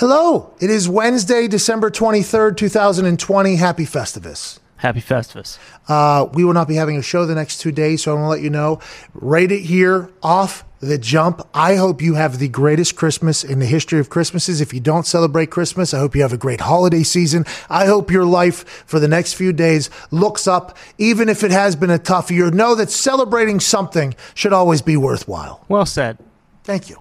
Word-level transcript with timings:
Hello, 0.00 0.54
it 0.58 0.70
is 0.70 0.88
Wednesday, 0.88 1.46
December 1.46 1.90
23rd, 1.90 2.56
2020. 2.56 3.56
Happy 3.56 3.84
Festivus. 3.84 4.58
Happy 4.76 5.02
Festivus. 5.02 5.58
Uh, 5.88 6.26
we 6.32 6.42
will 6.42 6.54
not 6.54 6.66
be 6.66 6.76
having 6.76 6.96
a 6.96 7.02
show 7.02 7.26
the 7.26 7.34
next 7.34 7.58
two 7.60 7.70
days, 7.70 8.02
so 8.02 8.12
I 8.12 8.14
want 8.14 8.24
to 8.24 8.30
let 8.30 8.40
you 8.40 8.48
know. 8.48 8.80
Rate 9.12 9.52
it 9.52 9.60
here 9.60 10.10
off 10.22 10.64
the 10.78 10.96
jump. 10.96 11.46
I 11.52 11.76
hope 11.76 12.00
you 12.00 12.14
have 12.14 12.38
the 12.38 12.48
greatest 12.48 12.96
Christmas 12.96 13.44
in 13.44 13.58
the 13.58 13.66
history 13.66 14.00
of 14.00 14.08
Christmases. 14.08 14.62
If 14.62 14.72
you 14.72 14.80
don't 14.80 15.04
celebrate 15.04 15.50
Christmas, 15.50 15.92
I 15.92 15.98
hope 15.98 16.16
you 16.16 16.22
have 16.22 16.32
a 16.32 16.38
great 16.38 16.62
holiday 16.62 17.02
season. 17.02 17.44
I 17.68 17.84
hope 17.84 18.10
your 18.10 18.24
life 18.24 18.66
for 18.86 19.00
the 19.00 19.06
next 19.06 19.34
few 19.34 19.52
days 19.52 19.90
looks 20.10 20.46
up, 20.46 20.78
even 20.96 21.28
if 21.28 21.44
it 21.44 21.50
has 21.50 21.76
been 21.76 21.90
a 21.90 21.98
tough 21.98 22.30
year. 22.30 22.50
Know 22.50 22.74
that 22.74 22.90
celebrating 22.90 23.60
something 23.60 24.14
should 24.32 24.54
always 24.54 24.80
be 24.80 24.96
worthwhile. 24.96 25.62
Well 25.68 25.84
said. 25.84 26.16
Thank 26.64 26.88
you. 26.88 26.96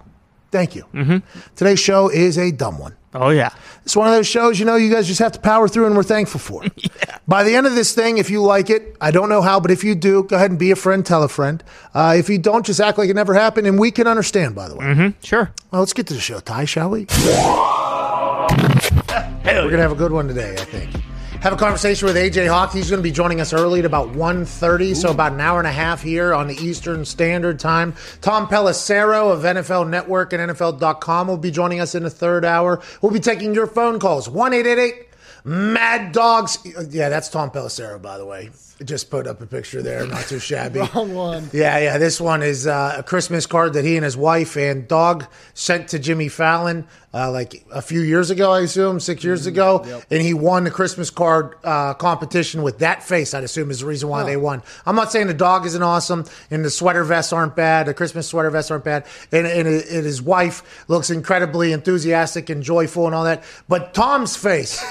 Thank 0.52 0.75
you. 0.75 0.86
Mm-hmm. 0.93 1.18
Today's 1.55 1.79
show 1.79 2.09
is 2.09 2.38
a 2.38 2.52
dumb 2.52 2.79
one. 2.79 2.95
Oh 3.13 3.29
yeah. 3.29 3.50
It's 3.84 3.95
one 3.95 4.07
of 4.07 4.13
those 4.13 4.27
shows, 4.27 4.59
you 4.59 4.65
know, 4.65 4.75
you 4.75 4.91
guys 4.91 5.07
just 5.07 5.19
have 5.19 5.32
to 5.32 5.39
power 5.39 5.68
through 5.68 5.87
and 5.87 5.96
we're 5.96 6.04
thankful 6.04 6.39
for. 6.39 6.64
By 7.28 7.43
the 7.43 7.55
end 7.55 7.65
of 7.65 7.74
this 7.74 7.93
thing, 7.93 8.19
if 8.19 8.29
you 8.29 8.41
like 8.43 8.69
it, 8.69 8.96
I 9.01 9.10
don't 9.11 9.29
know 9.29 9.41
how, 9.41 9.60
but 9.60 9.71
if 9.71 9.83
you 9.83 9.96
do, 9.96 10.24
go 10.24 10.36
ahead 10.36 10.51
and 10.51 10.60
be 10.60 10.69
a 10.71 10.75
friend, 10.75 11.04
tell 11.05 11.24
a 11.24 11.27
friend. 11.27 11.64
Uh, 11.93 12.15
if 12.18 12.29
you 12.29 12.38
don't, 12.38 12.65
just 12.65 12.79
act 12.79 12.97
like 13.00 13.10
it 13.10 13.15
never 13.15 13.33
happened, 13.33 13.65
and 13.65 13.79
we 13.79 13.89
can 13.89 14.05
understand, 14.05 14.54
by 14.55 14.68
the 14.69 14.75
way. 14.75 14.86
Mm-hmm. 14.86 15.19
Sure. 15.24 15.51
Well, 15.71 15.82
let's 15.82 15.93
get 15.93 16.05
to 16.07 16.14
the 16.14 16.19
show, 16.19 16.39
Ty, 16.39 16.66
shall 16.66 16.89
we? 16.91 17.07
We're 19.46 19.63
going 19.63 19.71
to 19.71 19.82
have 19.82 19.91
a 19.91 19.96
good 19.96 20.11
one 20.11 20.27
today, 20.27 20.54
I 20.54 20.66
think. 20.66 20.91
Have 21.42 21.54
a 21.54 21.56
conversation 21.56 22.06
with 22.06 22.18
AJ 22.18 22.50
Hawk. 22.50 22.74
He's 22.74 22.89
going 22.89 23.00
to 23.00 23.04
be 23.04 23.14
joining 23.14 23.39
us 23.39 23.54
early 23.54 23.80
at 23.80 23.86
about 23.86 24.11
1.30, 24.11 24.93
so 24.93 25.11
about 25.11 25.32
an 25.32 25.39
hour 25.39 25.57
and 25.57 25.68
a 25.68 25.71
half 25.71 26.02
here 26.02 26.34
on 26.34 26.47
the 26.47 26.56
Eastern 26.56 27.06
Standard 27.06 27.60
Time. 27.60 27.96
Tom 28.20 28.46
Pelissero 28.46 29.32
of 29.32 29.44
NFL 29.44 29.89
Network 29.89 30.33
and 30.33 30.52
NFL.com 30.52 31.30
will 31.30 31.38
be 31.38 31.50
joining 31.50 31.80
us 31.80 31.96
in 31.96 32.03
the 32.03 32.09
third 32.09 32.44
hour. 32.44 32.81
We'll 33.02 33.14
be 33.14 33.22
taking 33.22 33.56
your 33.56 33.67
phone 33.67 34.00
calls. 34.00 34.28
1-888- 34.28 35.06
Mad 35.44 36.11
Dogs. 36.11 36.58
Yeah, 36.89 37.09
that's 37.09 37.30
Tom 37.30 37.52
Pelissero, 37.52 38.02
by 38.02 38.17
the 38.17 38.25
way. 38.25 38.50
Just 38.83 39.09
put 39.09 39.27
up 39.27 39.41
a 39.41 39.45
picture 39.45 39.81
there, 39.81 40.05
not 40.08 40.23
too 40.25 40.39
shabby. 40.39 40.80
Wrong 40.95 41.13
one. 41.13 41.50
Yeah, 41.52 41.77
yeah. 41.80 41.97
This 41.97 42.22
one 42.22 42.41
is 42.41 42.66
uh, 42.66 42.95
a 43.00 43.03
Christmas 43.03 43.45
card 43.45 43.73
that 43.73 43.83
he 43.83 43.97
and 43.97 44.05
his 44.05 44.16
wife 44.16 44.55
and 44.55 44.88
dog 44.88 45.25
sent 45.53 45.89
to 45.89 46.00
Jimmy 46.00 46.30
Fallon 46.30 46.88
uh, 47.13 47.31
like 47.31 47.66
a 47.72 47.81
few 47.81 48.02
years 48.02 48.30
ago, 48.30 48.52
I 48.52 48.61
assume, 48.61 49.00
six 49.00 49.23
years 49.23 49.47
ago. 49.47 49.83
And 50.11 50.22
he 50.22 50.33
won 50.33 50.63
the 50.63 50.72
Christmas 50.72 51.09
card 51.09 51.56
uh, 51.63 51.94
competition 51.95 52.61
with 52.61 52.80
that 52.80 53.03
face, 53.03 53.33
I'd 53.33 53.44
assume, 53.44 53.72
is 53.72 53.80
the 53.80 53.85
reason 53.85 54.09
why 54.09 54.23
they 54.23 54.38
won. 54.38 54.61
I'm 54.85 54.95
not 54.95 55.11
saying 55.11 55.28
the 55.28 55.33
dog 55.33 55.66
isn't 55.66 55.81
awesome 55.83 56.25
and 56.52 56.63
the 56.63 56.69
sweater 56.69 57.03
vests 57.03 57.33
aren't 57.33 57.56
bad, 57.56 57.88
the 57.88 57.94
Christmas 57.94 58.28
sweater 58.28 58.50
vests 58.50 58.72
aren't 58.72 58.83
bad. 58.83 59.06
And, 59.31 59.47
and, 59.47 59.67
and 59.67 60.06
his 60.06 60.22
wife 60.22 60.85
looks 60.88 61.09
incredibly 61.09 61.73
enthusiastic 61.73 62.50
and 62.50 62.61
joyful 62.61 63.08
and 63.08 63.16
all 63.16 63.23
that. 63.23 63.44
But 63.67 63.94
Tom's 63.94 64.35
face. 64.35 64.83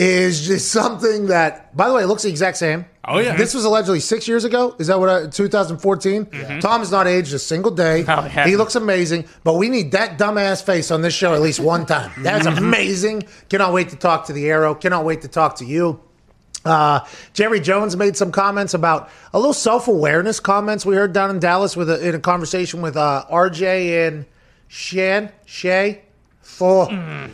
Is 0.00 0.46
just 0.46 0.70
something 0.70 1.26
that, 1.26 1.76
by 1.76 1.88
the 1.88 1.94
way, 1.94 2.04
it 2.04 2.06
looks 2.06 2.22
the 2.22 2.28
exact 2.28 2.56
same. 2.56 2.86
Oh, 3.04 3.18
yeah. 3.18 3.34
This 3.34 3.52
was 3.52 3.64
allegedly 3.64 3.98
six 3.98 4.28
years 4.28 4.44
ago. 4.44 4.76
Is 4.78 4.86
that 4.86 5.00
what 5.00 5.08
I, 5.08 5.26
2014? 5.26 6.60
Tom 6.60 6.78
has 6.80 6.92
not 6.92 7.08
aged 7.08 7.34
a 7.34 7.38
single 7.40 7.72
day. 7.72 8.04
Oh, 8.08 8.22
he 8.22 8.50
he 8.50 8.56
looks 8.56 8.76
amazing, 8.76 9.24
but 9.42 9.54
we 9.54 9.68
need 9.68 9.90
that 9.92 10.16
dumbass 10.16 10.62
face 10.64 10.92
on 10.92 11.02
this 11.02 11.14
show 11.14 11.34
at 11.34 11.40
least 11.40 11.58
one 11.58 11.84
time. 11.84 12.12
That's 12.22 12.46
amazing. 12.46 13.24
Cannot 13.48 13.72
wait 13.72 13.88
to 13.88 13.96
talk 13.96 14.26
to 14.26 14.32
the 14.32 14.48
Arrow. 14.48 14.76
Cannot 14.76 15.04
wait 15.04 15.22
to 15.22 15.28
talk 15.28 15.56
to 15.56 15.64
you. 15.64 16.00
Uh, 16.64 17.00
Jerry 17.32 17.58
Jones 17.58 17.96
made 17.96 18.16
some 18.16 18.30
comments 18.30 18.74
about 18.74 19.10
a 19.34 19.38
little 19.38 19.52
self 19.52 19.88
awareness 19.88 20.38
comments 20.38 20.86
we 20.86 20.94
heard 20.94 21.12
down 21.12 21.30
in 21.30 21.40
Dallas 21.40 21.76
with 21.76 21.90
a, 21.90 22.08
in 22.08 22.14
a 22.14 22.20
conversation 22.20 22.82
with 22.82 22.96
uh, 22.96 23.24
RJ 23.32 24.06
and 24.06 24.26
Shan 24.68 25.32
Shay. 25.44 26.02
Oh, 26.60 26.88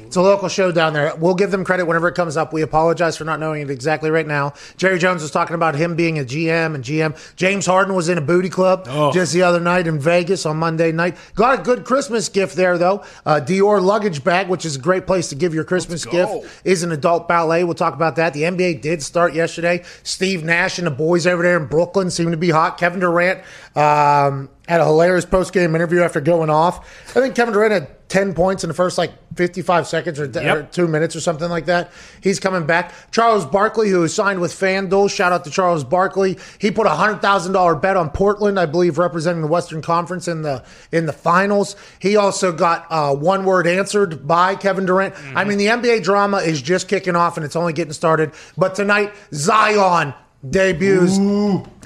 It's 0.07 0.17
a 0.17 0.20
local 0.23 0.48
show 0.48 0.70
down 0.70 0.93
there. 0.93 1.15
We'll 1.17 1.34
give 1.34 1.51
them 1.51 1.65
credit 1.65 1.87
whenever 1.87 2.09
it 2.09 2.15
comes 2.15 2.37
up. 2.37 2.53
We 2.53 2.62
apologize 2.62 3.17
for 3.17 3.25
not 3.25 3.41
knowing 3.41 3.62
it 3.62 3.71
exactly 3.71 4.11
right 4.11 4.27
now. 4.27 4.53
Jerry 4.77 4.98
Jones 4.98 5.23
was 5.23 5.31
talking 5.31 5.55
about 5.55 5.75
him 5.75 5.97
being 5.97 6.19
a 6.19 6.25
GM 6.25 6.75
and 6.75 6.84
GM. 6.84 7.17
James 7.37 7.65
Harden 7.65 7.94
was 7.94 8.09
in 8.09 8.19
a 8.19 8.21
booty 8.21 8.50
club 8.50 8.87
just 9.12 9.33
the 9.33 9.43
other 9.43 9.61
night 9.61 9.87
in 9.87 9.99
Vegas 9.99 10.44
on 10.44 10.59
Monday 10.59 10.93
night. 10.93 11.16
Got 11.34 11.61
a 11.61 11.62
good 11.62 11.84
Christmas 11.84 12.28
gift 12.28 12.55
there, 12.56 12.77
though. 12.77 13.03
Uh, 13.25 13.41
Dior 13.43 13.81
luggage 13.83 14.22
bag, 14.25 14.49
which 14.49 14.65
is 14.66 14.77
a 14.77 14.81
great 14.81 15.06
place 15.06 15.28
to 15.31 15.34
give 15.34 15.55
your 15.55 15.65
Christmas 15.65 16.05
gift, 16.05 16.33
is 16.65 16.83
an 16.83 16.93
adult 16.93 17.27
ballet. 17.27 17.65
We'll 17.65 17.75
talk 17.75 17.94
about 17.94 18.17
that. 18.17 18.34
The 18.34 18.43
NBA 18.43 18.83
did 18.83 19.03
start 19.03 19.33
yesterday. 19.34 19.84
Steve 20.03 20.44
Nash 20.44 20.78
and 20.78 20.87
the 20.87 20.91
boys 20.91 21.27
over 21.27 21.43
there 21.43 21.56
in 21.56 21.67
Brooklyn 21.67 22.11
seem 22.11 22.31
to 22.31 22.37
be 22.37 22.50
hot. 22.50 22.77
Kevin 22.78 23.00
Durant 23.00 23.41
um, 23.75 24.50
had 24.69 24.80
a 24.80 24.84
hilarious 24.84 25.25
post 25.25 25.52
game 25.52 25.75
interview 25.75 26.02
after 26.02 26.20
going 26.20 26.50
off. 26.50 27.16
I 27.16 27.20
think 27.20 27.34
Kevin 27.34 27.52
Durant 27.52 27.72
had 27.72 28.08
10 28.08 28.34
points 28.34 28.64
in 28.64 28.69
the 28.69 28.75
first 28.75 28.97
like 28.97 29.12
55 29.36 29.86
seconds 29.86 30.20
or, 30.20 30.25
or 30.25 30.62
two 30.64 30.86
minutes 30.86 31.16
or 31.16 31.20
something 31.20 31.50
like 31.50 31.66
that. 31.66 31.91
He's 32.20 32.38
coming 32.38 32.66
back. 32.66 32.92
Charles 33.10 33.44
Barkley, 33.44 33.88
who 33.91 34.02
is 34.04 34.14
signed 34.14 34.41
with 34.41 34.52
FanDuel, 34.52 35.10
shout 35.10 35.32
out 35.32 35.44
to 35.44 35.50
Charles 35.50 35.84
Barkley. 35.84 36.38
He 36.58 36.70
put 36.70 36.86
a 36.86 36.91
hundred 36.91 37.20
thousand 37.20 37.52
dollar 37.52 37.75
bet 37.75 37.97
on 37.97 38.10
Portland, 38.10 38.58
I 38.58 38.66
believe, 38.66 38.98
representing 38.98 39.42
the 39.42 39.48
Western 39.48 39.82
Conference 39.82 40.28
in 40.28 40.42
the 40.42 40.64
in 40.92 41.06
the 41.06 41.12
finals. 41.12 41.76
He 41.98 42.16
also 42.16 42.52
got 42.52 42.86
uh, 42.91 43.14
one 43.14 43.44
word 43.44 43.66
answered 43.66 44.26
by 44.26 44.54
Kevin 44.54 44.86
Durant. 44.86 45.14
I 45.34 45.44
mean, 45.44 45.58
the 45.58 45.66
NBA 45.66 46.04
drama 46.04 46.38
is 46.38 46.62
just 46.62 46.88
kicking 46.88 47.16
off 47.16 47.36
and 47.36 47.44
it's 47.44 47.56
only 47.56 47.72
getting 47.72 47.92
started. 47.92 48.32
But 48.56 48.75
tonight, 48.75 49.12
Zion 49.32 50.14
debuts 50.48 51.19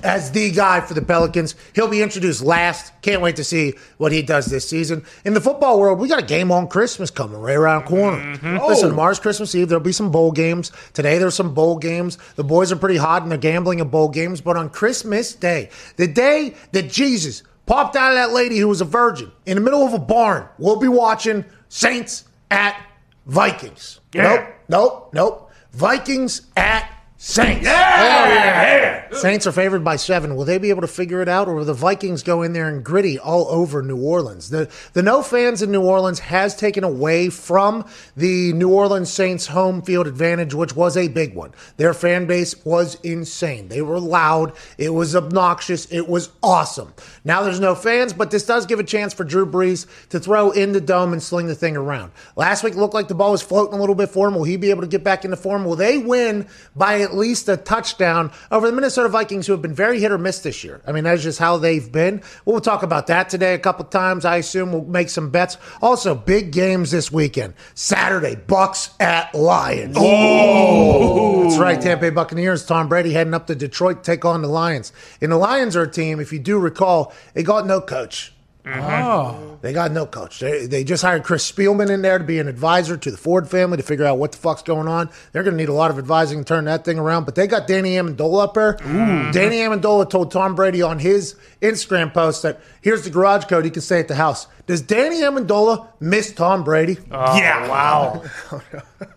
as 0.01 0.31
the 0.33 0.51
guy 0.51 0.81
for 0.81 0.95
the 0.95 1.03
Pelicans. 1.03 1.55
He'll 1.75 1.89
be 1.89 2.03
introduced 2.03 2.43
last. 2.43 2.93
Can't 3.03 3.23
wait 3.23 3.37
to 3.37 3.45
see 3.45 3.75
what 3.97 4.13
he 4.13 4.23
does 4.23 4.47
this 4.47 4.69
season. 4.69 5.05
In 5.25 5.35
the 5.35 5.41
football 5.41 5.79
world, 5.79 5.99
we 5.99 6.09
got 6.09 6.23
a 6.23 6.27
game 6.27 6.51
on 6.53 6.69
Christmas 6.69 7.11
coming 7.11 7.41
right 7.41 7.57
around 7.57 7.85
the 7.85 7.89
corner. 7.89 8.19
Mm-hmm. 8.19 8.67
Listen, 8.67 8.87
oh. 8.87 8.91
tomorrow's 8.91 9.21
Christmas 9.21 9.55
Eve. 9.55 9.69
There'll 9.69 9.83
be 9.83 9.93
some 9.93 10.11
bowl 10.11 10.33
games. 10.33 10.73
Today 10.93 11.19
there's 11.19 11.35
some 11.35 11.55
bowl 11.55 11.79
games. 11.79 12.19
The 12.37 12.45
boys 12.45 12.73
are 12.73 12.77
pretty 12.77 12.99
hot 12.99 13.23
and 13.23 13.31
they're 13.31 13.39
gambling 13.39 13.81
at 13.81 13.91
bowl 13.91 14.09
games. 14.09 14.41
But 14.41 14.57
on 14.57 14.71
Christmas 14.71 15.35
Day, 15.35 15.71
the 15.97 16.07
day 16.07 16.55
that 16.73 16.91
Jesus 16.91 17.43
popped 17.67 17.97
out 17.97 18.11
of 18.11 18.17
that 18.17 18.33
lady 18.33 18.59
who 18.59 18.69
was 18.69 18.81
a 18.81 18.85
virgin 18.87 19.31
in 19.47 19.57
the 19.57 19.61
middle 19.61 19.85
of 19.85 19.93
a 19.93 19.99
barn, 19.99 20.49
we'll 20.59 20.81
be 20.81 20.89
watching 20.89 21.45
Saints 21.69 22.25
at 22.51 22.81
Vikings. 23.27 24.01
Nope, 24.15 24.47
nope, 24.69 25.11
nope. 25.13 25.53
Vikings 25.73 26.43
at 26.57 26.91
Saints. 27.21 27.65
Yeah. 27.67 29.11
Saints 29.11 29.45
are 29.49 29.53
favored 29.53 29.83
by 29.83 29.97
seven. 29.97 30.37
Will 30.37 30.45
they 30.45 30.59
be 30.59 30.71
able 30.71 30.83
to 30.83 30.87
figure 30.87 31.21
it 31.21 31.29
out, 31.29 31.49
or 31.49 31.55
will 31.55 31.65
the 31.65 31.75
Vikings 31.75 32.23
go 32.23 32.43
in 32.43 32.53
there 32.53 32.69
and 32.69 32.85
gritty 32.85 33.19
all 33.19 33.49
over 33.49 33.83
New 33.83 33.97
Orleans? 33.97 34.51
The 34.51 34.71
the 34.93 35.03
no 35.03 35.23
fans 35.23 35.61
in 35.61 35.73
New 35.73 35.83
Orleans 35.83 36.21
has 36.21 36.55
taken 36.55 36.85
away 36.85 37.29
from 37.29 37.85
the 38.17 38.53
New 38.53 38.73
Orleans 38.73 39.13
Saints 39.13 39.49
home 39.49 39.83
field 39.83 40.07
advantage, 40.07 40.55
which 40.55 40.77
was 40.77 40.97
a 40.97 41.09
big 41.09 41.35
one. 41.35 41.53
Their 41.77 41.93
fan 41.93 42.27
base 42.27 42.65
was 42.65 42.95
insane. 43.03 43.67
They 43.67 43.83
were 43.83 43.99
loud. 43.99 44.53
It 44.77 44.91
was 44.91 45.17
obnoxious. 45.17 45.87
It 45.87 46.09
was 46.09 46.31
awesome. 46.41 46.95
Now 47.25 47.43
there's 47.43 47.59
no 47.59 47.75
fans, 47.75 48.13
but 48.13 48.31
this 48.31 48.47
does 48.47 48.65
give 48.65 48.79
a 48.79 48.85
chance 48.85 49.13
for 49.13 49.25
Drew 49.25 49.45
Brees 49.51 49.87
to 50.11 50.21
throw 50.21 50.53
in 50.53 50.71
the 50.71 50.81
dome 50.81 51.13
and 51.13 51.21
sling 51.23 51.49
the 51.49 51.57
thing 51.57 51.77
around. 51.77 52.13
Last 52.37 52.63
week 52.63 52.77
looked 52.77 52.95
like 52.95 53.09
the 53.09 53.17
ball 53.17 53.33
was 53.33 53.43
floating 53.43 53.75
a 53.75 53.81
little 53.81 53.97
bit 53.97 54.11
for 54.11 54.29
him. 54.29 54.35
Will 54.37 54.45
he 54.45 54.57
be 54.57 54.71
able 54.71 54.83
to 54.83 54.87
get 54.87 55.03
back 55.03 55.25
into 55.25 55.37
form? 55.37 55.65
Will 55.65 55.75
they 55.75 55.99
win 55.99 56.47
by 56.77 57.08
at 57.09 57.17
least 57.17 57.49
a 57.49 57.57
touchdown 57.57 58.31
over 58.51 58.67
the 58.67 58.73
Minnesota 58.73 59.09
Vikings, 59.09 59.47
who 59.47 59.53
have 59.53 59.63
been 59.63 59.75
very 59.75 59.99
hit 60.01 60.13
or 60.13 60.19
miss 60.19 60.41
this 60.41 60.63
year? 60.63 60.81
I 60.87 60.93
mean, 60.93 61.05
that's 61.05 61.23
just 61.23 61.39
how 61.39 61.57
they've 61.57 61.91
been. 61.91 62.23
We'll 62.45 62.61
talk 62.61 62.83
about 62.83 63.07
that 63.07 63.29
today 63.31 63.55
a 63.55 63.59
couple 63.59 63.85
times. 63.87 64.25
I 64.25 64.37
assume 64.37 64.73
we'll 64.73 64.85
make 64.85 65.09
some 65.09 65.31
bets. 65.31 65.57
Also, 65.81 66.15
big 66.15 66.53
games 66.53 66.91
this 66.91 67.11
weekend. 67.11 67.55
Saturday, 67.75 68.37
Bucks 68.37 68.91
at 69.01 69.35
Lions. 69.35 69.97
Oh, 69.99 71.45
that's 71.45 71.59
right. 71.59 71.81
Tampa 71.81 72.03
Bay 72.03 72.11
Buccaneers. 72.11 72.67
Tom 72.67 72.89
Brady 72.89 73.13
heading 73.13 73.35
up 73.35 73.47
to 73.47 73.55
Detroit 73.55 74.05
to 74.05 74.13
take 74.13 74.25
on 74.25 74.43
the 74.43 74.49
Lions. 74.49 74.93
And 75.21 75.33
the 75.33 75.37
Lions 75.37 75.77
are 75.77 75.83
a 75.83 75.91
team, 75.91 76.21
if 76.21 76.33
you 76.33 76.39
do 76.39 76.59
recall, 76.59 77.13
they 77.35 77.43
got 77.43 77.67
no 77.67 77.81
coach. 77.81 78.33
Mm-hmm. 78.69 79.07
Oh. 79.07 79.59
They 79.61 79.73
got 79.73 79.91
no 79.91 80.07
coach. 80.07 80.39
They, 80.39 80.67
they 80.67 80.85
just 80.85 81.03
hired 81.03 81.25
Chris 81.25 81.51
Spielman 81.51 81.91
in 81.91 82.03
there 82.03 82.19
to 82.19 82.25
be 82.25 82.39
an 82.39 82.47
advisor 82.47 82.97
to 82.97 83.11
the 83.11 83.17
Ford 83.17 83.49
family 83.49 83.77
to 83.77 83.83
figure 83.83 84.05
out 84.05 84.19
what 84.19 84.33
the 84.33 84.39
fuck's 84.39 84.63
going 84.63 84.87
on. 84.87 85.11
They're 85.33 85.43
going 85.43 85.57
to 85.57 85.63
need 85.63 85.69
a 85.69 85.75
lot 85.75 85.91
of 85.91 85.99
advising 85.99 86.39
to 86.39 86.45
turn 86.45 86.67
that 86.67 86.85
thing 86.85 86.99
around. 86.99 87.25
But 87.25 87.35
they 87.35 87.47
got 87.47 87.67
Danny 87.67 87.93
Amendola 87.93 88.45
up 88.45 88.55
there. 88.55 88.75
Mm-hmm. 88.75 89.33
Danny 89.33 89.57
Amendola 89.57 90.09
told 90.09 90.31
Tom 90.31 90.55
Brady 90.55 90.83
on 90.83 90.99
his 90.99 91.35
Instagram 91.61 92.15
post 92.15 92.43
that 92.43 92.61
here's 92.83 93.03
the 93.03 93.11
garage 93.11 93.47
code 93.47 93.65
he 93.65 93.71
can 93.71 93.83
stay 93.83 93.99
at 93.99 94.09
the 94.09 94.15
house. 94.15 94.47
Does 94.67 94.81
Danny 94.83 95.23
Amendola 95.23 95.89
miss 95.99 96.33
Tom 96.33 96.63
Brady? 96.63 96.99
Oh, 97.11 97.37
yeah. 97.37 97.69
Wow. 97.69 98.23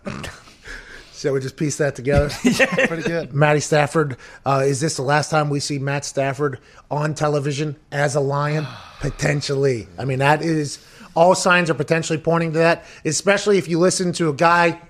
So 1.22 1.32
we 1.32 1.38
just 1.38 1.56
piece 1.56 1.76
that 1.76 1.94
together. 1.94 2.30
Pretty 2.88 3.04
good. 3.04 3.32
Matty 3.32 3.60
Stafford. 3.60 4.16
Uh, 4.44 4.64
is 4.64 4.80
this 4.80 4.96
the 4.96 5.02
last 5.02 5.30
time 5.30 5.50
we 5.50 5.60
see 5.60 5.78
Matt 5.78 6.04
Stafford 6.04 6.58
on 6.90 7.14
television 7.14 7.76
as 7.92 8.16
a 8.16 8.20
Lion? 8.20 8.66
Potentially. 9.00 9.86
I 9.96 10.04
mean, 10.04 10.18
that 10.18 10.42
is 10.42 10.84
all 11.14 11.36
signs 11.36 11.70
are 11.70 11.74
potentially 11.74 12.18
pointing 12.18 12.54
to 12.54 12.58
that, 12.58 12.84
especially 13.04 13.56
if 13.56 13.68
you 13.68 13.78
listen 13.78 14.10
to 14.14 14.30
a 14.30 14.32
guy 14.32 14.80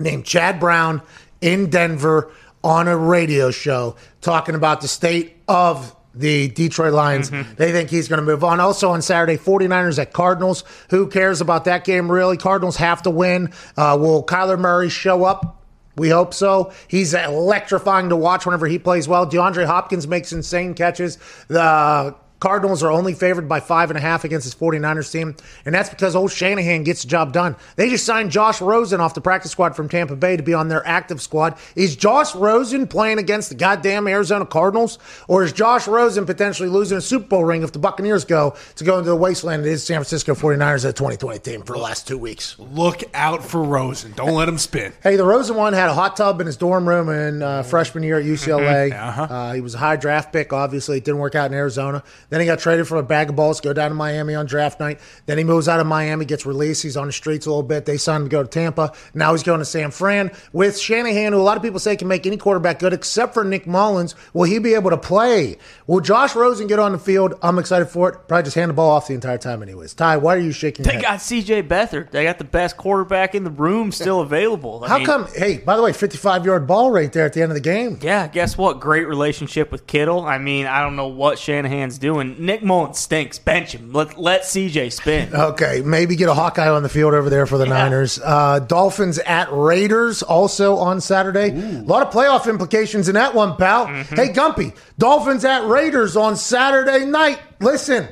named 0.00 0.24
Chad 0.24 0.58
Brown 0.58 1.02
in 1.40 1.70
Denver 1.70 2.32
on 2.64 2.88
a 2.88 2.96
radio 2.96 3.52
show 3.52 3.94
talking 4.22 4.56
about 4.56 4.80
the 4.80 4.88
state 4.88 5.36
of 5.46 5.94
the 6.16 6.48
Detroit 6.48 6.94
Lions. 6.94 7.30
They 7.30 7.70
think 7.70 7.90
he's 7.90 8.08
going 8.08 8.18
to 8.18 8.26
move 8.26 8.42
on. 8.42 8.58
Also 8.58 8.90
on 8.90 9.02
Saturday, 9.02 9.36
49ers 9.36 10.00
at 10.00 10.12
Cardinals. 10.12 10.64
Who 10.90 11.06
cares 11.06 11.40
about 11.40 11.66
that 11.66 11.84
game, 11.84 12.10
really? 12.10 12.36
Cardinals 12.36 12.76
have 12.78 13.02
to 13.02 13.10
win. 13.10 13.52
Uh, 13.76 13.96
will 14.00 14.24
Kyler 14.26 14.58
Murray 14.58 14.88
show 14.88 15.22
up? 15.22 15.58
We 16.00 16.08
hope 16.08 16.32
so. 16.32 16.72
He's 16.88 17.12
electrifying 17.12 18.08
to 18.08 18.16
watch 18.16 18.46
whenever 18.46 18.66
he 18.66 18.78
plays 18.78 19.06
well. 19.06 19.26
DeAndre 19.26 19.66
Hopkins 19.66 20.08
makes 20.08 20.32
insane 20.32 20.72
catches. 20.72 21.18
The 21.48 22.14
Cardinals 22.40 22.82
are 22.82 22.90
only 22.90 23.12
favored 23.12 23.48
by 23.48 23.60
five 23.60 23.90
and 23.90 23.98
a 23.98 24.00
half 24.00 24.24
against 24.24 24.44
his 24.44 24.54
49ers 24.54 25.12
team, 25.12 25.36
and 25.66 25.74
that's 25.74 25.90
because 25.90 26.16
old 26.16 26.32
Shanahan 26.32 26.84
gets 26.84 27.02
the 27.02 27.08
job 27.08 27.34
done. 27.34 27.54
They 27.76 27.90
just 27.90 28.06
signed 28.06 28.30
Josh 28.30 28.62
Rosen 28.62 29.00
off 29.00 29.12
the 29.12 29.20
practice 29.20 29.52
squad 29.52 29.76
from 29.76 29.88
Tampa 29.90 30.16
Bay 30.16 30.38
to 30.38 30.42
be 30.42 30.54
on 30.54 30.68
their 30.68 30.86
active 30.86 31.20
squad. 31.20 31.56
Is 31.76 31.96
Josh 31.96 32.34
Rosen 32.34 32.86
playing 32.86 33.18
against 33.18 33.50
the 33.50 33.54
goddamn 33.54 34.08
Arizona 34.08 34.46
Cardinals, 34.46 34.98
or 35.28 35.44
is 35.44 35.52
Josh 35.52 35.86
Rosen 35.86 36.24
potentially 36.24 36.68
losing 36.70 36.96
a 36.96 37.02
Super 37.02 37.26
Bowl 37.26 37.44
ring 37.44 37.62
if 37.62 37.72
the 37.72 37.78
Buccaneers 37.78 38.24
go 38.24 38.56
to 38.76 38.84
go 38.84 38.98
into 38.98 39.10
the 39.10 39.16
wasteland 39.16 39.64
that 39.64 39.68
is 39.68 39.84
San 39.84 39.96
Francisco 39.96 40.34
49ers 40.34 40.88
at 40.88 40.96
2020 40.96 41.38
team 41.40 41.62
for 41.62 41.74
the 41.74 41.82
last 41.82 42.08
two 42.08 42.16
weeks? 42.16 42.58
Look 42.58 43.02
out 43.12 43.44
for 43.44 43.62
Rosen. 43.62 44.12
Don't 44.12 44.32
let 44.34 44.48
him 44.48 44.56
spin. 44.56 44.94
Hey, 45.02 45.16
the 45.16 45.24
Rosen 45.24 45.56
one 45.56 45.74
had 45.74 45.90
a 45.90 45.94
hot 45.94 46.16
tub 46.16 46.40
in 46.40 46.46
his 46.46 46.56
dorm 46.56 46.88
room 46.88 47.10
in 47.10 47.42
uh, 47.42 47.62
freshman 47.64 48.02
year 48.02 48.18
at 48.18 48.24
UCLA. 48.24 48.92
Uh-huh. 48.92 49.22
Uh, 49.22 49.52
he 49.52 49.60
was 49.60 49.74
a 49.74 49.78
high 49.78 49.96
draft 49.96 50.32
pick. 50.32 50.54
Obviously, 50.54 50.96
it 50.98 51.04
didn't 51.04 51.20
work 51.20 51.34
out 51.34 51.50
in 51.50 51.54
Arizona. 51.54 52.02
Then 52.30 52.40
he 52.40 52.46
got 52.46 52.58
traded 52.58 52.88
for 52.88 52.96
a 52.96 53.02
bag 53.02 53.28
of 53.28 53.36
balls, 53.36 53.60
go 53.60 53.72
down 53.72 53.90
to 53.90 53.94
Miami 53.94 54.34
on 54.34 54.46
draft 54.46 54.80
night. 54.80 55.00
Then 55.26 55.38
he 55.38 55.44
moves 55.44 55.68
out 55.68 55.80
of 55.80 55.86
Miami, 55.86 56.24
gets 56.24 56.46
released. 56.46 56.82
He's 56.82 56.96
on 56.96 57.06
the 57.06 57.12
streets 57.12 57.46
a 57.46 57.50
little 57.50 57.62
bit. 57.62 57.84
They 57.84 57.96
signed 57.96 58.22
him 58.22 58.28
to 58.28 58.32
go 58.32 58.42
to 58.42 58.48
Tampa. 58.48 58.92
Now 59.14 59.32
he's 59.32 59.42
going 59.42 59.58
to 59.58 59.64
San 59.64 59.90
Fran 59.90 60.30
with 60.52 60.78
Shanahan, 60.78 61.32
who 61.32 61.38
a 61.38 61.42
lot 61.42 61.56
of 61.56 61.62
people 61.62 61.78
say 61.80 61.96
can 61.96 62.08
make 62.08 62.26
any 62.26 62.36
quarterback 62.36 62.78
good 62.78 62.92
except 62.92 63.34
for 63.34 63.44
Nick 63.44 63.66
Mullens. 63.66 64.14
Will 64.32 64.44
he 64.44 64.58
be 64.58 64.74
able 64.74 64.90
to 64.90 64.96
play? 64.96 65.58
Will 65.86 66.00
Josh 66.00 66.34
Rosen 66.34 66.66
get 66.66 66.78
on 66.78 66.92
the 66.92 66.98
field? 66.98 67.34
I'm 67.42 67.58
excited 67.58 67.86
for 67.86 68.08
it. 68.08 68.28
Probably 68.28 68.44
just 68.44 68.54
hand 68.54 68.70
the 68.70 68.74
ball 68.74 68.90
off 68.90 69.08
the 69.08 69.14
entire 69.14 69.38
time, 69.38 69.62
anyways. 69.62 69.94
Ty, 69.94 70.18
why 70.18 70.36
are 70.36 70.38
you 70.38 70.52
shaking 70.52 70.84
your 70.84 70.94
They 70.94 71.00
got 71.02 71.20
C.J. 71.20 71.64
Beathard. 71.64 72.10
They 72.10 72.24
got 72.24 72.38
the 72.38 72.44
best 72.44 72.76
quarterback 72.76 73.34
in 73.34 73.44
the 73.44 73.50
room 73.50 73.90
still 73.92 74.20
available. 74.30 74.84
I 74.84 74.88
How 74.88 74.96
mean, 74.98 75.06
come? 75.06 75.26
Hey, 75.34 75.58
by 75.58 75.76
the 75.76 75.82
way, 75.82 75.92
55 75.92 76.46
yard 76.46 76.66
ball 76.66 76.90
right 76.90 77.12
there 77.12 77.26
at 77.26 77.32
the 77.32 77.42
end 77.42 77.50
of 77.50 77.54
the 77.54 77.60
game. 77.60 77.98
Yeah, 78.00 78.28
guess 78.28 78.56
what? 78.56 78.78
Great 78.80 79.08
relationship 79.08 79.72
with 79.72 79.86
Kittle. 79.86 80.24
I 80.24 80.38
mean, 80.38 80.66
I 80.66 80.80
don't 80.80 80.96
know 80.96 81.08
what 81.08 81.38
Shanahan's 81.38 81.98
doing. 81.98 82.19
Nick 82.24 82.62
Mullens 82.62 82.98
stinks. 82.98 83.38
Bench 83.38 83.74
him. 83.74 83.92
Let 83.92 84.18
let 84.18 84.44
C.J. 84.44 84.90
spin. 84.90 85.30
Okay, 85.50 85.80
maybe 85.84 86.16
get 86.16 86.28
a 86.28 86.34
Hawkeye 86.34 86.68
on 86.68 86.82
the 86.82 86.88
field 86.88 87.14
over 87.14 87.28
there 87.30 87.46
for 87.46 87.58
the 87.58 87.66
Niners. 87.66 88.20
Uh, 88.22 88.58
Dolphins 88.60 89.18
at 89.18 89.48
Raiders 89.52 90.22
also 90.22 90.76
on 90.76 91.00
Saturday. 91.00 91.50
A 91.50 91.82
lot 91.82 92.06
of 92.06 92.12
playoff 92.12 92.48
implications 92.48 93.08
in 93.08 93.14
that 93.14 93.34
one, 93.34 93.56
pal. 93.56 93.86
Hey, 93.86 94.28
Gumpy, 94.28 94.74
Dolphins 94.98 95.44
at 95.44 95.66
Raiders 95.66 96.16
on 96.16 96.36
Saturday 96.36 97.04
night. 97.04 97.40
Listen, 97.60 98.08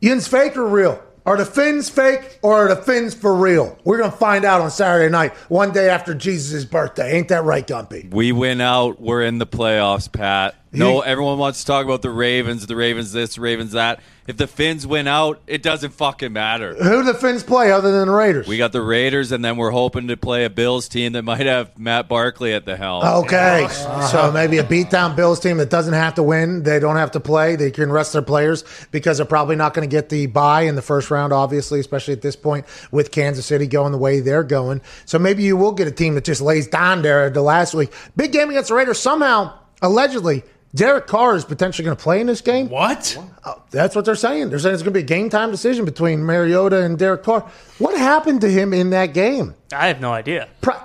Yin's 0.00 0.28
fake 0.28 0.56
or 0.56 0.66
real? 0.66 1.02
Are 1.26 1.36
the 1.36 1.44
fins 1.44 1.90
fake 1.90 2.38
or 2.40 2.64
are 2.64 2.74
the 2.74 2.80
fins 2.80 3.12
for 3.14 3.34
real? 3.34 3.78
We're 3.84 3.98
going 3.98 4.10
to 4.10 4.16
find 4.16 4.46
out 4.46 4.62
on 4.62 4.70
Saturday 4.70 5.10
night, 5.12 5.34
one 5.50 5.72
day 5.72 5.90
after 5.90 6.14
Jesus' 6.14 6.64
birthday. 6.64 7.16
Ain't 7.18 7.28
that 7.28 7.44
right, 7.44 7.66
Gumpy? 7.66 8.10
We 8.10 8.32
win 8.32 8.62
out. 8.62 8.98
We're 8.98 9.22
in 9.22 9.36
the 9.36 9.46
playoffs, 9.46 10.10
Pat. 10.10 10.54
No, 10.72 11.00
everyone 11.00 11.38
wants 11.38 11.60
to 11.60 11.66
talk 11.66 11.84
about 11.84 12.02
the 12.02 12.10
Ravens, 12.10 12.66
the 12.66 12.76
Ravens 12.76 13.12
this, 13.12 13.38
Ravens 13.38 13.72
that. 13.72 14.00
If 14.26 14.36
the 14.36 14.46
Finns 14.46 14.86
win 14.86 15.08
out, 15.08 15.40
it 15.46 15.62
doesn't 15.62 15.94
fucking 15.94 16.34
matter. 16.34 16.74
Who 16.74 17.02
do 17.02 17.02
the 17.02 17.14
fins 17.14 17.42
play 17.42 17.72
other 17.72 17.90
than 17.90 18.08
the 18.08 18.12
Raiders? 18.12 18.46
We 18.46 18.58
got 18.58 18.72
the 18.72 18.82
Raiders, 18.82 19.32
and 19.32 19.42
then 19.42 19.56
we're 19.56 19.70
hoping 19.70 20.08
to 20.08 20.18
play 20.18 20.44
a 20.44 20.50
Bills 20.50 20.86
team 20.86 21.12
that 21.12 21.22
might 21.22 21.46
have 21.46 21.78
Matt 21.78 22.08
Barkley 22.10 22.52
at 22.52 22.66
the 22.66 22.76
helm. 22.76 23.02
Okay, 23.02 23.66
so 24.10 24.30
maybe 24.30 24.58
a 24.58 24.64
beatdown 24.64 25.16
Bills 25.16 25.40
team 25.40 25.56
that 25.56 25.70
doesn't 25.70 25.94
have 25.94 26.16
to 26.16 26.22
win. 26.22 26.62
They 26.62 26.78
don't 26.78 26.96
have 26.96 27.12
to 27.12 27.20
play. 27.20 27.56
They 27.56 27.70
can 27.70 27.90
rest 27.90 28.12
their 28.12 28.20
players 28.20 28.64
because 28.90 29.16
they're 29.16 29.24
probably 29.24 29.56
not 29.56 29.72
going 29.72 29.88
to 29.88 29.90
get 29.90 30.10
the 30.10 30.26
bye 30.26 30.62
in 30.62 30.74
the 30.74 30.82
first 30.82 31.10
round, 31.10 31.32
obviously, 31.32 31.80
especially 31.80 32.12
at 32.12 32.20
this 32.20 32.36
point 32.36 32.66
with 32.90 33.10
Kansas 33.10 33.46
City 33.46 33.66
going 33.66 33.92
the 33.92 33.98
way 33.98 34.20
they're 34.20 34.44
going. 34.44 34.82
So 35.06 35.18
maybe 35.18 35.42
you 35.42 35.56
will 35.56 35.72
get 35.72 35.88
a 35.88 35.92
team 35.92 36.16
that 36.16 36.24
just 36.24 36.42
lays 36.42 36.66
down 36.66 37.00
there 37.00 37.30
the 37.30 37.40
last 37.40 37.72
week. 37.72 37.94
Big 38.14 38.32
game 38.32 38.50
against 38.50 38.68
the 38.68 38.74
Raiders. 38.74 38.98
Somehow, 38.98 39.54
allegedly, 39.80 40.42
Derek 40.74 41.06
Carr 41.06 41.34
is 41.34 41.44
potentially 41.44 41.84
going 41.84 41.96
to 41.96 42.02
play 42.02 42.20
in 42.20 42.26
this 42.26 42.40
game. 42.42 42.68
What? 42.68 43.16
Oh, 43.44 43.62
that's 43.70 43.96
what 43.96 44.04
they're 44.04 44.14
saying. 44.14 44.50
They're 44.50 44.58
saying 44.58 44.74
it's 44.74 44.82
going 44.82 44.92
to 44.92 44.98
be 44.98 45.04
a 45.04 45.06
game 45.06 45.30
time 45.30 45.50
decision 45.50 45.84
between 45.84 46.24
Mariota 46.24 46.82
and 46.84 46.98
Derek 46.98 47.22
Carr. 47.22 47.40
What 47.78 47.96
happened 47.96 48.42
to 48.42 48.50
him 48.50 48.74
in 48.74 48.90
that 48.90 49.14
game? 49.14 49.54
I 49.72 49.88
have 49.88 50.00
no 50.00 50.12
idea. 50.12 50.48
pri- 50.60 50.82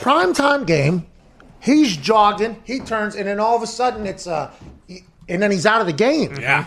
prime 0.00 0.32
time 0.34 0.64
game. 0.64 1.06
He's 1.60 1.96
jogging. 1.96 2.60
He 2.64 2.80
turns, 2.80 3.14
and 3.16 3.26
then 3.26 3.38
all 3.40 3.56
of 3.56 3.62
a 3.62 3.66
sudden 3.66 4.06
it's 4.06 4.26
uh, 4.26 4.50
he- 4.88 5.04
and 5.28 5.40
then 5.42 5.50
he's 5.50 5.66
out 5.66 5.80
of 5.80 5.86
the 5.86 5.92
game. 5.92 6.36
Yeah. 6.40 6.66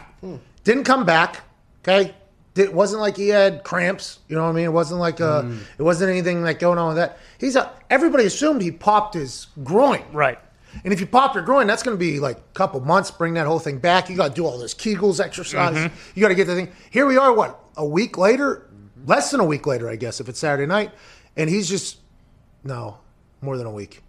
Didn't 0.63 0.83
come 0.83 1.05
back. 1.05 1.41
Okay. 1.83 2.13
It 2.55 2.73
wasn't 2.73 3.01
like 3.01 3.15
he 3.15 3.29
had 3.29 3.63
cramps. 3.63 4.19
You 4.27 4.35
know 4.35 4.43
what 4.43 4.49
I 4.49 4.53
mean? 4.53 4.65
It 4.65 4.73
wasn't 4.73 4.99
like 4.99 5.21
uh, 5.21 5.43
it 5.77 5.81
wasn't 5.83 6.09
anything 6.11 6.43
like 6.43 6.59
going 6.59 6.77
on 6.77 6.89
with 6.89 6.97
that. 6.97 7.17
He's 7.39 7.55
a, 7.55 7.71
everybody 7.89 8.25
assumed 8.25 8.61
he 8.61 8.71
popped 8.71 9.13
his 9.13 9.47
groin. 9.63 10.03
Right. 10.11 10.39
And 10.83 10.93
if 10.93 10.99
you 10.99 11.05
pop 11.05 11.35
your 11.35 11.43
groin, 11.43 11.67
that's 11.67 11.83
going 11.83 11.95
to 11.95 11.99
be 11.99 12.19
like 12.19 12.37
a 12.37 12.53
couple 12.53 12.79
months. 12.79 13.11
Bring 13.11 13.33
that 13.33 13.47
whole 13.47 13.59
thing 13.59 13.79
back. 13.79 14.09
You 14.09 14.15
got 14.15 14.29
to 14.29 14.33
do 14.33 14.45
all 14.45 14.57
those 14.57 14.73
Kegels 14.73 15.23
exercises. 15.23 15.85
Mm-hmm. 15.85 16.11
You 16.15 16.21
got 16.21 16.29
to 16.29 16.35
get 16.35 16.47
the 16.47 16.55
thing. 16.55 16.71
Here 16.89 17.05
we 17.05 17.17
are. 17.17 17.33
What 17.33 17.59
a 17.77 17.85
week 17.85 18.17
later? 18.17 18.69
Less 19.05 19.31
than 19.31 19.39
a 19.39 19.45
week 19.45 19.65
later, 19.65 19.89
I 19.89 19.95
guess, 19.95 20.19
if 20.19 20.29
it's 20.29 20.39
Saturday 20.39 20.67
night, 20.67 20.91
and 21.37 21.49
he's 21.49 21.69
just 21.69 21.99
no 22.63 22.97
more 23.41 23.57
than 23.57 23.65
a 23.65 23.71
week. 23.71 24.03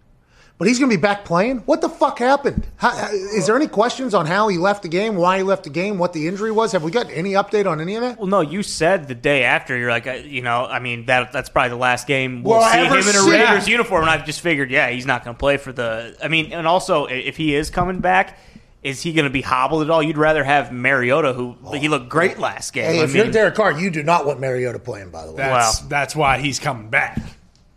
But 0.61 0.67
he's 0.67 0.77
going 0.77 0.91
to 0.91 0.95
be 0.95 1.01
back 1.01 1.25
playing. 1.25 1.57
What 1.65 1.81
the 1.81 1.89
fuck 1.89 2.19
happened? 2.19 2.67
How, 2.75 2.91
how- 2.91 3.11
is 3.11 3.47
there 3.47 3.55
any 3.55 3.65
questions 3.65 4.13
on 4.13 4.27
how 4.27 4.47
he 4.47 4.59
left 4.59 4.83
the 4.83 4.89
game, 4.89 5.15
why 5.15 5.37
he 5.37 5.43
left 5.43 5.63
the 5.63 5.71
game, 5.71 5.97
what 5.97 6.13
the 6.13 6.27
injury 6.27 6.51
was? 6.51 6.71
Have 6.73 6.83
we 6.83 6.91
got 6.91 7.09
any 7.09 7.31
update 7.31 7.65
on 7.65 7.81
any 7.81 7.95
of 7.95 8.03
that? 8.03 8.19
Well, 8.19 8.27
no, 8.27 8.41
you 8.41 8.61
said 8.61 9.07
the 9.07 9.15
day 9.15 9.43
after. 9.43 9.75
You're 9.75 9.89
like, 9.89 10.05
uh, 10.05 10.11
you 10.23 10.43
know, 10.43 10.67
I 10.67 10.77
mean, 10.77 11.07
that 11.07 11.31
that's 11.31 11.49
probably 11.49 11.69
the 11.69 11.77
last 11.77 12.05
game 12.05 12.43
we'll 12.43 12.57
Will 12.59 12.63
I 12.63 12.73
see 12.73 12.85
him 12.85 12.93
in 12.93 12.99
a 12.99 13.03
see 13.03 13.31
Raiders 13.31 13.67
uniform. 13.67 14.03
And 14.03 14.11
I've 14.11 14.23
just 14.23 14.41
figured, 14.41 14.69
yeah, 14.69 14.91
he's 14.91 15.07
not 15.07 15.23
going 15.23 15.35
to 15.35 15.39
play 15.39 15.57
for 15.57 15.73
the. 15.73 16.15
I 16.23 16.27
mean, 16.27 16.53
and 16.53 16.67
also, 16.67 17.07
if 17.07 17.37
he 17.37 17.55
is 17.55 17.71
coming 17.71 17.99
back, 17.99 18.37
is 18.83 19.01
he 19.01 19.13
going 19.13 19.25
to 19.25 19.31
be 19.31 19.41
hobbled 19.41 19.81
at 19.81 19.89
all? 19.89 20.03
You'd 20.03 20.19
rather 20.19 20.43
have 20.43 20.71
Mariota, 20.71 21.33
who 21.33 21.55
he 21.73 21.87
looked 21.87 22.09
great 22.09 22.37
last 22.37 22.71
game. 22.71 22.85
Hey, 22.93 23.01
I 23.01 23.05
if 23.05 23.15
you're 23.15 23.31
Derek 23.31 23.55
Carr, 23.55 23.71
you 23.71 23.89
do 23.89 24.03
not 24.03 24.27
want 24.27 24.39
Mariota 24.39 24.77
playing. 24.77 25.09
By 25.09 25.25
the 25.25 25.31
way, 25.31 25.37
That's 25.37 25.81
Wow. 25.81 25.87
that's 25.89 26.15
why 26.15 26.37
he's 26.37 26.59
coming 26.59 26.91
back. 26.91 27.19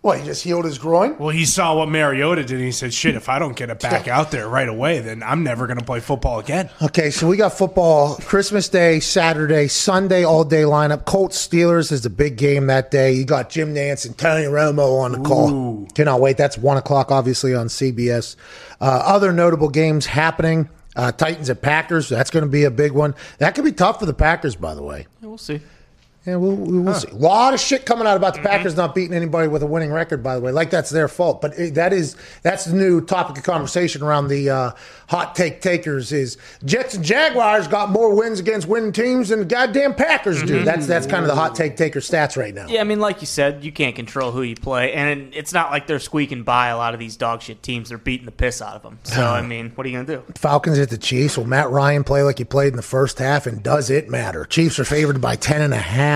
What 0.05 0.19
he 0.19 0.27
just 0.27 0.45
healed 0.45 0.67
his 0.67 0.77
groin. 0.77 1.17
Well, 1.17 1.31
he 1.31 1.47
saw 1.47 1.77
what 1.77 1.89
Mariota 1.89 2.43
did, 2.43 2.57
and 2.57 2.61
he 2.61 2.73
said, 2.73 2.93
"Shit, 2.93 3.15
if 3.15 3.31
I 3.31 3.39
don't 3.39 3.57
get 3.57 3.71
it 3.71 3.81
back 3.81 4.07
out 4.17 4.31
there 4.31 4.47
right 4.47 4.69
away, 4.69 4.99
then 4.99 5.23
I'm 5.23 5.43
never 5.43 5.67
going 5.67 5.79
to 5.79 5.85
play 5.85 6.01
football 6.01 6.41
again." 6.41 6.69
Okay, 6.83 7.11
so 7.11 7.27
we 7.27 7.39
got 7.39 7.55
football 7.55 8.17
Christmas 8.17 8.69
Day, 8.69 9.01
Saturday, 9.01 9.67
Sunday, 9.67 10.23
all 10.23 10.45
day 10.45 10.65
lineup. 10.65 11.07
Colts 11.07 11.49
Steelers 11.49 11.91
is 11.91 12.03
the 12.03 12.11
big 12.11 12.37
game 12.37 12.67
that 12.67 12.91
day. 12.91 13.15
You 13.15 13.25
got 13.25 13.49
Jim 13.49 13.75
Nantz 13.75 14.05
and 14.05 14.19
Tony 14.19 14.45
Romo 14.45 15.01
on 15.01 15.13
the 15.13 15.21
call. 15.21 15.87
Cannot 15.95 16.21
wait. 16.21 16.37
That's 16.37 16.59
one 16.59 16.77
o'clock, 16.77 17.11
obviously, 17.11 17.55
on 17.55 17.69
CBS. 17.69 18.37
Uh, 18.83 19.01
other 19.07 19.33
notable 19.33 19.71
games 19.71 20.05
happening. 20.05 20.69
Uh, 20.95 21.13
Titans 21.13 21.49
at 21.49 21.63
Packers. 21.63 22.11
That's 22.11 22.29
going 22.29 22.45
to 22.45 22.51
be 22.51 22.65
a 22.65 22.71
big 22.71 22.93
one. 22.93 23.15
That 23.39 23.55
could 23.55 23.65
be 23.65 23.73
tough 23.73 24.01
for 24.01 24.07
the 24.07 24.13
Packers, 24.13 24.55
by 24.55 24.75
the 24.75 24.83
way. 24.83 25.07
we'll 25.23 25.39
see. 25.39 25.63
Yeah, 26.27 26.37
we'll, 26.37 26.57
we 26.57 26.79
will 26.79 26.95
see. 26.95 27.09
A 27.09 27.15
lot 27.15 27.53
of 27.53 27.61
shit 27.61 27.85
coming 27.85 28.07
out 28.07 28.17
about 28.17 28.33
the 28.33 28.41
Packers 28.41 28.73
mm-hmm. 28.73 28.81
not 28.81 28.95
beating 28.95 29.15
anybody 29.15 29.47
with 29.47 29.63
a 29.63 29.67
winning 29.67 29.93
record, 29.93 30.23
by 30.23 30.35
the 30.35 30.41
way. 30.41 30.53
Like 30.53 30.71
that's 30.71 30.89
their 30.89 31.07
fault. 31.07 31.43
But 31.43 31.59
it, 31.59 31.75
that 31.75 31.93
is 31.93 32.17
that's 32.43 32.65
the 32.65 32.75
new 32.75 33.03
topic 33.03 33.37
of 33.37 33.45
conversation 33.45 34.03
around 34.03 34.29
the 34.29 34.49
uh, 34.49 34.71
hot 35.09 35.35
take 35.35 35.61
takers 35.61 36.13
is 36.13 36.39
Jets 36.65 36.95
and 36.95 37.05
Jaguars 37.05 37.69
got 37.69 37.91
more 37.91 38.15
wins 38.17 38.41
against 38.41 38.67
winning 38.67 38.93
teams 38.93 39.29
than 39.29 39.41
the 39.41 39.45
goddamn 39.45 39.95
Packers 39.95 40.43
do. 40.43 40.57
Mm-hmm. 40.57 40.65
That's 40.65 40.87
that's 40.87 41.07
kind 41.07 41.25
of 41.25 41.29
the 41.29 41.35
hot 41.35 41.55
take 41.55 41.77
taker 41.77 42.01
stats 42.01 42.39
right 42.39 42.55
now. 42.55 42.69
Yeah, 42.69 42.81
I 42.81 42.85
mean, 42.85 43.01
like 43.01 43.21
you 43.21 43.27
said, 43.27 43.63
you 43.63 43.71
can't 43.71 43.95
control 43.95 44.33
who 44.33 44.41
you 44.41 44.57
play, 44.57 44.95
and 44.95 45.35
it's 45.35 45.53
not 45.53 45.71
like 45.71 45.87
they're 45.87 45.99
squeaking 45.99 46.43
by 46.43 46.69
a 46.69 46.79
lot 46.79 46.95
of 46.95 47.01
these 47.01 47.17
dog 47.17 47.43
shit 47.43 47.63
teams. 47.63 47.91
They're 47.91 47.99
beating 47.99 48.25
the 48.25 48.33
piss 48.33 48.63
out 48.63 48.77
of 48.77 48.83
them. 48.83 48.99
So, 49.03 49.23
I 49.23 49.43
mean, 49.47 49.73
what 49.75 49.87
are 49.87 49.91
you 49.91 50.03
gonna 50.03 50.21
do? 50.21 50.33
Falcons 50.37 50.79
at 50.79 50.89
the 50.89 50.97
Chiefs. 50.97 51.37
Will 51.37 51.45
Matt 51.45 51.69
Ryan 51.69 52.03
play 52.03 52.23
like 52.23 52.39
he 52.39 52.45
played 52.45 52.69
in 52.69 52.77
the 52.77 52.83
first 52.83 53.19
half? 53.19 53.47
And 53.47 53.63
does 53.63 53.91
it 53.91 54.09
matter? 54.09 54.47
Chiefs 54.47 54.79
are 54.79 54.87
favored 54.87 55.21
by 55.21 55.37
10 55.37 55.61
and 55.61 55.75
a 55.75 55.77
half. 55.77 56.14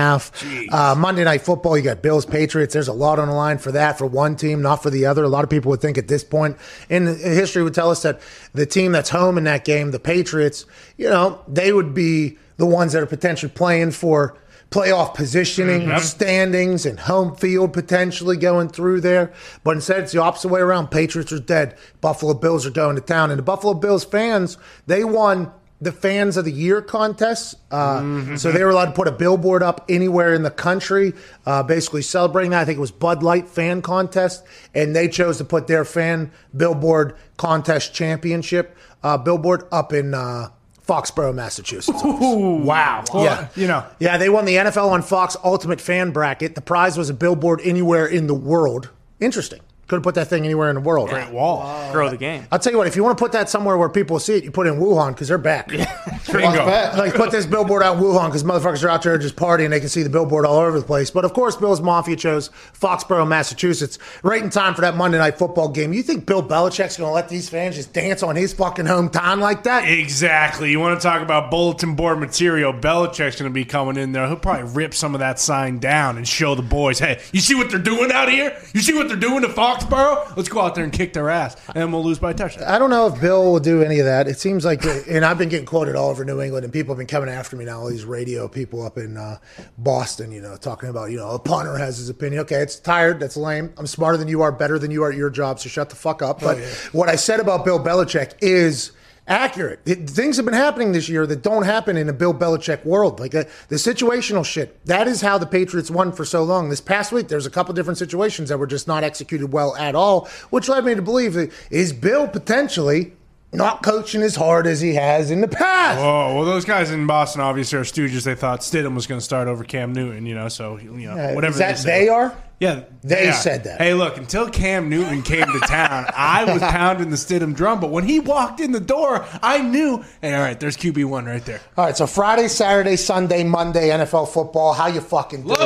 Uh, 0.71 0.95
Monday 0.97 1.23
Night 1.23 1.41
Football, 1.41 1.77
you 1.77 1.83
got 1.83 2.01
Bills, 2.01 2.25
Patriots. 2.25 2.73
There's 2.73 2.87
a 2.87 2.93
lot 2.93 3.19
on 3.19 3.27
the 3.27 3.33
line 3.33 3.57
for 3.57 3.71
that, 3.71 3.97
for 3.97 4.05
one 4.05 4.35
team, 4.35 4.61
not 4.61 4.81
for 4.81 4.89
the 4.89 5.05
other. 5.05 5.23
A 5.23 5.29
lot 5.29 5.43
of 5.43 5.49
people 5.49 5.69
would 5.69 5.81
think 5.81 5.97
at 5.97 6.07
this 6.07 6.23
point 6.23 6.57
in 6.89 7.05
history 7.05 7.63
would 7.63 7.73
tell 7.73 7.91
us 7.91 8.01
that 8.03 8.21
the 8.53 8.65
team 8.65 8.91
that's 8.91 9.09
home 9.09 9.37
in 9.37 9.43
that 9.45 9.65
game, 9.65 9.91
the 9.91 9.99
Patriots, 9.99 10.65
you 10.97 11.09
know, 11.09 11.43
they 11.47 11.71
would 11.73 11.93
be 11.93 12.37
the 12.57 12.65
ones 12.65 12.93
that 12.93 13.03
are 13.03 13.07
potentially 13.07 13.51
playing 13.51 13.91
for 13.91 14.37
playoff 14.69 15.15
positioning, 15.15 15.87
standings, 15.99 16.85
and 16.85 16.99
home 16.99 17.35
field 17.35 17.73
potentially 17.73 18.37
going 18.37 18.69
through 18.69 19.01
there. 19.01 19.33
But 19.63 19.71
instead, 19.71 20.03
it's 20.03 20.11
the 20.11 20.21
opposite 20.21 20.49
way 20.49 20.59
around. 20.59 20.89
Patriots 20.91 21.31
are 21.33 21.39
dead. 21.39 21.75
Buffalo 22.01 22.35
Bills 22.35 22.67
are 22.67 22.71
going 22.71 22.95
to 22.95 23.01
town. 23.01 23.31
And 23.31 23.39
the 23.39 23.43
Buffalo 23.43 23.73
Bills 23.73 24.05
fans, 24.05 24.57
they 24.85 25.03
won 25.03 25.51
the 25.81 25.91
fans 25.93 26.35
of 26.35 26.43
the 26.45 26.51
year 26.51 26.81
contest. 26.81 27.55
Uh, 27.71 28.35
So 28.35 28.51
they 28.51 28.63
were 28.63 28.71
allowed 28.71 28.85
to 28.87 28.91
put 28.91 29.07
a 29.07 29.11
billboard 29.13 29.63
up 29.63 29.85
anywhere 29.87 30.33
in 30.33 30.43
the 30.43 30.51
country, 30.51 31.13
uh, 31.45 31.63
basically 31.63 32.01
celebrating 32.01 32.51
that. 32.51 32.61
I 32.61 32.65
think 32.65 32.77
it 32.77 32.81
was 32.81 32.91
Bud 32.91 33.23
Light 33.23 33.47
fan 33.47 33.81
contest, 33.81 34.43
and 34.75 34.93
they 34.95 35.07
chose 35.07 35.37
to 35.37 35.45
put 35.45 35.67
their 35.67 35.85
fan 35.85 36.31
billboard 36.55 37.15
contest 37.37 37.93
championship 37.93 38.75
uh, 39.03 39.17
billboard 39.17 39.63
up 39.71 39.93
in 39.93 40.13
uh, 40.13 40.49
Foxborough, 40.85 41.33
Massachusetts. 41.33 42.01
wow. 42.03 43.03
Well, 43.13 43.23
Yeah. 43.23 43.47
You 43.55 43.67
know, 43.67 43.85
Yeah, 43.99 44.17
they 44.17 44.27
won 44.27 44.43
the 44.45 44.55
NFL 44.55 44.89
on 44.89 45.01
Fox 45.01 45.37
Ultimate 45.43 45.79
Fan 45.79 46.11
Bracket. 46.11 46.55
The 46.55 46.61
prize 46.61 46.97
was 46.97 47.09
a 47.09 47.13
billboard 47.13 47.61
anywhere 47.63 48.05
in 48.05 48.27
the 48.27 48.33
world. 48.33 48.89
Interesting. 49.21 49.61
Could 49.89 49.95
have 49.95 50.03
put 50.03 50.13
that 50.15 50.27
thing 50.27 50.45
anywhere 50.45 50.69
in 50.69 50.75
the 50.75 50.81
world. 50.81 51.09
Great 51.09 51.31
Wall. 51.31 51.91
Grow 51.91 52.11
the 52.11 52.17
game. 52.17 52.45
I'll 52.51 52.59
tell 52.59 52.71
you 52.71 52.77
what, 52.77 52.85
if 52.85 52.95
you 52.95 53.03
want 53.03 53.17
to 53.17 53.23
put 53.23 53.31
that 53.31 53.49
somewhere 53.49 53.75
where 53.75 53.89
people 53.89 54.19
see 54.19 54.35
it, 54.35 54.43
you 54.43 54.51
put 54.51 54.67
it 54.67 54.69
in 54.69 54.79
Wuhan 54.79 55.13
because 55.13 55.29
they're 55.29 55.39
back. 55.39 55.67
Bingo. 56.31 56.63
like 56.63 57.15
put 57.15 57.31
this 57.31 57.47
billboard 57.47 57.81
out 57.81 57.97
in 57.97 58.03
Wuhan 58.03 58.27
because 58.27 58.43
motherfuckers 58.43 58.83
are 58.83 58.89
out 58.89 59.01
there 59.01 59.17
just 59.17 59.35
partying. 59.35 59.71
They 59.71 59.79
can 59.79 59.89
see 59.89 60.03
the 60.03 60.09
billboard 60.11 60.45
all 60.45 60.57
over 60.57 60.79
the 60.79 60.85
place. 60.85 61.09
But 61.09 61.25
of 61.25 61.33
course, 61.33 61.55
Bill's 61.55 61.81
Mafia 61.81 62.15
chose 62.15 62.49
Foxborough, 62.79 63.27
Massachusetts, 63.27 63.97
right 64.21 64.43
in 64.43 64.51
time 64.51 64.75
for 64.75 64.81
that 64.81 64.95
Monday 64.95 65.17
night 65.17 65.39
football 65.39 65.69
game. 65.69 65.91
You 65.91 66.03
think 66.03 66.27
Bill 66.27 66.43
Belichick's 66.43 66.97
going 66.97 67.09
to 67.09 67.13
let 67.13 67.27
these 67.27 67.49
fans 67.49 67.75
just 67.75 67.91
dance 67.91 68.21
on 68.21 68.35
his 68.35 68.53
fucking 68.53 68.85
hometown 68.85 69.39
like 69.39 69.63
that? 69.63 69.89
Exactly. 69.89 70.69
You 70.69 70.79
want 70.79 70.99
to 70.99 71.03
talk 71.03 71.23
about 71.23 71.49
bulletin 71.49 71.95
board 71.95 72.19
material? 72.19 72.73
Belichick's 72.73 73.39
going 73.39 73.49
to 73.49 73.53
be 73.53 73.65
coming 73.65 73.97
in 73.97 74.11
there. 74.11 74.27
He'll 74.27 74.35
probably 74.35 74.71
rip 74.71 74.93
some 74.93 75.15
of 75.15 75.19
that 75.19 75.39
sign 75.39 75.79
down 75.79 76.17
and 76.17 76.27
show 76.27 76.53
the 76.53 76.61
boys, 76.61 76.99
hey, 76.99 77.19
you 77.31 77.39
see 77.39 77.55
what 77.55 77.71
they're 77.71 77.79
doing 77.79 78.11
out 78.11 78.29
here? 78.29 78.55
You 78.75 78.81
see 78.81 78.93
what 78.93 79.07
they're 79.07 79.17
doing 79.17 79.41
to 79.41 79.49
Foxborough? 79.79 80.35
Let's 80.35 80.49
go 80.49 80.61
out 80.61 80.75
there 80.75 80.83
and 80.83 80.93
kick 80.93 81.13
their 81.13 81.29
ass, 81.29 81.55
and 81.73 81.91
we'll 81.91 82.03
lose 82.03 82.19
by 82.19 82.31
a 82.31 82.33
touchdown. 82.33 82.67
I 82.67 82.79
don't 82.79 82.89
know 82.89 83.07
if 83.07 83.19
Bill 83.19 83.51
will 83.51 83.59
do 83.59 83.81
any 83.81 83.99
of 83.99 84.05
that. 84.05 84.27
It 84.27 84.37
seems 84.37 84.65
like, 84.65 84.83
and 85.09 85.25
I've 85.25 85.37
been 85.37 85.49
getting 85.49 85.65
quoted 85.65 85.95
all 85.95 86.09
over 86.09 86.25
New 86.25 86.41
England, 86.41 86.63
and 86.63 86.73
people 86.73 86.93
have 86.93 86.97
been 86.97 87.07
coming 87.07 87.29
after 87.29 87.55
me 87.55 87.65
now. 87.65 87.79
All 87.79 87.89
these 87.89 88.05
radio 88.05 88.47
people 88.47 88.81
up 88.83 88.97
in 88.97 89.17
uh, 89.17 89.37
Boston, 89.77 90.31
you 90.31 90.41
know, 90.41 90.57
talking 90.57 90.89
about, 90.89 91.11
you 91.11 91.17
know, 91.17 91.31
a 91.31 91.39
punter 91.39 91.77
has 91.77 91.97
his 91.97 92.09
opinion. 92.09 92.41
Okay, 92.41 92.57
it's 92.57 92.77
tired. 92.77 93.19
That's 93.19 93.37
lame. 93.37 93.73
I'm 93.77 93.87
smarter 93.87 94.17
than 94.17 94.27
you 94.27 94.41
are, 94.41 94.51
better 94.51 94.79
than 94.79 94.91
you 94.91 95.03
are 95.03 95.11
at 95.11 95.17
your 95.17 95.29
job, 95.29 95.59
so 95.59 95.69
shut 95.69 95.89
the 95.89 95.95
fuck 95.95 96.21
up. 96.21 96.39
But 96.39 96.59
what 96.91 97.09
I 97.09 97.15
said 97.15 97.39
about 97.39 97.65
Bill 97.65 97.79
Belichick 97.79 98.33
is 98.41 98.91
accurate. 99.29 99.79
It, 99.85 100.09
things 100.09 100.35
have 100.37 100.45
been 100.45 100.53
happening 100.55 100.91
this 100.91 101.07
year 101.07 101.25
that 101.27 101.41
don't 101.41 101.63
happen 101.63 101.95
in 101.95 102.09
a 102.09 102.13
Bill 102.13 102.33
Belichick 102.33 102.83
world. 102.83 103.19
Like 103.19 103.35
uh, 103.35 103.45
the 103.69 103.75
situational 103.75 104.45
shit. 104.45 104.83
That 104.85 105.07
is 105.07 105.21
how 105.21 105.37
the 105.37 105.45
Patriots 105.45 105.89
won 105.89 106.11
for 106.11 106.25
so 106.25 106.43
long. 106.43 106.69
This 106.69 106.81
past 106.81 107.11
week, 107.11 107.27
there's 107.27 107.45
a 107.45 107.51
couple 107.51 107.73
different 107.73 107.97
situations 107.97 108.49
that 108.49 108.57
were 108.57 108.67
just 108.67 108.87
not 108.87 109.03
executed 109.03 109.53
well 109.53 109.75
at 109.77 109.95
all, 109.95 110.27
which 110.49 110.67
led 110.67 110.83
me 110.83 110.95
to 110.95 111.01
believe 111.01 111.33
that 111.33 111.51
is 111.69 111.93
Bill 111.93 112.27
potentially 112.27 113.13
not 113.51 113.81
coaching 113.83 114.21
as 114.21 114.35
hard 114.35 114.67
as 114.67 114.79
he 114.81 114.93
has 114.95 115.31
in 115.31 115.41
the 115.41 115.47
past. 115.47 115.99
Oh 115.99 116.35
well, 116.35 116.45
those 116.45 116.65
guys 116.65 116.91
in 116.91 117.07
Boston 117.07 117.41
obviously 117.41 117.79
are 117.79 117.83
stooges. 117.83 118.23
They 118.23 118.35
thought 118.35 118.61
Stidham 118.61 118.93
was 118.95 119.07
going 119.07 119.19
to 119.19 119.25
start 119.25 119.47
over 119.47 119.63
Cam 119.63 119.91
Newton, 119.93 120.25
you 120.25 120.35
know. 120.35 120.49
So 120.49 120.77
you 120.77 120.91
know, 120.91 121.11
Uh, 121.11 121.33
whatever 121.33 121.53
is 121.53 121.59
that 121.59 121.77
they, 121.77 122.05
they 122.05 122.09
are? 122.09 122.35
Yeah, 122.59 122.81
They 123.03 123.23
yeah. 123.25 123.31
said 123.31 123.63
that. 123.63 123.79
Hey, 123.79 123.93
look, 123.93 124.17
until 124.17 124.49
Cam 124.49 124.89
Newton 124.89 125.21
came 125.23 125.45
to 125.45 125.59
town, 125.61 126.05
I 126.13 126.43
was 126.51 126.61
pounding 126.61 127.09
the 127.09 127.15
Stidham 127.15 127.55
drum. 127.55 127.79
But 127.79 127.89
when 127.89 128.03
he 128.03 128.19
walked 128.19 128.59
in 128.59 128.73
the 128.73 128.81
door, 128.81 129.25
I 129.41 129.61
knew. 129.61 130.03
Hey, 130.21 130.35
all 130.35 130.41
right, 130.41 130.59
there's 130.59 130.75
QB 130.75 131.05
one 131.05 131.23
right 131.25 131.43
there. 131.45 131.61
All 131.77 131.85
right, 131.85 131.95
so 131.95 132.05
Friday, 132.05 132.49
Saturday, 132.49 132.97
Sunday, 132.97 133.43
Monday, 133.45 133.89
NFL 133.89 134.27
football. 134.27 134.73
How 134.73 134.87
you 134.87 134.99
fucking 134.99 135.43
doing? 135.43 135.57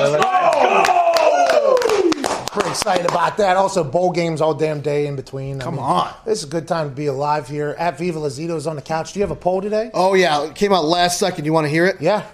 Pretty 2.54 2.70
excited 2.70 3.10
about 3.10 3.38
that. 3.38 3.58
Also, 3.58 3.84
bowl 3.84 4.12
games 4.12 4.40
all 4.40 4.54
damn 4.54 4.80
day 4.80 5.08
in 5.08 5.16
between. 5.16 5.60
Come 5.60 5.80
on. 5.80 6.14
This 6.24 6.38
is 6.38 6.44
a 6.44 6.52
good 6.52 6.68
time 6.68 6.90
to 6.90 6.96
be 6.96 7.08
alive 7.08 7.48
here. 7.48 7.76
At 7.80 7.98
Viva 7.98 8.20
Lazito's 8.20 8.68
on 8.68 8.76
the 8.76 8.82
couch. 8.84 9.14
Do 9.14 9.20
you 9.20 9.24
have 9.24 9.32
a 9.32 9.36
poll 9.36 9.60
today? 9.60 9.90
Oh 9.92 10.14
yeah, 10.14 10.44
it 10.44 10.54
came 10.54 10.72
out 10.72 10.86
last 10.86 11.18
second. 11.18 11.46
You 11.46 11.54
want 11.54 11.66
to 11.66 11.70
hear 11.70 11.88
it? 11.88 12.00
Yeah. 12.00 12.28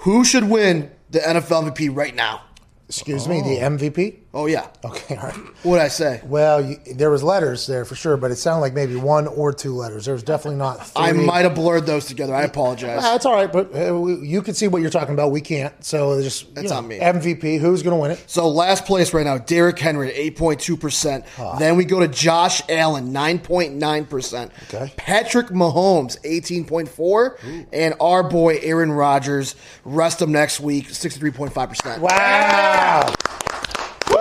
Who 0.00 0.22
should 0.22 0.44
win 0.44 0.90
the 1.10 1.20
NFL 1.20 1.72
MVP 1.72 1.96
right 1.96 2.14
now? 2.14 2.42
Excuse 2.88 3.26
me, 3.26 3.40
the 3.40 3.56
MVP? 3.56 4.16
Oh 4.38 4.46
yeah. 4.46 4.68
Okay, 4.84 5.16
all 5.16 5.24
right. 5.24 5.34
What 5.64 5.80
I 5.80 5.88
say? 5.88 6.20
Well, 6.22 6.64
you, 6.64 6.76
there 6.94 7.10
was 7.10 7.24
letters 7.24 7.66
there 7.66 7.84
for 7.84 7.96
sure, 7.96 8.16
but 8.16 8.30
it 8.30 8.36
sounded 8.36 8.60
like 8.60 8.72
maybe 8.72 8.94
one 8.94 9.26
or 9.26 9.52
two 9.52 9.74
letters. 9.74 10.04
There 10.04 10.14
was 10.14 10.22
definitely 10.22 10.58
not 10.58 10.86
three. 10.86 11.06
I 11.06 11.12
might 11.12 11.40
have 11.40 11.56
blurred 11.56 11.86
those 11.86 12.04
together. 12.06 12.36
I 12.36 12.42
apologize. 12.42 13.02
That's 13.02 13.26
all 13.26 13.32
right, 13.32 13.52
but 13.52 13.74
uh, 13.74 13.96
you 14.06 14.40
can 14.42 14.54
see 14.54 14.68
what 14.68 14.80
you're 14.80 14.92
talking 14.92 15.12
about. 15.12 15.32
We 15.32 15.40
can't. 15.40 15.74
So 15.84 16.12
it's 16.12 16.22
just 16.22 16.54
That's 16.54 16.70
on 16.70 16.86
me. 16.86 17.00
MVP. 17.00 17.58
Who's 17.58 17.82
going 17.82 17.96
to 17.96 18.00
win 18.00 18.12
it? 18.12 18.22
So 18.28 18.48
last 18.48 18.84
place 18.84 19.12
right 19.12 19.26
now, 19.26 19.38
Derrick 19.38 19.76
Henry, 19.76 20.12
eight 20.12 20.36
point 20.36 20.60
two 20.60 20.76
percent. 20.76 21.24
Then 21.58 21.76
we 21.76 21.84
go 21.84 21.98
to 21.98 22.06
Josh 22.06 22.62
Allen, 22.68 23.12
nine 23.12 23.40
point 23.40 23.74
nine 23.74 24.04
percent. 24.04 24.52
Okay. 24.72 24.92
Patrick 24.96 25.48
Mahomes, 25.48 26.16
eighteen 26.22 26.64
point 26.64 26.88
four, 26.88 27.40
and 27.72 27.94
our 28.00 28.22
boy 28.22 28.60
Aaron 28.62 28.92
Rodgers. 28.92 29.56
Rest 29.84 30.22
him 30.22 30.30
next 30.30 30.60
week, 30.60 30.90
sixty 30.90 31.18
three 31.18 31.32
point 31.32 31.52
five 31.52 31.70
percent. 31.70 32.00
Wow. 32.00 33.12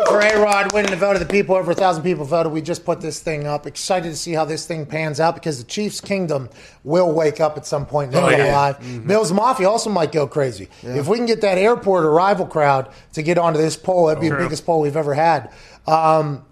For 0.08 0.22
A 0.22 0.40
Rod 0.40 0.72
winning 0.72 0.92
the 0.92 0.98
vote 0.98 1.16
of 1.16 1.20
the 1.20 1.26
people, 1.26 1.56
over 1.56 1.72
a 1.72 1.76
thousand 1.76 2.04
people 2.04 2.24
voted. 2.24 2.52
We 2.54 2.62
just 2.62 2.86
put 2.86 3.02
this 3.02 3.20
thing 3.20 3.46
up. 3.46 3.68
Excited 3.68 4.08
to 4.10 4.16
see 4.16 4.32
how 4.32 4.46
this 4.46 4.66
thing 4.66 4.86
pans 4.86 5.20
out 5.20 5.36
because 5.36 5.58
the 5.58 5.66
Chiefs' 5.70 6.00
kingdom 6.00 6.50
will 6.86 7.12
wake 7.12 7.42
up 7.42 7.58
at 7.58 7.66
some 7.66 7.86
point 7.86 8.14
in 8.14 8.18
Oh, 8.24 8.30
their 8.30 8.46
yeah. 8.48 8.56
live. 8.58 9.06
Bills 9.08 9.34
Mafia 9.34 9.70
also 9.70 9.90
might 9.90 10.14
go 10.14 10.26
crazy. 10.26 10.70
If 10.82 11.08
we 11.08 11.18
can 11.18 11.26
get 11.26 11.42
that 11.42 11.58
airport 11.58 12.06
arrival 12.06 12.46
crowd 12.46 12.90
to 13.14 13.22
get 13.22 13.38
onto 13.38 13.60
this 13.60 13.76
poll, 13.76 14.08
that'd 14.08 14.22
be 14.22 14.30
the 14.30 14.38
biggest 14.38 14.66
poll 14.66 14.80
we've 14.82 14.96
ever 14.96 15.14
had. 15.14 15.52
Um, 15.86 16.46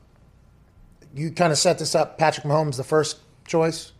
you 1.13 1.31
kind 1.31 1.53
of 1.53 1.57
set 1.57 1.79
this 1.79 1.95
up. 1.95 2.17
Patrick 2.17 2.45
Mahomes, 2.45 2.75
the 2.75 2.83
first 2.83 3.19
choice, 3.47 3.93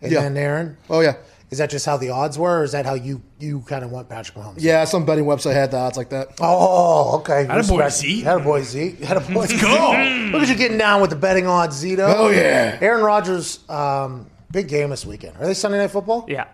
and 0.00 0.10
Yeah. 0.10 0.22
then 0.22 0.36
Aaron. 0.38 0.78
Oh 0.88 1.00
yeah, 1.00 1.16
Is 1.52 1.58
that 1.58 1.68
just 1.70 1.84
how 1.84 1.98
the 1.98 2.08
odds 2.08 2.38
were, 2.38 2.60
or 2.60 2.64
is 2.64 2.72
that 2.72 2.86
how 2.86 2.94
you 2.94 3.20
you 3.38 3.60
kind 3.68 3.84
of 3.84 3.90
want 3.92 4.08
Patrick 4.08 4.36
Mahomes? 4.38 4.54
yeah. 4.56 4.84
Some 4.86 5.04
betting 5.04 5.26
website 5.26 5.52
had 5.52 5.70
the 5.70 5.76
odds 5.76 5.98
like 5.98 6.08
that. 6.08 6.28
Oh, 6.40 7.18
okay. 7.18 7.44
Attaboy, 7.44 7.78
Respect. 7.84 7.92
Z. 7.92 8.22
Attaboy 8.22 8.62
Z. 8.62 8.96
Attaboy 9.00 9.46
Z. 9.48 9.60
go. 9.60 10.32
Look 10.32 10.42
at 10.42 10.48
you 10.48 10.54
getting 10.56 10.78
down 10.78 11.02
with 11.02 11.10
the 11.10 11.16
betting 11.16 11.46
odds, 11.46 11.84
Zito. 11.84 12.12
Oh, 12.16 12.30
yeah. 12.30 12.78
Aaron 12.80 13.04
Rodgers, 13.04 13.60
um, 13.68 14.30
big 14.50 14.66
game 14.66 14.88
this 14.90 15.04
weekend. 15.04 15.36
Are 15.36 15.46
they 15.46 15.52
Sunday 15.54 15.76
Night 15.76 15.90
Football? 15.90 16.24
Yeah. 16.26 16.46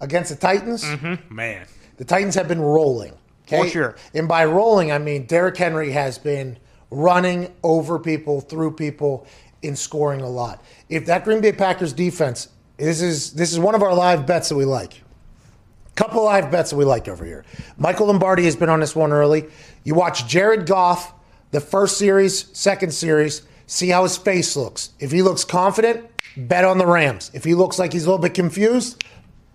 Against 0.00 0.30
the 0.30 0.36
Titans? 0.36 0.84
Man, 1.30 1.66
The 1.98 2.04
Titans 2.04 2.34
have 2.34 2.48
been 2.48 2.60
rolling. 2.60 3.12
Okay? 3.46 3.62
For 3.62 3.68
sure. 3.68 3.96
And 4.14 4.26
by 4.26 4.46
rolling, 4.46 4.90
I 4.90 4.98
mean 4.98 5.26
Derrick 5.26 5.56
Henry 5.56 5.92
has 5.92 6.18
been 6.18 6.58
running 6.90 7.54
over 7.62 8.00
people, 8.00 8.40
through 8.40 8.72
people, 8.72 9.26
and 9.62 9.78
scoring 9.78 10.22
a 10.22 10.28
lot. 10.28 10.60
If 10.88 11.06
that 11.06 11.22
Green 11.24 11.40
Bay 11.40 11.52
Packers 11.52 11.92
defense, 11.92 12.48
this 12.76 13.00
is 13.00 13.32
this 13.32 13.52
is 13.52 13.58
one 13.58 13.74
of 13.74 13.82
our 13.82 13.94
live 13.94 14.26
bets 14.26 14.48
that 14.48 14.56
we 14.56 14.64
like. 14.64 15.02
Couple 15.94 16.24
live 16.24 16.50
bets 16.50 16.70
that 16.70 16.76
we 16.76 16.84
like 16.84 17.06
over 17.06 17.24
here. 17.24 17.44
Michael 17.78 18.08
Lombardi 18.08 18.44
has 18.44 18.56
been 18.56 18.68
on 18.68 18.80
this 18.80 18.96
one 18.96 19.12
early. 19.12 19.46
You 19.84 19.94
watch 19.94 20.26
Jared 20.26 20.66
Goff, 20.66 21.14
the 21.52 21.60
first 21.60 21.98
series, 21.98 22.46
second 22.56 22.92
series, 22.92 23.42
see 23.66 23.90
how 23.90 24.02
his 24.02 24.16
face 24.16 24.56
looks. 24.56 24.90
If 24.98 25.12
he 25.12 25.22
looks 25.22 25.44
confident, 25.44 26.10
bet 26.36 26.64
on 26.64 26.78
the 26.78 26.86
Rams. 26.86 27.30
If 27.32 27.44
he 27.44 27.54
looks 27.54 27.78
like 27.78 27.92
he's 27.92 28.06
a 28.06 28.10
little 28.10 28.22
bit 28.22 28.34
confused, 28.34 29.04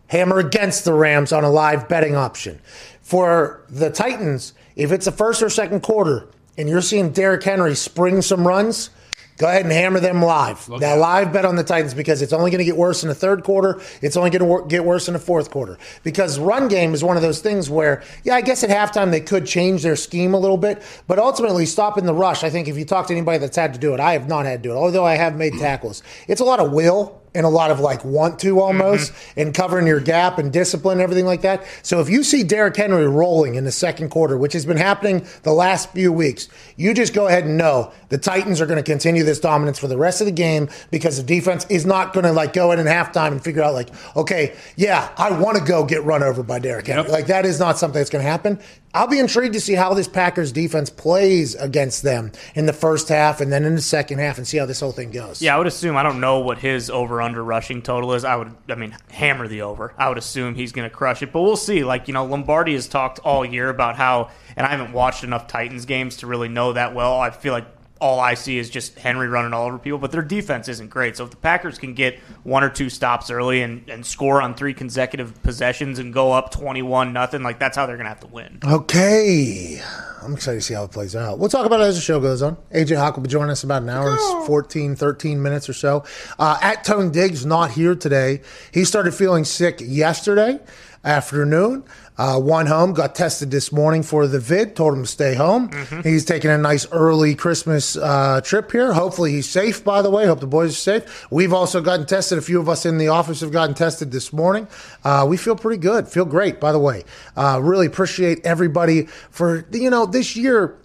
hammer 0.07 0.39
against 0.39 0.85
the 0.85 0.93
Rams 0.93 1.33
on 1.33 1.43
a 1.43 1.49
live 1.49 1.89
betting 1.89 2.15
option. 2.15 2.61
For 3.01 3.65
the 3.69 3.89
Titans, 3.89 4.53
if 4.77 4.93
it's 4.93 5.07
a 5.07 5.11
first 5.11 5.41
or 5.41 5.49
second 5.49 5.81
quarter 5.81 6.29
and 6.57 6.69
you're 6.69 6.81
seeing 6.81 7.11
Derrick 7.11 7.43
Henry 7.43 7.75
spring 7.75 8.21
some 8.21 8.47
runs, 8.47 8.91
go 9.37 9.47
ahead 9.47 9.63
and 9.63 9.71
hammer 9.71 9.99
them 9.99 10.21
live. 10.21 10.67
now, 10.69 10.97
live 10.97 11.31
bet 11.31 11.45
on 11.45 11.55
the 11.55 11.63
Titans 11.63 11.93
because 11.93 12.21
it's 12.21 12.33
only 12.33 12.51
going 12.51 12.59
to 12.59 12.65
get 12.65 12.77
worse 12.77 13.03
in 13.03 13.09
the 13.09 13.15
third 13.15 13.43
quarter. 13.43 13.81
It's 14.01 14.17
only 14.17 14.29
going 14.29 14.41
to 14.41 14.45
wor- 14.45 14.67
get 14.67 14.83
worse 14.83 15.07
in 15.07 15.13
the 15.13 15.19
fourth 15.19 15.49
quarter. 15.49 15.77
Because 16.03 16.37
run 16.37 16.67
game 16.67 16.93
is 16.93 17.03
one 17.03 17.15
of 17.15 17.23
those 17.23 17.41
things 17.41 17.69
where, 17.69 18.03
yeah, 18.23 18.35
I 18.35 18.41
guess 18.41 18.63
at 18.63 18.69
halftime 18.69 19.11
they 19.11 19.21
could 19.21 19.45
change 19.45 19.81
their 19.81 19.95
scheme 19.95 20.33
a 20.33 20.39
little 20.39 20.57
bit, 20.57 20.83
but 21.07 21.19
ultimately 21.19 21.65
stopping 21.65 22.05
the 22.05 22.13
rush, 22.13 22.43
I 22.43 22.49
think 22.49 22.67
if 22.67 22.77
you 22.77 22.85
talk 22.85 23.07
to 23.07 23.13
anybody 23.13 23.37
that's 23.37 23.57
had 23.57 23.73
to 23.73 23.79
do 23.79 23.93
it, 23.93 23.99
I 23.99 24.13
have 24.13 24.27
not 24.27 24.45
had 24.45 24.61
to 24.61 24.69
do 24.69 24.75
it, 24.75 24.77
although 24.77 25.05
I 25.05 25.15
have 25.15 25.35
made 25.35 25.53
tackles. 25.53 26.03
It's 26.27 26.41
a 26.41 26.45
lot 26.45 26.59
of 26.59 26.71
will 26.71 27.19
and 27.35 27.45
a 27.45 27.49
lot 27.49 27.71
of 27.71 27.79
like 27.79 28.03
want 28.03 28.39
to 28.39 28.59
almost 28.59 29.11
mm-hmm. 29.11 29.39
and 29.39 29.53
covering 29.53 29.87
your 29.87 29.99
gap 29.99 30.37
and 30.39 30.51
discipline 30.51 30.93
and 30.93 31.01
everything 31.01 31.25
like 31.25 31.41
that. 31.41 31.65
So 31.83 31.99
if 31.99 32.09
you 32.09 32.23
see 32.23 32.43
Derrick 32.43 32.75
Henry 32.75 33.07
rolling 33.07 33.55
in 33.55 33.63
the 33.63 33.71
second 33.71 34.09
quarter, 34.09 34.37
which 34.37 34.53
has 34.53 34.65
been 34.65 34.77
happening 34.77 35.25
the 35.43 35.53
last 35.53 35.91
few 35.91 36.11
weeks, 36.11 36.47
you 36.75 36.93
just 36.93 37.13
go 37.13 37.27
ahead 37.27 37.45
and 37.45 37.57
know 37.57 37.91
the 38.09 38.17
Titans 38.17 38.61
are 38.61 38.65
going 38.65 38.77
to 38.77 38.83
continue 38.83 39.23
this 39.23 39.39
dominance 39.39 39.79
for 39.79 39.87
the 39.87 39.97
rest 39.97 40.21
of 40.21 40.25
the 40.25 40.31
game 40.31 40.69
because 40.91 41.17
the 41.17 41.23
defense 41.23 41.65
is 41.69 41.85
not 41.85 42.13
going 42.13 42.25
to 42.25 42.31
like 42.31 42.53
go 42.53 42.71
in 42.71 42.79
in 42.79 42.87
halftime 42.87 43.31
and 43.31 43.43
figure 43.43 43.61
out 43.61 43.73
like, 43.73 43.89
okay, 44.15 44.55
yeah, 44.75 45.11
I 45.17 45.31
want 45.31 45.57
to 45.57 45.63
go 45.63 45.85
get 45.85 46.03
run 46.03 46.23
over 46.23 46.43
by 46.43 46.59
Derrick 46.59 46.87
Henry. 46.87 47.03
Yep. 47.03 47.11
Like 47.11 47.27
that 47.27 47.45
is 47.45 47.59
not 47.59 47.77
something 47.77 47.99
that's 47.99 48.09
going 48.09 48.23
to 48.23 48.29
happen. 48.29 48.59
I'll 48.93 49.07
be 49.07 49.19
intrigued 49.19 49.53
to 49.53 49.61
see 49.61 49.73
how 49.73 49.93
this 49.93 50.07
Packers 50.07 50.51
defense 50.51 50.89
plays 50.89 51.53
against 51.53 52.01
them 52.01 52.31
in 52.55 52.65
the 52.65 52.73
first 52.73 53.07
half 53.07 53.39
and 53.39 53.51
then 53.51 53.63
in 53.63 53.75
the 53.75 53.81
second 53.81 54.17
half 54.17 54.39
and 54.39 54.47
see 54.47 54.57
how 54.57 54.65
this 54.65 54.79
whole 54.79 54.91
thing 54.91 55.11
goes. 55.11 55.43
Yeah, 55.43 55.55
I 55.55 55.59
would 55.59 55.67
assume. 55.67 55.95
I 55.95 56.01
don't 56.01 56.19
know 56.19 56.39
what 56.39 56.57
his 56.57 56.89
over 56.89 57.21
under 57.29 57.43
rushing 57.43 57.81
total 57.81 58.13
is. 58.13 58.25
I 58.25 58.35
would, 58.35 58.53
I 58.67 58.75
mean, 58.75 58.95
hammer 59.09 59.47
the 59.47 59.61
over. 59.61 59.93
I 59.97 60.09
would 60.09 60.17
assume 60.17 60.55
he's 60.55 60.71
going 60.71 60.89
to 60.89 60.93
crush 60.93 61.23
it, 61.23 61.31
but 61.31 61.41
we'll 61.41 61.55
see. 61.55 61.83
Like 61.83 62.07
you 62.07 62.13
know, 62.13 62.25
Lombardi 62.25 62.73
has 62.73 62.87
talked 62.87 63.19
all 63.19 63.45
year 63.45 63.69
about 63.69 63.95
how, 63.95 64.29
and 64.57 64.67
I 64.67 64.71
haven't 64.71 64.91
watched 64.91 65.23
enough 65.23 65.47
Titans 65.47 65.85
games 65.85 66.17
to 66.17 66.27
really 66.27 66.49
know 66.49 66.73
that 66.73 66.93
well. 66.93 67.19
I 67.19 67.29
feel 67.29 67.53
like 67.53 67.67
all 67.99 68.19
I 68.19 68.33
see 68.33 68.57
is 68.57 68.69
just 68.69 68.97
Henry 68.97 69.27
running 69.27 69.53
all 69.53 69.67
over 69.67 69.77
people, 69.77 69.99
but 69.99 70.11
their 70.11 70.21
defense 70.21 70.67
isn't 70.69 70.89
great. 70.89 71.17
So 71.17 71.25
if 71.25 71.31
the 71.31 71.37
Packers 71.37 71.77
can 71.77 71.93
get 71.93 72.17
one 72.43 72.63
or 72.63 72.69
two 72.69 72.89
stops 72.89 73.29
early 73.29 73.61
and, 73.61 73.87
and 73.89 74.05
score 74.05 74.41
on 74.41 74.55
three 74.55 74.73
consecutive 74.73 75.41
possessions 75.43 75.99
and 75.99 76.13
go 76.13 76.31
up 76.31 76.51
21 76.51 77.11
nothing, 77.11 77.43
like 77.43 77.59
that's 77.59 77.75
how 77.75 77.85
they're 77.85 77.97
going 77.97 78.05
to 78.05 78.09
have 78.09 78.21
to 78.21 78.27
win. 78.27 78.59
Okay. 78.63 79.81
I'm 80.21 80.33
excited 80.33 80.59
to 80.59 80.65
see 80.65 80.73
how 80.73 80.83
it 80.83 80.91
plays 80.91 81.15
out. 81.15 81.39
We'll 81.39 81.49
talk 81.49 81.65
about 81.65 81.81
it 81.81 81.85
as 81.85 81.95
the 81.95 82.01
show 82.01 82.19
goes 82.19 82.41
on. 82.41 82.57
AJ 82.73 82.97
Hawk 82.97 83.15
will 83.15 83.23
be 83.23 83.29
joining 83.29 83.51
us 83.51 83.63
in 83.63 83.67
about 83.67 83.83
an 83.83 83.89
hour 83.89 84.09
and 84.09 84.45
14, 84.47 84.95
13 84.95 85.41
minutes 85.41 85.69
or 85.69 85.73
so. 85.73 86.03
Uh, 86.37 86.57
at 86.61 86.83
Tone 86.83 87.11
Diggs, 87.11 87.45
not 87.45 87.71
here 87.71 87.95
today. 87.95 88.41
He 88.73 88.85
started 88.85 89.13
feeling 89.13 89.45
sick 89.45 89.79
yesterday 89.81 90.59
afternoon. 91.03 91.83
Uh, 92.19 92.37
one 92.37 92.65
home, 92.65 92.91
got 92.91 93.15
tested 93.15 93.49
this 93.49 93.71
morning 93.71 94.03
for 94.03 94.27
the 94.27 94.41
vid, 94.41 94.75
told 94.75 94.93
him 94.93 95.03
to 95.03 95.07
stay 95.07 95.35
home. 95.35 95.71
He's 96.03 96.25
taking 96.25 96.51
a 96.51 96.57
nice 96.57 96.85
early 96.91 97.33
Christmas 97.33 97.95
uh, 97.95 98.41
trip 98.43 98.73
here. 98.73 98.91
Hopefully 98.91 99.31
he's 99.31 99.49
safe, 99.49 99.85
by 99.85 100.01
the 100.01 100.09
way. 100.09 100.25
Hope 100.25 100.41
the 100.41 100.45
boys 100.45 100.71
are 100.71 100.99
safe. 100.99 101.31
We've 101.31 101.53
also 101.53 101.79
gotten 101.79 102.05
tested. 102.05 102.37
A 102.37 102.41
few 102.41 102.59
of 102.59 102.67
us 102.67 102.85
in 102.85 102.97
the 102.97 103.07
office 103.07 103.39
have 103.39 103.53
gotten 103.53 103.73
tested 103.73 104.11
this 104.11 104.33
morning. 104.33 104.67
Uh, 105.01 105.25
we 105.29 105.37
feel 105.37 105.55
pretty 105.55 105.79
good. 105.79 106.09
Feel 106.09 106.25
great, 106.25 106.59
by 106.59 106.73
the 106.73 106.79
way. 106.79 107.05
Uh, 107.37 107.61
really 107.63 107.87
appreciate 107.87 108.45
everybody 108.45 109.03
for, 109.31 109.65
you 109.71 109.89
know, 109.89 110.05
this 110.05 110.35
year 110.35 110.77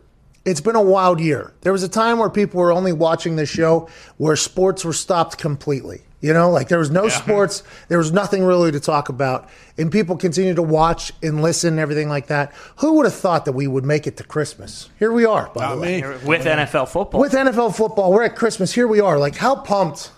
it's 0.45 0.61
been 0.61 0.77
a 0.77 0.83
wild 0.83 1.21
year. 1.21 1.53
There 1.63 1.73
was 1.73 1.83
a 1.83 1.89
time 1.89 2.19
where 2.19 2.31
people 2.31 2.61
were 2.61 2.71
only 2.71 2.93
watching 2.93 3.37
this 3.37 3.49
show 3.49 3.89
where 4.19 4.37
sports 4.37 4.85
were 4.85 4.93
stopped 4.93 5.39
completely. 5.39 6.03
You 6.25 6.33
know, 6.33 6.49
like 6.51 6.69
there 6.69 6.79
was 6.79 6.91
no 6.91 7.09
sports, 7.11 7.63
there 7.89 7.99
was 7.99 8.11
nothing 8.11 8.45
really 8.45 8.73
to 8.73 8.81
talk 8.81 9.11
about, 9.11 9.47
and 9.77 9.93
people 9.93 10.17
continue 10.17 10.55
to 10.55 10.63
watch 10.63 11.13
and 11.23 11.43
listen 11.43 11.75
and 11.75 11.79
everything 11.79 12.09
like 12.09 12.29
that. 12.29 12.55
Who 12.77 12.95
would 12.95 13.05
have 13.05 13.15
thought 13.15 13.45
that 13.45 13.53
we 13.53 13.67
would 13.67 13.85
make 13.85 14.07
it 14.07 14.17
to 14.17 14.25
Christmas? 14.25 14.89
Here 14.99 15.13
we 15.13 15.27
are, 15.27 15.51
by 15.55 15.61
Not 15.67 15.75
the 15.75 15.81
way. 15.83 16.01
me. 16.01 16.09
With 16.25 16.47
NFL 16.47 16.89
football. 16.89 17.21
With 17.21 17.33
NFL 17.35 17.77
football, 17.77 18.11
we're 18.11 18.23
at 18.23 18.37
Christmas. 18.37 18.73
Here 18.73 18.89
we 18.89 19.01
are. 19.01 19.19
Like, 19.19 19.37
how 19.37 19.55
pumped? 19.55 20.13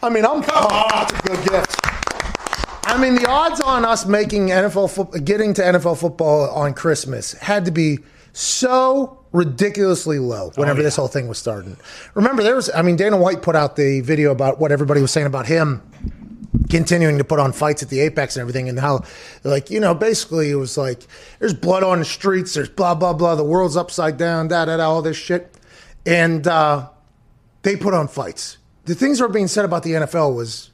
I 0.00 0.10
mean, 0.10 0.24
I'm 0.24 0.44
pumped. 0.44 0.92
That's 0.92 1.12
a 1.12 1.22
good 1.22 1.50
gift. 1.50 1.80
I 2.84 2.96
mean, 2.96 3.16
the 3.16 3.26
odds 3.28 3.60
on 3.60 3.84
us 3.84 4.06
making 4.06 4.50
NFL 4.50 4.92
football, 4.94 5.20
getting 5.22 5.54
to 5.54 5.62
NFL 5.62 5.98
football 5.98 6.48
on 6.50 6.72
Christmas 6.72 7.32
had 7.32 7.64
to 7.64 7.72
be 7.72 7.98
so 8.36 9.24
ridiculously 9.32 10.18
low 10.18 10.50
whenever 10.56 10.82
this 10.82 10.96
whole 10.96 11.08
thing 11.08 11.26
was 11.26 11.38
starting. 11.38 11.76
Remember, 12.14 12.42
there 12.42 12.54
was, 12.54 12.70
I 12.74 12.82
mean, 12.82 12.96
Dana 12.96 13.16
White 13.16 13.40
put 13.40 13.56
out 13.56 13.76
the 13.76 14.02
video 14.02 14.30
about 14.30 14.60
what 14.60 14.72
everybody 14.72 15.00
was 15.00 15.10
saying 15.10 15.26
about 15.26 15.46
him 15.46 15.82
continuing 16.68 17.16
to 17.16 17.24
put 17.24 17.38
on 17.38 17.52
fights 17.52 17.82
at 17.82 17.88
the 17.88 18.00
Apex 18.00 18.36
and 18.36 18.42
everything, 18.42 18.68
and 18.68 18.78
how, 18.78 19.02
like, 19.42 19.70
you 19.70 19.80
know, 19.80 19.94
basically 19.94 20.50
it 20.50 20.56
was 20.56 20.76
like, 20.76 21.06
there's 21.38 21.54
blood 21.54 21.82
on 21.82 22.00
the 22.00 22.04
streets, 22.04 22.54
there's 22.54 22.68
blah, 22.68 22.94
blah, 22.94 23.12
blah, 23.12 23.34
the 23.34 23.44
world's 23.44 23.76
upside 23.76 24.16
down, 24.16 24.48
da, 24.48 24.64
da, 24.66 24.76
da, 24.76 24.84
all 24.84 25.00
this 25.00 25.16
shit. 25.16 25.54
And 26.04 26.46
uh, 26.46 26.88
they 27.62 27.76
put 27.76 27.94
on 27.94 28.08
fights. 28.08 28.58
The 28.84 28.94
things 28.94 29.18
that 29.18 29.24
were 29.24 29.32
being 29.32 29.48
said 29.48 29.64
about 29.64 29.82
the 29.82 29.92
NFL 29.92 30.34
was 30.34 30.70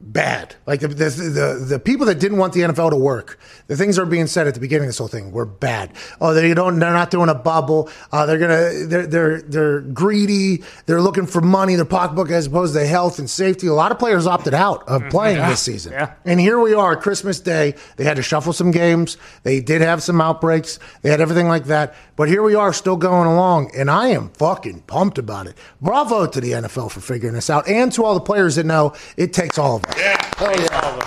bad. 0.00 0.54
Like 0.66 0.80
the, 0.80 0.88
the 0.88 1.10
the 1.10 1.64
the 1.68 1.78
people 1.78 2.06
that 2.06 2.20
didn't 2.20 2.38
want 2.38 2.52
the 2.52 2.60
NFL 2.60 2.90
to 2.90 2.96
work, 2.96 3.38
the 3.66 3.76
things 3.76 3.96
that 3.96 4.02
were 4.02 4.10
being 4.10 4.26
said 4.26 4.46
at 4.46 4.54
the 4.54 4.60
beginning 4.60 4.84
of 4.84 4.88
this 4.88 4.98
whole 4.98 5.08
thing 5.08 5.32
were 5.32 5.44
bad. 5.44 5.92
Oh, 6.20 6.34
they 6.34 6.52
don't. 6.54 6.78
They're 6.78 6.92
not 6.92 7.10
doing 7.10 7.28
a 7.28 7.34
bubble. 7.34 7.90
Uh, 8.12 8.26
they're 8.26 8.38
gonna. 8.38 8.86
They're 8.86 9.06
they're 9.06 9.42
they're 9.42 9.80
greedy. 9.80 10.62
They're 10.86 11.02
looking 11.02 11.26
for 11.26 11.40
money. 11.40 11.74
Their 11.74 11.84
pocketbook 11.84 12.30
as 12.30 12.46
opposed 12.46 12.74
to 12.74 12.86
health 12.86 13.18
and 13.18 13.28
safety. 13.28 13.66
A 13.66 13.74
lot 13.74 13.92
of 13.92 13.98
players 13.98 14.26
opted 14.26 14.54
out 14.54 14.88
of 14.88 15.02
playing 15.10 15.38
this 15.38 15.62
season. 15.62 15.92
Yeah. 15.92 16.14
And 16.24 16.38
here 16.38 16.58
we 16.58 16.74
are, 16.74 16.96
Christmas 16.96 17.40
Day. 17.40 17.74
They 17.96 18.04
had 18.04 18.16
to 18.16 18.22
shuffle 18.22 18.52
some 18.52 18.70
games. 18.70 19.16
They 19.42 19.60
did 19.60 19.80
have 19.80 20.02
some 20.02 20.20
outbreaks. 20.20 20.78
They 21.02 21.10
had 21.10 21.20
everything 21.20 21.48
like 21.48 21.64
that. 21.64 21.94
But 22.16 22.28
here 22.28 22.42
we 22.42 22.54
are, 22.54 22.72
still 22.72 22.96
going 22.96 23.28
along, 23.28 23.70
and 23.76 23.90
I 23.90 24.08
am 24.08 24.30
fucking 24.30 24.82
pumped 24.82 25.18
about 25.18 25.46
it. 25.46 25.56
Bravo 25.80 26.26
to 26.26 26.40
the 26.40 26.52
NFL 26.52 26.90
for 26.90 27.00
figuring 27.00 27.34
this 27.34 27.48
out, 27.48 27.68
and 27.68 27.92
to 27.92 28.04
all 28.04 28.14
the 28.14 28.20
players 28.20 28.56
that 28.56 28.66
know 28.66 28.92
it 29.16 29.32
takes 29.32 29.58
all 29.58 29.76
of. 29.76 29.87
Yeah. 29.96 30.30
Oh, 30.40 30.50
yeah. 30.50 31.00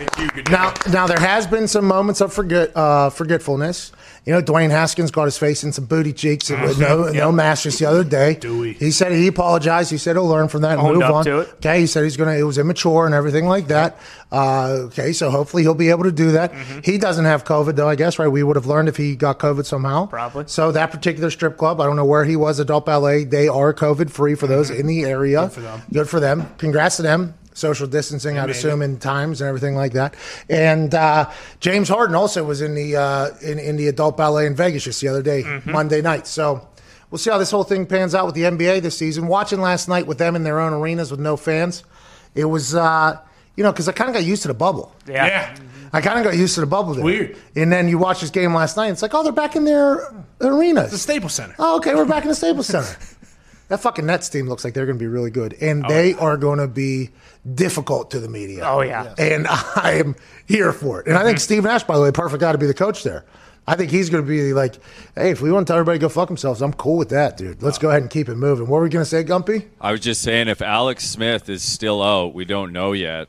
Thank 0.00 0.18
you. 0.18 0.28
Good 0.30 0.50
Now, 0.50 0.72
job. 0.72 0.92
now 0.92 1.06
there 1.06 1.18
has 1.18 1.46
been 1.46 1.68
some 1.68 1.84
moments 1.84 2.20
of 2.22 2.32
forget 2.32 2.74
uh, 2.74 3.10
forgetfulness. 3.10 3.92
You 4.24 4.32
know, 4.34 4.42
Dwayne 4.42 4.70
Haskins 4.70 5.10
got 5.10 5.24
his 5.24 5.36
face 5.36 5.62
in 5.64 5.72
some 5.72 5.84
booty 5.86 6.12
cheeks 6.14 6.48
with 6.50 6.78
no 6.78 7.04
no 7.12 7.30
mask 7.32 7.64
just 7.64 7.78
the 7.80 7.86
other 7.86 8.04
day. 8.04 8.34
Dewey. 8.34 8.72
He 8.74 8.90
said 8.92 9.12
he 9.12 9.26
apologized. 9.26 9.90
He 9.90 9.98
said 9.98 10.16
he'll 10.16 10.26
learn 10.26 10.48
from 10.48 10.62
that 10.62 10.78
and 10.78 10.80
Owned 10.86 10.94
move 10.94 11.02
up 11.02 11.14
on. 11.16 11.24
to 11.26 11.40
it. 11.40 11.48
Okay, 11.56 11.80
he 11.80 11.86
said 11.86 12.04
he's 12.04 12.16
gonna. 12.16 12.32
It 12.32 12.42
was 12.44 12.56
immature 12.56 13.04
and 13.06 13.14
everything 13.14 13.46
like 13.46 13.66
that. 13.68 13.98
Uh, 14.32 14.68
okay, 14.86 15.12
so 15.12 15.30
hopefully 15.30 15.62
he'll 15.64 15.74
be 15.74 15.90
able 15.90 16.04
to 16.04 16.12
do 16.12 16.32
that. 16.32 16.52
Mm-hmm. 16.52 16.80
He 16.82 16.96
doesn't 16.96 17.24
have 17.26 17.44
COVID 17.44 17.76
though. 17.76 17.88
I 17.88 17.94
guess 17.94 18.18
right. 18.18 18.28
We 18.28 18.42
would 18.42 18.56
have 18.56 18.66
learned 18.66 18.88
if 18.88 18.96
he 18.96 19.16
got 19.16 19.38
COVID 19.38 19.66
somehow. 19.66 20.06
Probably. 20.06 20.44
So 20.46 20.72
that 20.72 20.90
particular 20.92 21.30
strip 21.30 21.56
club, 21.58 21.80
I 21.80 21.84
don't 21.84 21.96
know 21.96 22.04
where 22.06 22.24
he 22.24 22.36
was. 22.36 22.58
Adult 22.58 22.86
Ballet. 22.86 23.24
They 23.24 23.48
are 23.48 23.74
COVID 23.74 24.10
free 24.10 24.34
for 24.34 24.46
those 24.46 24.70
in 24.70 24.86
the 24.86 25.04
area. 25.04 25.42
Good 25.42 25.52
for 25.52 25.60
them. 25.60 25.82
Good 25.92 26.08
for 26.08 26.20
them. 26.20 26.46
Congrats 26.58 26.96
to 26.96 27.02
them. 27.02 27.34
Social 27.52 27.86
distancing, 27.86 28.38
I'd 28.38 28.48
assume, 28.50 28.80
in 28.80 28.98
times 28.98 29.40
and 29.40 29.48
everything 29.48 29.74
like 29.74 29.92
that. 29.92 30.14
And 30.48 30.94
uh, 30.94 31.30
James 31.58 31.88
Harden 31.88 32.14
also 32.14 32.44
was 32.44 32.62
in 32.62 32.74
the 32.74 32.96
uh, 32.96 33.30
in, 33.42 33.58
in 33.58 33.76
the 33.76 33.88
adult 33.88 34.16
ballet 34.16 34.46
in 34.46 34.54
Vegas 34.54 34.84
just 34.84 35.00
the 35.00 35.08
other 35.08 35.22
day, 35.22 35.42
Monday 35.66 36.00
night. 36.00 36.26
So 36.26 36.66
we'll 37.10 37.18
see 37.18 37.30
how 37.30 37.38
this 37.38 37.50
whole 37.50 37.64
thing 37.64 37.86
pans 37.86 38.14
out 38.14 38.24
with 38.26 38.34
the 38.36 38.42
NBA 38.42 38.82
this 38.82 38.96
season. 38.96 39.26
Watching 39.26 39.60
last 39.60 39.88
night 39.88 40.06
with 40.06 40.18
them 40.18 40.36
in 40.36 40.44
their 40.44 40.60
own 40.60 40.72
arenas 40.72 41.10
with 41.10 41.20
no 41.20 41.36
fans, 41.36 41.82
it 42.34 42.44
was 42.44 42.74
uh, 42.74 43.18
you 43.56 43.64
know 43.64 43.72
because 43.72 43.88
I 43.88 43.92
kind 43.92 44.08
of 44.08 44.14
got 44.14 44.24
used 44.24 44.42
to 44.42 44.48
the 44.48 44.54
bubble. 44.54 44.94
yeah. 45.06 45.26
Yeah. 45.26 45.56
I 45.92 46.00
kind 46.00 46.20
of 46.20 46.24
got 46.24 46.36
used 46.38 46.54
to 46.54 46.60
the 46.60 46.68
bubble. 46.68 46.94
There. 46.94 47.04
Weird. 47.04 47.36
And 47.56 47.72
then 47.72 47.88
you 47.88 47.98
watch 47.98 48.20
this 48.20 48.30
game 48.30 48.54
last 48.54 48.76
night. 48.76 48.86
And 48.86 48.92
It's 48.92 49.02
like, 49.02 49.12
oh, 49.12 49.24
they're 49.24 49.32
back 49.32 49.56
in 49.56 49.64
their 49.64 50.14
arenas. 50.40 50.92
The 50.92 50.98
Staples 50.98 51.34
Center. 51.34 51.56
Oh, 51.58 51.78
okay, 51.78 51.96
we're 51.96 52.04
back 52.04 52.22
in 52.22 52.28
the 52.28 52.34
Staples 52.36 52.68
Center. 52.68 52.96
That 53.70 53.78
fucking 53.78 54.04
Nets 54.04 54.28
team 54.28 54.48
looks 54.48 54.64
like 54.64 54.74
they're 54.74 54.84
going 54.84 54.98
to 54.98 55.02
be 55.02 55.06
really 55.06 55.30
good, 55.30 55.56
and 55.60 55.86
oh, 55.86 55.88
they 55.88 56.14
are 56.14 56.36
going 56.36 56.58
to 56.58 56.66
be 56.66 57.10
difficult 57.54 58.10
to 58.10 58.18
the 58.18 58.28
media. 58.28 58.64
Oh, 58.64 58.80
yeah. 58.80 59.14
and 59.16 59.46
I 59.48 60.02
am 60.04 60.16
here 60.44 60.72
for 60.72 61.00
it. 61.00 61.06
And 61.06 61.16
I 61.16 61.22
think 61.22 61.38
mm-hmm. 61.38 61.44
Steve 61.44 61.62
Nash, 61.62 61.84
by 61.84 61.96
the 61.96 62.02
way, 62.02 62.10
perfect 62.10 62.40
guy 62.40 62.50
to 62.50 62.58
be 62.58 62.66
the 62.66 62.74
coach 62.74 63.04
there. 63.04 63.24
I 63.68 63.76
think 63.76 63.92
he's 63.92 64.10
going 64.10 64.24
to 64.24 64.28
be 64.28 64.52
like, 64.52 64.74
hey, 65.14 65.30
if 65.30 65.40
we 65.40 65.52
want 65.52 65.68
to 65.68 65.70
tell 65.70 65.78
everybody 65.78 66.00
to 66.00 66.02
go 66.02 66.08
fuck 66.08 66.26
themselves, 66.26 66.62
I'm 66.62 66.72
cool 66.72 66.96
with 66.96 67.10
that, 67.10 67.36
dude. 67.36 67.62
Let's 67.62 67.78
go 67.78 67.90
ahead 67.90 68.02
and 68.02 68.10
keep 68.10 68.28
it 68.28 68.34
moving. 68.34 68.66
What 68.66 68.78
were 68.78 68.82
we 68.82 68.88
going 68.88 69.04
to 69.04 69.08
say, 69.08 69.22
Gumpy? 69.22 69.68
I 69.80 69.92
was 69.92 70.00
just 70.00 70.20
saying, 70.22 70.48
if 70.48 70.62
Alex 70.62 71.04
Smith 71.04 71.48
is 71.48 71.62
still 71.62 72.02
out, 72.02 72.34
we 72.34 72.44
don't 72.44 72.72
know 72.72 72.90
yet. 72.90 73.28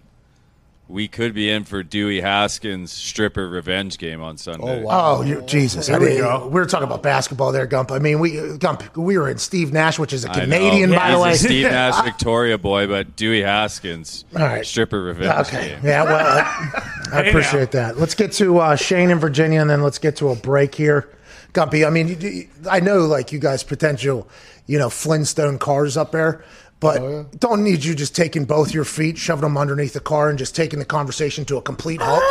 We 0.92 1.08
could 1.08 1.34
be 1.34 1.50
in 1.50 1.64
for 1.64 1.84
Dewey 1.84 2.20
Haskins' 2.20 2.92
stripper 2.92 3.48
revenge 3.48 3.98
game 3.98 4.22
on 4.22 4.38
Sunday. 4.38 4.84
Oh, 4.88 5.22
you, 5.22 5.42
Jesus! 5.44 5.90
I 5.90 5.98
we 5.98 6.06
mean, 6.08 6.18
go. 6.18 6.48
we 6.48 6.60
were 6.60 6.66
talking 6.66 6.86
about 6.86 7.02
basketball 7.02 7.54
there, 7.54 7.66
Gump. 7.66 7.92
I 7.92 8.00
mean, 8.00 8.20
we 8.20 8.58
Gump, 8.58 8.98
we 8.98 9.18
were 9.18 9.30
in 9.30 9.38
Steve 9.38 9.72
Nash, 9.72 9.98
which 9.98 10.12
is 10.12 10.26
a. 10.26 10.30
Canadian, 10.30 10.92
by 10.92 11.08
He's 11.08 11.16
the 11.16 11.20
way. 11.22 11.32
a 11.32 11.36
Steve 11.36 11.64
Nash 11.72 12.04
Victoria 12.04 12.58
boy, 12.58 12.88
but 12.88 13.16
Dewey 13.16 13.42
Haskins 13.42 14.26
All 14.36 14.42
right. 14.42 14.66
stripper 14.66 15.02
revenge 15.02 15.48
Okay. 15.48 15.70
game. 15.70 15.80
Yeah, 15.84 16.04
well, 16.04 16.16
I, 16.28 17.18
I 17.20 17.24
Hey, 17.24 17.30
appreciate 17.30 17.72
that. 17.72 17.98
Let's 17.98 18.14
get 18.16 18.34
to 18.34 18.60
uh, 18.60 18.76
Shane 18.76 19.12
in 19.12 19.20
Virginia, 19.20 19.62
and 19.62 19.70
then 19.70 19.82
let's 19.84 19.98
get 19.98 20.18
to 20.18 20.30
a 20.30 20.36
break 20.36 20.76
here. 20.76 21.08
Gumpy, 21.54 21.88
I 21.88 21.90
mean, 21.90 22.10
you- 22.10 22.16
you- 22.30 22.48
I 22.70 22.82
know 22.82 23.06
like 23.06 23.32
you 23.32 23.40
guys 23.40 23.64
potential, 23.64 24.28
you 24.68 24.78
know, 24.78 24.90
Flintstone 24.90 25.58
cars 25.58 25.96
up 25.96 26.12
there, 26.12 26.44
but 26.82 27.40
don't 27.40 27.64
need 27.64 27.86
you 27.86 27.96
just 27.96 28.14
taking 28.16 28.44
both 28.44 28.74
your 28.74 28.84
feet, 28.84 29.18
shoving 29.18 29.44
them 29.44 29.58
underneath 29.58 29.94
the 29.94 30.00
car, 30.02 30.30
and 30.30 30.38
just 30.38 30.54
taking 30.56 30.80
the 30.80 30.86
conversation 30.86 31.46
to 31.46 31.56
a 31.56 31.62
complete 31.62 32.02
halt, 32.04 32.22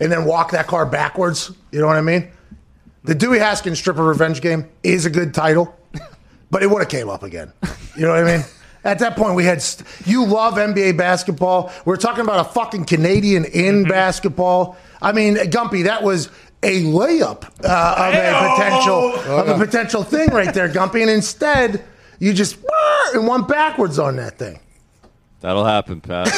and 0.00 0.10
then 0.12 0.24
walk 0.26 0.50
that 0.50 0.66
car 0.66 0.84
backwards. 0.84 1.52
You 1.72 1.80
know 1.80 1.86
what 1.86 1.96
I 1.96 2.02
mean? 2.02 2.28
The 3.04 3.14
Dewey 3.14 3.38
Haskins 3.38 3.78
Stripper 3.78 4.04
Revenge 4.04 4.42
Game 4.42 4.68
is 4.82 5.06
a 5.06 5.10
good 5.10 5.32
title, 5.32 5.74
but 6.50 6.62
it 6.62 6.66
would 6.70 6.80
have 6.82 6.90
came 6.90 7.08
up 7.08 7.22
again. 7.22 7.52
You 7.96 8.02
know 8.02 8.10
what 8.10 8.26
I 8.28 8.36
mean? 8.36 8.44
At 8.82 8.98
that 9.00 9.14
point, 9.16 9.34
we 9.34 9.44
had. 9.44 9.60
St- 9.62 9.86
you 10.06 10.24
love 10.26 10.54
NBA 10.54 10.96
basketball. 10.96 11.70
We're 11.84 11.96
talking 11.96 12.24
about 12.24 12.46
a 12.46 12.48
fucking 12.50 12.86
Canadian 12.86 13.44
in 13.44 13.84
basketball. 13.84 14.76
I 15.02 15.12
mean, 15.12 15.36
Gumpy, 15.36 15.84
that 15.84 16.02
was 16.02 16.28
a 16.62 16.82
layup 16.84 17.44
uh, 17.64 17.94
of 17.98 18.14
a 18.14 18.16
Hey-o! 18.16 18.54
potential 18.56 19.32
of 19.38 19.48
a 19.48 19.64
potential 19.64 20.02
thing 20.02 20.28
right 20.30 20.52
there, 20.52 20.68
Gumpy. 20.68 21.02
And 21.02 21.10
instead, 21.10 21.84
you 22.20 22.32
just 22.32 22.56
and 23.14 23.26
went 23.26 23.48
backwards 23.48 23.98
on 23.98 24.16
that 24.16 24.38
thing. 24.38 24.60
That'll 25.40 25.64
happen, 25.64 26.00
Pat. 26.00 26.28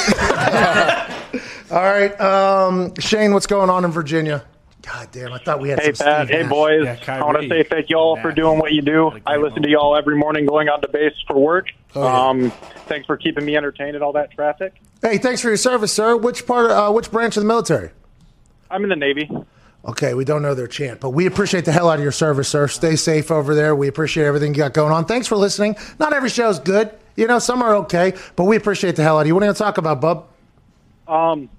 All 1.71 1.83
right, 1.83 2.19
um, 2.21 2.95
Shane, 2.99 3.35
what's 3.35 3.47
going 3.47 3.69
on 3.69 3.85
in 3.85 3.91
Virginia? 3.91 4.45
God 4.83 5.09
damn, 5.13 5.33
I 5.33 5.39
thought 5.39 5.61
we 5.61 5.69
had 5.69 5.81
Hey 5.81 5.93
some 5.93 6.07
Pat, 6.07 6.27
Steve 6.27 6.37
hey 6.37 6.43
Nash. 6.43 6.51
boys. 6.51 6.85
Yeah, 6.85 7.21
I 7.21 7.25
want 7.25 7.41
to 7.41 7.49
say 7.49 7.63
thank 7.63 7.89
you 7.89 7.97
all 7.97 8.17
for 8.21 8.33
doing 8.33 8.59
what 8.59 8.73
you 8.73 8.83
do. 8.83 9.11
I 9.11 9.17
a 9.17 9.21
I 9.27 9.37
great 9.37 9.45
listen 9.45 9.63
to 9.63 9.69
y'all 9.69 9.97
every 9.97 10.17
morning 10.17 10.45
going 10.45 10.69
out 10.69 10.83
to 10.83 10.89
base 10.89 11.15
for 11.27 11.39
work. 11.39 11.69
Oh, 11.95 12.03
yeah. 12.03 12.29
Um, 12.29 12.51
thanks 12.87 13.07
for 13.07 13.17
keeping 13.17 13.45
me 13.45 13.57
entertained 13.57 13.95
in 13.95 14.03
all 14.03 14.13
that 14.15 14.33
traffic. 14.33 14.75
Hey, 15.01 15.19
thanks 15.19 15.41
for 15.41 15.49
your 15.49 15.57
service, 15.57 15.93
sir. 15.93 16.17
Which 16.17 16.47
part? 16.47 16.71
Uh, 16.73 16.91
which 16.91 17.13
branch 17.13 17.37
of 17.37 17.45
the 17.45 17.47
military? 17.47 17.91
I'm 18.71 18.83
in 18.83 18.89
the 18.91 18.97
Navy. 18.97 19.31
Okay, 19.85 20.15
we 20.15 20.25
don't 20.25 20.43
know 20.43 20.55
their 20.55 20.69
chant, 20.69 21.01
but 21.01 21.11
we 21.11 21.27
appreciate 21.27 21.65
the 21.65 21.73
hell 21.73 21.91
out 21.91 21.99
of 21.99 22.03
your 22.03 22.13
service, 22.13 22.49
sir. 22.49 22.69
Stay 22.69 22.95
safe 22.95 23.33
over 23.33 23.55
there. 23.55 23.75
We 23.75 23.89
appreciate 23.89 24.27
everything 24.27 24.55
you 24.55 24.59
got 24.59 24.75
going 24.75 24.93
on. 24.93 25.07
Thanks 25.07 25.27
for 25.27 25.37
listening. 25.37 25.77
Not 25.99 26.13
every 26.13 26.29
show's 26.29 26.61
good. 26.61 26.93
You 27.17 27.27
know, 27.27 27.41
some 27.41 27.63
are 27.63 27.75
okay, 27.77 28.15
but 28.37 28.45
we 28.45 28.57
appreciate 28.57 28.95
the 28.95 29.03
hell 29.03 29.19
out 29.19 29.23
of 29.23 29.27
you. 29.27 29.35
What 29.35 29.43
are 29.43 29.47
you 29.47 29.49
going 29.49 29.57
to 29.57 29.59
talk 29.59 29.79
about, 29.79 30.01
bub? 30.01 30.29
Um, 31.09 31.51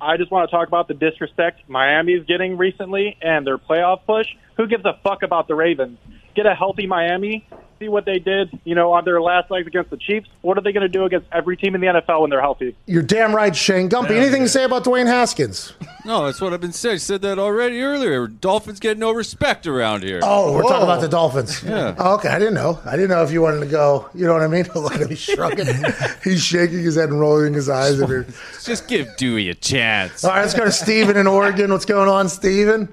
I 0.00 0.18
just 0.18 0.30
want 0.30 0.48
to 0.48 0.54
talk 0.54 0.68
about 0.68 0.88
the 0.88 0.94
disrespect 0.94 1.68
Miami's 1.68 2.24
getting 2.26 2.58
recently 2.58 3.16
and 3.22 3.46
their 3.46 3.58
playoff 3.58 4.00
push. 4.06 4.26
Who 4.56 4.66
gives 4.66 4.84
a 4.84 4.98
fuck 5.02 5.22
about 5.22 5.48
the 5.48 5.54
Ravens? 5.54 5.98
Get 6.34 6.46
a 6.46 6.54
healthy 6.54 6.86
Miami, 6.86 7.46
see 7.80 7.88
what 7.88 8.04
they 8.04 8.18
did, 8.18 8.50
you 8.64 8.74
know, 8.74 8.92
on 8.92 9.04
their 9.06 9.20
last 9.22 9.50
legs 9.50 9.66
against 9.66 9.88
the 9.90 9.96
Chiefs. 9.96 10.28
What 10.42 10.58
are 10.58 10.60
they 10.60 10.70
going 10.72 10.82
to 10.82 10.88
do 10.88 11.04
against 11.06 11.26
every 11.32 11.56
team 11.56 11.74
in 11.74 11.80
the 11.80 11.86
NFL 11.86 12.20
when 12.20 12.28
they're 12.30 12.40
healthy? 12.40 12.76
You're 12.86 13.02
damn 13.02 13.34
right, 13.34 13.56
Shane 13.56 13.88
Gumpy. 13.88 14.10
Anything 14.10 14.42
to 14.42 14.48
say 14.50 14.64
about 14.64 14.84
Dwayne 14.84 15.06
Haskins? 15.06 15.72
No, 16.04 16.26
that's 16.26 16.40
what 16.42 16.52
I've 16.52 16.60
been 16.60 16.72
saying. 16.72 16.94
I 16.94 16.98
said 16.98 17.22
that 17.22 17.38
already 17.38 17.80
earlier. 17.80 18.26
Dolphins 18.26 18.80
get 18.80 18.98
no 18.98 19.12
respect 19.12 19.66
around 19.66 20.02
here. 20.02 20.20
Oh, 20.22 20.52
we're 20.52 20.62
talking 20.62 20.82
about 20.82 21.00
the 21.00 21.08
Dolphins. 21.08 21.62
Yeah. 21.62 21.94
Oh, 21.98 22.14
okay, 22.16 22.28
I 22.28 22.38
didn't 22.38 22.54
know. 22.54 22.78
I 22.84 22.92
didn't 22.96 23.10
know 23.10 23.22
if 23.22 23.30
you 23.32 23.40
wanted 23.40 23.60
to 23.60 23.66
go. 23.66 24.10
You 24.14 24.26
know 24.26 24.34
what 24.34 24.42
I 24.42 24.48
mean? 24.48 24.66
Look 24.74 24.92
at 24.94 25.00
him, 25.00 25.08
he's 25.08 25.18
shrugging. 25.20 25.66
he's 26.24 26.42
shaking 26.44 26.80
his 26.82 26.96
head 26.96 27.08
and 27.08 27.18
rolling 27.20 27.54
his 27.54 27.68
eyes. 27.70 27.98
If 27.98 28.08
you're- 28.10 28.26
Just 28.62 28.88
give 28.88 29.16
Dewey 29.16 29.48
a 29.48 29.54
chance. 29.54 30.22
All 30.24 30.30
right, 30.32 30.40
let's 30.42 30.52
go 30.54 30.64
to 30.66 30.72
Steven 30.72 31.16
in 31.16 31.26
Oregon. 31.26 31.72
What's 31.72 31.86
going 31.86 32.08
on, 32.10 32.28
Steven? 32.28 32.92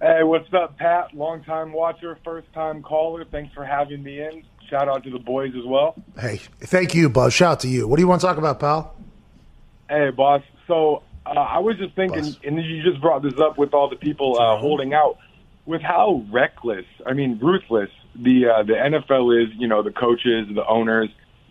Hey, 0.00 0.22
what's 0.22 0.52
up, 0.54 0.78
Pat? 0.78 1.12
Longtime 1.14 1.72
watcher, 1.72 2.18
first 2.24 2.52
time 2.52 2.82
caller. 2.82 3.24
Thanks 3.24 3.52
for 3.52 3.64
having 3.64 4.02
me 4.02 4.20
in. 4.20 4.44
Shout 4.70 4.88
out 4.88 5.02
to 5.04 5.10
the 5.10 5.18
boys 5.18 5.52
as 5.58 5.64
well. 5.66 5.96
Hey, 6.18 6.40
thank 6.60 6.94
you, 6.94 7.08
Buzz. 7.08 7.32
Shout 7.32 7.52
out 7.52 7.60
to 7.60 7.68
you. 7.68 7.88
What 7.88 7.96
do 7.96 8.02
you 8.02 8.08
want 8.08 8.20
to 8.20 8.26
talk 8.26 8.36
about, 8.36 8.60
pal? 8.60 8.94
Hey, 9.88 10.10
boss. 10.10 10.42
So 10.68 11.02
uh, 11.26 11.30
I 11.30 11.58
was 11.58 11.76
just 11.78 11.96
thinking, 11.96 12.22
Boss. 12.22 12.38
and 12.44 12.62
you 12.62 12.82
just 12.82 13.00
brought 13.00 13.22
this 13.22 13.38
up 13.40 13.58
with 13.58 13.74
all 13.74 13.88
the 13.88 13.96
people 13.96 14.38
uh, 14.38 14.58
holding 14.58 14.94
out. 14.94 15.18
With 15.66 15.82
how 15.82 16.24
reckless, 16.32 16.86
I 17.04 17.12
mean 17.12 17.38
ruthless, 17.42 17.90
the 18.14 18.46
uh, 18.48 18.62
the 18.62 18.72
NFL 18.72 19.42
is. 19.44 19.50
You 19.58 19.68
know, 19.68 19.82
the 19.82 19.90
coaches, 19.90 20.46
the 20.54 20.64
owners, 20.66 21.10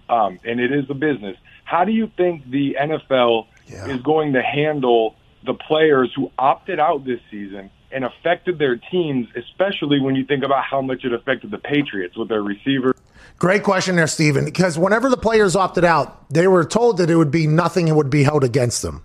um, 0.09 0.39
and 0.43 0.59
it 0.59 0.71
is 0.71 0.85
a 0.89 0.95
business. 0.95 1.37
How 1.65 1.83
do 1.85 1.91
you 1.91 2.09
think 2.17 2.49
the 2.49 2.77
NFL 2.81 3.45
Yeah. 3.67 3.87
is 3.89 4.01
going 4.01 4.33
to 4.33 4.41
handle 4.41 5.15
the 5.45 5.53
players 5.53 6.11
who 6.15 6.31
opted 6.39 6.79
out 6.79 7.05
this 7.05 7.19
season 7.29 7.69
and 7.91 8.03
affected 8.03 8.59
their 8.59 8.75
teams, 8.75 9.27
especially 9.35 9.99
when 9.99 10.15
you 10.15 10.25
think 10.25 10.43
about 10.43 10.63
how 10.63 10.81
much 10.81 11.05
it 11.05 11.13
affected 11.13 11.51
the 11.51 11.57
Patriots 11.57 12.17
with 12.17 12.29
their 12.29 12.43
receivers? 12.43 12.95
Great 13.39 13.63
question 13.63 13.95
there, 13.95 14.07
Steven. 14.07 14.45
Because 14.45 14.77
whenever 14.77 15.09
the 15.09 15.17
players 15.17 15.55
opted 15.55 15.85
out, 15.85 16.29
they 16.29 16.47
were 16.47 16.65
told 16.65 16.97
that 16.97 17.09
it 17.09 17.15
would 17.15 17.31
be 17.31 17.47
nothing 17.47 17.85
that 17.85 17.95
would 17.95 18.09
be 18.09 18.23
held 18.23 18.43
against 18.43 18.81
them. 18.81 19.03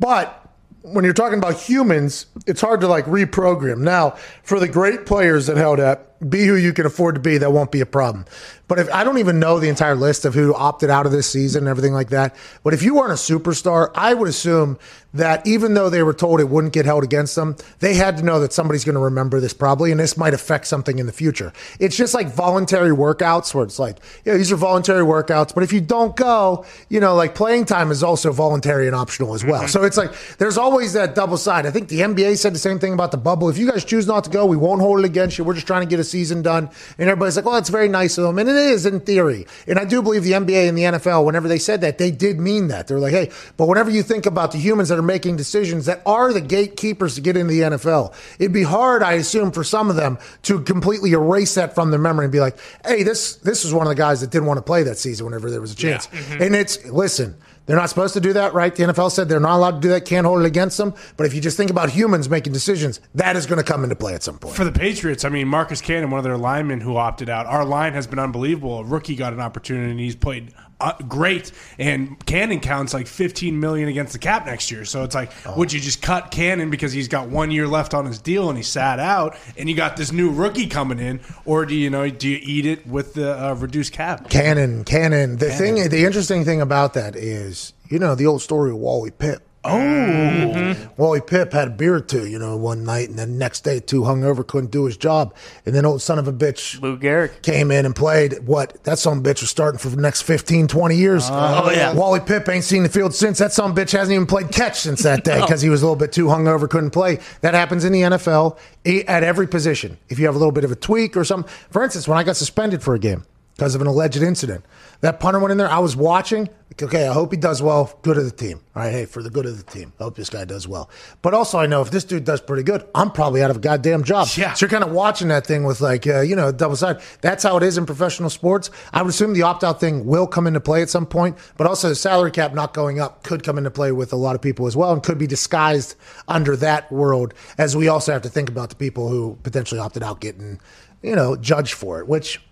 But 0.00 0.42
when 0.82 1.04
you're 1.04 1.14
talking 1.14 1.38
about 1.38 1.56
humans, 1.60 2.26
it's 2.46 2.60
hard 2.60 2.80
to 2.80 2.88
like 2.88 3.04
reprogram. 3.06 3.78
Now, 3.78 4.10
for 4.42 4.60
the 4.60 4.68
great 4.68 5.04
players 5.04 5.46
that 5.46 5.56
held 5.56 5.80
out, 5.80 6.15
be 6.26 6.46
who 6.46 6.54
you 6.54 6.72
can 6.72 6.86
afford 6.86 7.14
to 7.14 7.20
be. 7.20 7.38
That 7.38 7.52
won't 7.52 7.72
be 7.72 7.80
a 7.80 7.86
problem. 7.86 8.24
But 8.68 8.78
if 8.80 8.92
I 8.92 9.04
don't 9.04 9.18
even 9.18 9.38
know 9.38 9.60
the 9.60 9.68
entire 9.68 9.94
list 9.94 10.24
of 10.24 10.34
who 10.34 10.54
opted 10.54 10.90
out 10.90 11.06
of 11.06 11.12
this 11.12 11.30
season 11.30 11.64
and 11.64 11.68
everything 11.68 11.92
like 11.92 12.08
that, 12.10 12.34
but 12.64 12.74
if 12.74 12.82
you 12.82 12.96
weren't 12.96 13.12
a 13.12 13.14
superstar, 13.14 13.90
I 13.94 14.12
would 14.14 14.28
assume 14.28 14.78
that 15.14 15.46
even 15.46 15.74
though 15.74 15.88
they 15.88 16.02
were 16.02 16.12
told 16.12 16.40
it 16.40 16.48
wouldn't 16.48 16.72
get 16.72 16.84
held 16.84 17.04
against 17.04 17.36
them, 17.36 17.56
they 17.78 17.94
had 17.94 18.16
to 18.18 18.22
know 18.22 18.40
that 18.40 18.52
somebody's 18.52 18.84
going 18.84 18.94
to 18.94 19.00
remember 19.00 19.40
this 19.40 19.54
probably, 19.54 19.90
and 19.90 20.00
this 20.00 20.16
might 20.16 20.34
affect 20.34 20.66
something 20.66 20.98
in 20.98 21.06
the 21.06 21.12
future. 21.12 21.52
It's 21.78 21.96
just 21.96 22.12
like 22.12 22.28
voluntary 22.28 22.90
workouts 22.90 23.54
where 23.54 23.64
it's 23.64 23.78
like, 23.78 23.98
yeah, 24.24 24.36
these 24.36 24.52
are 24.52 24.56
voluntary 24.56 25.04
workouts, 25.04 25.54
but 25.54 25.62
if 25.62 25.72
you 25.72 25.80
don't 25.80 26.14
go, 26.16 26.66
you 26.88 27.00
know, 27.00 27.14
like 27.14 27.34
playing 27.34 27.64
time 27.66 27.90
is 27.90 28.02
also 28.02 28.32
voluntary 28.32 28.86
and 28.86 28.96
optional 28.96 29.34
as 29.34 29.44
well. 29.44 29.62
Mm-hmm. 29.62 29.70
So 29.70 29.84
it's 29.84 29.96
like 29.96 30.12
there's 30.38 30.58
always 30.58 30.92
that 30.94 31.14
double 31.14 31.36
side. 31.36 31.66
I 31.66 31.70
think 31.70 31.88
the 31.88 32.00
NBA 32.00 32.36
said 32.38 32.54
the 32.54 32.58
same 32.58 32.78
thing 32.78 32.92
about 32.92 33.10
the 33.10 33.16
bubble. 33.16 33.48
If 33.48 33.58
you 33.58 33.70
guys 33.70 33.84
choose 33.84 34.06
not 34.06 34.24
to 34.24 34.30
go, 34.30 34.44
we 34.44 34.56
won't 34.56 34.80
hold 34.80 34.98
it 34.98 35.04
against 35.04 35.38
you. 35.38 35.44
We're 35.44 35.54
just 35.54 35.66
trying 35.66 35.82
to 35.82 35.88
get 35.88 36.00
a 36.00 36.04
season 36.10 36.42
done. 36.42 36.70
And 36.98 37.08
everybody's 37.08 37.36
like, 37.36 37.44
well, 37.44 37.54
that's 37.54 37.68
very 37.68 37.88
nice 37.88 38.18
of 38.18 38.24
them. 38.24 38.38
And 38.38 38.48
it 38.48 38.56
is 38.56 38.86
in 38.86 39.00
theory. 39.00 39.46
And 39.66 39.78
I 39.78 39.84
do 39.84 40.02
believe 40.02 40.24
the 40.24 40.32
NBA 40.32 40.68
and 40.68 40.76
the 40.76 40.82
NFL, 40.82 41.24
whenever 41.24 41.48
they 41.48 41.58
said 41.58 41.80
that, 41.82 41.98
they 41.98 42.10
did 42.10 42.38
mean 42.38 42.68
that. 42.68 42.88
They're 42.88 42.98
like, 42.98 43.12
hey, 43.12 43.30
but 43.56 43.66
whenever 43.66 43.90
you 43.90 44.02
think 44.02 44.26
about 44.26 44.52
the 44.52 44.58
humans 44.58 44.88
that 44.88 44.98
are 44.98 45.02
making 45.02 45.36
decisions 45.36 45.86
that 45.86 46.02
are 46.06 46.32
the 46.32 46.40
gatekeepers 46.40 47.14
to 47.16 47.20
get 47.20 47.36
into 47.36 47.52
the 47.52 47.60
NFL, 47.60 48.14
it'd 48.38 48.52
be 48.52 48.62
hard, 48.62 49.02
I 49.02 49.14
assume, 49.14 49.52
for 49.52 49.64
some 49.64 49.90
of 49.90 49.96
them 49.96 50.18
to 50.42 50.60
completely 50.60 51.12
erase 51.12 51.54
that 51.54 51.74
from 51.74 51.90
their 51.90 52.00
memory 52.00 52.26
and 52.26 52.32
be 52.32 52.40
like, 52.40 52.58
hey, 52.84 53.02
this 53.02 53.36
this 53.36 53.64
was 53.64 53.72
one 53.72 53.86
of 53.86 53.88
the 53.88 53.94
guys 53.94 54.20
that 54.20 54.30
didn't 54.30 54.46
want 54.46 54.58
to 54.58 54.62
play 54.62 54.82
that 54.82 54.98
season 54.98 55.26
whenever 55.26 55.50
there 55.50 55.60
was 55.60 55.72
a 55.72 55.76
chance. 55.76 56.06
Mm-hmm. 56.06 56.42
And 56.42 56.54
it's 56.54 56.84
listen, 56.86 57.36
they're 57.66 57.76
not 57.76 57.88
supposed 57.88 58.14
to 58.14 58.20
do 58.20 58.32
that, 58.32 58.54
right? 58.54 58.74
The 58.74 58.84
NFL 58.84 59.10
said 59.10 59.28
they're 59.28 59.40
not 59.40 59.56
allowed 59.56 59.72
to 59.72 59.80
do 59.80 59.88
that, 59.88 60.04
can't 60.04 60.26
hold 60.26 60.40
it 60.40 60.46
against 60.46 60.78
them. 60.78 60.94
But 61.16 61.26
if 61.26 61.34
you 61.34 61.40
just 61.40 61.56
think 61.56 61.70
about 61.70 61.90
humans 61.90 62.30
making 62.30 62.52
decisions, 62.52 63.00
that 63.14 63.36
is 63.36 63.46
going 63.46 63.58
to 63.58 63.64
come 63.64 63.82
into 63.82 63.96
play 63.96 64.14
at 64.14 64.22
some 64.22 64.38
point. 64.38 64.56
For 64.56 64.64
the 64.64 64.72
Patriots, 64.72 65.24
I 65.24 65.28
mean, 65.28 65.48
Marcus 65.48 65.80
Cannon, 65.80 66.10
one 66.10 66.18
of 66.18 66.24
their 66.24 66.38
linemen 66.38 66.80
who 66.80 66.96
opted 66.96 67.28
out. 67.28 67.46
Our 67.46 67.64
line 67.64 67.92
has 67.92 68.06
been 68.06 68.18
unbelievable. 68.18 68.78
A 68.78 68.84
rookie 68.84 69.16
got 69.16 69.32
an 69.32 69.40
opportunity 69.40 69.90
and 69.90 70.00
he's 70.00 70.16
played 70.16 70.52
uh, 70.80 70.92
great. 71.08 71.52
And 71.78 72.24
Cannon 72.26 72.60
counts 72.60 72.92
like 72.92 73.06
15 73.06 73.58
million 73.58 73.88
against 73.88 74.12
the 74.12 74.18
cap 74.18 74.46
next 74.46 74.70
year. 74.70 74.84
So 74.84 75.04
it's 75.04 75.14
like, 75.14 75.32
would 75.56 75.72
you 75.72 75.80
just 75.80 76.02
cut 76.02 76.30
Cannon 76.30 76.70
because 76.70 76.92
he's 76.92 77.08
got 77.08 77.28
one 77.28 77.50
year 77.50 77.66
left 77.66 77.94
on 77.94 78.04
his 78.04 78.18
deal 78.18 78.48
and 78.48 78.58
he 78.58 78.62
sat 78.62 78.98
out, 78.98 79.36
and 79.56 79.68
you 79.68 79.76
got 79.76 79.96
this 79.96 80.12
new 80.12 80.30
rookie 80.30 80.66
coming 80.66 80.98
in, 80.98 81.20
or 81.44 81.64
do 81.64 81.74
you 81.74 81.90
know 81.90 82.08
do 82.08 82.28
you 82.28 82.38
eat 82.42 82.66
it 82.66 82.86
with 82.86 83.14
the 83.14 83.38
uh, 83.38 83.54
reduced 83.54 83.92
cap? 83.92 84.28
Cannon, 84.28 84.84
Cannon. 84.84 85.36
The 85.36 85.50
thing, 85.50 85.88
the 85.88 86.04
interesting 86.04 86.44
thing 86.44 86.60
about 86.60 86.94
that 86.94 87.16
is, 87.16 87.72
you 87.88 87.98
know, 87.98 88.14
the 88.14 88.26
old 88.26 88.42
story 88.42 88.70
of 88.70 88.76
Wally 88.76 89.10
Pipp. 89.10 89.40
Oh, 89.68 90.88
Wally 90.96 91.20
Pipp 91.20 91.52
had 91.52 91.68
a 91.68 91.70
beer 91.70 91.96
or 91.96 92.00
two, 92.00 92.26
you 92.26 92.38
know, 92.38 92.56
one 92.56 92.84
night, 92.84 93.08
and 93.08 93.18
then 93.18 93.38
next 93.38 93.62
day, 93.62 93.80
too 93.80 94.02
hungover, 94.02 94.46
couldn't 94.46 94.70
do 94.70 94.84
his 94.84 94.96
job, 94.96 95.34
and 95.64 95.74
then 95.74 95.84
old 95.84 96.02
son 96.02 96.18
of 96.18 96.28
a 96.28 96.32
bitch 96.32 96.80
Lou 96.80 96.96
Gehrig. 96.98 97.42
came 97.42 97.70
in 97.70 97.84
and 97.84 97.94
played. 97.94 98.46
What 98.46 98.82
that 98.84 98.98
son 98.98 99.18
of 99.18 99.26
a 99.26 99.28
bitch 99.28 99.40
was 99.40 99.50
starting 99.50 99.78
for 99.78 99.88
the 99.88 99.96
next 100.00 100.22
15, 100.22 100.68
20 100.68 100.96
years. 100.96 101.28
Oh, 101.30 101.70
yeah. 101.70 101.92
Oh, 101.94 101.98
Wally 101.98 102.20
Pipp 102.20 102.48
ain't 102.48 102.64
seen 102.64 102.82
the 102.82 102.88
field 102.88 103.14
since. 103.14 103.38
That 103.38 103.52
son 103.52 103.70
of 103.70 103.78
a 103.78 103.80
bitch 103.80 103.92
hasn't 103.92 104.14
even 104.14 104.26
played 104.26 104.50
catch 104.50 104.80
since 104.80 105.02
that 105.02 105.24
day 105.24 105.40
because 105.42 105.60
he 105.62 105.68
was 105.68 105.82
a 105.82 105.84
little 105.84 105.96
bit 105.96 106.12
too 106.12 106.26
hungover, 106.26 106.68
couldn't 106.68 106.90
play. 106.90 107.18
That 107.40 107.54
happens 107.54 107.84
in 107.84 107.92
the 107.92 108.02
NFL 108.02 108.58
at 109.06 109.22
every 109.22 109.46
position. 109.46 109.98
If 110.08 110.18
you 110.18 110.26
have 110.26 110.34
a 110.34 110.38
little 110.38 110.52
bit 110.52 110.64
of 110.64 110.72
a 110.72 110.76
tweak 110.76 111.16
or 111.16 111.24
something, 111.24 111.50
for 111.70 111.82
instance, 111.82 112.08
when 112.08 112.18
I 112.18 112.22
got 112.22 112.36
suspended 112.36 112.82
for 112.82 112.94
a 112.94 112.98
game 112.98 113.24
because 113.56 113.74
of 113.74 113.80
an 113.80 113.86
alleged 113.86 114.18
incident. 114.18 114.64
That 115.00 115.18
punter 115.20 115.38
went 115.38 115.52
in 115.52 115.58
there. 115.58 115.70
I 115.70 115.78
was 115.78 115.96
watching. 115.96 116.48
Okay, 116.82 117.08
I 117.08 117.12
hope 117.12 117.32
he 117.32 117.38
does 117.38 117.62
well. 117.62 117.98
Good 118.02 118.18
of 118.18 118.24
the 118.24 118.30
team. 118.30 118.60
All 118.74 118.82
right, 118.82 118.92
hey, 118.92 119.04
for 119.06 119.22
the 119.22 119.30
good 119.30 119.46
of 119.46 119.56
the 119.56 119.62
team, 119.62 119.94
I 119.98 120.04
hope 120.04 120.16
this 120.16 120.28
guy 120.28 120.44
does 120.44 120.68
well. 120.68 120.90
But 121.22 121.32
also, 121.32 121.58
I 121.58 121.66
know 121.66 121.80
if 121.80 121.90
this 121.90 122.04
dude 122.04 122.24
does 122.24 122.42
pretty 122.42 122.64
good, 122.64 122.86
I'm 122.94 123.10
probably 123.10 123.42
out 123.42 123.50
of 123.50 123.56
a 123.56 123.60
goddamn 123.60 124.04
job. 124.04 124.28
Yeah. 124.36 124.52
So 124.52 124.64
you're 124.64 124.70
kind 124.70 124.84
of 124.84 124.92
watching 124.92 125.28
that 125.28 125.46
thing 125.46 125.64
with 125.64 125.80
like, 125.80 126.06
uh, 126.06 126.20
you 126.20 126.36
know, 126.36 126.52
double 126.52 126.76
side. 126.76 127.00
That's 127.22 127.42
how 127.42 127.56
it 127.56 127.62
is 127.62 127.78
in 127.78 127.86
professional 127.86 128.28
sports. 128.28 128.70
I 128.92 129.00
would 129.00 129.08
assume 129.08 129.32
the 129.32 129.42
opt 129.42 129.64
out 129.64 129.80
thing 129.80 130.04
will 130.04 130.26
come 130.26 130.46
into 130.46 130.60
play 130.60 130.82
at 130.82 130.90
some 130.90 131.06
point, 131.06 131.38
but 131.56 131.66
also 131.66 131.88
the 131.88 131.94
salary 131.94 132.30
cap 132.30 132.52
not 132.52 132.74
going 132.74 133.00
up 133.00 133.22
could 133.22 133.42
come 133.42 133.56
into 133.56 133.70
play 133.70 133.92
with 133.92 134.12
a 134.12 134.16
lot 134.16 134.34
of 134.34 134.42
people 134.42 134.66
as 134.66 134.76
well 134.76 134.92
and 134.92 135.02
could 135.02 135.16
be 135.16 135.26
disguised 135.26 135.94
under 136.28 136.56
that 136.56 136.90
world. 136.92 137.32
As 137.56 137.74
we 137.74 137.88
also 137.88 138.12
have 138.12 138.22
to 138.22 138.28
think 138.28 138.50
about 138.50 138.68
the 138.68 138.76
people 138.76 139.08
who 139.08 139.38
potentially 139.44 139.80
opted 139.80 140.02
out 140.02 140.20
getting, 140.20 140.60
you 141.02 141.16
know, 141.16 141.36
judged 141.36 141.72
for 141.72 142.00
it, 142.00 142.06
which 142.06 142.42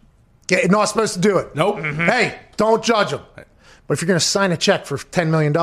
Get, 0.47 0.71
not 0.71 0.87
supposed 0.87 1.15
to 1.15 1.21
do 1.21 1.39
it. 1.39 1.55
Nope. 1.55 1.81
Hey, 1.81 2.39
don't 2.57 2.83
judge 2.83 3.11
them. 3.11 3.23
But 3.87 3.95
if 3.95 4.01
you're 4.01 4.09
going 4.09 4.19
to 4.21 4.25
sign 4.25 4.53
a 4.53 4.57
check 4.57 4.87
for 4.87 4.97
$10 4.97 5.29
million, 5.29 5.55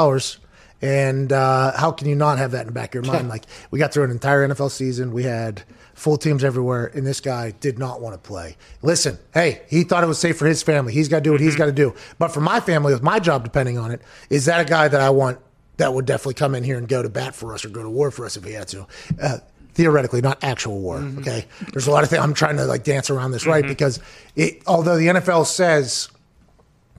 and 0.81 1.31
uh, 1.31 1.77
how 1.77 1.91
can 1.91 2.07
you 2.07 2.15
not 2.15 2.39
have 2.39 2.51
that 2.51 2.61
in 2.61 2.67
the 2.67 2.73
back 2.73 2.95
of 2.95 3.05
your 3.05 3.13
mind? 3.13 3.27
Like, 3.31 3.45
we 3.69 3.79
got 3.79 3.93
through 3.93 4.05
an 4.05 4.11
entire 4.11 4.47
NFL 4.47 4.71
season. 4.71 5.13
We 5.13 5.23
had 5.23 5.63
full 5.93 6.17
teams 6.17 6.43
everywhere, 6.43 6.91
and 6.93 7.05
this 7.05 7.21
guy 7.21 7.51
did 7.51 7.77
not 7.77 8.01
want 8.01 8.13
to 8.13 8.17
play. 8.17 8.57
Listen, 8.81 9.19
hey, 9.33 9.61
he 9.69 9.83
thought 9.83 10.03
it 10.03 10.07
was 10.07 10.19
safe 10.19 10.37
for 10.37 10.47
his 10.47 10.63
family. 10.63 10.93
He's 10.93 11.07
got 11.07 11.17
to 11.17 11.23
do 11.23 11.31
what 11.31 11.41
he's 11.41 11.55
got 11.55 11.67
to 11.67 11.71
do. 11.71 11.93
But 12.17 12.29
for 12.29 12.41
my 12.41 12.59
family, 12.59 12.93
with 12.93 13.03
my 13.03 13.19
job 13.19 13.43
depending 13.43 13.77
on 13.77 13.91
it, 13.91 14.01
is 14.29 14.45
that 14.45 14.59
a 14.59 14.65
guy 14.65 14.87
that 14.87 14.99
I 14.99 15.11
want 15.11 15.39
that 15.77 15.93
would 15.93 16.05
definitely 16.05 16.33
come 16.33 16.55
in 16.55 16.63
here 16.63 16.77
and 16.77 16.87
go 16.87 17.01
to 17.01 17.09
bat 17.09 17.35
for 17.35 17.53
us 17.53 17.63
or 17.63 17.69
go 17.69 17.83
to 17.83 17.89
war 17.89 18.11
for 18.11 18.25
us 18.25 18.35
if 18.35 18.43
he 18.43 18.53
had 18.53 18.67
to? 18.69 18.87
Uh, 19.21 19.37
theoretically, 19.73 20.21
not 20.21 20.43
actual 20.43 20.79
war. 20.79 20.99
Mm-hmm. 20.99 21.19
Okay, 21.19 21.45
there's 21.71 21.87
a 21.87 21.91
lot 21.91 22.03
of 22.03 22.09
things. 22.09 22.21
I'm 22.21 22.33
trying 22.33 22.57
to 22.57 22.65
like 22.65 22.83
dance 22.83 23.09
around 23.09 23.31
this 23.31 23.45
right 23.45 23.63
mm-hmm. 23.63 23.71
because 23.71 23.99
it, 24.35 24.61
although 24.67 24.97
the 24.97 25.07
NFL 25.07 25.45
says 25.45 26.09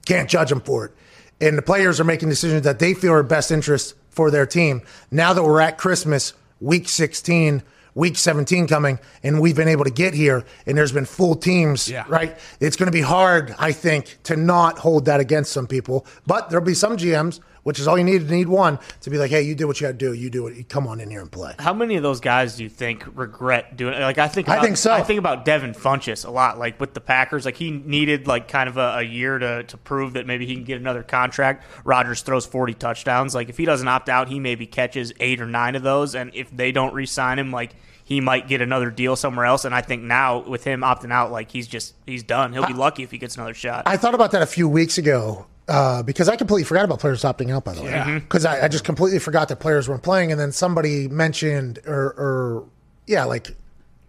can't 0.05 0.29
judge 0.29 0.49
them 0.49 0.61
for 0.61 0.85
it, 0.85 0.91
and 1.39 1.57
the 1.57 1.61
players 1.61 1.99
are 1.99 2.03
making 2.03 2.29
decisions 2.29 2.63
that 2.63 2.79
they 2.79 2.93
feel 2.93 3.13
are 3.13 3.23
best 3.23 3.51
interest 3.51 3.95
for 4.09 4.31
their 4.31 4.45
team. 4.45 4.81
Now 5.11 5.33
that 5.33 5.43
we're 5.43 5.61
at 5.61 5.77
Christmas, 5.77 6.33
week 6.59 6.87
16. 6.89 7.63
Week 7.95 8.17
17 8.17 8.65
coming, 8.65 8.97
and 9.21 9.39
we've 9.39 9.55
been 9.55 9.67
able 9.67 9.83
to 9.83 9.91
get 9.91 10.15
here, 10.15 10.43
and 10.65 10.75
there's 10.75 10.91
been 10.91 11.05
full 11.05 11.35
teams, 11.35 11.87
Yeah. 11.87 12.05
right? 12.07 12.35
It's 12.59 12.75
going 12.75 12.87
to 12.87 12.91
be 12.91 13.01
hard, 13.01 13.53
I 13.59 13.71
think, 13.71 14.17
to 14.23 14.35
not 14.35 14.79
hold 14.79 15.05
that 15.05 15.19
against 15.19 15.51
some 15.51 15.67
people. 15.67 16.03
But 16.25 16.49
there'll 16.49 16.65
be 16.65 16.73
some 16.73 16.97
GMs, 16.97 17.39
which 17.63 17.79
is 17.79 17.87
all 17.87 17.97
you 17.97 18.03
need 18.03 18.27
to 18.27 18.31
need 18.31 18.47
one 18.47 18.79
to 19.01 19.09
be 19.09 19.17
like, 19.17 19.31
hey, 19.31 19.41
you 19.41 19.55
did 19.55 19.65
what 19.65 19.79
you 19.81 19.87
had 19.87 19.99
to 19.99 20.05
do. 20.05 20.13
You 20.13 20.29
do 20.29 20.47
it. 20.47 20.55
You 20.55 20.63
come 20.63 20.87
on 20.87 20.99
in 20.99 21.09
here 21.09 21.21
and 21.21 21.31
play. 21.31 21.55
How 21.59 21.73
many 21.73 21.95
of 21.95 22.03
those 22.03 22.19
guys 22.19 22.57
do 22.57 22.63
you 22.63 22.69
think 22.69 23.05
regret 23.15 23.75
doing? 23.77 23.99
Like 23.99 24.17
I 24.17 24.27
think, 24.27 24.49
I 24.49 24.61
think 24.61 24.77
so. 24.77 24.91
I 24.91 25.01
think 25.03 25.19
about 25.19 25.45
Devin 25.45 25.73
Funchess 25.73 26.25
a 26.25 26.31
lot. 26.31 26.59
Like 26.59 26.79
with 26.79 26.93
the 26.93 27.01
Packers, 27.01 27.45
like 27.45 27.57
he 27.57 27.71
needed 27.71 28.27
like 28.27 28.47
kind 28.47 28.69
of 28.69 28.77
a, 28.77 28.97
a 28.97 29.01
year 29.03 29.39
to 29.39 29.63
to 29.63 29.77
prove 29.77 30.13
that 30.13 30.27
maybe 30.27 30.45
he 30.45 30.55
can 30.55 30.63
get 30.63 30.79
another 30.79 31.03
contract. 31.03 31.65
Rodgers 31.83 32.21
throws 32.21 32.45
forty 32.45 32.73
touchdowns. 32.73 33.33
Like 33.33 33.49
if 33.49 33.57
he 33.57 33.65
doesn't 33.65 33.87
opt 33.87 34.09
out, 34.09 34.27
he 34.27 34.39
maybe 34.39 34.65
catches 34.65 35.13
eight 35.19 35.41
or 35.41 35.45
nine 35.45 35.75
of 35.75 35.83
those. 35.83 36.15
And 36.15 36.31
if 36.33 36.49
they 36.55 36.71
don't 36.71 36.93
re-sign 36.93 37.39
him, 37.39 37.51
like 37.51 37.75
he 38.03 38.19
might 38.19 38.47
get 38.47 38.61
another 38.61 38.91
deal 38.91 39.15
somewhere 39.15 39.45
else. 39.45 39.65
And 39.65 39.73
I 39.73 39.81
think 39.81 40.03
now 40.03 40.39
with 40.39 40.63
him 40.63 40.81
opting 40.81 41.11
out, 41.11 41.31
like 41.31 41.51
he's 41.51 41.67
just 41.67 41.95
he's 42.05 42.23
done. 42.23 42.53
He'll 42.53 42.67
be 42.67 42.73
lucky 42.73 43.03
if 43.03 43.11
he 43.11 43.17
gets 43.17 43.35
another 43.35 43.53
shot. 43.53 43.83
I 43.85 43.97
thought 43.97 44.13
about 44.13 44.31
that 44.31 44.41
a 44.41 44.47
few 44.47 44.67
weeks 44.67 44.97
ago 44.97 45.45
uh, 45.67 46.03
because 46.03 46.27
I 46.29 46.35
completely 46.35 46.65
forgot 46.65 46.85
about 46.85 46.99
players 46.99 47.23
opting 47.23 47.51
out. 47.51 47.63
By 47.63 47.73
the 47.73 47.83
way, 47.83 48.19
because 48.19 48.45
I, 48.45 48.65
I 48.65 48.67
just 48.67 48.83
completely 48.83 49.19
forgot 49.19 49.47
that 49.49 49.57
players 49.59 49.87
weren't 49.87 50.03
playing, 50.03 50.31
and 50.31 50.39
then 50.39 50.51
somebody 50.51 51.07
mentioned 51.07 51.79
or, 51.85 52.13
or 52.17 52.65
yeah, 53.07 53.23
like 53.25 53.55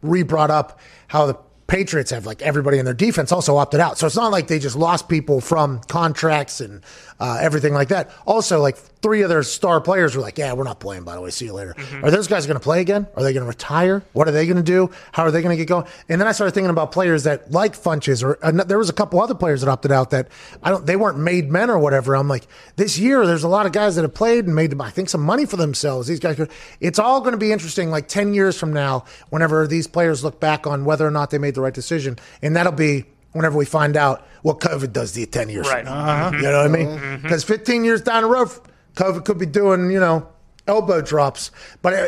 re 0.02 0.22
brought 0.22 0.50
up 0.50 0.80
how 1.08 1.26
the 1.26 1.36
Patriots 1.66 2.10
have 2.10 2.26
like 2.26 2.42
everybody 2.42 2.78
in 2.78 2.84
their 2.84 2.94
defense 2.94 3.32
also 3.32 3.56
opted 3.56 3.80
out. 3.80 3.98
So 3.98 4.06
it's 4.06 4.16
not 4.16 4.30
like 4.30 4.48
they 4.48 4.58
just 4.58 4.76
lost 4.76 5.08
people 5.08 5.40
from 5.40 5.80
contracts 5.88 6.60
and 6.60 6.82
uh, 7.20 7.38
everything 7.40 7.74
like 7.74 7.88
that. 7.88 8.11
Also, 8.27 8.61
like 8.61 8.77
three 8.77 9.22
of 9.22 9.29
their 9.29 9.42
star 9.42 9.81
players 9.81 10.16
were 10.16 10.22
like, 10.22 10.38
"Yeah, 10.38 10.53
we're 10.53 10.64
not 10.64 10.81
playing. 10.81 11.05
By 11.05 11.14
the 11.14 11.20
way, 11.20 11.31
see 11.31 11.44
you 11.44 11.53
later." 11.53 11.74
Are 12.03 12.11
those 12.11 12.27
guys 12.27 12.46
going 12.46 12.59
to 12.59 12.62
play 12.62 12.81
again? 12.81 13.07
Are 13.16 13.22
they 13.22 13.33
going 13.33 13.44
to 13.44 13.48
retire? 13.48 14.03
What 14.12 14.29
are 14.29 14.33
they 14.33 14.46
going 14.46 14.57
to 14.57 14.62
do? 14.62 14.90
How 15.12 15.22
are 15.24 15.31
they 15.31 15.42
going 15.42 15.57
to 15.57 15.61
get 15.61 15.68
going? 15.68 15.87
And 16.09 16.20
then 16.20 16.27
I 16.27 16.33
started 16.33 16.53
thinking 16.53 16.70
about 16.70 16.92
players 16.92 17.24
that 17.24 17.50
like 17.53 17.74
Funchess, 17.74 18.22
or 18.24 18.38
uh, 18.42 18.50
there 18.64 18.79
was 18.79 18.88
a 18.88 18.92
couple 18.92 19.20
other 19.20 19.35
players 19.35 19.61
that 19.61 19.70
opted 19.70 19.92
out 19.92 20.11
that 20.11 20.29
I 20.62 20.70
don't. 20.70 20.85
They 20.87 20.96
weren't 20.96 21.18
made 21.18 21.50
men 21.50 21.70
or 21.70 21.79
whatever. 21.79 22.14
I'm 22.16 22.29
like, 22.29 22.46
this 22.77 22.98
year 22.98 23.27
there's 23.27 23.44
a 23.44 23.48
lot 23.48 23.66
of 23.66 23.72
guys 23.72 23.96
that 23.96 24.03
have 24.03 24.14
played 24.14 24.46
and 24.46 24.55
made, 24.55 24.79
I 24.81 24.90
think, 24.90 25.09
some 25.09 25.22
money 25.22 25.46
for 25.46 25.57
themselves. 25.57 26.09
These 26.09 26.20
guys, 26.20 26.37
could, 26.37 26.50
it's 26.81 26.98
all 26.98 27.20
going 27.20 27.33
to 27.33 27.38
be 27.38 27.53
interesting. 27.53 27.90
Like 27.90 28.09
ten 28.09 28.35
years 28.35 28.59
from 28.59 28.72
now, 28.72 29.05
whenever 29.31 29.66
these 29.66 29.87
players 29.87 30.24
look 30.24 30.40
back 30.40 30.66
on 30.66 30.85
whether 30.85 31.07
or 31.07 31.11
not 31.11 31.31
they 31.31 31.38
made 31.38 31.55
the 31.55 31.61
right 31.61 31.74
decision, 31.74 32.18
and 32.42 32.57
that'll 32.57 32.72
be 32.72 33.05
whenever 33.35 33.57
we 33.59 33.64
find 33.66 33.97
out 33.97 34.27
what 34.42 34.61
COVID 34.61 34.92
does 34.92 35.12
to 35.12 35.20
you 35.20 35.27
10 35.27 35.49
years 35.51 35.68
Right. 35.68 35.85
from 35.85 35.94
now. 35.94 36.27
Uh-huh. 36.29 36.37
You 36.37 36.42
know 36.42 36.57
what 36.59 36.66
I 36.66 36.68
mean? 36.68 36.87
Mm-hmm. 36.87 37.05
Mm-hmm. 37.05 37.23
Because 37.23 37.44
15 37.44 37.85
years 37.85 38.01
down 38.01 38.23
the 38.23 38.29
road, 38.29 38.49
COVID 38.97 39.25
could 39.25 39.38
be 39.38 39.47
doing, 39.47 39.90
you 39.90 40.01
know, 40.01 40.27
elbow 40.66 41.01
drops. 41.03 41.51
But 41.83 41.92
uh, 41.94 42.07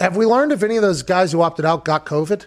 have 0.00 0.16
we 0.16 0.24
learned 0.26 0.52
if 0.52 0.62
any 0.62 0.76
of 0.76 0.82
those 0.82 1.02
guys 1.02 1.32
who 1.32 1.42
opted 1.42 1.64
out 1.64 1.84
got 1.84 2.06
COVID? 2.06 2.46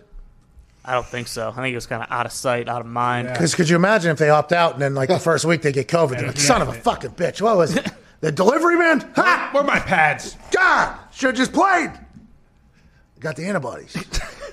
I 0.83 0.93
don't 0.93 1.05
think 1.05 1.27
so. 1.27 1.49
I 1.49 1.55
think 1.61 1.71
it 1.71 1.75
was 1.75 1.87
kind 1.87 2.03
of 2.03 2.11
out 2.11 2.25
of 2.27 2.31
sight, 2.31 2.69
out 2.69 2.81
of 2.81 2.87
mind. 2.87 3.27
Because 3.29 3.55
could 3.55 3.67
you 3.69 3.75
imagine 3.75 4.11
if 4.11 4.17
they 4.19 4.29
opt 4.29 4.51
out 4.53 4.73
and 4.73 4.81
then, 4.81 4.93
like, 4.93 5.09
the 5.09 5.17
first 5.31 5.43
week 5.45 5.61
they 5.63 5.71
get 5.71 5.87
COVID? 5.87 6.17
They're 6.17 6.27
like, 6.27 6.37
son 6.37 6.61
of 6.61 6.67
a 6.67 6.73
fucking 6.73 7.11
bitch. 7.11 7.41
What 7.41 7.57
was 7.57 7.75
it? 7.75 7.87
The 8.21 8.31
delivery 8.31 8.77
man? 8.77 9.01
Ha! 9.17 9.49
Where 9.51 9.61
are 9.61 9.67
my 9.67 9.77
pads? 9.77 10.35
God! 10.49 10.97
Should 11.11 11.27
have 11.27 11.35
just 11.35 11.51
played. 11.53 11.91
Got 13.19 13.35
the 13.35 13.45
antibodies. 13.45 13.93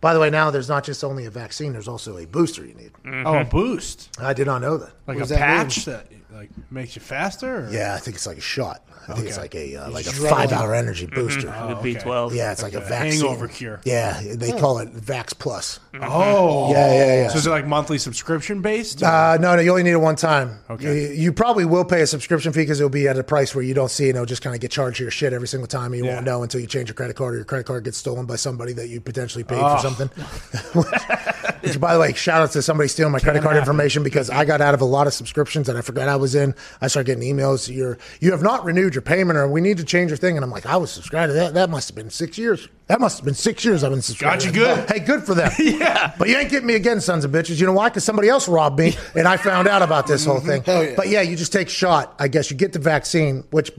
By 0.00 0.14
the 0.14 0.20
way, 0.20 0.30
now 0.30 0.50
there's 0.50 0.68
not 0.68 0.84
just 0.84 1.04
only 1.04 1.26
a 1.26 1.30
vaccine, 1.30 1.72
there's 1.72 1.88
also 1.88 2.16
a 2.16 2.26
booster 2.26 2.64
you 2.64 2.74
need. 2.74 2.92
Mm-hmm. 3.04 3.26
Oh, 3.26 3.40
a 3.40 3.44
boost. 3.44 4.08
I 4.18 4.32
did 4.32 4.46
not 4.46 4.62
know 4.62 4.78
that. 4.78 4.92
Like 5.06 5.18
does 5.18 5.30
a 5.30 5.34
that 5.34 5.40
patch 5.40 5.84
that 5.84 6.06
like 6.40 6.50
makes 6.72 6.96
you 6.96 7.02
faster? 7.02 7.66
Or? 7.66 7.70
Yeah, 7.70 7.94
I 7.94 7.98
think 7.98 8.16
it's 8.16 8.26
like 8.26 8.38
a 8.38 8.40
shot. 8.40 8.82
I 9.08 9.14
think 9.14 9.26
it's 9.28 9.38
like 9.38 9.54
a 9.54 9.76
uh, 9.76 9.90
like 9.90 10.06
a 10.06 10.10
just 10.10 10.20
rub 10.20 10.32
it 10.32 10.34
five 10.34 10.52
on. 10.52 10.58
hour 10.62 10.74
energy 10.74 11.06
booster. 11.06 11.42
Good 11.48 11.78
B12. 11.78 12.34
Yeah, 12.34 12.52
it's 12.52 12.62
like 12.62 12.74
a 12.74 12.78
Okay. 12.78 12.88
vaccine. 12.88 13.20
Hangover 13.26 13.48
cure. 13.48 13.80
Yeah, 13.84 14.20
they 14.36 14.52
call 14.52 14.78
it 14.78 14.94
Vax 14.94 15.36
Plus. 15.36 15.80
Oh. 16.00 16.70
Yeah, 16.70 16.94
yeah, 16.94 17.22
yeah. 17.22 17.28
So 17.28 17.38
is 17.38 17.46
it 17.46 17.50
like 17.50 17.66
monthly 17.66 17.98
subscription 17.98 18.62
based? 18.62 19.02
Uh, 19.02 19.36
no, 19.40 19.56
no, 19.56 19.62
you 19.62 19.70
only 19.70 19.82
need 19.82 19.90
it 19.92 19.96
one 19.96 20.16
time. 20.16 20.58
Okay. 20.70 21.08
You, 21.08 21.14
you 21.24 21.32
probably 21.32 21.64
will 21.64 21.84
pay 21.84 22.02
a 22.02 22.06
subscription 22.06 22.52
fee 22.52 22.60
because 22.60 22.78
it'll 22.80 22.88
be 22.90 23.08
at 23.08 23.18
a 23.18 23.24
price 23.24 23.54
where 23.54 23.64
you 23.64 23.74
don't 23.74 23.90
see 23.90 24.04
it. 24.06 24.10
and 24.10 24.16
It'll 24.16 24.26
just 24.26 24.42
kind 24.42 24.54
of 24.54 24.60
get 24.60 24.70
charged 24.70 24.98
to 24.98 25.04
your 25.04 25.10
shit 25.10 25.32
every 25.32 25.48
single 25.48 25.66
time. 25.66 25.92
And 25.92 25.96
you 26.04 26.04
Yeah. 26.08 26.14
won't 26.14 26.26
know 26.26 26.42
until 26.42 26.60
you 26.60 26.66
change 26.68 26.88
your 26.88 26.94
credit 26.94 27.16
card 27.16 27.34
or 27.34 27.36
your 27.38 27.44
credit 27.44 27.64
card 27.66 27.84
gets 27.84 27.98
stolen 27.98 28.26
by 28.26 28.36
somebody 28.36 28.72
that 28.74 28.88
you 28.88 29.00
potentially 29.00 29.44
paid 29.44 29.58
Oh. 29.60 29.76
for 29.76 29.82
something. 29.82 30.10
Which, 31.62 31.80
by 31.80 31.94
the 31.94 32.00
way, 32.00 32.12
shout 32.12 32.42
out 32.42 32.50
to 32.52 32.62
somebody 32.62 32.88
stealing 32.88 33.12
my 33.12 33.20
credit 33.20 33.42
card 33.42 33.56
information 33.56 34.02
because 34.02 34.30
I 34.30 34.44
got 34.44 34.60
out 34.60 34.74
of 34.74 34.80
a 34.80 34.84
lot 34.84 35.06
of 35.06 35.12
subscriptions 35.12 35.66
that 35.66 35.76
I 35.76 35.82
forgot 35.82 36.08
I 36.08 36.16
was 36.16 36.34
in. 36.34 36.54
I 36.80 36.88
started 36.88 37.06
getting 37.06 37.36
emails. 37.36 37.74
You're 37.74 37.98
you 38.20 38.30
have 38.32 38.42
not 38.42 38.64
renewed 38.64 38.94
your 38.94 39.02
payment, 39.02 39.38
or 39.38 39.48
we 39.48 39.60
need 39.60 39.78
to 39.78 39.84
change 39.84 40.10
your 40.10 40.16
thing. 40.16 40.36
And 40.36 40.44
I'm 40.44 40.50
like, 40.50 40.66
I 40.66 40.76
was 40.76 40.90
subscribed 40.90 41.30
to 41.30 41.34
that. 41.34 41.54
That 41.54 41.70
must 41.70 41.88
have 41.88 41.96
been 41.96 42.10
six 42.10 42.38
years. 42.38 42.68
That 42.86 43.00
must 43.00 43.18
have 43.18 43.24
been 43.24 43.34
six 43.34 43.64
years 43.64 43.84
I've 43.84 43.92
been 43.92 44.02
subscribed. 44.02 44.42
Got 44.42 44.46
you 44.46 44.52
good. 44.52 44.90
Hey, 44.90 44.98
good 44.98 45.22
for 45.22 45.34
them. 45.34 45.52
yeah. 45.58 46.12
But 46.18 46.28
you 46.28 46.36
ain't 46.36 46.50
getting 46.50 46.66
me 46.66 46.74
again, 46.74 47.00
sons 47.00 47.24
of 47.24 47.30
bitches. 47.30 47.60
You 47.60 47.66
know 47.66 47.72
why? 47.72 47.88
Because 47.88 48.04
somebody 48.04 48.28
else 48.28 48.48
robbed 48.48 48.78
me, 48.78 48.96
and 49.14 49.28
I 49.28 49.36
found 49.36 49.68
out 49.68 49.82
about 49.82 50.06
this 50.06 50.24
whole 50.24 50.40
thing. 50.50 50.62
Hell 50.64 50.84
yeah. 50.84 50.94
But 50.96 51.08
yeah, 51.08 51.20
you 51.20 51.36
just 51.36 51.52
take 51.52 51.68
a 51.68 51.70
shot. 51.70 52.14
I 52.18 52.28
guess 52.28 52.50
you 52.50 52.56
get 52.56 52.72
the 52.72 52.78
vaccine, 52.78 53.44
which 53.50 53.70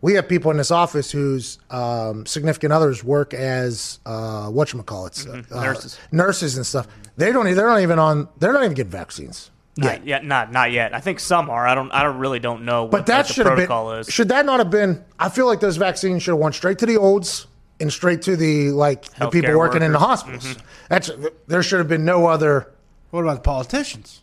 we 0.00 0.14
have 0.14 0.28
people 0.28 0.50
in 0.50 0.56
this 0.56 0.70
office 0.70 1.10
whose 1.10 1.58
um, 1.70 2.24
significant 2.26 2.72
others 2.72 3.02
work 3.02 3.34
as 3.34 3.98
uh, 4.06 4.48
whatchamacallits, 4.48 5.26
uh, 5.52 5.62
Nurses. 5.62 5.98
nurses 6.12 6.56
and 6.56 6.64
stuff. 6.66 6.86
They 7.16 7.32
don't. 7.32 7.48
e- 7.48 7.52
They're 7.54 7.66
not 7.68 7.80
even 7.80 7.98
on. 7.98 8.28
They're 8.38 8.52
not 8.52 8.62
even 8.64 8.74
getting 8.74 8.92
vaccines. 8.92 9.50
Not 9.76 10.04
yet. 10.06 10.24
Not 10.24 10.50
not 10.52 10.72
yet. 10.72 10.92
I 10.94 11.00
think 11.00 11.20
some 11.20 11.50
are. 11.50 11.66
I 11.66 11.74
don't. 11.74 11.90
I 11.92 12.02
don't 12.02 12.18
really 12.18 12.38
don't 12.40 12.64
know. 12.64 12.86
But 12.86 13.00
what, 13.00 13.06
that 13.06 13.16
what 13.18 13.26
the 13.28 13.32
should 13.34 13.46
have 13.46 13.56
been. 13.68 13.98
is. 14.00 14.08
Should 14.08 14.28
that 14.30 14.44
not 14.46 14.58
have 14.58 14.70
been? 14.70 15.04
I 15.18 15.28
feel 15.28 15.46
like 15.46 15.60
those 15.60 15.76
vaccines 15.76 16.22
should 16.22 16.32
have 16.32 16.40
went 16.40 16.54
straight 16.54 16.78
to 16.78 16.86
the 16.86 16.96
olds 16.96 17.46
and 17.80 17.92
straight 17.92 18.22
to 18.22 18.36
the 18.36 18.70
like 18.72 19.02
the 19.14 19.30
people 19.30 19.56
working 19.56 19.82
in 19.82 19.92
the 19.92 19.98
workers. 19.98 20.08
hospitals. 20.08 20.56
That's 20.88 21.10
there 21.46 21.62
should 21.62 21.78
have 21.78 21.88
been 21.88 22.04
no 22.04 22.26
other. 22.26 22.72
What 23.10 23.22
about 23.22 23.36
the 23.36 23.40
politicians? 23.42 24.22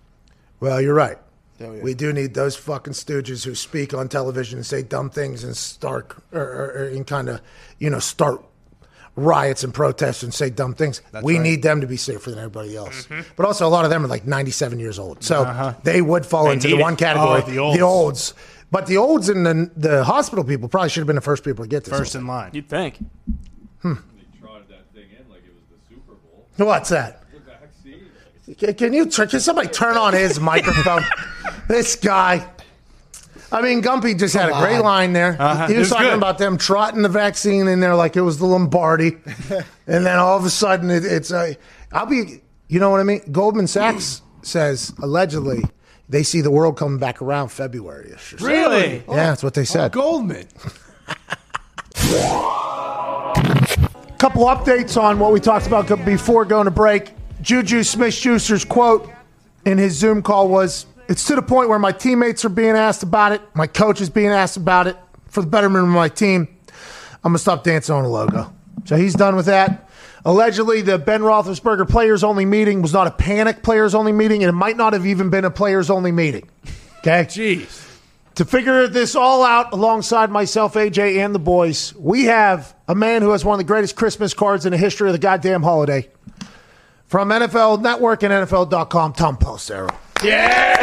Well, 0.59 0.81
you're 0.81 0.93
right. 0.93 1.17
Hell 1.59 1.75
yeah. 1.75 1.83
We 1.83 1.93
do 1.93 2.11
need 2.11 2.33
those 2.33 2.55
fucking 2.55 2.93
stooges 2.93 3.45
who 3.45 3.55
speak 3.55 3.93
on 3.93 4.09
television 4.09 4.59
and 4.59 4.65
say 4.65 4.83
dumb 4.83 5.09
things 5.09 5.43
and 5.43 5.55
start 5.55 6.15
or, 6.31 6.41
or, 6.41 6.65
or 6.75 6.87
and 6.89 7.07
kind 7.07 7.29
of 7.29 7.41
you 7.79 7.89
know 7.89 7.99
start 7.99 8.43
riots 9.15 9.63
and 9.63 9.73
protests 9.73 10.23
and 10.23 10.33
say 10.33 10.49
dumb 10.49 10.73
things. 10.73 11.01
we 11.23 11.35
right. 11.35 11.43
need 11.43 11.63
them 11.63 11.81
to 11.81 11.87
be 11.87 11.97
safer 11.97 12.29
than 12.29 12.39
everybody 12.39 12.75
else. 12.75 13.07
Mm-hmm. 13.07 13.21
But 13.35 13.45
also, 13.45 13.65
a 13.65 13.69
lot 13.69 13.85
of 13.85 13.91
them 13.91 14.03
are 14.03 14.09
like 14.09 14.25
97 14.25 14.79
years 14.79 14.99
old, 14.99 15.23
so 15.23 15.43
uh-huh. 15.43 15.73
they 15.83 16.01
would 16.01 16.25
fall 16.25 16.51
into 16.51 16.67
the 16.67 16.77
it. 16.77 16.81
one 16.81 16.95
category. 16.95 17.41
Oh, 17.41 17.49
the 17.49 17.59
olds. 17.59 17.81
olds. 17.81 18.33
But 18.71 18.87
the 18.87 18.97
olds 18.97 19.29
and 19.29 19.45
the, 19.45 19.71
the 19.77 20.03
hospital 20.03 20.43
people 20.43 20.67
probably 20.67 20.89
should 20.89 21.01
have 21.01 21.07
been 21.07 21.15
the 21.15 21.21
first 21.21 21.43
people 21.43 21.63
to 21.63 21.69
get 21.69 21.85
this. 21.85 21.97
First 21.97 22.15
in 22.15 22.27
line. 22.27 22.51
You'd 22.53 22.67
think. 22.67 22.97
Hmm. 23.81 23.93
They 23.93 24.39
trotted 24.39 24.67
that 24.67 24.91
thing 24.93 25.05
in 25.17 25.29
like 25.29 25.45
it 25.45 25.53
was 25.53 25.63
the 25.69 25.87
Super 25.87 26.15
Bowl. 26.15 26.67
What's 26.67 26.89
that? 26.89 27.23
Can, 28.53 28.93
you 28.93 29.07
turn? 29.07 29.27
Can 29.27 29.39
somebody 29.39 29.69
turn 29.69 29.97
on 29.97 30.13
his 30.13 30.39
microphone? 30.39 31.03
this 31.67 31.95
guy. 31.95 32.47
I 33.51 33.61
mean, 33.61 33.81
Gumpy 33.81 34.17
just 34.17 34.35
had 34.35 34.49
a 34.49 34.59
great 34.59 34.79
line 34.79 35.13
there. 35.13 35.37
Uh-huh. 35.39 35.67
He 35.67 35.73
was, 35.73 35.81
was 35.81 35.89
talking 35.89 36.07
good. 36.07 36.17
about 36.17 36.37
them 36.37 36.57
trotting 36.57 37.01
the 37.01 37.09
vaccine 37.09 37.67
in 37.67 37.79
there 37.79 37.95
like 37.95 38.15
it 38.15 38.21
was 38.21 38.37
the 38.37 38.45
Lombardi, 38.45 39.17
and 39.87 40.05
then 40.05 40.17
all 40.17 40.37
of 40.37 40.45
a 40.45 40.49
sudden 40.49 40.91
it, 40.91 41.05
it's 41.05 41.31
a. 41.31 41.57
I'll 41.91 42.05
be. 42.05 42.41
You 42.67 42.79
know 42.79 42.89
what 42.89 42.99
I 42.99 43.03
mean? 43.03 43.21
Goldman 43.31 43.67
Sachs 43.67 44.21
says 44.41 44.93
allegedly 45.01 45.63
they 46.09 46.23
see 46.23 46.41
the 46.41 46.51
world 46.51 46.77
coming 46.77 46.99
back 46.99 47.21
around 47.21 47.49
February. 47.49 48.13
Really? 48.39 49.03
Yeah, 49.07 49.15
that's 49.15 49.43
what 49.43 49.53
they 49.53 49.65
said. 49.65 49.91
Goldman. 49.91 50.47
couple 54.17 54.45
updates 54.45 55.01
on 55.01 55.19
what 55.19 55.31
we 55.31 55.39
talked 55.39 55.67
about 55.67 55.87
before 56.05 56.45
going 56.45 56.65
to 56.65 56.71
break. 56.71 57.11
Juju 57.45 57.83
Smith 57.83 58.15
Schuster's 58.15 58.65
quote 58.65 59.07
in 59.65 59.77
his 59.77 59.93
Zoom 59.93 60.23
call 60.23 60.47
was 60.47 60.87
It's 61.07 61.25
to 61.25 61.35
the 61.35 61.43
point 61.43 61.69
where 61.69 61.77
my 61.77 61.91
teammates 61.91 62.43
are 62.43 62.49
being 62.49 62.75
asked 62.75 63.03
about 63.03 63.33
it, 63.33 63.41
my 63.53 63.67
coach 63.67 64.01
is 64.01 64.09
being 64.09 64.29
asked 64.29 64.57
about 64.57 64.87
it 64.87 64.97
for 65.27 65.41
the 65.41 65.47
betterment 65.47 65.83
of 65.83 65.91
my 65.91 66.09
team. 66.09 66.47
I'm 67.23 67.31
going 67.31 67.35
to 67.35 67.39
stop 67.39 67.63
dancing 67.63 67.93
on 67.93 68.01
the 68.01 68.09
logo. 68.09 68.51
So 68.85 68.95
he's 68.95 69.13
done 69.13 69.35
with 69.35 69.45
that. 69.45 69.87
Allegedly, 70.25 70.81
the 70.81 70.97
Ben 70.97 71.21
Roethlisberger 71.21 71.87
players 71.87 72.23
only 72.23 72.45
meeting 72.45 72.81
was 72.81 72.93
not 72.93 73.05
a 73.05 73.11
panic 73.11 73.61
players 73.61 73.93
only 73.93 74.11
meeting, 74.11 74.41
and 74.43 74.49
it 74.49 74.53
might 74.53 74.75
not 74.75 74.93
have 74.93 75.05
even 75.05 75.29
been 75.29 75.45
a 75.45 75.51
players 75.51 75.91
only 75.91 76.11
meeting. 76.11 76.49
Okay? 76.99 77.25
Jeez. 77.25 77.99
To 78.35 78.45
figure 78.45 78.87
this 78.87 79.15
all 79.15 79.43
out 79.43 79.71
alongside 79.71 80.31
myself, 80.31 80.73
AJ, 80.73 81.23
and 81.23 81.35
the 81.35 81.39
boys, 81.39 81.93
we 81.95 82.23
have 82.23 82.73
a 82.87 82.95
man 82.95 83.21
who 83.21 83.29
has 83.29 83.45
one 83.45 83.53
of 83.53 83.59
the 83.59 83.71
greatest 83.71 83.95
Christmas 83.95 84.33
cards 84.33 84.65
in 84.65 84.71
the 84.71 84.79
history 84.79 85.07
of 85.07 85.13
the 85.13 85.19
goddamn 85.19 85.61
holiday. 85.61 86.09
From 87.15 87.29
NFL 87.29 87.81
Network 87.81 88.23
and 88.23 88.33
NFL.com, 88.33 89.13
Tom 89.13 89.37
Pelissero. 89.37 89.89
Yeah! 90.21 90.75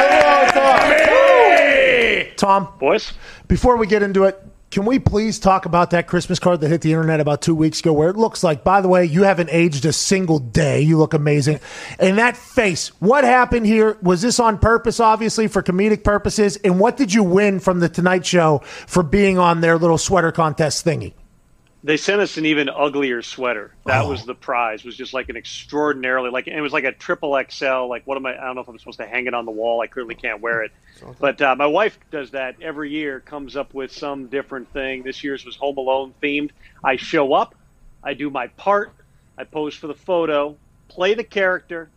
Tom, 2.38 2.68
Boys, 2.78 3.12
before 3.48 3.76
we 3.76 3.86
get 3.86 4.02
into 4.02 4.24
it, 4.24 4.42
can 4.70 4.86
we 4.86 4.98
please 4.98 5.38
talk 5.38 5.66
about 5.66 5.90
that 5.90 6.06
Christmas 6.06 6.38
card 6.38 6.62
that 6.62 6.70
hit 6.70 6.80
the 6.80 6.90
internet 6.90 7.20
about 7.20 7.42
two 7.42 7.54
weeks 7.54 7.80
ago 7.80 7.92
where 7.92 8.08
it 8.08 8.16
looks 8.16 8.42
like, 8.42 8.64
by 8.64 8.80
the 8.80 8.88
way, 8.88 9.04
you 9.04 9.24
haven't 9.24 9.50
aged 9.52 9.84
a 9.84 9.92
single 9.92 10.38
day. 10.38 10.80
You 10.80 10.96
look 10.96 11.12
amazing. 11.12 11.60
And 11.98 12.16
that 12.16 12.38
face, 12.38 12.88
what 12.98 13.24
happened 13.24 13.66
here? 13.66 13.98
Was 14.00 14.22
this 14.22 14.40
on 14.40 14.56
purpose, 14.56 15.00
obviously, 15.00 15.48
for 15.48 15.62
comedic 15.62 16.02
purposes? 16.02 16.56
And 16.64 16.80
what 16.80 16.96
did 16.96 17.12
you 17.12 17.22
win 17.22 17.60
from 17.60 17.80
the 17.80 17.90
Tonight 17.90 18.24
Show 18.24 18.62
for 18.86 19.02
being 19.02 19.36
on 19.36 19.60
their 19.60 19.76
little 19.76 19.98
sweater 19.98 20.32
contest 20.32 20.82
thingy? 20.86 21.12
They 21.84 21.96
sent 21.96 22.20
us 22.20 22.36
an 22.36 22.46
even 22.46 22.68
uglier 22.68 23.22
sweater. 23.22 23.74
That 23.86 24.04
Oh. 24.04 24.10
was 24.10 24.24
the 24.24 24.34
prize. 24.34 24.84
Was 24.84 24.96
just 24.96 25.12
like 25.14 25.28
an 25.28 25.36
extraordinarily 25.36 26.30
like 26.30 26.46
it 26.46 26.60
was 26.60 26.72
like 26.72 26.84
a 26.84 26.92
triple 26.92 27.36
XL. 27.50 27.88
Like 27.88 28.06
what 28.06 28.16
am 28.16 28.26
I? 28.26 28.36
I 28.40 28.44
don't 28.46 28.54
know 28.54 28.60
if 28.60 28.68
I'm 28.68 28.78
supposed 28.78 28.98
to 28.98 29.06
hang 29.06 29.26
it 29.26 29.34
on 29.34 29.44
the 29.44 29.50
wall. 29.50 29.80
I 29.80 29.86
clearly 29.88 30.14
can't 30.14 30.40
wear 30.40 30.62
it. 30.62 30.72
But 31.18 31.40
uh, 31.42 31.56
my 31.56 31.66
wife 31.66 31.98
does 32.10 32.30
that 32.32 32.56
every 32.62 32.90
year. 32.90 33.20
Comes 33.20 33.56
up 33.56 33.74
with 33.74 33.92
some 33.92 34.26
different 34.28 34.72
thing. 34.72 35.02
This 35.02 35.24
year's 35.24 35.44
was 35.44 35.56
Home 35.56 35.76
Alone 35.78 36.14
themed. 36.22 36.50
I 36.84 36.96
show 36.96 37.32
up. 37.32 37.54
I 38.02 38.14
do 38.14 38.30
my 38.30 38.46
part. 38.48 38.92
I 39.36 39.44
pose 39.44 39.74
for 39.74 39.86
the 39.88 39.94
photo. 39.94 40.56
Play 40.88 41.14
the 41.14 41.24
character. 41.24 41.88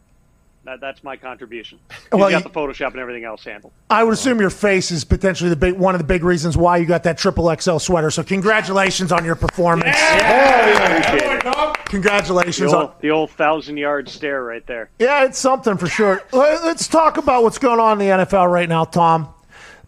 That, 0.66 0.82
that's 0.82 1.04
my 1.04 1.16
contribution. 1.16 1.78
You 2.12 2.18
Well, 2.18 2.30
got 2.32 2.38
you- 2.44 2.50
the 2.50 2.50
Photoshop 2.50 2.92
and 2.92 3.00
everything 3.00 3.24
else 3.24 3.44
handled. 3.44 3.72
I 3.90 4.04
would 4.04 4.14
assume 4.14 4.40
your 4.42 4.50
face 4.50 4.90
is 4.92 5.04
potentially 5.04 5.50
the 5.52 5.56
big, 5.56 5.76
one 5.76 5.94
of 5.94 6.00
the 6.02 6.06
big 6.08 6.24
reasons 6.24 6.58
why 6.58 6.78
you 6.78 6.86
got 6.88 7.04
that 7.04 7.18
triple 7.20 7.56
XL 7.56 7.78
sweater. 7.78 8.10
So 8.10 8.24
congratulations 8.24 9.12
on 9.12 9.24
your 9.24 9.36
performance. 9.36 9.96
Appreciate 9.96 11.46
it. 11.46 11.76
Congratulations 11.86 12.72
The 12.72 12.78
on 12.78 12.84
old, 12.86 12.92
the 13.02 13.12
old 13.12 13.30
thousand 13.32 13.78
yard 13.78 14.10
stare 14.10 14.44
right 14.44 14.66
there. 14.66 14.90
Yeah, 14.98 15.24
it's 15.26 15.38
something 15.38 15.78
for 15.78 15.88
sure. 15.88 16.24
Let's 16.34 16.88
talk 16.88 17.18
about 17.18 17.44
what's 17.44 17.60
going 17.60 17.80
on 17.80 18.02
in 18.02 18.08
the 18.08 18.26
NFL 18.26 18.52
right 18.52 18.68
now, 18.68 18.86
Tom. 18.86 19.30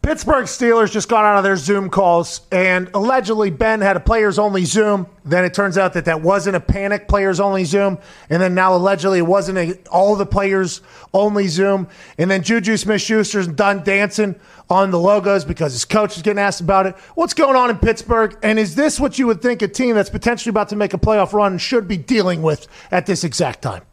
Pittsburgh 0.08 0.46
Steelers 0.46 0.90
just 0.90 1.10
got 1.10 1.26
out 1.26 1.36
of 1.36 1.44
their 1.44 1.58
Zoom 1.58 1.90
calls, 1.90 2.40
and 2.50 2.90
allegedly 2.94 3.50
Ben 3.50 3.82
had 3.82 3.98
a 3.98 4.00
players 4.00 4.40
only 4.40 4.64
Zoom. 4.64 5.06
Then 5.26 5.44
it 5.44 5.54
turns 5.54 5.78
out 5.78 5.92
that 5.96 6.06
that 6.06 6.22
wasn't 6.22 6.56
a 6.56 6.62
panic 6.62 7.10
players 7.10 7.42
only 7.42 7.66
Zoom, 7.66 7.98
and 8.30 8.42
then 8.42 8.56
now 8.56 8.74
allegedly 8.74 9.20
it 9.20 9.28
wasn't 9.28 9.58
a, 9.58 9.78
all 9.90 10.16
the 10.16 10.26
players 10.26 10.80
only 11.14 11.50
Zoom. 11.50 11.90
And 12.18 12.32
then 12.32 12.42
Juju 12.42 12.78
Smith 12.78 13.02
Schuster's 13.02 13.50
done 13.50 13.84
dancing 13.84 14.40
on 14.70 14.92
the 14.92 14.98
logos 14.98 15.44
because 15.44 15.74
his 15.74 15.84
coach 15.84 16.16
is 16.16 16.24
getting 16.24 16.40
asked 16.40 16.62
about 16.62 16.86
it. 16.86 16.96
What's 17.16 17.34
going 17.34 17.58
on 17.58 17.70
in 17.70 17.78
Pittsburgh? 17.78 18.38
And 18.42 18.58
is 18.58 18.76
this 18.76 19.02
what 19.02 19.20
you 19.20 19.28
would 19.28 19.42
think 19.42 19.62
a 19.62 19.68
team 19.68 19.96
that's 19.96 20.10
potentially 20.10 20.52
about 20.52 20.70
to 20.70 20.78
make 20.78 20.94
a 20.94 20.98
playoff 20.98 21.34
run 21.34 21.58
should 21.58 21.86
be 21.86 21.98
dealing 21.98 22.42
with 22.42 22.66
at 22.92 23.08
this 23.08 23.26
exact 23.26 23.62
time? 23.62 23.84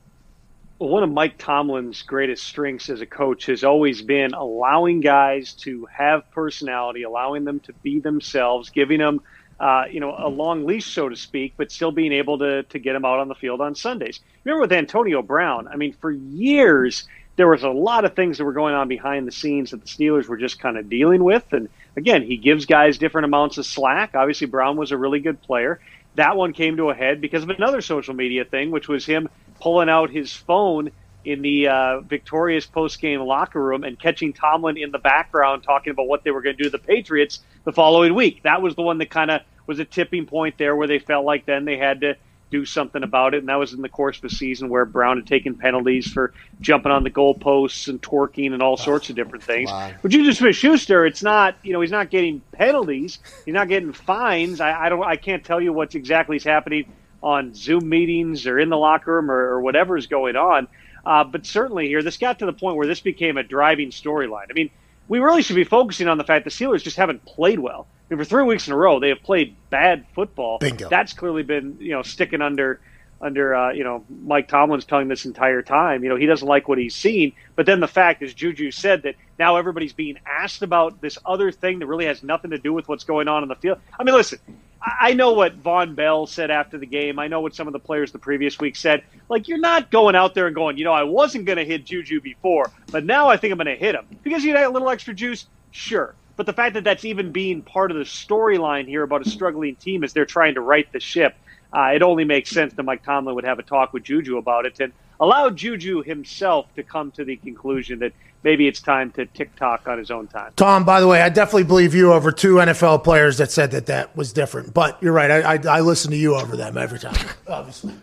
One 0.84 1.02
of 1.02 1.10
Mike 1.10 1.38
Tomlin's 1.38 2.02
greatest 2.02 2.44
strengths 2.44 2.90
as 2.90 3.00
a 3.00 3.06
coach 3.06 3.46
has 3.46 3.64
always 3.64 4.02
been 4.02 4.34
allowing 4.34 5.00
guys 5.00 5.54
to 5.60 5.86
have 5.86 6.30
personality, 6.30 7.04
allowing 7.04 7.44
them 7.44 7.60
to 7.60 7.72
be 7.72 8.00
themselves, 8.00 8.68
giving 8.68 8.98
them, 8.98 9.22
uh, 9.58 9.84
you 9.90 10.00
know, 10.00 10.14
a 10.16 10.28
long 10.28 10.66
leash, 10.66 10.84
so 10.84 11.08
to 11.08 11.16
speak, 11.16 11.54
but 11.56 11.72
still 11.72 11.90
being 11.90 12.12
able 12.12 12.38
to 12.40 12.64
to 12.64 12.78
get 12.78 12.92
them 12.92 13.06
out 13.06 13.18
on 13.18 13.28
the 13.28 13.34
field 13.34 13.62
on 13.62 13.74
Sundays. 13.74 14.20
Remember 14.44 14.60
with 14.60 14.72
Antonio 14.72 15.22
Brown? 15.22 15.68
I 15.68 15.76
mean, 15.76 15.94
for 15.94 16.10
years 16.10 17.08
there 17.36 17.48
was 17.48 17.62
a 17.62 17.70
lot 17.70 18.04
of 18.04 18.14
things 18.14 18.38
that 18.38 18.44
were 18.44 18.52
going 18.52 18.74
on 18.74 18.86
behind 18.86 19.26
the 19.26 19.32
scenes 19.32 19.70
that 19.70 19.80
the 19.80 19.86
Steelers 19.86 20.28
were 20.28 20.36
just 20.36 20.60
kind 20.60 20.76
of 20.76 20.90
dealing 20.90 21.24
with, 21.24 21.50
and 21.52 21.70
again, 21.96 22.22
he 22.22 22.36
gives 22.36 22.66
guys 22.66 22.98
different 22.98 23.24
amounts 23.24 23.56
of 23.56 23.64
slack. 23.64 24.14
Obviously, 24.14 24.46
Brown 24.46 24.76
was 24.76 24.92
a 24.92 24.98
really 24.98 25.20
good 25.20 25.40
player. 25.40 25.80
That 26.16 26.36
one 26.36 26.52
came 26.52 26.76
to 26.76 26.90
a 26.90 26.94
head 26.94 27.20
because 27.20 27.42
of 27.42 27.50
another 27.50 27.80
social 27.80 28.14
media 28.14 28.44
thing, 28.44 28.70
which 28.70 28.88
was 28.88 29.04
him 29.04 29.28
pulling 29.60 29.88
out 29.88 30.10
his 30.10 30.32
phone 30.32 30.90
in 31.24 31.42
the 31.42 31.68
uh, 31.68 32.00
victorious 32.00 32.66
post-game 32.66 33.20
locker 33.20 33.62
room 33.62 33.82
and 33.82 33.98
catching 33.98 34.32
Tomlin 34.32 34.76
in 34.76 34.90
the 34.90 34.98
background 34.98 35.62
talking 35.62 35.90
about 35.90 36.06
what 36.06 36.22
they 36.22 36.30
were 36.30 36.42
going 36.42 36.56
to 36.56 36.62
do 36.62 36.70
to 36.70 36.76
the 36.76 36.78
Patriots 36.78 37.40
the 37.64 37.72
following 37.72 38.14
week. 38.14 38.42
That 38.42 38.60
was 38.60 38.74
the 38.74 38.82
one 38.82 38.98
that 38.98 39.10
kind 39.10 39.30
of 39.30 39.40
was 39.66 39.78
a 39.78 39.84
tipping 39.84 40.26
point 40.26 40.58
there 40.58 40.76
where 40.76 40.86
they 40.86 40.98
felt 40.98 41.24
like 41.24 41.46
then 41.46 41.64
they 41.64 41.78
had 41.78 42.02
to 42.02 42.16
do 42.54 42.64
something 42.64 43.02
about 43.02 43.34
it. 43.34 43.38
And 43.38 43.48
that 43.48 43.56
was 43.58 43.72
in 43.72 43.82
the 43.82 43.88
course 43.88 44.18
of 44.18 44.24
a 44.24 44.30
season 44.30 44.68
where 44.68 44.84
Brown 44.84 45.16
had 45.16 45.26
taken 45.26 45.56
penalties 45.56 46.06
for 46.06 46.32
jumping 46.60 46.92
on 46.92 47.02
the 47.02 47.10
goalposts 47.10 47.88
and 47.88 48.00
twerking 48.00 48.52
and 48.52 48.62
all 48.62 48.76
sorts 48.76 49.10
of 49.10 49.16
different 49.16 49.42
things. 49.42 49.70
But 50.02 50.12
Juju 50.12 50.32
Smith 50.32 50.54
Schuster, 50.54 51.04
it's 51.04 51.22
not, 51.22 51.56
you 51.64 51.72
know, 51.72 51.80
he's 51.80 51.90
not 51.90 52.10
getting 52.10 52.40
penalties. 52.52 53.18
He's 53.44 53.54
not 53.54 53.68
getting 53.68 53.92
fines. 53.92 54.60
I, 54.60 54.84
I 54.84 54.88
don't, 54.88 55.02
I 55.02 55.16
can't 55.16 55.44
tell 55.44 55.60
you 55.60 55.72
what's 55.72 55.96
exactly 55.96 56.36
is 56.36 56.44
happening 56.44 56.92
on 57.24 57.54
Zoom 57.54 57.88
meetings 57.88 58.46
or 58.46 58.60
in 58.60 58.68
the 58.68 58.76
locker 58.76 59.14
room 59.14 59.32
or, 59.32 59.54
or 59.54 59.60
whatever 59.60 59.96
is 59.96 60.06
going 60.06 60.36
on. 60.36 60.68
Uh, 61.04 61.24
but 61.24 61.44
certainly 61.44 61.88
here, 61.88 62.04
this 62.04 62.18
got 62.18 62.38
to 62.38 62.46
the 62.46 62.52
point 62.52 62.76
where 62.76 62.86
this 62.86 63.00
became 63.00 63.36
a 63.36 63.42
driving 63.42 63.90
storyline. 63.90 64.46
I 64.48 64.52
mean, 64.52 64.70
we 65.08 65.18
really 65.18 65.42
should 65.42 65.56
be 65.56 65.64
focusing 65.64 66.06
on 66.06 66.18
the 66.18 66.24
fact 66.24 66.44
the 66.44 66.50
Steelers 66.50 66.84
just 66.84 66.98
haven't 66.98 67.24
played 67.24 67.58
well. 67.58 67.88
Mean, 68.14 68.24
for 68.24 68.28
three 68.28 68.44
weeks 68.44 68.66
in 68.68 68.72
a 68.72 68.76
row, 68.76 69.00
they 69.00 69.08
have 69.08 69.22
played 69.22 69.56
bad 69.70 70.06
football. 70.14 70.58
Bingo. 70.58 70.88
That's 70.88 71.12
clearly 71.12 71.42
been 71.42 71.78
you 71.80 71.90
know 71.90 72.02
sticking 72.02 72.42
under 72.42 72.80
under 73.20 73.54
uh, 73.54 73.72
you 73.72 73.82
know 73.82 74.04
Mike 74.08 74.48
Tomlin's 74.48 74.84
telling 74.84 75.08
this 75.08 75.24
entire 75.24 75.62
time. 75.62 76.04
You 76.04 76.10
know 76.10 76.16
he 76.16 76.26
doesn't 76.26 76.46
like 76.46 76.68
what 76.68 76.78
he's 76.78 76.94
seen. 76.94 77.32
But 77.56 77.66
then 77.66 77.80
the 77.80 77.88
fact, 77.88 78.22
is, 78.22 78.34
Juju 78.34 78.70
said, 78.70 79.02
that 79.02 79.16
now 79.38 79.56
everybody's 79.56 79.92
being 79.92 80.18
asked 80.26 80.62
about 80.62 81.00
this 81.00 81.18
other 81.24 81.50
thing 81.50 81.80
that 81.80 81.86
really 81.86 82.06
has 82.06 82.22
nothing 82.22 82.52
to 82.52 82.58
do 82.58 82.72
with 82.72 82.88
what's 82.88 83.04
going 83.04 83.28
on 83.28 83.42
in 83.42 83.48
the 83.48 83.56
field. 83.56 83.78
I 83.98 84.04
mean, 84.04 84.14
listen, 84.14 84.38
I 84.80 85.10
I 85.10 85.14
know 85.14 85.32
what 85.32 85.62
Vonn 85.62 85.94
Bell 85.94 86.26
said 86.26 86.50
after 86.50 86.78
the 86.78 86.86
game. 86.86 87.18
I 87.18 87.26
know 87.26 87.40
what 87.40 87.54
some 87.54 87.66
of 87.66 87.72
the 87.72 87.78
players 87.78 88.12
the 88.12 88.18
previous 88.18 88.58
week 88.58 88.76
said. 88.76 89.02
Like, 89.28 89.48
you're 89.48 89.58
not 89.58 89.90
going 89.90 90.14
out 90.14 90.34
there 90.34 90.46
and 90.46 90.54
going, 90.54 90.76
you 90.76 90.84
know, 90.84 90.92
I 90.92 91.04
wasn't 91.04 91.46
going 91.46 91.58
to 91.58 91.64
hit 91.64 91.84
Juju 91.84 92.20
before, 92.20 92.70
but 92.90 93.04
now 93.04 93.28
I 93.28 93.36
think 93.36 93.52
I'm 93.52 93.58
going 93.58 93.66
to 93.66 93.76
hit 93.76 93.94
him 93.94 94.06
because 94.22 94.44
you 94.44 94.54
had 94.54 94.64
a 94.64 94.70
little 94.70 94.90
extra 94.90 95.14
juice. 95.14 95.46
Sure. 95.70 96.14
But 96.36 96.46
the 96.46 96.52
fact 96.52 96.74
that 96.74 96.84
that's 96.84 97.04
even 97.04 97.32
being 97.32 97.62
part 97.62 97.90
of 97.90 97.96
the 97.96 98.04
storyline 98.04 98.86
here 98.86 99.02
about 99.02 99.26
a 99.26 99.30
struggling 99.30 99.76
team 99.76 100.02
as 100.02 100.12
they're 100.12 100.26
trying 100.26 100.54
to 100.54 100.60
right 100.60 100.90
the 100.92 101.00
ship, 101.00 101.36
uh, 101.72 101.92
it 101.94 102.02
only 102.02 102.24
makes 102.24 102.50
sense 102.50 102.74
that 102.74 102.82
Mike 102.82 103.04
Tomlin 103.04 103.34
would 103.34 103.44
have 103.44 103.58
a 103.58 103.62
talk 103.62 103.92
with 103.92 104.04
Juju 104.04 104.36
about 104.36 104.66
it 104.66 104.78
and 104.80 104.92
allow 105.20 105.50
Juju 105.50 106.02
himself 106.02 106.72
to 106.74 106.82
come 106.82 107.10
to 107.12 107.24
the 107.24 107.36
conclusion 107.36 108.00
that 108.00 108.12
maybe 108.42 108.68
it's 108.68 108.80
time 108.80 109.10
to 109.12 109.26
tick 109.26 109.54
tock 109.56 109.88
on 109.88 109.98
his 109.98 110.10
own 110.10 110.26
time. 110.26 110.52
Tom, 110.56 110.84
by 110.84 111.00
the 111.00 111.08
way, 111.08 111.20
I 111.20 111.28
definitely 111.28 111.64
believe 111.64 111.94
you 111.94 112.12
over 112.12 112.30
two 112.30 112.56
NFL 112.56 113.02
players 113.04 113.38
that 113.38 113.50
said 113.50 113.70
that 113.72 113.86
that 113.86 114.16
was 114.16 114.32
different. 114.32 114.74
But 114.74 115.02
you're 115.02 115.12
right. 115.12 115.30
I, 115.30 115.54
I, 115.54 115.78
I 115.78 115.80
listen 115.80 116.10
to 116.10 116.16
you 116.16 116.34
over 116.36 116.56
them 116.56 116.76
every 116.76 116.98
time, 116.98 117.26
obviously. 117.48 117.94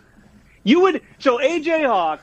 You 0.64 0.80
would 0.80 1.02
so 1.18 1.38
AJ 1.38 1.86
Hawk 1.86 2.20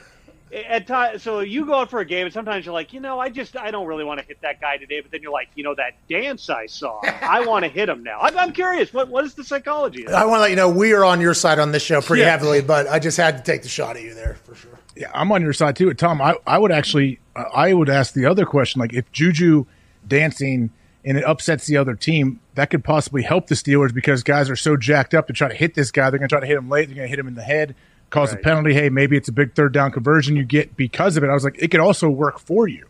at 0.53 0.87
times. 0.87 1.23
So 1.23 1.39
you 1.41 1.65
go 1.65 1.75
out 1.75 1.89
for 1.89 1.99
a 1.99 2.05
game, 2.05 2.25
and 2.25 2.33
sometimes 2.33 2.65
you're 2.65 2.73
like, 2.73 2.93
you 2.93 2.99
know, 2.99 3.19
I 3.19 3.29
just 3.29 3.55
I 3.57 3.71
don't 3.71 3.87
really 3.87 4.03
want 4.03 4.19
to 4.19 4.25
hit 4.25 4.41
that 4.41 4.59
guy 4.61 4.77
today. 4.77 5.01
But 5.01 5.11
then 5.11 5.21
you're 5.21 5.31
like, 5.31 5.49
you 5.55 5.63
know, 5.63 5.75
that 5.75 5.93
dance 6.09 6.49
I 6.49 6.65
saw, 6.65 7.01
I 7.03 7.45
want 7.47 7.65
to 7.65 7.69
hit 7.69 7.89
him 7.89 8.03
now. 8.03 8.19
I'm, 8.21 8.37
I'm 8.37 8.51
curious. 8.51 8.93
What 8.93 9.09
what 9.09 9.25
is 9.25 9.33
the 9.35 9.43
psychology? 9.43 10.05
Of? 10.05 10.13
I 10.13 10.25
want 10.25 10.37
to 10.37 10.41
let 10.41 10.49
you 10.49 10.55
know 10.55 10.69
we 10.69 10.93
are 10.93 11.03
on 11.05 11.21
your 11.21 11.33
side 11.33 11.59
on 11.59 11.71
this 11.71 11.83
show 11.83 12.01
pretty 12.01 12.21
Yeah. 12.23 12.29
heavily, 12.31 12.61
but 12.61 12.87
I 12.87 12.99
just 12.99 13.17
had 13.17 13.37
to 13.37 13.43
take 13.43 13.61
the 13.63 13.69
shot 13.69 13.95
at 13.95 14.03
you 14.03 14.13
there 14.13 14.35
for 14.43 14.55
sure. 14.55 14.79
Yeah, 14.95 15.11
I'm 15.13 15.31
on 15.31 15.41
your 15.41 15.53
side 15.53 15.75
too, 15.75 15.93
Tom. 15.93 16.21
I, 16.21 16.35
I 16.45 16.57
would 16.57 16.71
actually, 16.71 17.19
uh, 17.35 17.45
I 17.53 17.73
would 17.73 17.89
ask 17.89 18.13
the 18.13 18.25
other 18.25 18.45
question: 18.45 18.79
like, 18.79 18.93
if 18.93 19.09
Juju 19.11 19.65
dancing 20.07 20.71
and 21.05 21.17
it 21.17 21.23
upsets 21.23 21.65
the 21.67 21.77
other 21.77 21.95
team, 21.95 22.39
that 22.55 22.69
could 22.69 22.83
possibly 22.83 23.21
help 23.23 23.47
the 23.47 23.55
Steelers 23.55 23.93
because 23.93 24.23
guys 24.23 24.49
are 24.49 24.55
so 24.55 24.75
jacked 24.75 25.13
up 25.13 25.27
to 25.27 25.33
try 25.33 25.47
to 25.47 25.55
hit 25.55 25.73
this 25.73 25.91
guy. 25.91 26.09
They're 26.09 26.19
going 26.19 26.27
to 26.27 26.33
try 26.33 26.41
to 26.41 26.45
hit 26.47 26.57
him 26.57 26.69
late. 26.69 26.87
They're 26.87 26.95
going 26.95 27.05
to 27.05 27.09
hit 27.09 27.19
him 27.19 27.27
in 27.27 27.35
the 27.35 27.43
head, 27.43 27.75
cause 28.09 28.33
a 28.33 28.37
penalty. 28.37 28.73
Hey, 28.73 28.89
maybe 28.89 29.17
it's 29.17 29.29
a 29.29 29.33
big 29.33 29.55
third 29.55 29.73
down 29.73 29.91
conversion 29.91 30.35
you 30.35 30.43
get 30.43 30.75
because 30.75 31.17
of 31.17 31.23
it. 31.23 31.29
I 31.29 31.33
was 31.33 31.43
like, 31.43 31.57
it 31.59 31.69
could 31.69 31.79
also 31.79 32.09
work 32.09 32.39
for 32.39 32.67
you. 32.67 32.85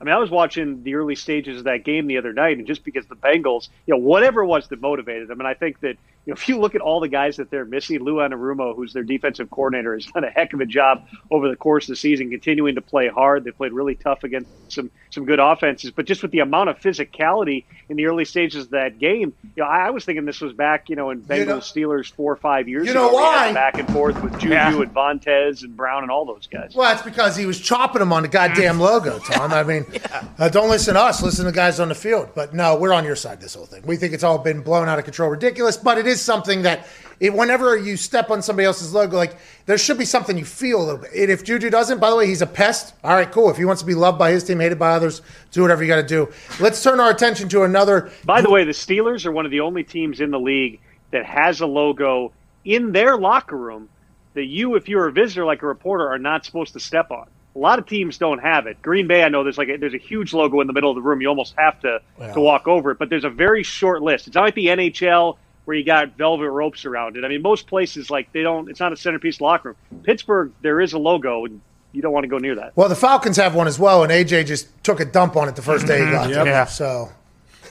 I 0.00 0.04
mean, 0.04 0.14
I 0.14 0.18
was 0.18 0.30
watching 0.30 0.82
the 0.82 0.94
early 0.94 1.14
stages 1.14 1.58
of 1.58 1.64
that 1.64 1.84
game 1.84 2.06
the 2.06 2.18
other 2.18 2.32
night, 2.32 2.58
and 2.58 2.66
just 2.66 2.84
because 2.84 3.06
the 3.06 3.16
Bengals, 3.16 3.68
you 3.86 3.94
know, 3.94 3.98
whatever 3.98 4.42
it 4.42 4.46
was 4.46 4.68
that 4.68 4.80
motivated 4.80 5.28
them, 5.28 5.40
and 5.40 5.48
I 5.48 5.54
think 5.54 5.80
that 5.80 5.96
you 6.26 6.32
know, 6.32 6.34
if 6.34 6.48
you 6.48 6.58
look 6.58 6.74
at 6.74 6.80
all 6.80 7.00
the 7.00 7.08
guys 7.08 7.36
that 7.36 7.50
they're 7.50 7.64
missing, 7.64 8.00
Lou 8.00 8.16
Anarumo, 8.16 8.74
who's 8.74 8.92
their 8.92 9.04
defensive 9.04 9.48
coordinator, 9.50 9.94
has 9.94 10.04
done 10.06 10.24
a 10.24 10.30
heck 10.30 10.52
of 10.52 10.60
a 10.60 10.66
job 10.66 11.06
over 11.30 11.48
the 11.48 11.56
course 11.56 11.84
of 11.84 11.88
the 11.92 11.96
season, 11.96 12.30
continuing 12.30 12.74
to 12.74 12.80
play 12.82 13.08
hard. 13.08 13.44
They 13.44 13.52
played 13.52 13.72
really 13.72 13.94
tough 13.94 14.24
against 14.24 14.50
some 14.68 14.90
some 15.10 15.24
good 15.24 15.38
offenses, 15.38 15.92
but 15.92 16.04
just 16.04 16.20
with 16.22 16.32
the 16.32 16.40
amount 16.40 16.68
of 16.68 16.78
physicality 16.80 17.64
in 17.88 17.96
the 17.96 18.06
early 18.06 18.24
stages 18.24 18.64
of 18.64 18.70
that 18.70 18.98
game, 18.98 19.32
you 19.54 19.62
know, 19.62 19.64
I, 19.64 19.86
I 19.86 19.90
was 19.90 20.04
thinking 20.04 20.24
this 20.24 20.40
was 20.40 20.52
back, 20.52 20.90
you 20.90 20.96
know, 20.96 21.10
in 21.10 21.22
Bengals 21.22 21.46
know- 21.46 21.58
Steelers 21.60 22.12
four 22.12 22.32
or 22.32 22.36
five 22.36 22.68
years 22.68 22.86
You 22.86 22.92
know 22.92 23.14
where 23.14 23.22
you 23.24 23.38
had 23.38 23.46
why? 23.46 23.52
Back 23.54 23.78
and 23.78 23.88
forth 23.92 24.20
with 24.22 24.32
Juju 24.40 24.48
Yeah. 24.52 24.76
and 24.82 24.92
Vontaze 24.92 25.62
and 25.62 25.76
Brown 25.76 26.02
and 26.02 26.10
all 26.10 26.26
those 26.26 26.48
guys. 26.48 26.74
Well, 26.74 26.90
that's 26.90 27.02
because 27.02 27.36
he 27.36 27.46
was 27.46 27.58
chopping 27.60 28.00
them 28.00 28.12
on 28.12 28.22
the 28.24 28.28
goddamn 28.28 28.80
logo, 28.80 29.18
Tom. 29.20 29.52
I 29.52 29.62
mean, 29.62 29.86
uh, 30.38 30.48
don't 30.48 30.68
listen 30.68 30.94
to 30.94 31.00
us, 31.00 31.22
listen 31.22 31.44
to 31.46 31.52
the 31.52 31.56
guys 31.56 31.78
on 31.80 31.88
the 31.88 31.94
field. 31.94 32.30
But 32.34 32.52
no, 32.52 32.76
we're 32.76 32.92
on 32.92 33.04
your 33.04 33.16
side 33.16 33.40
this 33.40 33.54
whole 33.54 33.66
thing. 33.66 33.84
We 33.86 33.96
think 33.96 34.12
it's 34.12 34.24
all 34.24 34.38
been 34.38 34.60
blown 34.62 34.88
out 34.88 34.98
of 34.98 35.04
control, 35.04 35.30
ridiculous, 35.30 35.76
but 35.76 35.96
it 35.96 36.06
is 36.06 36.15
something 36.20 36.62
that 36.62 36.86
it, 37.18 37.32
whenever 37.32 37.76
you 37.76 37.96
step 37.96 38.30
on 38.30 38.42
somebody 38.42 38.66
else's 38.66 38.92
logo, 38.92 39.16
like 39.16 39.36
there 39.64 39.78
should 39.78 39.98
be 39.98 40.04
something 40.04 40.36
you 40.36 40.44
feel 40.44 40.80
a 40.80 40.84
little 40.84 41.00
bit. 41.00 41.12
And 41.14 41.30
if 41.30 41.44
Juju 41.44 41.70
doesn't, 41.70 41.98
by 41.98 42.10
the 42.10 42.16
way, 42.16 42.26
he's 42.26 42.42
a 42.42 42.46
pest. 42.46 42.94
All 43.02 43.14
right, 43.14 43.30
cool. 43.30 43.50
If 43.50 43.56
he 43.56 43.64
wants 43.64 43.80
to 43.82 43.86
be 43.86 43.94
loved 43.94 44.18
by 44.18 44.30
his 44.32 44.44
team, 44.44 44.60
hated 44.60 44.78
by 44.78 44.92
others, 44.92 45.22
do 45.50 45.62
whatever 45.62 45.82
you 45.82 45.88
got 45.88 45.96
to 45.96 46.06
do. 46.06 46.30
Let's 46.60 46.82
turn 46.82 47.00
our 47.00 47.10
attention 47.10 47.48
to 47.50 47.62
another. 47.62 48.10
By 48.24 48.42
the 48.42 48.50
way, 48.50 48.64
the 48.64 48.72
Steelers 48.72 49.24
are 49.24 49.32
one 49.32 49.46
of 49.46 49.50
the 49.50 49.60
only 49.60 49.82
teams 49.82 50.20
in 50.20 50.30
the 50.30 50.40
league 50.40 50.80
that 51.10 51.24
has 51.24 51.60
a 51.60 51.66
logo 51.66 52.32
in 52.64 52.92
their 52.92 53.16
locker 53.16 53.56
room 53.56 53.88
that 54.34 54.44
you, 54.44 54.74
if 54.74 54.88
you're 54.88 55.06
a 55.06 55.12
visitor 55.12 55.46
like 55.46 55.62
a 55.62 55.66
reporter, 55.66 56.08
are 56.08 56.18
not 56.18 56.44
supposed 56.44 56.74
to 56.74 56.80
step 56.80 57.10
on. 57.10 57.26
A 57.54 57.58
lot 57.58 57.78
of 57.78 57.86
teams 57.86 58.18
don't 58.18 58.40
have 58.40 58.66
it. 58.66 58.82
Green 58.82 59.06
Bay, 59.06 59.22
I 59.22 59.30
know 59.30 59.42
there's 59.42 59.56
like 59.56 59.70
a, 59.70 59.78
there's 59.78 59.94
a 59.94 59.98
huge 59.98 60.34
logo 60.34 60.60
in 60.60 60.66
the 60.66 60.74
middle 60.74 60.90
of 60.90 60.96
the 60.96 61.00
room. 61.00 61.22
You 61.22 61.28
almost 61.28 61.54
have 61.56 61.80
to 61.80 62.02
to 62.34 62.40
walk 62.40 62.68
over 62.68 62.90
it, 62.90 62.98
but 62.98 63.08
there's 63.08 63.24
a 63.24 63.30
very 63.30 63.62
short 63.62 64.02
list. 64.02 64.26
It's 64.26 64.34
not 64.34 64.42
like 64.42 64.54
the 64.54 64.66
NHL 64.66 65.38
where 65.66 65.76
you 65.76 65.84
got 65.84 66.16
velvet 66.16 66.48
ropes 66.48 66.84
around 66.84 67.16
it. 67.16 67.24
I 67.24 67.28
mean, 67.28 67.42
most 67.42 67.66
places 67.66 68.08
like 68.08 68.32
they 68.32 68.42
don't. 68.42 68.70
It's 68.70 68.80
not 68.80 68.92
a 68.92 68.96
centerpiece 68.96 69.40
locker 69.40 69.76
room. 69.90 70.02
Pittsburgh, 70.02 70.52
there 70.62 70.80
is 70.80 70.94
a 70.94 70.98
logo, 70.98 71.44
and 71.44 71.60
you 71.92 72.00
don't 72.00 72.12
want 72.12 72.24
to 72.24 72.28
go 72.28 72.38
near 72.38 72.54
that. 72.54 72.76
Well, 72.76 72.88
the 72.88 72.96
Falcons 72.96 73.36
have 73.36 73.54
one 73.54 73.66
as 73.66 73.78
well, 73.78 74.02
and 74.02 74.12
AJ 74.12 74.46
just 74.46 74.68
took 74.84 75.00
a 75.00 75.04
dump 75.04 75.36
on 75.36 75.48
it 75.48 75.56
the 75.56 75.62
first 75.62 75.86
day 75.86 75.98
he 75.98 76.04
mm-hmm. 76.04 76.12
got 76.12 76.30
there. 76.30 76.46
Yeah. 76.46 76.64
So 76.64 77.10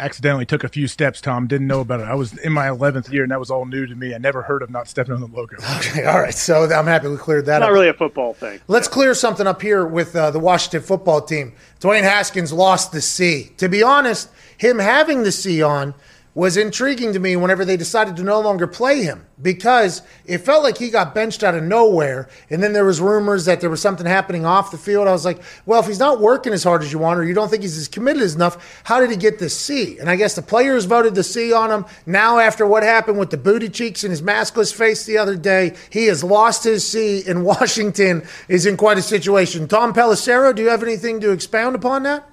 Accidentally 0.00 0.46
took 0.46 0.64
a 0.64 0.68
few 0.68 0.86
steps, 0.88 1.20
Tom. 1.20 1.46
Didn't 1.46 1.66
know 1.66 1.80
about 1.80 2.00
it. 2.00 2.04
I 2.04 2.14
was 2.14 2.36
in 2.38 2.52
my 2.52 2.68
11th 2.68 3.12
year, 3.12 3.22
and 3.22 3.30
that 3.32 3.38
was 3.38 3.50
all 3.50 3.66
new 3.66 3.86
to 3.86 3.94
me. 3.94 4.14
I 4.14 4.18
never 4.18 4.42
heard 4.42 4.62
of 4.62 4.70
not 4.70 4.88
stepping 4.88 5.12
on 5.14 5.20
the 5.20 5.26
logo. 5.26 5.56
okay, 5.76 6.04
all 6.06 6.18
right. 6.20 6.34
So 6.34 6.64
I'm 6.64 6.86
happy 6.86 7.08
we 7.08 7.16
cleared 7.16 7.46
that 7.46 7.56
It's 7.58 7.62
up. 7.64 7.68
not 7.68 7.72
really 7.74 7.88
a 7.88 7.94
football 7.94 8.32
thing. 8.34 8.60
Let's 8.66 8.88
clear 8.88 9.14
something 9.14 9.46
up 9.46 9.60
here 9.62 9.86
with 9.86 10.16
uh, 10.16 10.30
the 10.30 10.38
Washington 10.40 10.82
football 10.82 11.20
team. 11.20 11.52
Dwayne 11.80 12.02
Haskins 12.02 12.52
lost 12.52 12.92
the 12.92 13.00
C. 13.00 13.52
To 13.58 13.68
be 13.68 13.82
honest, 13.82 14.30
him 14.56 14.78
having 14.78 15.22
the 15.22 15.32
C 15.32 15.62
on 15.62 15.94
was 16.34 16.56
intriguing 16.56 17.12
to 17.12 17.18
me 17.18 17.34
whenever 17.34 17.64
they 17.64 17.76
decided 17.76 18.14
to 18.16 18.22
no 18.22 18.40
longer 18.40 18.68
play 18.68 19.02
him 19.02 19.26
because 19.42 20.02
it 20.24 20.38
felt 20.38 20.62
like 20.62 20.78
he 20.78 20.88
got 20.88 21.12
benched 21.12 21.42
out 21.42 21.56
of 21.56 21.62
nowhere. 21.64 22.28
And 22.50 22.62
then 22.62 22.72
there 22.72 22.84
was 22.84 23.00
rumors 23.00 23.46
that 23.46 23.60
there 23.60 23.70
was 23.70 23.82
something 23.82 24.06
happening 24.06 24.44
off 24.44 24.70
the 24.70 24.78
field. 24.78 25.08
I 25.08 25.12
was 25.12 25.24
like, 25.24 25.42
well, 25.66 25.80
if 25.80 25.86
he's 25.86 25.98
not 25.98 26.20
working 26.20 26.52
as 26.52 26.62
hard 26.62 26.82
as 26.82 26.92
you 26.92 27.00
want 27.00 27.18
or 27.18 27.24
you 27.24 27.34
don't 27.34 27.48
think 27.48 27.62
he's 27.62 27.76
as 27.76 27.88
committed 27.88 28.22
as 28.22 28.36
enough, 28.36 28.82
how 28.84 29.00
did 29.00 29.10
he 29.10 29.16
get 29.16 29.40
the 29.40 29.48
C? 29.48 29.98
And 29.98 30.08
I 30.08 30.14
guess 30.14 30.36
the 30.36 30.42
players 30.42 30.84
voted 30.84 31.16
the 31.16 31.24
C 31.24 31.52
on 31.52 31.70
him. 31.70 31.84
Now, 32.06 32.38
after 32.38 32.64
what 32.64 32.84
happened 32.84 33.18
with 33.18 33.30
the 33.30 33.36
booty 33.36 33.68
cheeks 33.68 34.04
and 34.04 34.12
his 34.12 34.22
maskless 34.22 34.72
face 34.72 35.04
the 35.04 35.18
other 35.18 35.36
day, 35.36 35.74
he 35.90 36.06
has 36.06 36.22
lost 36.22 36.62
his 36.62 36.86
C 36.86 37.24
and 37.26 37.44
Washington 37.50 38.22
is 38.46 38.66
in 38.66 38.76
quite 38.76 38.98
a 38.98 39.02
situation. 39.02 39.66
Tom 39.66 39.92
Pelissero, 39.92 40.54
do 40.54 40.62
you 40.62 40.68
have 40.68 40.84
anything 40.84 41.20
to 41.20 41.32
expound 41.32 41.74
upon 41.74 42.04
that? 42.04 42.28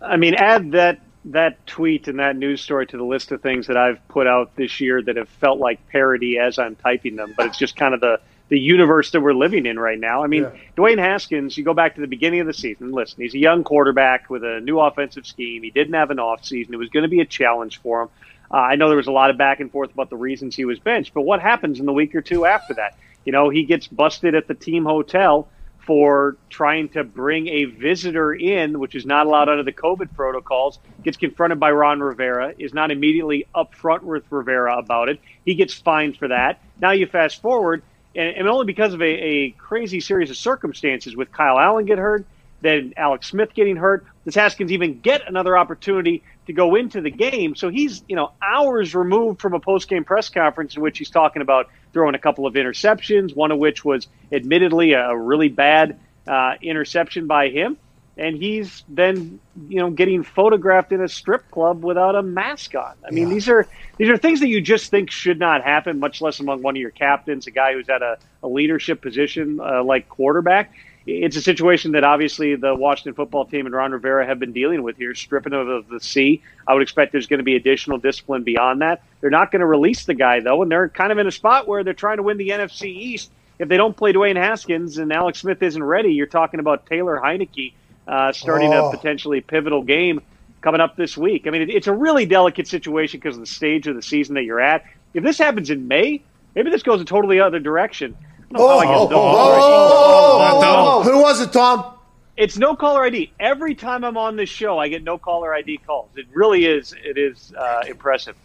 I 0.00 0.16
mean, 0.16 0.34
add 0.34 0.72
that 0.72 1.00
that 1.26 1.66
tweet 1.66 2.08
and 2.08 2.18
that 2.20 2.36
news 2.36 2.60
story 2.60 2.86
to 2.86 2.96
the 2.96 3.04
list 3.04 3.32
of 3.32 3.42
things 3.42 3.66
that 3.66 3.76
I've 3.76 4.06
put 4.08 4.26
out 4.26 4.54
this 4.56 4.80
year 4.80 5.02
that 5.02 5.16
have 5.16 5.28
felt 5.28 5.58
like 5.58 5.86
parody 5.88 6.38
as 6.38 6.58
I'm 6.58 6.76
typing 6.76 7.16
them, 7.16 7.34
but 7.36 7.46
it's 7.46 7.58
just 7.58 7.76
kind 7.76 7.94
of 7.94 8.00
the 8.00 8.20
the 8.48 8.58
universe 8.60 9.10
that 9.10 9.20
we're 9.20 9.34
living 9.34 9.66
in 9.66 9.76
right 9.76 9.98
now. 9.98 10.22
I 10.22 10.28
mean, 10.28 10.44
yeah. 10.44 10.52
Dwayne 10.76 10.98
Haskins, 10.98 11.58
you 11.58 11.64
go 11.64 11.74
back 11.74 11.96
to 11.96 12.00
the 12.00 12.06
beginning 12.06 12.38
of 12.38 12.46
the 12.46 12.54
season. 12.54 12.92
Listen, 12.92 13.20
he's 13.20 13.34
a 13.34 13.38
young 13.38 13.64
quarterback 13.64 14.30
with 14.30 14.44
a 14.44 14.60
new 14.60 14.78
offensive 14.78 15.26
scheme. 15.26 15.64
He 15.64 15.70
didn't 15.70 15.94
have 15.94 16.12
an 16.12 16.20
off 16.20 16.44
season. 16.44 16.72
It 16.72 16.76
was 16.76 16.88
going 16.88 17.02
to 17.02 17.08
be 17.08 17.20
a 17.20 17.24
challenge 17.26 17.80
for 17.80 18.02
him. 18.02 18.08
Uh, 18.48 18.58
I 18.58 18.76
know 18.76 18.86
there 18.86 18.96
was 18.96 19.08
a 19.08 19.12
lot 19.12 19.30
of 19.30 19.36
back 19.36 19.58
and 19.58 19.72
forth 19.72 19.92
about 19.92 20.10
the 20.10 20.16
reasons 20.16 20.54
he 20.54 20.64
was 20.64 20.78
benched, 20.78 21.12
but 21.12 21.22
what 21.22 21.40
happens 21.40 21.80
in 21.80 21.86
the 21.86 21.92
week 21.92 22.14
or 22.14 22.22
two 22.22 22.46
after 22.46 22.74
that? 22.74 22.96
You 23.24 23.32
know, 23.32 23.48
he 23.48 23.64
gets 23.64 23.88
busted 23.88 24.36
at 24.36 24.46
the 24.46 24.54
team 24.54 24.84
hotel 24.84 25.48
for 25.86 26.36
trying 26.50 26.88
to 26.88 27.04
bring 27.04 27.46
a 27.46 27.64
visitor 27.64 28.34
in, 28.34 28.80
which 28.80 28.96
is 28.96 29.06
not 29.06 29.26
allowed 29.26 29.48
under 29.48 29.62
the 29.62 29.72
COVID 29.72 30.14
protocols, 30.16 30.80
gets 31.04 31.16
confronted 31.16 31.60
by 31.60 31.70
Ron 31.70 32.00
Rivera, 32.00 32.54
is 32.58 32.74
not 32.74 32.90
immediately 32.90 33.46
upfront 33.54 34.02
with 34.02 34.24
Rivera 34.30 34.78
about 34.78 35.08
it. 35.08 35.20
He 35.44 35.54
gets 35.54 35.74
fined 35.74 36.16
for 36.16 36.28
that. 36.28 36.60
Now 36.80 36.90
you 36.90 37.06
fast 37.06 37.40
forward, 37.40 37.84
and, 38.16 38.36
and 38.36 38.48
only 38.48 38.66
because 38.66 38.94
of 38.94 39.00
a, 39.00 39.04
a, 39.04 39.50
crazy 39.52 40.00
series 40.00 40.28
of 40.28 40.36
circumstances 40.36 41.14
with 41.14 41.30
Kyle 41.30 41.58
Allen 41.58 41.86
get 41.86 41.98
hurt, 41.98 42.26
then 42.62 42.92
Alex 42.96 43.28
Smith 43.28 43.54
getting 43.54 43.76
hurt, 43.76 44.06
does 44.24 44.34
Haskins 44.34 44.72
even 44.72 44.98
get 44.98 45.28
another 45.28 45.56
opportunity 45.56 46.24
to 46.46 46.52
go 46.52 46.74
into 46.74 47.00
the 47.00 47.10
game? 47.10 47.54
So 47.54 47.68
he's, 47.68 48.02
you 48.08 48.16
know, 48.16 48.32
hours 48.42 48.92
removed 48.92 49.40
from 49.40 49.54
a 49.54 49.60
post-game 49.60 50.02
press 50.04 50.30
conference 50.30 50.74
in 50.74 50.82
which 50.82 50.98
he's 50.98 51.10
talking 51.10 51.42
about 51.42 51.68
throwing 51.96 52.14
a 52.14 52.18
couple 52.18 52.46
of 52.46 52.52
interceptions, 52.52 53.34
one 53.34 53.50
of 53.50 53.58
which 53.58 53.82
was 53.82 54.06
admittedly 54.30 54.92
a 54.92 55.16
really 55.16 55.48
bad 55.48 55.98
uh, 56.26 56.52
interception 56.60 57.26
by 57.26 57.48
him. 57.48 57.78
And 58.18 58.36
he's 58.36 58.84
then, 58.86 59.40
you 59.66 59.78
know, 59.78 59.88
getting 59.88 60.22
photographed 60.22 60.92
in 60.92 61.02
a 61.02 61.08
strip 61.08 61.50
club 61.50 61.82
without 61.82 62.14
a 62.14 62.22
mask 62.22 62.74
on. 62.74 62.92
I 63.02 63.12
mean, 63.12 63.28
yeah. 63.28 63.34
these 63.34 63.48
are 63.48 63.66
these 63.96 64.10
are 64.10 64.18
things 64.18 64.40
that 64.40 64.48
you 64.48 64.60
just 64.60 64.90
think 64.90 65.10
should 65.10 65.38
not 65.38 65.62
happen, 65.64 65.98
much 65.98 66.20
less 66.20 66.38
among 66.38 66.60
one 66.60 66.76
of 66.76 66.80
your 66.80 66.90
captains, 66.90 67.46
a 67.46 67.50
guy 67.50 67.72
who's 67.72 67.88
at 67.88 68.02
a, 68.02 68.18
a 68.42 68.48
leadership 68.48 69.00
position 69.00 69.58
uh, 69.58 69.82
like 69.82 70.10
quarterback 70.10 70.74
it's 71.06 71.36
a 71.36 71.42
situation 71.42 71.92
that 71.92 72.02
obviously 72.02 72.56
the 72.56 72.74
Washington 72.74 73.14
football 73.14 73.44
team 73.44 73.64
and 73.66 73.74
Ron 73.74 73.92
Rivera 73.92 74.26
have 74.26 74.40
been 74.40 74.52
dealing 74.52 74.82
with 74.82 74.96
here, 74.96 75.14
stripping 75.14 75.52
of 75.52 75.88
the 75.88 76.00
C. 76.00 76.42
I 76.66 76.74
would 76.74 76.82
expect 76.82 77.12
there's 77.12 77.28
going 77.28 77.38
to 77.38 77.44
be 77.44 77.54
additional 77.54 77.98
discipline 77.98 78.42
beyond 78.42 78.82
that. 78.82 79.02
They're 79.20 79.30
not 79.30 79.52
going 79.52 79.60
to 79.60 79.66
release 79.66 80.04
the 80.04 80.14
guy 80.14 80.40
though, 80.40 80.62
and 80.62 80.70
they're 80.70 80.88
kind 80.88 81.12
of 81.12 81.18
in 81.18 81.26
a 81.26 81.32
spot 81.32 81.68
where 81.68 81.84
they're 81.84 81.94
trying 81.94 82.16
to 82.16 82.24
win 82.24 82.38
the 82.38 82.48
NFC 82.48 82.86
East. 82.86 83.30
If 83.58 83.68
they 83.68 83.76
don't 83.76 83.96
play 83.96 84.12
Dwayne 84.12 84.36
Haskins 84.36 84.98
and 84.98 85.12
Alex 85.12 85.40
Smith 85.40 85.62
isn't 85.62 85.82
ready, 85.82 86.12
you're 86.12 86.26
talking 86.26 86.60
about 86.60 86.86
Taylor 86.86 87.20
Heinicke 87.22 87.72
uh, 88.08 88.32
starting 88.32 88.74
oh. 88.74 88.88
a 88.88 88.96
potentially 88.96 89.40
pivotal 89.40 89.82
game 89.82 90.20
coming 90.60 90.80
up 90.80 90.96
this 90.96 91.16
week. 91.16 91.46
I 91.46 91.50
mean, 91.50 91.70
it's 91.70 91.86
a 91.86 91.92
really 91.92 92.26
delicate 92.26 92.66
situation 92.66 93.20
because 93.20 93.36
of 93.36 93.40
the 93.40 93.46
stage 93.46 93.86
of 93.86 93.94
the 93.94 94.02
season 94.02 94.34
that 94.34 94.44
you're 94.44 94.60
at. 94.60 94.84
If 95.14 95.22
this 95.22 95.38
happens 95.38 95.70
in 95.70 95.86
May, 95.86 96.22
maybe 96.54 96.70
this 96.70 96.82
goes 96.82 97.00
a 97.00 97.04
totally 97.04 97.40
other 97.40 97.60
direction. 97.60 98.16
Oh, 98.54 98.80
oh, 98.80 99.08
oh, 99.10 100.62
oh, 100.64 101.02
Who 101.02 101.20
was 101.20 101.40
it, 101.40 101.52
Tom? 101.52 101.94
It's 102.36 102.58
no 102.58 102.76
caller 102.76 103.04
ID. 103.04 103.32
Every 103.40 103.74
time 103.74 104.04
I'm 104.04 104.16
on 104.16 104.36
this 104.36 104.48
show, 104.48 104.78
I 104.78 104.88
get 104.88 105.02
no 105.02 105.18
caller 105.18 105.54
ID 105.54 105.78
calls. 105.78 106.10
It 106.16 106.26
really 106.32 106.66
is. 106.66 106.94
It 107.02 107.16
is 107.16 107.52
uh, 107.56 107.82
impressive. 107.88 108.36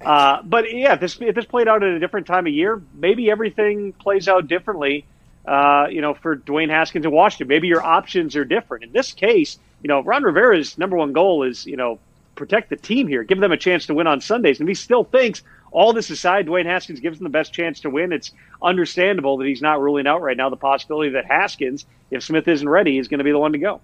Uh, 0.00 0.42
but 0.42 0.72
yeah, 0.72 0.94
if 0.94 1.00
this 1.00 1.20
if 1.20 1.34
this 1.34 1.44
played 1.44 1.68
out 1.68 1.82
at 1.82 1.90
a 1.90 1.98
different 1.98 2.26
time 2.26 2.46
of 2.46 2.52
year, 2.52 2.80
maybe 2.94 3.30
everything 3.30 3.92
plays 3.92 4.28
out 4.28 4.48
differently. 4.48 5.04
Uh, 5.46 5.86
you 5.90 6.00
know, 6.00 6.14
for 6.14 6.36
Dwayne 6.36 6.70
Haskins 6.70 7.04
in 7.04 7.10
Washington, 7.10 7.48
maybe 7.48 7.66
your 7.66 7.82
options 7.82 8.36
are 8.36 8.44
different. 8.44 8.84
In 8.84 8.92
this 8.92 9.12
case, 9.12 9.58
you 9.82 9.88
know, 9.88 10.00
Ron 10.00 10.22
Rivera's 10.22 10.78
number 10.78 10.96
one 10.96 11.12
goal 11.12 11.42
is 11.42 11.66
you 11.66 11.76
know 11.76 11.98
protect 12.34 12.70
the 12.70 12.76
team 12.76 13.08
here, 13.08 13.22
give 13.24 13.38
them 13.38 13.52
a 13.52 13.56
chance 13.56 13.86
to 13.86 13.94
win 13.94 14.06
on 14.06 14.20
Sundays, 14.20 14.60
and 14.60 14.68
he 14.68 14.74
still 14.74 15.04
thinks 15.04 15.42
all 15.72 15.92
this 15.92 16.10
aside, 16.10 16.46
Dwayne 16.46 16.66
Haskins 16.66 17.00
gives 17.00 17.18
him 17.18 17.24
the 17.24 17.30
best 17.30 17.52
chance 17.52 17.80
to 17.80 17.90
win. 17.90 18.12
It's 18.12 18.30
understandable 18.62 19.38
that 19.38 19.46
he's 19.46 19.62
not 19.62 19.80
ruling 19.80 20.06
out 20.06 20.20
right 20.20 20.36
now 20.36 20.50
the 20.50 20.56
possibility 20.56 21.12
that 21.12 21.24
Haskins, 21.24 21.86
if 22.10 22.22
Smith 22.22 22.46
isn't 22.46 22.68
ready, 22.68 22.98
is 22.98 23.08
going 23.08 23.18
to 23.18 23.24
be 23.24 23.32
the 23.32 23.38
one 23.38 23.52
to 23.52 23.58
go. 23.58 23.80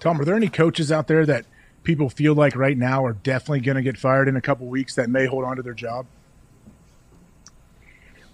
Tom, 0.00 0.20
are 0.20 0.24
there 0.24 0.34
any 0.34 0.48
coaches 0.48 0.90
out 0.90 1.06
there 1.06 1.26
that 1.26 1.44
people 1.82 2.08
feel 2.08 2.34
like 2.34 2.56
right 2.56 2.76
now 2.76 3.04
are 3.04 3.12
definitely 3.12 3.60
going 3.60 3.76
to 3.76 3.82
get 3.82 3.98
fired 3.98 4.28
in 4.28 4.36
a 4.36 4.40
couple 4.40 4.66
weeks 4.66 4.94
that 4.94 5.10
may 5.10 5.26
hold 5.26 5.44
on 5.44 5.56
to 5.56 5.62
their 5.62 5.74
job? 5.74 6.06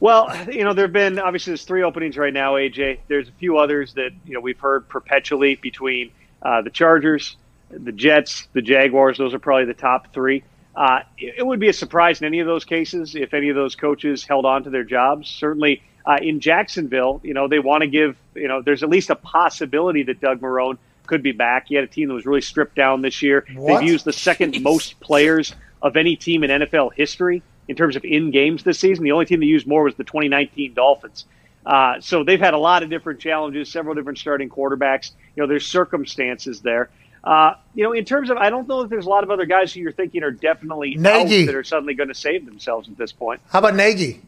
Well, 0.01 0.51
you 0.51 0.65
know, 0.65 0.75
there 0.75 0.85
have 0.85 0.93
been 0.93 1.19
obviously 1.19 1.53
there's 1.53 1.65
three 1.65 1.83
openings 1.83 2.17
right 2.17 2.33
now. 2.33 2.55
AJ, 2.55 2.99
there's 3.09 3.29
a 3.29 3.33
few 3.33 3.59
others 3.59 3.95
that 3.95 4.11
you 4.27 4.35
know 4.35 4.41
we've 4.41 4.59
heard 4.59 4.89
perpetually 4.89 5.55
between 5.55 6.11
uh, 6.43 6.63
the 6.63 6.71
Chargers, 6.71 7.37
the 7.71 7.93
Jets, 7.93 8.47
the 8.53 8.61
Jaguars. 8.61 9.19
Those 9.19 9.33
are 9.35 9.39
probably 9.39 9.65
the 9.65 9.75
top 9.75 10.13
three. 10.13 10.45
Uh, 10.77 11.01
it 11.17 11.47
would 11.47 11.61
be 11.61 11.69
a 11.69 11.73
surprise 11.73 12.21
in 12.21 12.27
any 12.27 12.41
of 12.41 12.47
those 12.47 12.65
cases 12.65 13.15
if 13.15 13.33
any 13.33 13.49
of 13.49 13.55
those 13.55 13.77
coaches 13.77 14.25
held 14.25 14.45
on 14.45 14.65
to 14.65 14.71
their 14.71 14.83
jobs. 14.83 15.29
Certainly 15.29 15.83
uh, 16.05 16.19
in 16.21 16.41
Jacksonville, 16.41 17.21
you 17.23 17.33
know, 17.33 17.49
they 17.49 17.61
want 17.61 17.83
to 17.83 17.87
give, 17.87 18.17
you 18.35 18.49
know, 18.49 18.61
there's 18.61 18.83
at 18.83 18.89
least 18.89 19.11
a 19.11 19.15
possibility 19.15 20.03
that 20.03 20.21
Doug 20.21 20.41
Marrone 20.41 20.79
could 21.07 21.23
be 21.23 21.33
back. 21.33 21.69
He 21.69 21.75
had 21.75 21.85
a 21.85 21.89
team 21.89 22.09
that 22.09 22.15
was 22.15 22.27
really 22.27 22.41
stripped 22.41 22.75
down 22.75 23.03
this 23.03 23.23
year. 23.23 23.47
What? 23.55 23.81
They've 23.81 23.89
used 23.89 24.05
the 24.05 24.13
second 24.13 24.55
Jeez. 24.55 24.63
most 24.63 25.01
players 25.01 25.55
of 25.81 25.97
any 25.97 26.17
team 26.17 26.43
in 26.45 26.51
NFL 26.51 26.95
history 26.95 27.43
in 27.69 27.77
terms 27.77 27.95
of 27.97 28.05
in 28.05 28.31
games 28.31 28.65
this 28.65 28.79
season. 28.79 29.05
The 29.05 29.13
only 29.13 29.27
team 29.27 29.41
that 29.41 29.47
used 29.47 29.67
more 29.67 29.85
was 29.85 29.95
the 29.95 30.05
2019 30.05 30.75
Dolphins. 30.75 31.25
Uh, 31.65 32.01
so 32.01 32.25
they've 32.25 32.41
had 32.41 32.55
a 32.55 32.59
lot 32.59 32.83
of 32.83 32.91
different 32.91 33.21
challenges, 33.21 33.71
several 33.71 33.95
different 33.95 34.19
starting 34.19 34.51
quarterbacks. 34.51 35.13
You 35.35 35.43
know, 35.43 35.47
there's 35.47 35.67
circumstances 35.67 36.61
there. 36.61 36.91
Uh, 37.25 37.55
you 37.75 37.83
know, 37.83 37.93
in 37.93 38.05
terms 38.05 38.29
of, 38.29 38.37
I 38.37 38.51
don't 38.51 38.69
know 38.69 38.83
if 38.83 38.91
there's 38.91 39.07
a 39.07 39.09
lot 39.09 39.25
of 39.25 39.31
other 39.31 39.47
guys 39.47 39.73
who 39.73 39.81
you're 39.81 39.93
thinking 39.93 40.23
are 40.23 40.31
definitely 40.31 40.95
Nagy. 40.95 41.43
out 41.43 41.47
that 41.47 41.55
are 41.55 41.65
suddenly 41.65 41.95
going 41.95 42.11
to 42.11 42.15
save 42.15 42.45
themselves 42.45 42.87
at 42.89 42.99
this 42.99 43.13
point. 43.13 43.41
How 43.49 43.61
about 43.61 43.75
Nagy? 43.75 44.21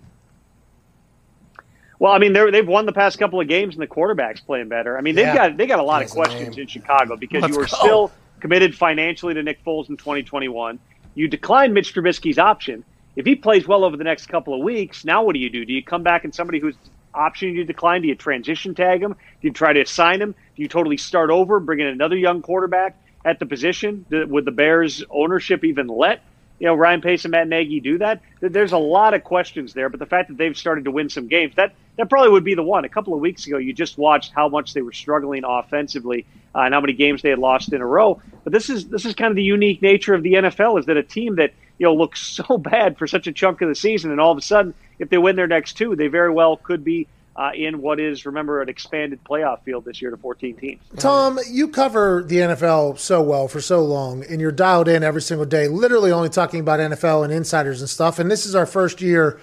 Well, 1.98 2.12
I 2.12 2.18
mean, 2.18 2.32
they've 2.32 2.66
won 2.66 2.86
the 2.86 2.92
past 2.92 3.18
couple 3.18 3.40
of 3.40 3.48
games, 3.48 3.74
and 3.74 3.82
the 3.82 3.86
quarterback's 3.86 4.40
playing 4.40 4.68
better. 4.68 4.96
I 4.98 5.02
mean, 5.02 5.14
they've 5.14 5.26
yeah. 5.26 5.48
got 5.48 5.56
they 5.56 5.66
got 5.66 5.78
a 5.78 5.82
lot 5.82 6.02
of 6.02 6.10
questions 6.10 6.58
in 6.58 6.66
Chicago 6.66 7.16
because 7.16 7.42
Let's 7.42 7.52
you 7.52 7.58
were 7.58 7.66
go. 7.66 7.76
still 7.76 8.12
committed 8.40 8.74
financially 8.74 9.34
to 9.34 9.42
Nick 9.42 9.64
Foles 9.64 9.88
in 9.88 9.96
2021. 9.96 10.78
You 11.14 11.28
declined 11.28 11.72
Mitch 11.72 11.94
Trubisky's 11.94 12.38
option. 12.38 12.84
If 13.14 13.24
he 13.24 13.34
plays 13.34 13.66
well 13.66 13.82
over 13.82 13.96
the 13.96 14.04
next 14.04 14.26
couple 14.26 14.52
of 14.52 14.60
weeks, 14.60 15.04
now 15.06 15.24
what 15.24 15.32
do 15.32 15.38
you 15.38 15.48
do? 15.48 15.64
Do 15.64 15.72
you 15.72 15.82
come 15.82 16.02
back 16.02 16.24
and 16.24 16.34
somebody 16.34 16.60
whose 16.60 16.76
option 17.16 17.54
you 17.54 17.64
decline? 17.64 18.02
Do 18.02 18.08
you 18.08 18.14
transition 18.14 18.74
tag 18.74 19.02
him? 19.02 19.12
Do 19.12 19.48
you 19.48 19.52
try 19.52 19.72
to 19.72 19.80
assign 19.80 20.20
him? 20.20 20.32
Do 20.54 20.62
you 20.62 20.68
totally 20.68 20.96
start 20.96 21.30
over, 21.30 21.58
bring 21.60 21.80
in 21.80 21.86
another 21.86 22.16
young 22.16 22.42
quarterback 22.42 22.96
at 23.24 23.38
the 23.38 23.46
position? 23.46 24.06
Would 24.10 24.44
the 24.44 24.52
Bears 24.52 25.02
ownership 25.10 25.64
even 25.64 25.88
let 25.88 26.22
you 26.58 26.66
know 26.66 26.74
Ryan 26.74 27.00
Pace 27.00 27.24
and 27.24 27.32
Matt 27.32 27.48
Nagy 27.48 27.80
do 27.80 27.98
that? 27.98 28.22
There's 28.40 28.72
a 28.72 28.78
lot 28.78 29.14
of 29.14 29.24
questions 29.24 29.74
there, 29.74 29.88
but 29.88 30.00
the 30.00 30.06
fact 30.06 30.28
that 30.28 30.36
they've 30.36 30.56
started 30.56 30.84
to 30.84 30.90
win 30.90 31.08
some 31.08 31.28
games 31.28 31.54
that 31.56 31.74
that 31.96 32.10
probably 32.10 32.30
would 32.30 32.44
be 32.44 32.54
the 32.54 32.62
one. 32.62 32.84
A 32.84 32.88
couple 32.88 33.14
of 33.14 33.20
weeks 33.20 33.46
ago, 33.46 33.56
you 33.56 33.72
just 33.72 33.96
watched 33.96 34.32
how 34.32 34.48
much 34.48 34.74
they 34.74 34.82
were 34.82 34.92
struggling 34.92 35.44
offensively 35.44 36.26
uh, 36.54 36.60
and 36.60 36.74
how 36.74 36.80
many 36.80 36.92
games 36.92 37.22
they 37.22 37.30
had 37.30 37.38
lost 37.38 37.72
in 37.72 37.80
a 37.80 37.86
row. 37.86 38.20
But 38.44 38.52
this 38.52 38.68
is 38.68 38.88
this 38.88 39.04
is 39.04 39.14
kind 39.14 39.30
of 39.30 39.36
the 39.36 39.42
unique 39.42 39.82
nature 39.82 40.14
of 40.14 40.22
the 40.22 40.34
NFL 40.34 40.78
is 40.78 40.86
that 40.86 40.96
a 40.96 41.02
team 41.02 41.36
that 41.36 41.52
you 41.78 41.86
know 41.86 41.94
looks 41.94 42.20
so 42.48 42.58
bad 42.58 42.98
for 42.98 43.06
such 43.06 43.26
a 43.26 43.32
chunk 43.32 43.62
of 43.62 43.68
the 43.68 43.74
season, 43.74 44.10
and 44.10 44.20
all 44.20 44.32
of 44.32 44.38
a 44.38 44.42
sudden, 44.42 44.74
if 44.98 45.08
they 45.10 45.18
win 45.18 45.36
their 45.36 45.46
next 45.46 45.74
two, 45.74 45.96
they 45.96 46.08
very 46.08 46.30
well 46.30 46.56
could 46.56 46.84
be 46.84 47.06
uh, 47.36 47.50
in 47.54 47.82
what 47.82 48.00
is, 48.00 48.24
remember, 48.24 48.62
an 48.62 48.68
expanded 48.68 49.22
playoff 49.22 49.62
field 49.62 49.84
this 49.84 50.00
year 50.00 50.10
to 50.10 50.16
14 50.16 50.56
teams. 50.56 50.80
Tom, 50.98 51.38
you 51.50 51.68
cover 51.68 52.24
the 52.26 52.36
NFL 52.36 52.98
so 52.98 53.20
well 53.20 53.46
for 53.46 53.60
so 53.60 53.84
long, 53.84 54.24
and 54.24 54.40
you're 54.40 54.52
dialed 54.52 54.88
in 54.88 55.02
every 55.02 55.20
single 55.20 55.44
day, 55.44 55.68
literally 55.68 56.10
only 56.10 56.30
talking 56.30 56.60
about 56.60 56.80
NFL 56.80 57.24
and 57.24 57.32
insiders 57.32 57.80
and 57.80 57.90
stuff. 57.90 58.18
And 58.18 58.30
this 58.30 58.46
is 58.46 58.54
our 58.54 58.66
first 58.66 59.02
year 59.02 59.38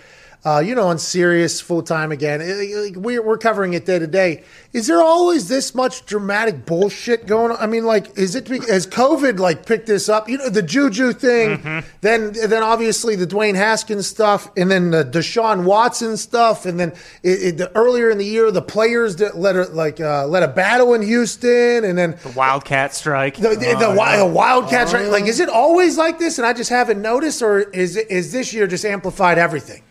uh, 0.45 0.59
you 0.59 0.75
know, 0.75 0.87
on 0.87 0.97
serious 0.99 1.61
full 1.61 1.81
time 1.83 2.11
again. 2.11 2.41
It- 2.41 2.47
it- 2.47 2.97
We're, 2.97 3.21
we're 3.21 3.37
covering 3.37 3.73
it 3.73 3.85
day 3.85 3.99
to 3.99 4.07
day. 4.07 4.43
Is 4.73 4.87
there 4.87 5.01
always 5.01 5.47
this 5.47 5.73
much 5.75 6.05
dramatic 6.05 6.65
bullshit 6.65 7.27
going 7.27 7.51
on? 7.51 7.57
I 7.59 7.67
mean, 7.67 7.85
like, 7.85 8.17
is 8.17 8.35
it 8.35 8.47
has 8.47 8.87
COVID 8.87 9.37
like 9.39 9.65
picked 9.65 9.85
this 9.87 10.09
up? 10.09 10.27
You 10.27 10.39
know, 10.39 10.49
the 10.49 10.63
Juju 10.63 11.13
thing, 11.13 11.83
then 12.01 12.33
then 12.33 12.63
obviously 12.63 13.15
the 13.15 13.27
Dwayne 13.27 13.55
Haskins 13.55 14.07
stuff, 14.07 14.49
and 14.57 14.69
then 14.71 14.89
the 14.91 15.03
Deshaun 15.05 15.63
Watson 15.63 16.17
stuff, 16.17 16.65
and 16.65 16.79
then 16.79 16.93
it, 17.21 17.57
the, 17.59 17.71
earlier 17.77 18.09
in 18.09 18.17
the 18.17 18.25
year 18.25 18.49
the 18.51 18.61
players 18.63 19.17
that 19.17 19.37
let 19.37 19.55
a, 19.55 19.65
like 19.65 19.99
uh, 20.01 20.25
let 20.27 20.41
a 20.43 20.47
battle 20.47 20.93
in 20.95 21.01
Houston, 21.03 21.83
and 21.85 21.95
then 21.97 22.17
The 22.23 22.29
Wildcat 22.31 22.93
strike. 22.95 23.35
the, 23.37 23.49
the, 23.49 23.55
the, 23.55 23.93
wi- 23.93 24.17
the 24.17 24.25
Wildcats, 24.25 24.91
right? 24.93 25.07
Like, 25.07 25.25
is 25.25 25.39
it 25.39 25.49
always 25.49 25.97
like 25.97 26.17
this, 26.19 26.37
and 26.39 26.47
I 26.47 26.53
just 26.53 26.69
haven't 26.71 27.01
noticed, 27.01 27.41
or 27.43 27.59
is 27.59 27.95
is 27.95 28.31
this 28.31 28.53
year 28.53 28.65
just 28.67 28.85
amplified 28.85 29.37
everything? 29.37 29.83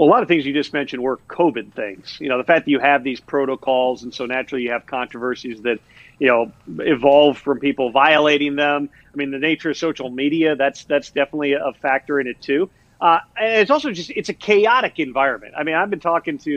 Well, 0.00 0.08
a 0.08 0.12
lot 0.12 0.22
of 0.22 0.28
things 0.28 0.46
you 0.46 0.54
just 0.54 0.72
mentioned 0.72 1.02
were 1.02 1.18
COVID 1.28 1.74
things. 1.74 2.16
You 2.20 2.30
know, 2.30 2.38
the 2.38 2.44
fact 2.44 2.64
that 2.64 2.70
you 2.70 2.78
have 2.78 3.04
these 3.04 3.20
protocols, 3.20 4.02
and 4.02 4.14
so 4.14 4.24
naturally 4.24 4.64
you 4.64 4.70
have 4.70 4.86
controversies 4.86 5.60
that, 5.60 5.78
you 6.18 6.26
know, 6.26 6.50
evolve 6.78 7.36
from 7.36 7.60
people 7.60 7.90
violating 7.90 8.56
them. 8.56 8.88
I 9.12 9.16
mean, 9.18 9.30
the 9.30 9.38
nature 9.38 9.68
of 9.68 9.76
social 9.76 10.08
media 10.08 10.56
that's 10.56 10.84
that's 10.84 11.10
definitely 11.10 11.52
a 11.52 11.74
factor 11.82 12.18
in 12.18 12.28
it 12.28 12.40
too. 12.40 12.70
Uh, 12.98 13.18
and 13.38 13.60
it's 13.60 13.70
also 13.70 13.92
just 13.92 14.08
it's 14.16 14.30
a 14.30 14.32
chaotic 14.32 14.98
environment. 15.00 15.52
I 15.54 15.64
mean, 15.64 15.74
I've 15.74 15.90
been 15.90 16.00
talking 16.00 16.38
to 16.38 16.50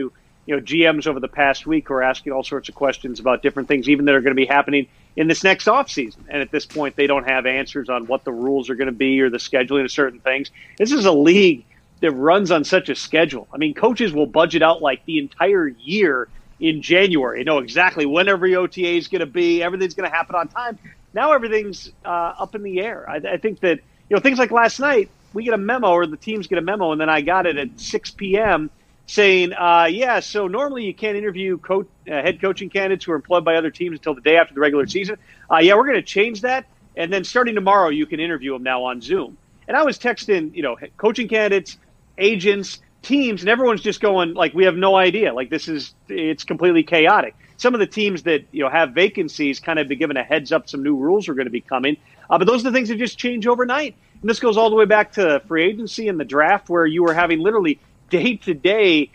you 0.46 0.56
know 0.56 0.62
GMs 0.62 1.06
over 1.06 1.20
the 1.20 1.28
past 1.28 1.66
week 1.66 1.88
who 1.88 1.92
are 1.92 2.02
asking 2.02 2.32
all 2.32 2.44
sorts 2.44 2.70
of 2.70 2.74
questions 2.74 3.20
about 3.20 3.42
different 3.42 3.68
things, 3.68 3.90
even 3.90 4.06
that 4.06 4.14
are 4.14 4.22
going 4.22 4.34
to 4.34 4.40
be 4.40 4.46
happening 4.46 4.86
in 5.16 5.28
this 5.28 5.44
next 5.44 5.66
offseason. 5.66 6.20
And 6.30 6.40
at 6.40 6.50
this 6.50 6.64
point, 6.64 6.96
they 6.96 7.06
don't 7.06 7.28
have 7.28 7.44
answers 7.44 7.90
on 7.90 8.06
what 8.06 8.24
the 8.24 8.32
rules 8.32 8.70
are 8.70 8.74
going 8.74 8.86
to 8.86 8.92
be 8.92 9.20
or 9.20 9.28
the 9.28 9.36
scheduling 9.36 9.84
of 9.84 9.92
certain 9.92 10.20
things. 10.20 10.50
This 10.78 10.92
is 10.92 11.04
a 11.04 11.12
league 11.12 11.66
that 12.04 12.12
runs 12.12 12.50
on 12.50 12.64
such 12.64 12.90
a 12.90 12.94
schedule. 12.94 13.48
I 13.50 13.56
mean, 13.56 13.72
coaches 13.72 14.12
will 14.12 14.26
budget 14.26 14.60
out 14.60 14.82
like 14.82 15.06
the 15.06 15.18
entire 15.18 15.68
year 15.68 16.28
in 16.60 16.82
January. 16.82 17.38
You 17.38 17.46
know 17.46 17.60
exactly 17.60 18.04
when 18.04 18.28
every 18.28 18.54
OTA 18.54 18.96
is 18.98 19.08
going 19.08 19.20
to 19.20 19.26
be. 19.26 19.62
Everything's 19.62 19.94
going 19.94 20.10
to 20.10 20.14
happen 20.14 20.36
on 20.36 20.48
time. 20.48 20.78
Now 21.14 21.32
everything's 21.32 21.90
uh, 22.04 22.34
up 22.38 22.54
in 22.54 22.62
the 22.62 22.80
air. 22.80 23.08
I, 23.08 23.16
I 23.16 23.36
think 23.38 23.60
that 23.60 23.78
you 24.10 24.16
know 24.16 24.20
things 24.20 24.38
like 24.38 24.50
last 24.50 24.80
night. 24.80 25.08
We 25.32 25.44
get 25.44 25.54
a 25.54 25.58
memo, 25.58 25.92
or 25.92 26.06
the 26.06 26.18
teams 26.18 26.46
get 26.46 26.58
a 26.58 26.62
memo, 26.62 26.92
and 26.92 27.00
then 27.00 27.08
I 27.08 27.22
got 27.22 27.46
it 27.46 27.56
at 27.56 27.80
6 27.80 28.10
p.m. 28.10 28.70
saying, 29.06 29.54
uh, 29.54 29.88
"Yeah, 29.90 30.20
so 30.20 30.46
normally 30.46 30.84
you 30.84 30.92
can't 30.92 31.16
interview 31.16 31.56
co- 31.56 31.86
uh, 32.06 32.12
head 32.12 32.38
coaching 32.38 32.68
candidates 32.68 33.06
who 33.06 33.12
are 33.12 33.16
employed 33.16 33.46
by 33.46 33.56
other 33.56 33.70
teams 33.70 33.96
until 33.96 34.14
the 34.14 34.20
day 34.20 34.36
after 34.36 34.52
the 34.52 34.60
regular 34.60 34.86
season. 34.86 35.16
Uh, 35.50 35.56
yeah, 35.56 35.74
we're 35.74 35.86
going 35.86 35.96
to 35.96 36.02
change 36.02 36.42
that, 36.42 36.66
and 36.96 37.10
then 37.10 37.24
starting 37.24 37.54
tomorrow, 37.54 37.88
you 37.88 38.04
can 38.04 38.20
interview 38.20 38.52
them 38.52 38.62
now 38.62 38.84
on 38.84 39.00
Zoom." 39.00 39.38
And 39.66 39.76
I 39.76 39.82
was 39.82 39.98
texting, 39.98 40.54
you 40.54 40.62
know, 40.62 40.76
coaching 40.96 41.28
candidates, 41.28 41.78
agents, 42.18 42.80
teams, 43.02 43.42
and 43.42 43.48
everyone's 43.48 43.82
just 43.82 44.00
going 44.00 44.34
like, 44.34 44.54
"We 44.54 44.64
have 44.64 44.76
no 44.76 44.96
idea. 44.96 45.32
Like 45.32 45.50
this 45.50 45.68
is 45.68 45.94
it's 46.08 46.44
completely 46.44 46.82
chaotic." 46.82 47.34
Some 47.56 47.74
of 47.74 47.80
the 47.80 47.86
teams 47.86 48.24
that 48.24 48.44
you 48.52 48.62
know 48.62 48.70
have 48.70 48.92
vacancies 48.92 49.60
kind 49.60 49.78
of 49.78 49.88
been 49.88 49.98
given 49.98 50.16
a 50.16 50.22
heads 50.22 50.52
up. 50.52 50.68
Some 50.68 50.82
new 50.82 50.96
rules 50.96 51.28
are 51.28 51.34
going 51.34 51.46
to 51.46 51.50
be 51.52 51.60
coming, 51.60 51.96
uh, 52.28 52.38
but 52.38 52.46
those 52.46 52.60
are 52.60 52.70
the 52.70 52.72
things 52.72 52.88
that 52.88 52.98
just 52.98 53.18
change 53.18 53.46
overnight. 53.46 53.94
And 54.20 54.30
this 54.30 54.40
goes 54.40 54.56
all 54.56 54.70
the 54.70 54.76
way 54.76 54.86
back 54.86 55.12
to 55.12 55.40
free 55.46 55.64
agency 55.64 56.08
and 56.08 56.18
the 56.18 56.24
draft, 56.24 56.68
where 56.68 56.86
you 56.86 57.02
were 57.02 57.14
having 57.14 57.40
literally 57.40 57.78
day 58.10 58.36
to 58.36 58.54
day 58.54 59.10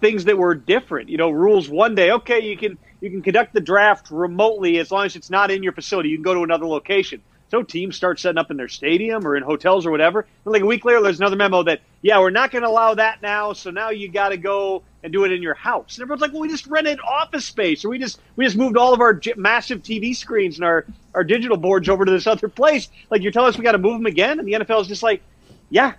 things 0.00 0.24
that 0.24 0.38
were 0.38 0.54
different. 0.54 1.08
You 1.08 1.16
know, 1.16 1.30
rules 1.30 1.68
one 1.68 1.94
day, 1.94 2.12
okay, 2.12 2.40
you 2.40 2.56
can 2.56 2.78
you 3.00 3.10
can 3.10 3.22
conduct 3.22 3.52
the 3.52 3.60
draft 3.60 4.10
remotely 4.10 4.78
as 4.78 4.90
long 4.90 5.06
as 5.06 5.16
it's 5.16 5.30
not 5.30 5.50
in 5.50 5.62
your 5.62 5.72
facility. 5.72 6.08
You 6.08 6.16
can 6.16 6.24
go 6.24 6.34
to 6.34 6.42
another 6.42 6.66
location. 6.66 7.22
So 7.50 7.62
teams 7.62 7.96
start 7.96 8.18
setting 8.18 8.38
up 8.38 8.50
in 8.50 8.56
their 8.56 8.68
stadium 8.68 9.26
or 9.26 9.36
in 9.36 9.42
hotels 9.42 9.86
or 9.86 9.90
whatever. 9.90 10.26
And 10.44 10.52
like 10.52 10.62
a 10.62 10.66
week 10.66 10.84
later, 10.84 11.00
there's 11.00 11.20
another 11.20 11.36
memo 11.36 11.62
that 11.62 11.80
yeah, 12.02 12.18
we're 12.18 12.30
not 12.30 12.50
going 12.50 12.62
to 12.62 12.68
allow 12.68 12.94
that 12.94 13.22
now. 13.22 13.52
So 13.52 13.70
now 13.70 13.90
you 13.90 14.08
got 14.08 14.30
to 14.30 14.36
go 14.36 14.82
and 15.02 15.12
do 15.12 15.24
it 15.24 15.32
in 15.32 15.42
your 15.42 15.54
house. 15.54 15.96
And 15.96 16.02
everyone's 16.02 16.20
like, 16.20 16.32
well, 16.32 16.42
we 16.42 16.48
just 16.48 16.66
rented 16.66 17.00
office 17.00 17.44
space, 17.44 17.84
or 17.84 17.88
we 17.88 17.98
just 17.98 18.20
we 18.34 18.44
just 18.44 18.56
moved 18.56 18.76
all 18.76 18.92
of 18.92 19.00
our 19.00 19.20
massive 19.36 19.82
TV 19.82 20.14
screens 20.14 20.56
and 20.56 20.64
our 20.64 20.84
our 21.14 21.24
digital 21.24 21.56
boards 21.56 21.88
over 21.88 22.04
to 22.04 22.10
this 22.10 22.26
other 22.26 22.48
place. 22.48 22.88
Like 23.10 23.22
you're 23.22 23.32
telling 23.32 23.48
us 23.48 23.58
we 23.58 23.64
got 23.64 23.72
to 23.72 23.78
move 23.78 23.98
them 23.98 24.06
again, 24.06 24.38
and 24.38 24.46
the 24.46 24.52
NFL 24.52 24.82
is 24.82 24.88
just 24.88 25.02
like, 25.02 25.22
yeah, 25.70 25.94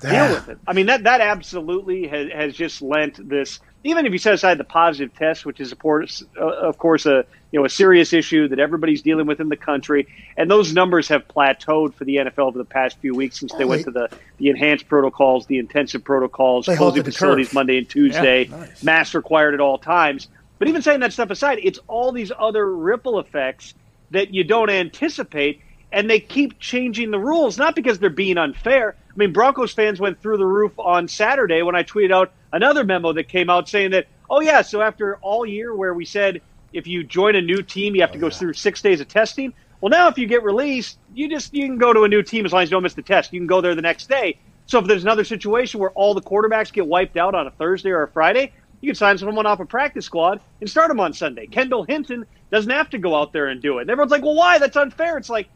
deal 0.00 0.28
with 0.30 0.48
it. 0.48 0.58
I 0.66 0.72
mean, 0.72 0.86
that 0.86 1.04
that 1.04 1.20
absolutely 1.20 2.06
has, 2.08 2.30
has 2.30 2.54
just 2.54 2.82
lent 2.82 3.28
this. 3.28 3.60
Even 3.84 4.06
if 4.06 4.12
you 4.12 4.18
set 4.18 4.34
aside 4.34 4.58
the 4.58 4.64
positive 4.64 5.14
test, 5.16 5.44
which 5.44 5.60
is 5.60 5.72
of 5.72 5.78
course, 5.78 6.22
uh, 6.40 6.44
of 6.44 6.78
course, 6.78 7.06
a 7.06 7.24
you 7.50 7.58
know 7.58 7.64
a 7.64 7.68
serious 7.68 8.12
issue 8.12 8.48
that 8.48 8.58
everybody's 8.58 9.02
dealing 9.02 9.26
with 9.26 9.40
in 9.40 9.48
the 9.48 9.56
country, 9.56 10.06
and 10.36 10.50
those 10.50 10.72
numbers 10.72 11.08
have 11.08 11.26
plateaued 11.26 11.94
for 11.94 12.04
the 12.04 12.16
NFL 12.16 12.48
over 12.48 12.58
the 12.58 12.64
past 12.64 12.98
few 12.98 13.14
weeks 13.14 13.40
since 13.40 13.52
they 13.54 13.64
went 13.64 13.84
to 13.84 13.90
the 13.90 14.08
the 14.38 14.48
enhanced 14.48 14.88
protocols, 14.88 15.46
the 15.46 15.58
intensive 15.58 16.04
protocols, 16.04 16.66
closing 16.66 17.02
facilities 17.02 17.48
curve. 17.48 17.54
Monday 17.54 17.78
and 17.78 17.88
Tuesday, 17.88 18.50
masks 18.82 19.14
required 19.14 19.54
at 19.54 19.60
all 19.60 19.78
times. 19.78 20.28
But 20.58 20.68
even 20.68 20.82
saying 20.82 21.00
that 21.00 21.12
stuff 21.12 21.30
aside, 21.30 21.58
it's 21.62 21.80
all 21.88 22.12
these 22.12 22.30
other 22.38 22.64
ripple 22.72 23.18
effects 23.18 23.74
that 24.12 24.32
you 24.32 24.44
don't 24.44 24.70
anticipate, 24.70 25.61
and 25.92 26.08
they 26.08 26.20
keep 26.20 26.58
changing 26.58 27.10
the 27.10 27.18
rules, 27.18 27.58
not 27.58 27.74
because 27.74 27.98
they're 27.98 28.10
being 28.10 28.38
unfair. 28.38 28.96
I 29.08 29.12
mean, 29.16 29.32
Broncos 29.32 29.72
fans 29.72 30.00
went 30.00 30.20
through 30.20 30.38
the 30.38 30.46
roof 30.46 30.72
on 30.78 31.06
Saturday 31.06 31.62
when 31.62 31.76
I 31.76 31.82
tweeted 31.82 32.12
out 32.12 32.32
another 32.52 32.82
memo 32.82 33.12
that 33.12 33.28
came 33.28 33.50
out 33.50 33.68
saying 33.68 33.90
that, 33.90 34.06
oh, 34.30 34.40
yeah, 34.40 34.62
so 34.62 34.80
after 34.80 35.16
all 35.16 35.44
year 35.44 35.74
where 35.74 35.92
we 35.92 36.04
said 36.04 36.40
if 36.72 36.86
you 36.86 37.04
join 37.04 37.36
a 37.36 37.42
new 37.42 37.62
team, 37.62 37.94
you 37.94 38.00
have 38.00 38.12
to 38.12 38.18
go 38.18 38.28
oh, 38.28 38.30
through 38.30 38.54
six 38.54 38.80
days 38.80 39.00
of 39.00 39.08
testing. 39.08 39.52
Well, 39.80 39.90
now 39.90 40.08
if 40.08 40.16
you 40.16 40.26
get 40.26 40.42
released, 40.42 40.98
you 41.14 41.28
just 41.28 41.52
you 41.52 41.66
can 41.66 41.76
go 41.76 41.92
to 41.92 42.04
a 42.04 42.08
new 42.08 42.22
team 42.22 42.46
as 42.46 42.52
long 42.52 42.62
as 42.62 42.70
you 42.70 42.76
don't 42.76 42.82
miss 42.82 42.94
the 42.94 43.02
test. 43.02 43.32
You 43.32 43.40
can 43.40 43.46
go 43.46 43.60
there 43.60 43.74
the 43.74 43.82
next 43.82 44.08
day. 44.08 44.38
So 44.66 44.78
if 44.78 44.86
there's 44.86 45.02
another 45.02 45.24
situation 45.24 45.80
where 45.80 45.90
all 45.90 46.14
the 46.14 46.22
quarterbacks 46.22 46.72
get 46.72 46.86
wiped 46.86 47.16
out 47.16 47.34
on 47.34 47.46
a 47.46 47.50
Thursday 47.50 47.90
or 47.90 48.04
a 48.04 48.08
Friday, 48.08 48.52
you 48.80 48.88
can 48.88 48.94
sign 48.94 49.18
someone 49.18 49.44
off 49.44 49.60
a 49.60 49.66
practice 49.66 50.06
squad 50.06 50.40
and 50.60 50.70
start 50.70 50.88
them 50.88 51.00
on 51.00 51.12
Sunday. 51.12 51.46
Kendall 51.46 51.84
Hinton 51.84 52.24
doesn't 52.50 52.70
have 52.70 52.90
to 52.90 52.98
go 52.98 53.14
out 53.14 53.32
there 53.32 53.48
and 53.48 53.60
do 53.60 53.78
it. 53.78 53.82
And 53.82 53.90
everyone's 53.90 54.12
like, 54.12 54.22
well, 54.22 54.34
why? 54.34 54.58
That's 54.58 54.76
unfair. 54.76 55.18
It's 55.18 55.28
like, 55.28 55.48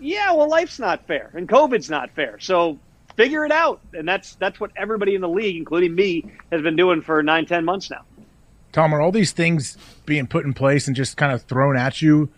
yeah, 0.00 0.32
well, 0.32 0.48
life's 0.48 0.78
not 0.78 1.06
fair 1.06 1.30
and 1.34 1.48
COVID's 1.48 1.90
not 1.90 2.10
fair. 2.10 2.38
So 2.40 2.78
figure 3.16 3.44
it 3.44 3.52
out. 3.52 3.80
And 3.92 4.08
that's 4.08 4.34
that's 4.36 4.58
what 4.58 4.70
everybody 4.76 5.14
in 5.14 5.20
the 5.20 5.28
league, 5.28 5.56
including 5.56 5.94
me, 5.94 6.24
has 6.50 6.62
been 6.62 6.76
doing 6.76 7.02
for 7.02 7.22
nine, 7.22 7.46
ten 7.46 7.64
months 7.64 7.90
now. 7.90 8.04
Tom, 8.72 8.94
are 8.94 9.00
all 9.00 9.12
these 9.12 9.32
things 9.32 9.76
being 10.06 10.26
put 10.26 10.44
in 10.44 10.54
place 10.54 10.86
and 10.86 10.96
just 10.96 11.16
kind 11.16 11.32
of 11.32 11.42
thrown 11.42 11.76
at 11.76 12.00
you 12.00 12.30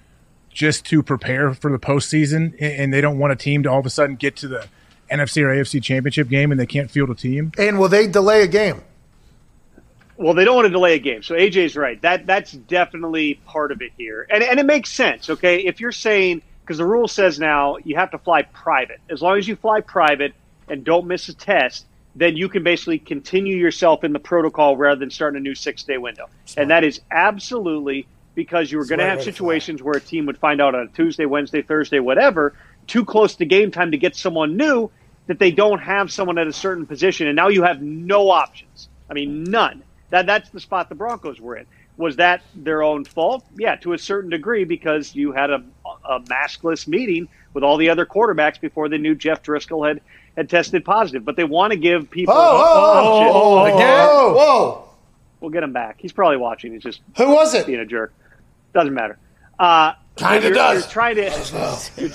just 0.50 0.84
to 0.86 1.02
prepare 1.02 1.54
for 1.54 1.70
the 1.70 1.78
postseason? 1.78 2.54
And 2.60 2.72
and 2.72 2.92
they 2.92 3.00
don't 3.00 3.18
want 3.18 3.32
a 3.32 3.36
team 3.36 3.62
to 3.62 3.70
all 3.70 3.78
of 3.78 3.86
a 3.86 3.90
sudden 3.90 4.16
get 4.16 4.36
to 4.36 4.48
the 4.48 4.66
NFC 5.10 5.42
or 5.42 5.48
AFC 5.48 5.82
championship 5.82 6.28
game 6.28 6.50
and 6.50 6.58
they 6.58 6.66
can't 6.66 6.90
field 6.90 7.10
a 7.10 7.14
team? 7.14 7.52
And 7.58 7.78
will 7.78 7.88
they 7.88 8.06
delay 8.06 8.42
a 8.42 8.48
game? 8.48 8.82
Well, 10.16 10.34
they 10.34 10.44
don't 10.44 10.54
want 10.54 10.66
to 10.66 10.72
delay 10.72 10.94
a 10.94 10.98
game. 10.98 11.22
So 11.22 11.34
AJ's 11.34 11.76
right. 11.76 12.00
That 12.02 12.26
that's 12.26 12.52
definitely 12.52 13.34
part 13.46 13.72
of 13.72 13.82
it 13.82 13.92
here, 13.96 14.26
and 14.30 14.42
and 14.42 14.60
it 14.60 14.66
makes 14.66 14.90
sense. 14.90 15.30
Okay, 15.30 15.60
if 15.64 15.80
you're 15.80 15.92
saying 15.92 16.42
because 16.64 16.78
the 16.78 16.86
rule 16.86 17.08
says 17.08 17.38
now 17.38 17.76
you 17.84 17.96
have 17.96 18.10
to 18.12 18.18
fly 18.18 18.42
private. 18.42 19.00
As 19.10 19.20
long 19.20 19.38
as 19.38 19.46
you 19.46 19.56
fly 19.56 19.80
private 19.80 20.34
and 20.68 20.84
don't 20.84 21.06
miss 21.06 21.28
a 21.28 21.34
test, 21.34 21.86
then 22.14 22.36
you 22.36 22.48
can 22.48 22.62
basically 22.62 22.98
continue 22.98 23.56
yourself 23.56 24.04
in 24.04 24.12
the 24.12 24.18
protocol 24.18 24.76
rather 24.76 24.98
than 24.98 25.10
starting 25.10 25.38
a 25.38 25.40
new 25.40 25.54
six 25.54 25.82
day 25.82 25.98
window. 25.98 26.28
And 26.56 26.70
that 26.70 26.84
is 26.84 27.00
absolutely 27.10 28.06
because 28.34 28.70
you 28.70 28.78
were 28.78 28.86
going 28.86 28.98
to 28.98 29.04
have 29.04 29.22
situations 29.22 29.82
where 29.82 29.96
a 29.96 30.00
team 30.00 30.26
would 30.26 30.38
find 30.38 30.60
out 30.60 30.74
on 30.74 30.82
a 30.82 30.88
Tuesday, 30.88 31.26
Wednesday, 31.26 31.62
Thursday, 31.62 31.98
whatever, 31.98 32.54
too 32.86 33.04
close 33.04 33.34
to 33.36 33.44
game 33.44 33.70
time 33.70 33.90
to 33.90 33.98
get 33.98 34.16
someone 34.16 34.56
new 34.56 34.90
that 35.26 35.38
they 35.38 35.50
don't 35.50 35.78
have 35.78 36.10
someone 36.10 36.38
at 36.38 36.46
a 36.46 36.52
certain 36.52 36.86
position, 36.86 37.26
and 37.26 37.36
now 37.36 37.48
you 37.48 37.62
have 37.62 37.80
no 37.80 38.30
options. 38.30 38.88
I 39.08 39.14
mean, 39.14 39.44
none. 39.44 39.82
That 40.10 40.26
that's 40.26 40.50
the 40.50 40.60
spot 40.60 40.88
the 40.88 40.94
Broncos 40.94 41.40
were 41.40 41.56
in. 41.56 41.66
Was 42.02 42.16
that 42.16 42.42
their 42.54 42.82
own 42.82 43.04
fault? 43.04 43.44
Yeah, 43.56 43.76
to 43.76 43.92
a 43.94 43.98
certain 43.98 44.28
degree, 44.30 44.64
because 44.64 45.14
you 45.14 45.32
had 45.32 45.50
a, 45.50 45.62
a 46.04 46.20
maskless 46.20 46.86
meeting 46.86 47.28
with 47.54 47.62
all 47.64 47.76
the 47.76 47.88
other 47.90 48.04
quarterbacks 48.04 48.60
before 48.60 48.88
they 48.88 48.98
knew 48.98 49.14
Jeff 49.14 49.42
Driskel 49.42 49.86
had, 49.86 50.00
had 50.36 50.50
tested 50.50 50.84
positive. 50.84 51.24
But 51.24 51.36
they 51.36 51.44
want 51.44 51.70
to 51.72 51.76
give 51.78 52.10
people 52.10 52.34
Oh, 52.36 52.40
oh, 52.40 53.18
options. 53.18 53.32
oh, 53.34 53.58
oh, 53.58 53.64
Again? 53.76 54.08
oh. 54.10 54.32
Whoa. 54.34 54.88
We'll 55.40 55.50
get 55.50 55.62
him 55.62 55.72
back. 55.72 55.96
He's 55.98 56.12
probably 56.12 56.36
watching. 56.36 56.72
He's 56.72 56.82
just 56.82 57.00
Who 57.16 57.30
was 57.32 57.54
it? 57.54 57.66
being 57.66 57.80
a 57.80 57.86
jerk. 57.86 58.12
Doesn't 58.74 58.94
matter. 58.94 59.18
Uh, 59.58 59.92
Kinda 60.16 60.52
does. 60.52 60.82
You're 60.84 60.90
trying 60.90 61.16
to. 61.16 62.12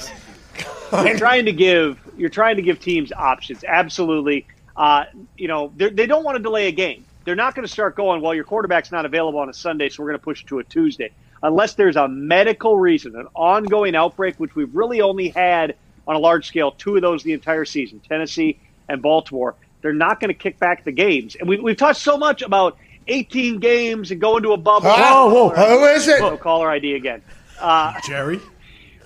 you're 1.05 1.17
trying 1.17 1.45
to 1.45 1.51
give. 1.51 1.99
You're 2.17 2.29
trying 2.29 2.55
to 2.57 2.61
give 2.61 2.79
teams 2.79 3.11
options. 3.11 3.63
Absolutely. 3.67 4.47
Uh, 4.75 5.05
you 5.37 5.47
know, 5.47 5.71
they 5.75 6.05
don't 6.05 6.23
want 6.23 6.37
to 6.37 6.43
delay 6.43 6.67
a 6.67 6.71
game. 6.71 7.03
They're 7.27 7.35
not 7.35 7.55
going 7.55 7.67
to 7.67 7.71
start 7.71 7.97
going. 7.97 8.21
Well, 8.21 8.33
your 8.33 8.45
quarterback's 8.45 8.89
not 8.89 9.05
available 9.05 9.39
on 9.39 9.49
a 9.49 9.53
Sunday, 9.53 9.89
so 9.89 10.01
we're 10.01 10.11
going 10.11 10.19
to 10.19 10.23
push 10.23 10.43
it 10.43 10.47
to 10.47 10.59
a 10.59 10.63
Tuesday, 10.63 11.11
unless 11.43 11.73
there's 11.73 11.97
a 11.97 12.07
medical 12.07 12.77
reason, 12.77 13.17
an 13.17 13.27
ongoing 13.33 13.97
outbreak, 13.97 14.35
which 14.37 14.55
we've 14.55 14.73
really 14.73 15.01
only 15.01 15.27
had 15.27 15.75
on 16.07 16.15
a 16.15 16.19
large 16.19 16.47
scale 16.47 16.71
two 16.71 16.95
of 16.95 17.01
those 17.01 17.23
the 17.23 17.33
entire 17.33 17.65
season, 17.65 17.99
Tennessee 17.99 18.57
and 18.87 19.01
Baltimore. 19.01 19.55
They're 19.81 19.91
not 19.91 20.21
going 20.21 20.29
to 20.29 20.33
kick 20.39 20.57
back 20.57 20.85
the 20.85 20.93
games, 20.93 21.35
and 21.35 21.49
we, 21.49 21.59
we've 21.59 21.75
talked 21.75 21.97
so 21.97 22.17
much 22.17 22.43
about 22.43 22.77
18 23.09 23.59
games 23.59 24.09
and 24.09 24.21
going 24.21 24.43
to 24.43 24.53
a 24.53 24.57
bubble. 24.57 24.87
Oh, 24.89 25.49
whoa, 25.49 25.79
who 25.79 25.85
is 25.87 26.07
it? 26.07 26.19
So 26.19 26.37
caller 26.37 26.71
ID 26.71 26.93
again. 26.93 27.21
Uh, 27.59 27.99
Jerry. 28.05 28.39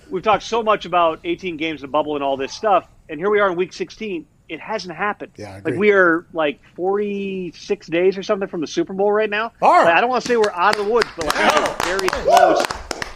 we've 0.08 0.22
talked 0.22 0.44
so 0.44 0.62
much 0.62 0.84
about 0.84 1.18
18 1.24 1.56
games 1.56 1.80
in 1.80 1.88
the 1.88 1.90
bubble 1.90 2.14
and 2.14 2.22
all 2.22 2.36
this 2.36 2.52
stuff, 2.52 2.86
and 3.08 3.18
here 3.18 3.30
we 3.30 3.40
are 3.40 3.50
in 3.50 3.56
week 3.56 3.72
16. 3.72 4.28
It 4.48 4.60
hasn't 4.60 4.94
happened. 4.94 5.32
Yeah, 5.36 5.60
like 5.64 5.74
we 5.76 5.90
are 5.92 6.26
like 6.32 6.60
46 6.74 7.86
days 7.86 8.18
or 8.18 8.22
something 8.22 8.48
from 8.48 8.60
the 8.60 8.66
Super 8.66 8.92
Bowl 8.92 9.10
right 9.12 9.30
now. 9.30 9.52
Are. 9.62 9.84
Like, 9.84 9.94
I 9.94 10.00
don't 10.00 10.10
want 10.10 10.22
to 10.22 10.28
say 10.28 10.36
we're 10.36 10.50
out 10.50 10.76
of 10.78 10.84
the 10.84 10.90
woods, 10.92 11.08
but 11.16 11.26
like 11.26 11.54
we're 11.54 11.96
very 11.96 12.08
close 12.08 12.64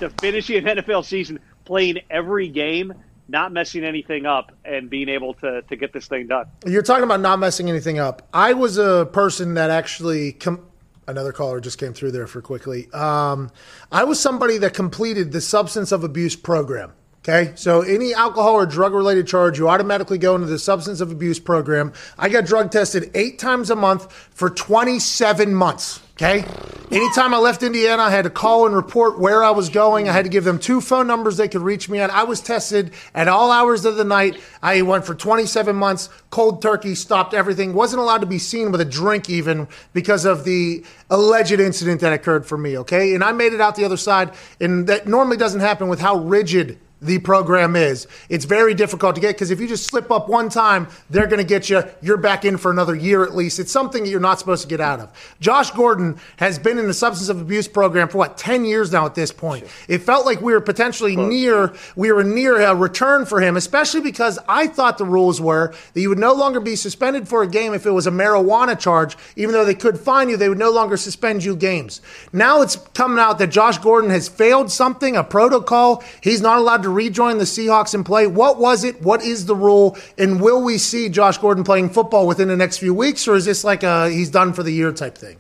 to 0.01 0.11
finishing 0.20 0.66
an 0.66 0.79
NFL 0.79 1.05
season, 1.05 1.39
playing 1.64 1.99
every 2.11 2.49
game, 2.49 2.95
not 3.29 3.53
messing 3.53 3.85
anything 3.85 4.24
up, 4.27 4.53
and 4.64 4.89
being 4.89 5.09
able 5.09 5.35
to 5.35 5.62
to 5.62 5.77
get 5.77 5.93
this 5.93 6.07
thing 6.07 6.27
done. 6.29 6.47
You're 6.64 6.83
talking 6.83 7.05
about 7.05 7.20
not 7.20 7.39
messing 7.39 7.68
anything 7.68 7.99
up. 7.99 8.27
I 8.33 8.53
was 8.55 8.79
a 8.79 9.09
person 9.12 9.55
that 9.55 9.70
actually. 9.70 10.33
Com- 10.33 10.62
Another 11.09 11.31
caller 11.31 11.61
just 11.61 11.79
came 11.79 11.93
through 11.93 12.11
there 12.11 12.27
for 12.27 12.43
quickly. 12.43 12.91
Um, 12.93 13.53
I 13.93 14.03
was 14.03 14.18
somebody 14.18 14.59
that 14.59 14.74
completed 14.74 15.31
the 15.31 15.41
substance 15.41 15.93
of 15.93 16.03
abuse 16.03 16.35
program. 16.35 16.95
Okay, 17.29 17.51
so 17.57 17.81
any 17.81 18.14
alcohol 18.14 18.55
or 18.55 18.66
drug 18.66 18.95
related 18.95 19.27
charge, 19.27 19.59
you 19.59 19.68
automatically 19.68 20.16
go 20.16 20.37
into 20.37 20.47
the 20.47 20.61
substance 20.61 21.01
of 21.01 21.11
abuse 21.11 21.41
program. 21.41 21.93
I 22.16 22.29
got 22.29 22.45
drug 22.45 22.70
tested 22.70 23.11
eight 23.16 23.41
times 23.41 23.68
a 23.68 23.74
month 23.74 24.12
for 24.12 24.49
27 24.49 25.53
months. 25.53 26.01
Okay, 26.12 26.45
anytime 26.93 27.35
I 27.35 27.39
left 27.39 27.64
Indiana, 27.64 28.05
I 28.05 28.11
had 28.11 28.22
to 28.22 28.31
call 28.31 28.64
and 28.64 28.77
report 28.77 29.18
where 29.18 29.43
I 29.43 29.51
was 29.51 29.70
going. 29.70 30.09
I 30.09 30.12
had 30.12 30.24
to 30.24 30.31
give 30.31 30.45
them 30.45 30.61
two 30.61 30.81
phone 30.81 31.09
numbers 31.09 31.37
they 31.37 31.49
could 31.49 31.62
reach 31.62 31.89
me 31.89 31.99
at. 31.99 32.11
I 32.11 32.22
was 32.22 32.41
tested 32.41 32.93
at 33.12 33.27
all 33.27 33.51
hours 33.51 33.85
of 33.85 33.97
the 33.97 34.05
night. 34.05 34.41
I 34.62 34.81
went 34.83 35.05
for 35.05 35.14
27 35.14 35.74
months, 35.74 36.09
cold 36.31 36.62
turkey, 36.62 36.95
stopped 36.95 37.35
everything. 37.35 37.74
Wasn't 37.74 38.01
allowed 38.01 38.20
to 38.20 38.27
be 38.27 38.39
seen 38.39 38.70
with 38.70 38.81
a 38.81 38.85
drink 38.85 39.29
even 39.29 39.66
because 39.93 40.24
of 40.24 40.45
the 40.45 40.85
alleged 41.11 41.59
incident 41.59 42.01
that 42.03 42.12
occurred 42.12 42.47
for 42.47 42.57
me. 42.57 42.79
Okay, 42.79 43.16
and 43.16 43.24
I 43.24 43.33
made 43.33 43.53
it 43.53 43.61
out 43.61 43.74
the 43.74 43.85
other 43.85 43.97
side, 43.97 44.33
and 44.61 44.87
that 44.87 45.09
normally 45.09 45.37
doesn't 45.37 45.61
happen 45.61 45.89
with 45.89 45.99
how 45.99 46.18
rigid 46.18 46.79
the 47.03 47.18
program 47.18 47.76
is. 47.76 48.07
It's 48.28 48.47
very 48.47 48.72
difficult 48.72 49.14
to 49.16 49.20
get 49.20 49.34
because 49.34 49.51
if 49.51 49.61
you 49.61 49.68
just 49.68 49.84
slip 49.84 50.11
up 50.11 50.28
one 50.28 50.49
time, 50.49 50.88
they're 51.11 51.26
going 51.26 51.38
to 51.38 51.44
get 51.44 51.68
you. 51.68 51.82
You're 52.01 52.16
back 52.16 52.44
in 52.44 52.57
for 52.57 52.70
another 52.70 52.94
year 52.94 53.22
at 53.22 53.34
least. 53.34 53.59
It's 53.59 53.70
something 53.70 54.05
that 54.05 54.09
you're 54.09 54.18
not 54.18 54.38
supposed 54.38 54.62
to 54.62 54.68
get 54.68 54.80
out 54.80 55.01
of. 55.01 55.36
Josh 55.38 55.70
Gordon 55.72 56.18
has 56.38 56.59
been 56.59 56.78
in 56.78 56.86
the 56.86 56.94
substance 56.94 57.28
of 57.28 57.40
abuse 57.40 57.68
program 57.68 58.09
for 58.09 58.18
what 58.18 58.38
10 58.38 58.64
years 58.64 58.92
now 58.92 59.05
at 59.05 59.14
this 59.14 59.30
point. 59.30 59.66
It 59.88 59.99
felt 59.99 60.24
like 60.24 60.40
we 60.40 60.53
were 60.53 60.61
potentially 60.61 61.16
near 61.16 61.74
we 61.97 62.12
were 62.12 62.24
near 62.24 62.61
a 62.61 62.74
return 62.74 63.26
for 63.26 63.40
him, 63.40 63.57
especially 63.57 64.01
because 64.01 64.38
I 64.49 64.66
thought 64.66 64.97
the 64.97 65.05
rules 65.05 65.40
were 65.40 65.74
that 65.92 66.01
you 66.01 66.09
would 66.09 66.18
no 66.18 66.32
longer 66.32 66.61
be 66.61 66.76
suspended 66.76 67.28
for 67.28 67.42
a 67.42 67.47
game 67.47 67.74
if 67.74 67.84
it 67.84 67.90
was 67.90 68.07
a 68.07 68.11
marijuana 68.11 68.78
charge, 68.78 69.16
even 69.36 69.53
though 69.53 69.64
they 69.64 69.74
could 69.74 69.99
fine 69.99 70.28
you, 70.28 70.36
they 70.36 70.49
would 70.49 70.59
no 70.59 70.70
longer 70.70 70.97
suspend 70.97 71.44
you 71.44 71.57
games. 71.57 72.01
Now 72.32 72.62
it's 72.62 72.76
coming 72.94 73.18
out 73.18 73.38
that 73.38 73.49
Josh 73.49 73.78
Gordon 73.78 74.11
has 74.11 74.28
failed 74.28 74.70
something, 74.70 75.16
a 75.16 75.24
protocol. 75.24 76.03
He's 76.22 76.40
not 76.40 76.59
allowed 76.59 76.82
to 76.82 76.86
rejoin 76.91 77.39
the 77.39 77.45
Seahawks 77.45 77.95
and 77.95 78.05
play. 78.05 78.26
What 78.26 78.59
was 78.59 78.84
it? 78.84 79.03
What 79.03 79.22
is 79.22 79.47
the 79.47 79.57
rule? 79.57 79.97
And 80.18 80.41
will 80.41 80.62
we 80.62 80.78
see 80.78 81.09
Josh 81.09 81.39
Gordon 81.39 81.64
playing 81.64 81.91
football 81.91 82.26
within 82.26 82.49
the 82.49 82.57
next 82.57 82.78
few 82.78 82.95
weeks, 82.95 83.26
or 83.26 83.34
is 83.34 83.45
this 83.45 83.64
like 83.64 83.82
a 83.82 84.11
he's 84.11 84.30
done 84.30 84.53
for 84.53 84.62
the 84.62 84.72
year 84.72 84.93
type 84.93 85.16
thing? 85.16 85.39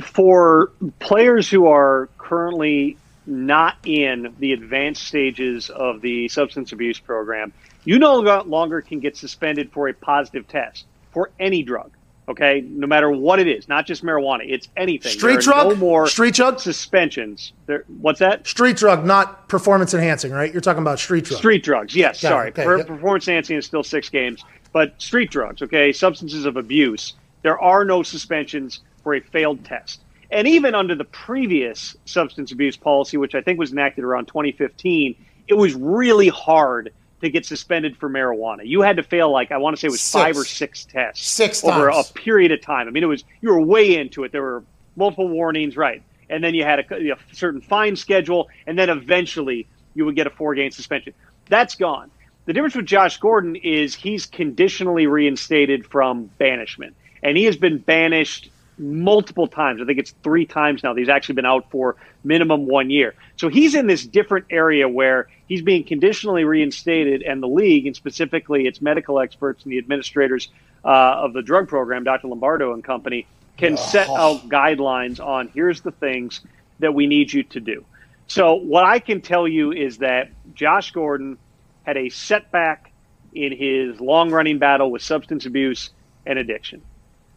for 0.00 0.72
players 0.98 1.48
who 1.48 1.66
are 1.66 2.08
currently 2.18 2.96
not 3.26 3.76
in 3.84 4.34
the 4.38 4.52
advanced 4.52 5.04
stages 5.04 5.70
of 5.70 6.00
the 6.00 6.28
substance 6.28 6.72
abuse 6.72 6.98
program, 6.98 7.52
you 7.84 7.98
no 7.98 8.18
longer 8.18 8.80
can 8.80 9.00
get 9.00 9.16
suspended 9.16 9.70
for 9.72 9.88
a 9.88 9.94
positive 9.94 10.46
test 10.48 10.86
for 11.12 11.30
any 11.38 11.62
drug. 11.62 11.90
Okay, 12.32 12.62
no 12.66 12.86
matter 12.86 13.10
what 13.10 13.38
it 13.38 13.46
is, 13.46 13.68
not 13.68 13.86
just 13.86 14.02
marijuana, 14.02 14.40
it's 14.46 14.68
anything. 14.76 15.12
Street 15.12 15.40
drug? 15.40 15.68
no 15.68 15.74
more 15.76 16.06
Street 16.06 16.34
drug? 16.34 16.58
suspensions. 16.60 17.52
There, 17.66 17.84
what's 18.00 18.20
that? 18.20 18.46
Street 18.46 18.76
drug, 18.76 19.04
not 19.04 19.48
performance 19.48 19.92
enhancing, 19.92 20.32
right? 20.32 20.50
You're 20.50 20.62
talking 20.62 20.80
about 20.80 20.98
street 20.98 21.24
drug. 21.24 21.38
Street 21.38 21.62
drugs, 21.62 21.94
yes. 21.94 22.20
Sorry, 22.20 22.48
okay, 22.48 22.64
Per- 22.64 22.78
yep. 22.78 22.86
performance 22.86 23.28
enhancing 23.28 23.58
is 23.58 23.66
still 23.66 23.82
six 23.84 24.08
games, 24.08 24.44
but 24.72 24.94
street 25.00 25.30
drugs, 25.30 25.60
okay, 25.60 25.92
substances 25.92 26.46
of 26.46 26.56
abuse. 26.56 27.12
There 27.42 27.60
are 27.60 27.84
no 27.84 28.02
suspensions 28.02 28.80
for 29.02 29.14
a 29.14 29.20
failed 29.20 29.62
test, 29.64 30.00
and 30.30 30.48
even 30.48 30.74
under 30.74 30.94
the 30.94 31.04
previous 31.04 31.96
substance 32.06 32.50
abuse 32.50 32.78
policy, 32.78 33.18
which 33.18 33.34
I 33.34 33.42
think 33.42 33.58
was 33.58 33.72
enacted 33.72 34.04
around 34.04 34.26
2015, 34.26 35.14
it 35.48 35.54
was 35.54 35.74
really 35.74 36.28
hard 36.28 36.92
to 37.22 37.30
get 37.30 37.46
suspended 37.46 37.96
for 37.96 38.10
marijuana. 38.10 38.60
You 38.64 38.82
had 38.82 38.96
to 38.96 39.02
fail 39.02 39.30
like 39.32 39.50
I 39.52 39.56
want 39.58 39.76
to 39.76 39.80
say 39.80 39.86
it 39.88 39.90
was 39.90 40.00
Six. 40.00 40.12
five 40.12 40.36
or 40.36 40.44
six 40.44 40.84
tests 40.84 41.26
Six 41.26 41.64
over 41.64 41.90
times. 41.90 42.10
a 42.10 42.12
period 42.12 42.52
of 42.52 42.60
time. 42.60 42.86
I 42.88 42.90
mean, 42.90 43.02
it 43.02 43.06
was 43.06 43.24
you 43.40 43.50
were 43.50 43.60
way 43.60 43.96
into 43.96 44.24
it. 44.24 44.32
There 44.32 44.42
were 44.42 44.62
multiple 44.96 45.28
warnings, 45.28 45.76
right? 45.76 46.02
And 46.28 46.42
then 46.42 46.54
you 46.54 46.64
had 46.64 46.80
a, 46.80 47.12
a 47.12 47.16
certain 47.32 47.60
fine 47.60 47.96
schedule, 47.96 48.48
and 48.66 48.78
then 48.78 48.90
eventually 48.90 49.66
you 49.94 50.04
would 50.04 50.16
get 50.16 50.26
a 50.26 50.30
four 50.30 50.54
game 50.54 50.70
suspension. 50.70 51.14
That's 51.48 51.74
gone. 51.74 52.10
The 52.44 52.52
difference 52.52 52.74
with 52.74 52.86
Josh 52.86 53.18
Gordon 53.18 53.54
is 53.56 53.94
he's 53.94 54.26
conditionally 54.26 55.06
reinstated 55.06 55.86
from 55.86 56.24
banishment, 56.38 56.96
and 57.22 57.36
he 57.36 57.44
has 57.44 57.56
been 57.56 57.78
banished 57.78 58.50
multiple 58.82 59.46
times. 59.46 59.80
I 59.80 59.84
think 59.84 59.98
it's 59.98 60.14
three 60.22 60.44
times 60.44 60.82
now 60.82 60.94
he's 60.94 61.08
actually 61.08 61.36
been 61.36 61.46
out 61.46 61.70
for 61.70 61.96
minimum 62.24 62.66
one 62.66 62.90
year. 62.90 63.14
So 63.36 63.48
he's 63.48 63.74
in 63.74 63.86
this 63.86 64.04
different 64.04 64.46
area 64.50 64.88
where 64.88 65.28
he's 65.46 65.62
being 65.62 65.84
conditionally 65.84 66.44
reinstated, 66.44 67.22
and 67.22 67.42
the 67.42 67.48
league, 67.48 67.86
and 67.86 67.96
specifically 67.96 68.66
its 68.66 68.80
medical 68.80 69.20
experts 69.20 69.64
and 69.64 69.72
the 69.72 69.78
administrators 69.78 70.48
uh, 70.84 70.88
of 70.88 71.32
the 71.32 71.42
drug 71.42 71.68
program, 71.68 72.04
Dr. 72.04 72.28
Lombardo 72.28 72.74
and 72.74 72.82
company, 72.82 73.26
can 73.56 73.76
set 73.76 74.08
out 74.08 74.48
guidelines 74.48 75.24
on 75.24 75.48
here's 75.48 75.80
the 75.82 75.92
things 75.92 76.40
that 76.80 76.94
we 76.94 77.06
need 77.06 77.32
you 77.32 77.42
to 77.44 77.60
do. 77.60 77.84
So 78.26 78.54
what 78.54 78.84
I 78.84 78.98
can 78.98 79.20
tell 79.20 79.46
you 79.46 79.72
is 79.72 79.98
that 79.98 80.30
Josh 80.54 80.90
Gordon 80.92 81.38
had 81.84 81.96
a 81.96 82.08
setback 82.08 82.92
in 83.34 83.52
his 83.56 84.00
long 84.00 84.30
running 84.30 84.58
battle 84.58 84.90
with 84.90 85.02
substance 85.02 85.46
abuse 85.46 85.90
and 86.26 86.38
addiction. 86.38 86.82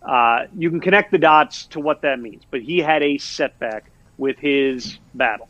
Uh, 0.06 0.46
you 0.56 0.70
can 0.70 0.80
connect 0.80 1.12
the 1.12 1.18
dots 1.18 1.66
to 1.68 1.80
what 1.80 2.02
that 2.02 2.20
means, 2.20 2.44
but 2.52 2.62
he 2.62 2.78
had 2.78 3.02
a 3.02 3.18
setback 3.18 3.90
with 4.18 4.38
his 4.38 5.00
battle. 5.16 5.50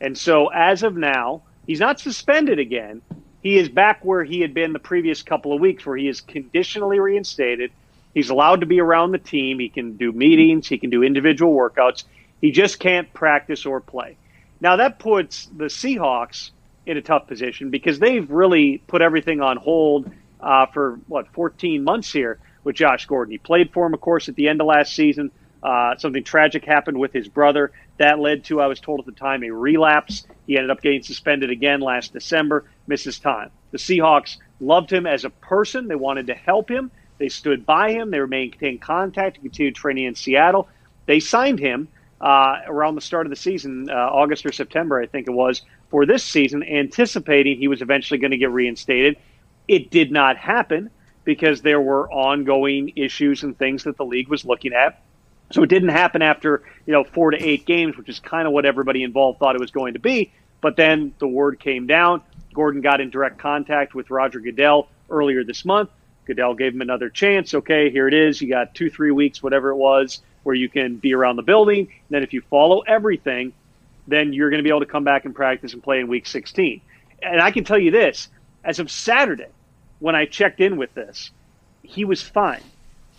And 0.00 0.16
so 0.16 0.48
as 0.48 0.82
of 0.82 0.96
now, 0.96 1.42
he's 1.66 1.80
not 1.80 1.98
suspended 1.98 2.58
again. 2.58 3.00
He 3.42 3.56
is 3.56 3.68
back 3.68 4.04
where 4.04 4.22
he 4.22 4.40
had 4.40 4.52
been 4.52 4.72
the 4.74 4.78
previous 4.78 5.22
couple 5.22 5.54
of 5.54 5.60
weeks, 5.60 5.86
where 5.86 5.96
he 5.96 6.08
is 6.08 6.20
conditionally 6.20 6.98
reinstated. 6.98 7.72
He's 8.12 8.28
allowed 8.28 8.60
to 8.60 8.66
be 8.66 8.80
around 8.80 9.12
the 9.12 9.18
team. 9.18 9.58
He 9.58 9.70
can 9.70 9.96
do 9.96 10.12
meetings. 10.12 10.68
He 10.68 10.78
can 10.78 10.90
do 10.90 11.02
individual 11.02 11.54
workouts. 11.54 12.04
He 12.40 12.50
just 12.50 12.78
can't 12.78 13.12
practice 13.14 13.64
or 13.64 13.80
play. 13.80 14.16
Now, 14.60 14.76
that 14.76 14.98
puts 14.98 15.46
the 15.46 15.64
Seahawks 15.64 16.50
in 16.86 16.98
a 16.98 17.02
tough 17.02 17.26
position 17.26 17.70
because 17.70 17.98
they've 17.98 18.30
really 18.30 18.78
put 18.86 19.00
everything 19.00 19.40
on 19.40 19.56
hold 19.56 20.10
uh, 20.40 20.66
for, 20.66 21.00
what, 21.06 21.28
14 21.32 21.82
months 21.82 22.12
here 22.12 22.38
with 22.64 22.76
Josh 22.76 23.06
Gordon. 23.06 23.32
He 23.32 23.38
played 23.38 23.72
for 23.72 23.86
him, 23.86 23.94
of 23.94 24.00
course, 24.00 24.28
at 24.28 24.34
the 24.34 24.48
end 24.48 24.60
of 24.60 24.66
last 24.66 24.94
season. 24.94 25.30
Uh, 25.62 25.96
something 25.96 26.24
tragic 26.24 26.64
happened 26.64 26.98
with 26.98 27.12
his 27.12 27.28
brother. 27.28 27.72
That 27.98 28.18
led 28.18 28.44
to, 28.44 28.60
I 28.60 28.66
was 28.66 28.80
told 28.80 29.00
at 29.00 29.06
the 29.06 29.12
time, 29.12 29.42
a 29.42 29.50
relapse. 29.50 30.26
He 30.46 30.56
ended 30.56 30.70
up 30.70 30.82
getting 30.82 31.02
suspended 31.02 31.50
again 31.50 31.80
last 31.80 32.12
December, 32.12 32.66
misses 32.86 33.18
time. 33.18 33.50
The 33.70 33.78
Seahawks 33.78 34.36
loved 34.60 34.92
him 34.92 35.06
as 35.06 35.24
a 35.24 35.30
person. 35.30 35.88
They 35.88 35.94
wanted 35.94 36.26
to 36.26 36.34
help 36.34 36.70
him. 36.70 36.90
They 37.18 37.28
stood 37.28 37.64
by 37.64 37.92
him. 37.92 38.10
They 38.10 38.20
maintained 38.20 38.82
contact. 38.82 39.36
He 39.36 39.42
continued 39.42 39.76
training 39.76 40.04
in 40.04 40.14
Seattle. 40.14 40.68
They 41.06 41.20
signed 41.20 41.60
him 41.60 41.88
uh, 42.20 42.60
around 42.66 42.94
the 42.94 43.00
start 43.00 43.26
of 43.26 43.30
the 43.30 43.36
season, 43.36 43.88
uh, 43.90 43.94
August 43.94 44.46
or 44.46 44.52
September, 44.52 45.00
I 45.00 45.06
think 45.06 45.28
it 45.28 45.32
was, 45.32 45.62
for 45.90 46.06
this 46.06 46.24
season, 46.24 46.62
anticipating 46.62 47.58
he 47.58 47.68
was 47.68 47.82
eventually 47.82 48.18
going 48.18 48.30
to 48.30 48.38
get 48.38 48.50
reinstated. 48.50 49.16
It 49.68 49.90
did 49.90 50.10
not 50.10 50.36
happen 50.36 50.90
because 51.24 51.62
there 51.62 51.80
were 51.80 52.10
ongoing 52.10 52.92
issues 52.96 53.42
and 53.42 53.58
things 53.58 53.84
that 53.84 53.96
the 53.96 54.04
league 54.04 54.28
was 54.28 54.44
looking 54.44 54.72
at. 54.72 55.02
So 55.52 55.62
it 55.62 55.68
didn't 55.68 55.90
happen 55.90 56.22
after 56.22 56.62
you 56.86 56.92
know 56.92 57.04
four 57.04 57.30
to 57.30 57.42
eight 57.42 57.66
games, 57.66 57.96
which 57.96 58.08
is 58.08 58.20
kind 58.20 58.46
of 58.46 58.52
what 58.52 58.64
everybody 58.64 59.02
involved 59.02 59.38
thought 59.38 59.54
it 59.54 59.60
was 59.60 59.70
going 59.70 59.94
to 59.94 60.00
be. 60.00 60.32
But 60.60 60.76
then 60.76 61.14
the 61.18 61.28
word 61.28 61.60
came 61.60 61.86
down. 61.86 62.22
Gordon 62.54 62.80
got 62.80 63.00
in 63.00 63.10
direct 63.10 63.38
contact 63.38 63.94
with 63.94 64.10
Roger 64.10 64.40
Goodell 64.40 64.88
earlier 65.10 65.44
this 65.44 65.64
month. 65.64 65.90
Goodell 66.24 66.54
gave 66.54 66.72
him 66.74 66.80
another 66.80 67.10
chance. 67.10 67.52
Okay, 67.52 67.90
here 67.90 68.08
it 68.08 68.14
is. 68.14 68.40
You 68.40 68.48
got 68.48 68.74
two, 68.74 68.88
three 68.88 69.10
weeks, 69.10 69.42
whatever 69.42 69.70
it 69.70 69.76
was, 69.76 70.22
where 70.42 70.54
you 70.54 70.68
can 70.68 70.96
be 70.96 71.14
around 71.14 71.36
the 71.36 71.42
building. 71.42 71.80
And 71.80 72.10
then 72.10 72.22
if 72.22 72.32
you 72.32 72.40
follow 72.48 72.80
everything, 72.80 73.52
then 74.06 74.32
you're 74.32 74.50
going 74.50 74.58
to 74.58 74.62
be 74.62 74.70
able 74.70 74.80
to 74.80 74.86
come 74.86 75.04
back 75.04 75.24
and 75.24 75.34
practice 75.34 75.74
and 75.74 75.82
play 75.82 76.00
in 76.00 76.08
week 76.08 76.26
16. 76.26 76.80
And 77.22 77.40
I 77.40 77.50
can 77.50 77.64
tell 77.64 77.78
you 77.78 77.90
this 77.90 78.28
as 78.64 78.78
of 78.78 78.90
Saturday, 78.90 79.48
when 79.98 80.14
I 80.14 80.26
checked 80.26 80.60
in 80.60 80.76
with 80.76 80.94
this, 80.94 81.30
he 81.82 82.04
was 82.04 82.22
fine. 82.22 82.62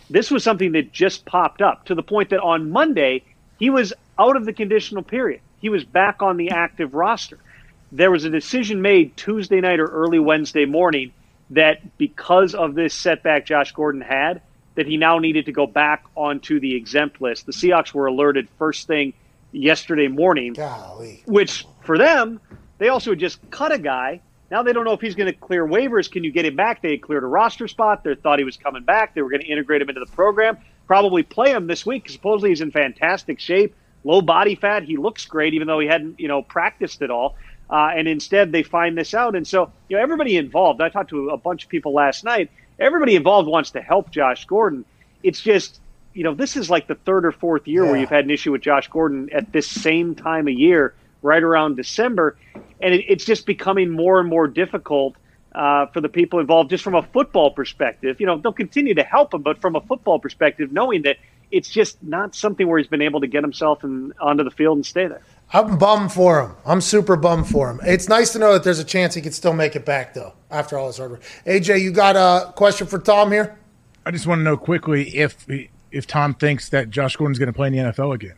This 0.08 0.30
was 0.30 0.44
something 0.44 0.72
that 0.72 0.92
just 0.92 1.24
popped 1.24 1.62
up 1.62 1.86
to 1.86 1.94
the 1.94 2.02
point 2.02 2.30
that 2.30 2.40
on 2.40 2.70
Monday, 2.70 3.24
he 3.58 3.70
was 3.70 3.92
out 4.18 4.36
of 4.36 4.44
the 4.44 4.52
conditional 4.52 5.02
period. 5.02 5.40
He 5.60 5.68
was 5.68 5.84
back 5.84 6.22
on 6.22 6.36
the 6.36 6.50
active 6.50 6.94
roster. 6.94 7.38
There 7.92 8.10
was 8.10 8.24
a 8.24 8.30
decision 8.30 8.82
made 8.82 9.16
Tuesday 9.16 9.60
night 9.60 9.80
or 9.80 9.86
early 9.86 10.18
Wednesday 10.18 10.64
morning 10.64 11.12
that 11.50 11.98
because 11.98 12.54
of 12.54 12.74
this 12.74 12.94
setback 12.94 13.46
Josh 13.46 13.72
Gordon 13.72 14.00
had, 14.00 14.42
that 14.74 14.86
he 14.86 14.96
now 14.96 15.18
needed 15.18 15.46
to 15.46 15.52
go 15.52 15.66
back 15.66 16.04
onto 16.14 16.60
the 16.60 16.76
exempt 16.76 17.20
list. 17.20 17.46
The 17.46 17.52
Seahawks 17.52 17.94
were 17.94 18.06
alerted 18.06 18.48
first 18.58 18.86
thing 18.86 19.14
yesterday 19.52 20.08
morning 20.08 20.52
Golly. 20.52 21.22
which 21.26 21.66
for 21.82 21.96
them, 21.96 22.40
they 22.78 22.88
also 22.88 23.10
had 23.10 23.18
just 23.18 23.50
cut 23.50 23.72
a 23.72 23.78
guy 23.78 24.20
Now 24.50 24.62
they 24.62 24.72
don't 24.72 24.84
know 24.84 24.92
if 24.92 25.00
he's 25.00 25.14
going 25.14 25.32
to 25.32 25.38
clear 25.38 25.66
waivers. 25.66 26.10
Can 26.10 26.22
you 26.24 26.30
get 26.30 26.44
him 26.44 26.56
back? 26.56 26.80
They 26.80 26.98
cleared 26.98 27.24
a 27.24 27.26
roster 27.26 27.66
spot. 27.66 28.04
They 28.04 28.14
thought 28.14 28.38
he 28.38 28.44
was 28.44 28.56
coming 28.56 28.84
back. 28.84 29.14
They 29.14 29.22
were 29.22 29.30
going 29.30 29.42
to 29.42 29.48
integrate 29.48 29.82
him 29.82 29.88
into 29.88 30.00
the 30.00 30.10
program. 30.12 30.58
Probably 30.86 31.22
play 31.22 31.50
him 31.50 31.66
this 31.66 31.84
week. 31.84 32.08
Supposedly 32.08 32.50
he's 32.50 32.60
in 32.60 32.70
fantastic 32.70 33.40
shape, 33.40 33.74
low 34.04 34.22
body 34.22 34.54
fat. 34.54 34.84
He 34.84 34.96
looks 34.96 35.24
great, 35.26 35.54
even 35.54 35.66
though 35.66 35.80
he 35.80 35.88
hadn't 35.88 36.20
you 36.20 36.28
know 36.28 36.42
practiced 36.42 37.02
at 37.02 37.10
all. 37.10 37.36
Uh, 37.68 37.90
and 37.96 38.06
instead 38.06 38.52
they 38.52 38.62
find 38.62 38.96
this 38.96 39.12
out. 39.12 39.34
And 39.34 39.46
so 39.46 39.72
you 39.88 39.96
know 39.96 40.02
everybody 40.02 40.36
involved. 40.36 40.80
I 40.80 40.88
talked 40.88 41.10
to 41.10 41.30
a 41.30 41.36
bunch 41.36 41.64
of 41.64 41.68
people 41.68 41.92
last 41.92 42.22
night. 42.22 42.50
Everybody 42.78 43.16
involved 43.16 43.48
wants 43.48 43.72
to 43.72 43.80
help 43.80 44.10
Josh 44.10 44.44
Gordon. 44.44 44.84
It's 45.24 45.40
just 45.40 45.80
you 46.14 46.22
know 46.22 46.34
this 46.34 46.56
is 46.56 46.70
like 46.70 46.86
the 46.86 46.94
third 46.94 47.26
or 47.26 47.32
fourth 47.32 47.66
year 47.66 47.84
where 47.84 47.96
you've 47.96 48.10
had 48.10 48.24
an 48.24 48.30
issue 48.30 48.52
with 48.52 48.62
Josh 48.62 48.86
Gordon 48.88 49.28
at 49.32 49.52
this 49.52 49.68
same 49.68 50.14
time 50.14 50.46
of 50.46 50.54
year, 50.54 50.94
right 51.22 51.42
around 51.42 51.76
December 51.76 52.36
and 52.80 52.94
it, 52.94 53.04
it's 53.08 53.24
just 53.24 53.46
becoming 53.46 53.90
more 53.90 54.20
and 54.20 54.28
more 54.28 54.46
difficult 54.48 55.16
uh, 55.54 55.86
for 55.86 56.00
the 56.00 56.08
people 56.08 56.38
involved, 56.38 56.70
just 56.70 56.84
from 56.84 56.94
a 56.94 57.02
football 57.02 57.50
perspective. 57.50 58.20
You 58.20 58.26
know, 58.26 58.38
they'll 58.38 58.52
continue 58.52 58.94
to 58.94 59.02
help 59.02 59.32
him, 59.32 59.42
but 59.42 59.60
from 59.60 59.74
a 59.74 59.80
football 59.80 60.18
perspective, 60.18 60.72
knowing 60.72 61.02
that 61.02 61.16
it's 61.50 61.70
just 61.70 62.02
not 62.02 62.34
something 62.34 62.66
where 62.68 62.78
he's 62.78 62.88
been 62.88 63.02
able 63.02 63.20
to 63.20 63.26
get 63.26 63.42
himself 63.42 63.84
in, 63.84 64.12
onto 64.20 64.44
the 64.44 64.50
field 64.50 64.76
and 64.76 64.84
stay 64.84 65.06
there. 65.06 65.22
I'm 65.52 65.78
bummed 65.78 66.12
for 66.12 66.42
him. 66.42 66.56
I'm 66.66 66.80
super 66.80 67.16
bummed 67.16 67.48
for 67.48 67.70
him. 67.70 67.80
It's 67.84 68.08
nice 68.08 68.32
to 68.32 68.38
know 68.38 68.52
that 68.52 68.64
there's 68.64 68.80
a 68.80 68.84
chance 68.84 69.14
he 69.14 69.22
could 69.22 69.34
still 69.34 69.52
make 69.52 69.76
it 69.76 69.86
back, 69.86 70.12
though, 70.12 70.34
after 70.50 70.76
all 70.76 70.88
his 70.88 70.98
hard 70.98 71.12
work. 71.12 71.22
AJ, 71.46 71.80
you 71.80 71.92
got 71.92 72.16
a 72.16 72.52
question 72.52 72.86
for 72.86 72.98
Tom 72.98 73.30
here? 73.30 73.56
I 74.04 74.10
just 74.10 74.26
want 74.26 74.40
to 74.40 74.42
know 74.42 74.56
quickly 74.56 75.16
if 75.16 75.46
if 75.90 76.06
Tom 76.06 76.34
thinks 76.34 76.68
that 76.68 76.90
Josh 76.90 77.16
Gordon's 77.16 77.38
going 77.38 77.46
to 77.46 77.52
play 77.52 77.68
in 77.68 77.72
the 77.72 77.78
NFL 77.78 78.14
again 78.14 78.34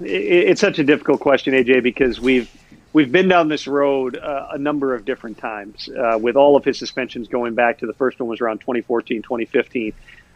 it's 0.00 0.60
such 0.60 0.78
a 0.78 0.84
difficult 0.84 1.20
question, 1.20 1.54
AJ, 1.54 1.82
because 1.82 2.20
we've 2.20 2.50
we've 2.92 3.12
been 3.12 3.28
down 3.28 3.48
this 3.48 3.66
road 3.66 4.16
uh, 4.16 4.48
a 4.52 4.58
number 4.58 4.94
of 4.94 5.04
different 5.04 5.38
times 5.38 5.88
uh, 5.88 6.18
with 6.18 6.36
all 6.36 6.56
of 6.56 6.64
his 6.64 6.78
suspensions 6.78 7.28
going 7.28 7.54
back 7.54 7.78
to 7.78 7.86
the 7.86 7.92
first 7.94 8.18
one 8.18 8.28
was 8.28 8.40
around 8.40 8.58
2014, 8.60 9.22
2015. 9.22 9.92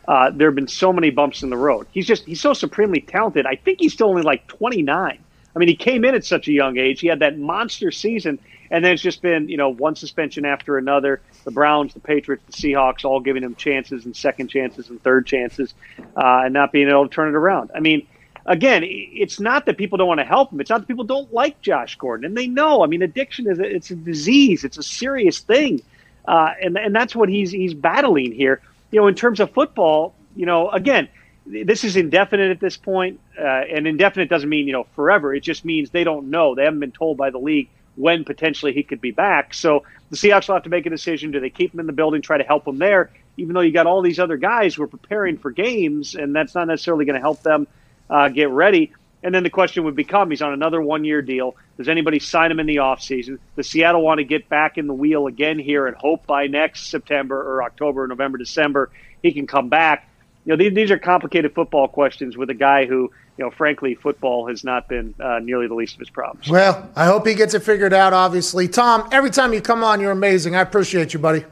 Uh, 0.06 0.30
there 0.30 0.48
have 0.48 0.54
been 0.54 0.68
so 0.68 0.92
many 0.92 1.10
bumps 1.10 1.42
in 1.42 1.50
the 1.50 1.56
road. 1.56 1.86
He's 1.92 2.06
just 2.06 2.24
he's 2.24 2.40
so 2.40 2.52
supremely 2.52 3.00
talented. 3.00 3.46
I 3.46 3.56
think 3.56 3.80
he's 3.80 3.92
still 3.92 4.08
only 4.08 4.22
like 4.22 4.46
29. 4.46 5.22
I 5.54 5.58
mean, 5.58 5.68
he 5.68 5.74
came 5.76 6.04
in 6.04 6.14
at 6.14 6.24
such 6.24 6.48
a 6.48 6.52
young 6.52 6.78
age. 6.78 7.00
He 7.00 7.08
had 7.08 7.20
that 7.20 7.38
monster 7.38 7.90
season, 7.90 8.38
and 8.70 8.84
then 8.84 8.92
it's 8.92 9.02
just 9.02 9.20
been 9.20 9.48
you 9.48 9.56
know 9.56 9.68
one 9.68 9.96
suspension 9.96 10.44
after 10.44 10.78
another. 10.78 11.20
The 11.44 11.50
Browns, 11.50 11.94
the 11.94 12.00
Patriots, 12.00 12.44
the 12.46 12.52
Seahawks, 12.52 13.04
all 13.04 13.20
giving 13.20 13.42
him 13.42 13.54
chances 13.54 14.04
and 14.04 14.16
second 14.16 14.48
chances 14.48 14.88
and 14.90 15.02
third 15.02 15.26
chances, 15.26 15.74
uh, 15.98 16.42
and 16.44 16.54
not 16.54 16.72
being 16.72 16.88
able 16.88 17.08
to 17.08 17.14
turn 17.14 17.28
it 17.28 17.34
around. 17.34 17.70
I 17.74 17.80
mean 17.80 18.06
again, 18.46 18.82
it's 18.84 19.40
not 19.40 19.66
that 19.66 19.76
people 19.78 19.98
don't 19.98 20.08
want 20.08 20.20
to 20.20 20.26
help 20.26 20.52
him. 20.52 20.60
It's 20.60 20.70
not 20.70 20.80
that 20.80 20.86
people 20.86 21.04
don't 21.04 21.32
like 21.32 21.60
Josh 21.60 21.96
Gordon, 21.96 22.24
and 22.24 22.36
they 22.36 22.46
know. 22.46 22.82
I 22.82 22.86
mean, 22.86 23.02
addiction 23.02 23.48
is 23.48 23.58
a, 23.58 23.64
it's 23.64 23.90
a 23.90 23.96
disease. 23.96 24.64
It's 24.64 24.78
a 24.78 24.82
serious 24.82 25.40
thing, 25.40 25.82
uh, 26.26 26.50
and 26.60 26.76
and 26.76 26.94
that's 26.94 27.14
what 27.14 27.28
he's 27.28 27.50
he's 27.50 27.74
battling 27.74 28.32
here. 28.32 28.60
You 28.90 29.00
know, 29.00 29.06
in 29.06 29.14
terms 29.14 29.40
of 29.40 29.52
football, 29.52 30.14
you 30.34 30.46
know, 30.46 30.70
again, 30.70 31.08
this 31.46 31.84
is 31.84 31.96
indefinite 31.96 32.50
at 32.50 32.60
this 32.60 32.76
point, 32.76 33.20
uh, 33.38 33.44
and 33.44 33.86
indefinite 33.86 34.28
doesn't 34.28 34.48
mean 34.48 34.66
you 34.66 34.72
know 34.72 34.86
forever. 34.94 35.34
It 35.34 35.40
just 35.40 35.64
means 35.64 35.90
they 35.90 36.04
don't 36.04 36.30
know. 36.30 36.54
They 36.54 36.64
haven't 36.64 36.80
been 36.80 36.92
told 36.92 37.16
by 37.16 37.30
the 37.30 37.38
league 37.38 37.68
when 37.96 38.24
potentially 38.24 38.72
he 38.72 38.82
could 38.82 39.00
be 39.00 39.10
back. 39.10 39.52
So 39.52 39.84
the 40.10 40.16
Seahawks 40.16 40.48
will 40.48 40.54
have 40.54 40.64
to 40.64 40.70
make 40.70 40.86
a 40.86 40.90
decision: 40.90 41.30
do 41.30 41.40
they 41.40 41.50
keep 41.50 41.74
him 41.74 41.80
in 41.80 41.86
the 41.86 41.92
building, 41.92 42.22
try 42.22 42.38
to 42.38 42.44
help 42.44 42.66
him 42.66 42.78
there? 42.78 43.10
Even 43.36 43.54
though 43.54 43.60
you 43.60 43.72
got 43.72 43.86
all 43.86 44.02
these 44.02 44.18
other 44.18 44.36
guys 44.36 44.74
who 44.74 44.82
are 44.82 44.88
preparing 44.88 45.38
for 45.38 45.50
games, 45.50 46.14
and 46.14 46.34
that's 46.34 46.54
not 46.54 46.66
necessarily 46.66 47.04
going 47.04 47.14
to 47.14 47.20
help 47.20 47.42
them 47.42 47.66
uh, 48.10 48.28
get 48.28 48.50
ready. 48.50 48.92
And 49.22 49.34
then 49.34 49.42
the 49.42 49.50
question 49.50 49.84
would 49.84 49.96
become 49.96 50.30
he's 50.30 50.42
on 50.42 50.52
another 50.52 50.80
one 50.80 51.04
year 51.04 51.22
deal. 51.22 51.54
Does 51.76 51.88
anybody 51.88 52.18
sign 52.18 52.50
him 52.50 52.58
in 52.58 52.66
the 52.66 52.76
offseason? 52.76 53.38
Does 53.56 53.68
Seattle 53.68 54.02
want 54.02 54.18
to 54.18 54.24
get 54.24 54.48
back 54.48 54.78
in 54.78 54.86
the 54.86 54.94
wheel 54.94 55.26
again 55.26 55.58
here 55.58 55.86
and 55.86 55.96
hope 55.96 56.26
by 56.26 56.46
next 56.46 56.88
September 56.88 57.38
or 57.38 57.62
October, 57.62 58.06
November, 58.06 58.38
December 58.38 58.90
he 59.22 59.32
can 59.32 59.46
come 59.46 59.68
back? 59.68 60.08
You 60.46 60.52
know, 60.52 60.56
these, 60.56 60.74
these 60.74 60.90
are 60.90 60.98
complicated 60.98 61.54
football 61.54 61.86
questions 61.86 62.36
with 62.36 62.48
a 62.48 62.54
guy 62.54 62.86
who, 62.86 63.12
you 63.36 63.44
know, 63.44 63.50
frankly, 63.50 63.94
football 63.94 64.48
has 64.48 64.64
not 64.64 64.88
been 64.88 65.14
uh, 65.20 65.38
nearly 65.38 65.68
the 65.68 65.74
least 65.74 65.94
of 65.94 66.00
his 66.00 66.08
problems. 66.08 66.48
Well, 66.48 66.90
I 66.96 67.04
hope 67.04 67.26
he 67.26 67.34
gets 67.34 67.52
it 67.52 67.62
figured 67.62 67.92
out, 67.92 68.14
obviously. 68.14 68.66
Tom, 68.66 69.06
every 69.12 69.30
time 69.30 69.52
you 69.52 69.60
come 69.60 69.84
on, 69.84 70.00
you're 70.00 70.12
amazing. 70.12 70.56
I 70.56 70.62
appreciate 70.62 71.12
you, 71.12 71.20
buddy. 71.20 71.44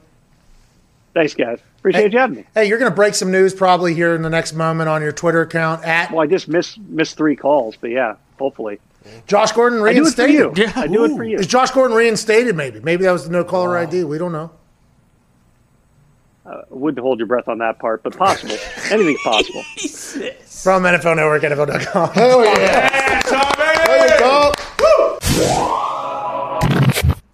Thanks, 1.12 1.34
guys. 1.34 1.58
Appreciate 1.78 2.02
hey, 2.02 2.12
you 2.12 2.18
having 2.18 2.36
me. 2.38 2.44
Hey, 2.54 2.66
you're 2.66 2.78
going 2.78 2.90
to 2.90 2.94
break 2.94 3.14
some 3.14 3.30
news 3.30 3.54
probably 3.54 3.94
here 3.94 4.14
in 4.14 4.22
the 4.22 4.30
next 4.30 4.52
moment 4.52 4.88
on 4.88 5.00
your 5.00 5.12
Twitter 5.12 5.42
account 5.42 5.84
at. 5.84 6.10
Well, 6.10 6.20
I 6.20 6.26
just 6.26 6.48
missed 6.48 6.78
missed 6.78 7.16
three 7.16 7.36
calls, 7.36 7.76
but 7.76 7.90
yeah, 7.90 8.16
hopefully. 8.38 8.80
Josh 9.26 9.52
Gordon 9.52 9.80
reinstated. 9.80 10.36
I 10.36 10.38
do 10.38 10.50
it 10.50 10.54
for 10.54 10.60
you. 10.60 10.66
Yeah. 10.66 10.72
I 10.76 10.86
do 10.86 11.00
Ooh. 11.00 11.04
it 11.04 11.16
for 11.16 11.24
you. 11.24 11.38
Is 11.38 11.46
Josh 11.46 11.70
Gordon 11.70 11.96
reinstated? 11.96 12.56
Maybe. 12.56 12.80
Maybe 12.80 13.04
that 13.04 13.12
was 13.12 13.24
the 13.24 13.30
no 13.30 13.44
caller 13.44 13.70
wow. 13.70 13.82
ID. 13.82 14.04
We 14.04 14.18
don't 14.18 14.32
know. 14.32 14.50
Uh, 16.44 16.62
wouldn't 16.70 17.00
hold 17.00 17.18
your 17.18 17.26
breath 17.26 17.46
on 17.48 17.58
that 17.58 17.78
part, 17.78 18.02
but 18.02 18.16
possible. 18.16 18.56
Anything's 18.90 19.20
possible. 19.22 19.62
From 19.62 20.82
NFL 20.82 21.16
Network, 21.16 21.42
NFL.com. 21.42 22.10
Hell 22.10 22.44
yeah. 22.44 22.54
yeah 22.58 23.20
Tommy! 23.20 23.86
There 23.86 24.14
you 24.14 24.18
go. 24.18 24.52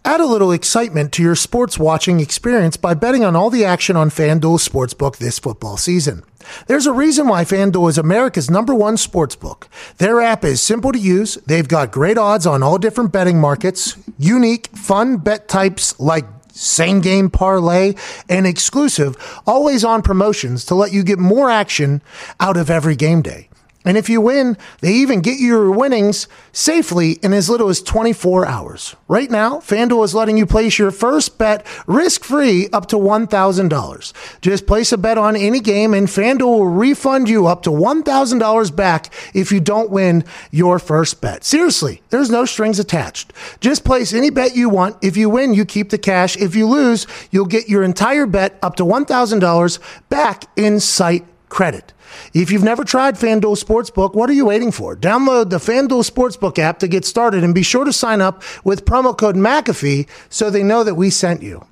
Add 0.07 0.21
a 0.21 0.27
little 0.27 0.53
excitement 0.53 1.13
to 1.13 1.23
your 1.23 1.35
sports 1.35 1.79
watching 1.79 2.21
experience 2.21 2.77
by 2.77 2.93
betting 2.93 3.25
on 3.25 3.35
all 3.35 3.49
the 3.49 3.65
action 3.65 3.97
on 3.97 4.11
FanDuel 4.11 4.61
Sportsbook 4.61 5.17
this 5.17 5.39
football 5.39 5.79
season. 5.79 6.23
There's 6.67 6.85
a 6.85 6.93
reason 6.93 7.27
why 7.27 7.45
FanDuel 7.45 7.89
is 7.89 7.97
America's 7.97 8.51
number 8.51 8.75
one 8.75 8.97
sportsbook. 8.97 9.63
Their 9.97 10.21
app 10.21 10.45
is 10.45 10.61
simple 10.61 10.93
to 10.93 10.99
use. 10.99 11.37
They've 11.47 11.67
got 11.67 11.91
great 11.91 12.19
odds 12.19 12.47
on 12.47 12.63
all 12.63 12.77
different 12.77 13.13
betting 13.13 13.41
markets, 13.41 13.97
unique, 14.19 14.67
fun 14.77 15.17
bet 15.17 15.49
types 15.49 15.99
like 15.99 16.27
same 16.53 17.01
game 17.01 17.31
parlay, 17.31 17.95
and 18.29 18.47
exclusive, 18.47 19.17
always 19.47 19.87
on 19.87 20.03
promotions 20.03 20.67
to 20.67 20.75
let 20.75 20.93
you 20.93 21.03
get 21.03 21.19
more 21.19 21.49
action 21.49 22.03
out 22.41 22.59
of 22.59 22.69
every 22.69 22.95
game 22.95 23.23
day. 23.23 23.49
And 23.85 23.99
if 23.99 24.09
you 24.09 24.21
win, 24.21 24.57
they 24.81 24.93
even 24.95 25.21
get 25.21 25.39
you 25.39 25.49
your 25.49 25.71
winnings 25.71 26.27
safely 26.53 27.13
in 27.23 27.35
as 27.35 27.51
little 27.51 27.69
as 27.69 27.83
24 27.83 28.47
hours. 28.47 28.97
Right 29.09 29.31
now, 29.31 29.59
FanDuel 29.59 30.05
is 30.05 30.15
letting 30.15 30.39
you 30.39 30.47
place 30.47 30.79
your 30.79 30.91
first 30.91 31.37
bet 31.37 31.67
risk 31.87 32.25
free 32.25 32.69
up 32.73 32.87
to 32.87 32.97
$1,000. 32.97 34.41
Just 34.41 34.67
place 34.67 34.93
a 34.93 34.99
bet 34.99 35.19
on 35.19 35.37
any 35.37 35.61
game 35.61 35.93
and 35.93 36.09
FanDuel 36.09 36.41
will 36.41 36.67
refund 36.67 37.29
you 37.29 37.47
up 37.47 37.63
to 37.65 37.71
$1,000 37.71 38.75
back 38.77 39.13
if 39.35 39.53
you 39.53 39.61
don't 39.61 39.91
win 39.91 40.25
your 40.51 40.79
first 40.79 41.21
bet. 41.21 41.45
Seriously, 41.45 42.03
there's 42.09 42.31
no 42.31 42.47
strings 42.47 42.79
attached. 42.79 43.33
Just 43.61 43.85
place 43.85 44.15
any 44.15 44.31
bet 44.31 44.57
you 44.57 44.71
want. 44.71 44.97
If 45.03 45.17
you 45.17 45.29
win, 45.29 45.53
you 45.53 45.67
keep 45.67 45.91
the 45.91 45.99
cash. 45.99 46.37
If 46.39 46.55
you 46.55 46.67
lose, 46.67 47.07
you'll 47.31 47.45
get 47.45 47.69
your 47.69 47.83
entire 47.83 48.27
bet 48.27 48.59
up 48.63 48.77
to 48.77 48.85
$1,000 48.85 49.79
back 50.09 50.45
in 50.57 50.81
site 50.81 51.27
credit. 51.49 51.93
If 52.33 52.51
you've 52.51 52.63
never 52.63 52.85
tried 52.85 53.17
FanDuel 53.17 53.63
Sportsbook, 53.63 54.15
what 54.15 54.31
are 54.31 54.35
you 54.35 54.47
waiting 54.47 54.73
for? 54.73 54.97
Download 54.97 55.51
the 55.51 55.59
FanDuel 55.59 56.09
Sportsbook 56.09 56.59
app 56.59 56.79
to 56.81 56.89
get 56.89 57.05
started 57.05 57.45
and 57.45 57.55
be 57.55 57.63
sure 57.63 57.85
to 57.85 57.93
sign 57.93 58.21
up 58.21 58.43
with 58.65 58.85
promo 58.85 59.17
code 59.17 59.37
McAfee 59.37 60.09
so 60.29 60.51
they 60.51 60.63
know 60.63 60.85
that 60.85 60.95
we 60.95 61.11
sent 61.11 61.43
you. 61.43 61.67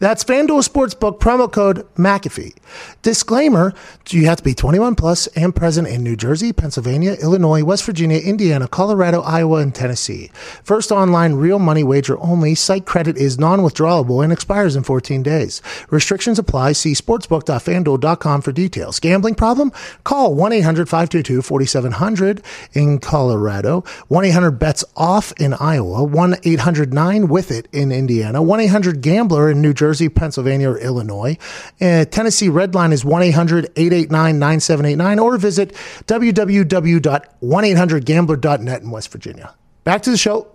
That's 0.00 0.22
FanDuel 0.22 0.66
Sportsbook 0.66 1.18
promo 1.18 1.50
code 1.50 1.86
McAfee. 1.96 2.54
Disclaimer 3.02 3.74
you 4.10 4.26
have 4.26 4.38
to 4.38 4.44
be 4.44 4.54
21 4.54 4.94
plus 4.94 5.26
and 5.28 5.54
present 5.54 5.88
in 5.88 6.02
New 6.02 6.16
Jersey, 6.16 6.52
Pennsylvania, 6.52 7.16
Illinois, 7.20 7.62
West 7.62 7.84
Virginia, 7.84 8.18
Indiana, 8.18 8.68
Colorado, 8.68 9.20
Iowa, 9.20 9.58
and 9.58 9.74
Tennessee. 9.74 10.30
First 10.62 10.90
online 10.90 11.34
real 11.34 11.58
money 11.58 11.84
wager 11.84 12.18
only. 12.20 12.54
Site 12.54 12.86
credit 12.86 13.16
is 13.16 13.38
non 13.38 13.60
withdrawable 13.60 14.22
and 14.22 14.32
expires 14.32 14.76
in 14.76 14.82
14 14.82 15.22
days. 15.22 15.60
Restrictions 15.90 16.38
apply. 16.38 16.72
See 16.72 16.92
sportsbook.fanduel.com 16.92 18.42
for 18.42 18.52
details. 18.52 19.00
Gambling 19.00 19.34
problem? 19.34 19.72
Call 20.04 20.34
1 20.34 20.52
800 20.52 20.88
522 20.88 21.42
4700 21.42 22.42
in 22.72 22.98
Colorado, 22.98 23.84
1 24.08 24.24
800 24.24 24.52
bets 24.52 24.84
off 24.96 25.32
in 25.38 25.54
Iowa, 25.54 26.04
1 26.04 26.36
800 26.44 26.94
9 26.94 27.28
with 27.28 27.50
it 27.50 27.68
in 27.72 27.92
Indiana, 27.92 28.42
1 28.42 28.60
800 28.60 29.00
gambler 29.00 29.50
in 29.50 29.60
New 29.60 29.74
Jersey, 29.74 29.87
Pennsylvania, 30.14 30.70
or 30.70 30.78
Illinois. 30.78 31.36
Uh, 31.80 32.04
Tennessee 32.04 32.48
Red 32.48 32.74
Line 32.74 32.92
is 32.92 33.04
1 33.04 33.22
800 33.22 33.66
889 33.76 34.38
9789 34.38 35.18
or 35.18 35.36
visit 35.38 35.72
www.1800gambler.net 36.06 38.82
in 38.82 38.90
West 38.90 39.10
Virginia. 39.10 39.54
Back 39.84 40.02
to 40.02 40.10
the 40.10 40.18
show. 40.18 40.52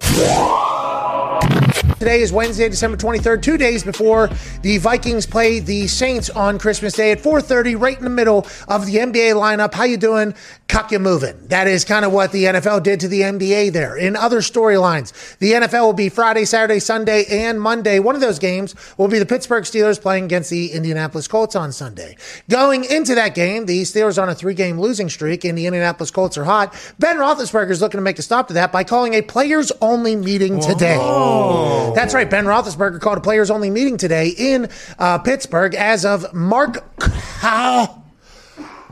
Today 2.03 2.21
is 2.21 2.33
Wednesday, 2.33 2.67
December 2.67 2.97
23rd, 2.97 3.41
two 3.41 3.55
days 3.55 3.81
before 3.81 4.29
the 4.61 4.77
Vikings 4.77 5.25
play 5.25 5.61
the 5.61 5.87
Saints 5.87 6.29
on 6.29 6.59
Christmas 6.59 6.91
Day 6.91 7.13
at 7.13 7.19
4.30, 7.19 7.79
right 7.79 7.97
in 7.97 8.03
the 8.03 8.09
middle 8.09 8.45
of 8.67 8.85
the 8.85 8.95
NBA 8.95 9.35
lineup. 9.35 9.73
How 9.73 9.85
you 9.85 9.95
doing? 9.95 10.35
Cuck 10.67 10.91
you 10.91 10.99
moving. 10.99 11.47
That 11.47 11.67
is 11.67 11.85
kind 11.85 12.03
of 12.03 12.11
what 12.11 12.33
the 12.33 12.43
NFL 12.43 12.83
did 12.83 12.99
to 13.01 13.07
the 13.07 13.21
NBA 13.21 13.71
there. 13.71 13.95
In 13.95 14.17
other 14.17 14.39
storylines, 14.39 15.37
the 15.37 15.53
NFL 15.53 15.83
will 15.83 15.93
be 15.93 16.09
Friday, 16.09 16.43
Saturday, 16.43 16.79
Sunday, 16.79 17.23
and 17.29 17.61
Monday. 17.61 17.99
One 17.99 18.15
of 18.15 18.21
those 18.21 18.37
games 18.37 18.75
will 18.97 19.07
be 19.07 19.19
the 19.19 19.25
Pittsburgh 19.25 19.63
Steelers 19.63 20.01
playing 20.01 20.25
against 20.25 20.49
the 20.49 20.73
Indianapolis 20.73 21.29
Colts 21.29 21.55
on 21.55 21.71
Sunday. 21.71 22.17
Going 22.49 22.83
into 22.83 23.15
that 23.15 23.33
game, 23.33 23.65
the 23.65 23.83
Steelers 23.83 24.21
on 24.21 24.27
a 24.27 24.35
three-game 24.35 24.77
losing 24.77 25.09
streak, 25.09 25.45
and 25.45 25.57
the 25.57 25.67
Indianapolis 25.67 26.11
Colts 26.11 26.37
are 26.37 26.43
hot. 26.43 26.73
Ben 26.99 27.15
Roethlisberger 27.15 27.69
is 27.69 27.79
looking 27.79 27.99
to 27.99 28.03
make 28.03 28.19
a 28.19 28.23
stop 28.23 28.49
to 28.49 28.55
that 28.55 28.73
by 28.73 28.83
calling 28.83 29.13
a 29.13 29.21
players-only 29.21 30.17
meeting 30.17 30.59
today. 30.59 30.97
Oh. 30.99 31.92
That's 31.93 32.13
right. 32.13 32.29
Ben 32.29 32.45
Roethlisberger 32.45 32.99
called 32.99 33.17
a 33.17 33.21
players-only 33.21 33.69
meeting 33.69 33.97
today 33.97 34.33
in 34.37 34.69
uh, 34.99 35.19
Pittsburgh 35.19 35.75
as 35.75 36.05
of 36.05 36.33
Mark. 36.33 36.83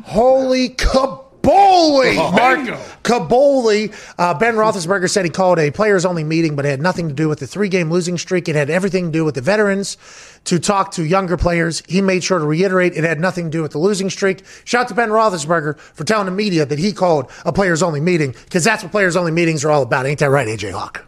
Holy 0.03 0.69
kaboli! 0.69 2.15
Mark 2.15 2.57
Bingo. 2.57 2.77
Kaboly. 3.03 3.93
Uh, 4.17 4.33
ben 4.33 4.55
Roethlisberger 4.55 5.09
said 5.09 5.25
he 5.25 5.31
called 5.31 5.59
a 5.59 5.71
players-only 5.71 6.23
meeting, 6.23 6.55
but 6.55 6.65
it 6.65 6.69
had 6.69 6.81
nothing 6.81 7.07
to 7.07 7.13
do 7.13 7.27
with 7.27 7.39
the 7.39 7.47
three-game 7.47 7.91
losing 7.91 8.17
streak. 8.17 8.47
It 8.47 8.55
had 8.55 8.69
everything 8.69 9.07
to 9.07 9.11
do 9.11 9.25
with 9.25 9.35
the 9.35 9.41
veterans 9.41 9.97
to 10.45 10.59
talk 10.59 10.91
to 10.93 11.03
younger 11.03 11.37
players. 11.37 11.83
He 11.87 12.01
made 12.01 12.23
sure 12.23 12.39
to 12.39 12.45
reiterate 12.45 12.93
it 12.95 13.03
had 13.03 13.19
nothing 13.19 13.45
to 13.45 13.51
do 13.51 13.61
with 13.61 13.71
the 13.71 13.79
losing 13.79 14.09
streak. 14.09 14.43
Shout 14.65 14.87
to 14.89 14.93
Ben 14.93 15.09
Roethlisberger 15.09 15.77
for 15.79 16.03
telling 16.03 16.25
the 16.25 16.31
media 16.31 16.65
that 16.65 16.79
he 16.79 16.93
called 16.93 17.29
a 17.45 17.51
players-only 17.51 18.01
meeting 18.01 18.31
because 18.45 18.63
that's 18.63 18.83
what 18.83 18.91
players-only 18.91 19.31
meetings 19.31 19.65
are 19.65 19.71
all 19.71 19.81
about. 19.83 20.05
Ain't 20.05 20.19
that 20.19 20.29
right, 20.29 20.47
AJ 20.47 20.71
Hawk? 20.71 21.05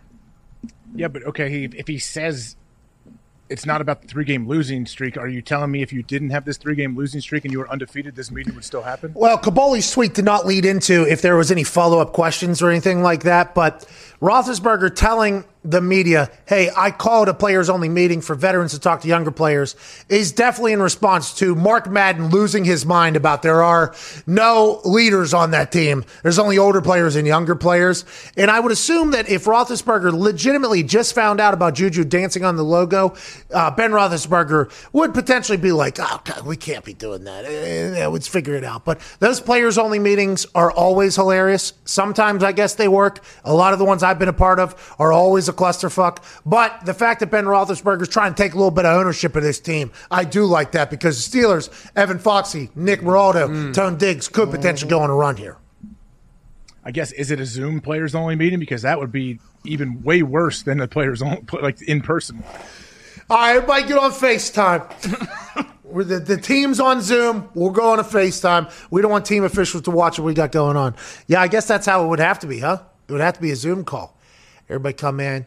Yeah, 0.95 1.07
but 1.07 1.23
okay, 1.23 1.49
he, 1.49 1.65
if 1.77 1.87
he 1.87 1.99
says 1.99 2.55
it's 3.49 3.65
not 3.65 3.81
about 3.81 4.01
the 4.01 4.07
three 4.07 4.25
game 4.25 4.47
losing 4.47 4.85
streak, 4.85 5.17
are 5.17 5.27
you 5.27 5.41
telling 5.41 5.69
me 5.69 5.81
if 5.81 5.93
you 5.93 6.01
didn't 6.01 6.29
have 6.31 6.45
this 6.45 6.57
three 6.57 6.75
game 6.75 6.95
losing 6.95 7.21
streak 7.21 7.43
and 7.45 7.51
you 7.51 7.59
were 7.59 7.69
undefeated, 7.69 8.15
this 8.15 8.31
meeting 8.31 8.55
would 8.55 8.63
still 8.63 8.81
happen? 8.81 9.11
Well, 9.13 9.37
Kaboly's 9.37 9.91
tweet 9.91 10.13
did 10.13 10.25
not 10.25 10.45
lead 10.45 10.65
into 10.65 11.07
if 11.07 11.21
there 11.21 11.35
was 11.35 11.51
any 11.51 11.63
follow 11.63 11.99
up 11.99 12.13
questions 12.13 12.61
or 12.61 12.69
anything 12.69 13.03
like 13.03 13.23
that, 13.23 13.53
but 13.53 13.87
Roethlisberger 14.23 14.95
telling 14.95 15.43
the 15.65 15.81
media, 15.81 16.29
hey, 16.45 16.69
I 16.75 16.91
called 16.91 17.29
a 17.29 17.33
players 17.33 17.69
only 17.69 17.87
meeting 17.87 18.19
for 18.21 18.35
veterans 18.35 18.73
to 18.73 18.79
talk 18.79 19.01
to 19.01 19.07
younger 19.07 19.31
players 19.31 19.75
is 20.09 20.33
definitely 20.33 20.73
in 20.73 20.81
response 20.81 21.33
to 21.35 21.55
Mark 21.55 21.89
Madden 21.89 22.29
losing 22.29 22.65
his 22.65 22.85
mind 22.85 23.15
about 23.15 23.41
there 23.41 23.63
are 23.63 23.95
no 24.27 24.81
leaders 24.83 25.33
on 25.33 25.51
that 25.51 25.71
team. 25.71 26.03
There's 26.21 26.39
only 26.39 26.57
older 26.57 26.81
players 26.81 27.15
and 27.15 27.25
younger 27.25 27.55
players. 27.55 28.03
And 28.35 28.51
I 28.51 28.59
would 28.59 28.73
assume 28.73 29.11
that 29.11 29.29
if 29.29 29.45
Roethlisberger 29.45 30.11
legitimately 30.11 30.83
just 30.83 31.15
found 31.15 31.39
out 31.39 31.53
about 31.53 31.75
Juju 31.75 32.03
dancing 32.03 32.43
on 32.43 32.57
the 32.57 32.63
logo, 32.63 33.15
uh, 33.53 33.71
Ben 33.71 33.91
Roethlisberger 33.91 34.69
would 34.91 35.13
potentially 35.13 35.57
be 35.57 35.71
like, 35.71 35.97
oh, 35.99 36.21
God, 36.25 36.45
we 36.45 36.57
can't 36.57 36.83
be 36.83 36.93
doing 36.93 37.23
that. 37.23 37.45
Eh, 37.45 38.01
eh, 38.01 38.07
let's 38.07 38.27
figure 38.27 38.55
it 38.55 38.65
out. 38.65 38.83
But 38.83 38.99
those 39.19 39.39
players 39.39 39.77
only 39.77 39.99
meetings 39.99 40.45
are 40.53 40.71
always 40.71 41.15
hilarious. 41.15 41.73
Sometimes 41.85 42.43
I 42.43 42.51
guess 42.51 42.75
they 42.75 42.89
work. 42.89 43.23
A 43.45 43.53
lot 43.53 43.71
of 43.71 43.79
the 43.79 43.85
ones 43.85 44.03
I've 44.13 44.19
been 44.19 44.29
a 44.29 44.33
part 44.33 44.59
of 44.59 44.95
are 44.99 45.11
always 45.11 45.49
a 45.49 45.53
clusterfuck. 45.53 46.19
But 46.45 46.85
the 46.85 46.93
fact 46.93 47.19
that 47.21 47.31
Ben 47.31 47.45
Roethlisberger 47.45 48.03
is 48.03 48.09
trying 48.09 48.35
to 48.35 48.43
take 48.43 48.53
a 48.53 48.55
little 48.55 48.69
bit 48.69 48.85
of 48.85 48.95
ownership 48.95 49.35
of 49.35 49.41
this 49.41 49.59
team, 49.59 49.91
I 50.11 50.23
do 50.23 50.45
like 50.45 50.73
that 50.73 50.91
because 50.91 51.27
the 51.27 51.39
Steelers, 51.39 51.91
Evan 51.95 52.19
Foxy, 52.19 52.69
Nick 52.75 53.01
Maraldo, 53.01 53.49
mm. 53.49 53.73
Tone 53.73 53.97
Digz 53.97 54.31
could 54.31 54.51
potentially 54.51 54.87
go 54.87 54.99
on 54.99 55.09
a 55.09 55.15
run 55.15 55.35
here. 55.35 55.57
I 56.85 56.91
guess 56.91 57.11
is 57.13 57.31
it 57.31 57.39
a 57.39 57.45
Zoom 57.45 57.81
players 57.81 58.13
only 58.13 58.35
meeting 58.35 58.59
because 58.59 58.83
that 58.83 58.99
would 58.99 59.11
be 59.11 59.39
even 59.63 60.03
way 60.03 60.21
worse 60.21 60.61
than 60.61 60.77
the 60.77 60.87
players 60.87 61.23
only 61.23 61.41
like 61.61 61.81
in 61.81 62.01
person. 62.01 62.43
All 63.31 63.37
right, 63.37 63.55
everybody 63.55 63.87
get 63.87 63.97
on 63.97 64.11
FaceTime. 64.11 65.69
The, 65.93 66.19
the 66.19 66.37
team's 66.37 66.79
on 66.79 67.01
Zoom. 67.01 67.49
We'll 67.53 67.69
go 67.69 67.91
on 67.91 67.99
a 67.99 68.03
FaceTime. 68.03 68.73
We 68.89 69.03
don't 69.03 69.11
want 69.11 69.27
team 69.27 69.43
officials 69.43 69.83
to 69.83 69.91
watch 69.91 70.17
what 70.17 70.25
we 70.25 70.33
got 70.33 70.51
going 70.51 70.75
on. 70.75 70.95
Yeah, 71.27 71.39
I 71.39 71.47
guess 71.47 71.67
that's 71.67 71.85
how 71.85 72.03
it 72.03 72.07
would 72.07 72.17
have 72.17 72.39
to 72.39 72.47
be, 72.47 72.57
huh? 72.57 72.81
It 73.07 73.11
would 73.11 73.21
have 73.21 73.33
to 73.35 73.41
be 73.41 73.51
a 73.51 73.55
Zoom 73.55 73.83
call. 73.83 74.17
Everybody 74.69 74.93
come 74.93 75.19
in, 75.19 75.45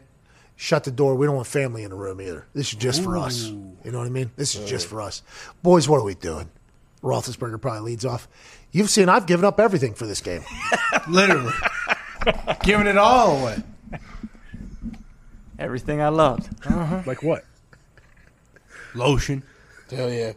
shut 0.55 0.83
the 0.83 0.91
door. 0.91 1.15
We 1.15 1.25
don't 1.25 1.35
want 1.35 1.47
family 1.47 1.83
in 1.83 1.89
the 1.89 1.95
room 1.97 2.21
either. 2.21 2.45
This 2.53 2.69
is 2.69 2.75
just 2.75 3.03
for 3.03 3.17
us. 3.17 3.45
You 3.47 3.91
know 3.91 3.99
what 3.99 4.07
I 4.07 4.09
mean? 4.11 4.31
This 4.35 4.55
is 4.55 4.69
just 4.69 4.87
for 4.87 5.01
us. 5.01 5.23
Boys, 5.63 5.89
what 5.89 5.97
are 5.97 6.03
we 6.03 6.15
doing? 6.15 6.49
Roethlisberger 7.03 7.59
probably 7.61 7.91
leads 7.91 8.05
off. 8.05 8.27
You've 8.71 8.89
seen 8.89 9.09
I've 9.09 9.25
given 9.25 9.45
up 9.45 9.59
everything 9.59 9.93
for 9.93 10.05
this 10.05 10.21
game. 10.21 10.43
Literally. 11.09 11.53
Giving 12.63 12.87
it 12.87 12.97
all 12.97 13.37
away. 13.41 13.63
Everything 15.59 16.01
I 16.01 16.09
loved. 16.09 16.49
Uh-huh. 16.65 17.01
Like 17.05 17.23
what? 17.23 17.43
Lotion, 18.93 19.43
Hell 19.91 20.11
yeah. 20.11 20.33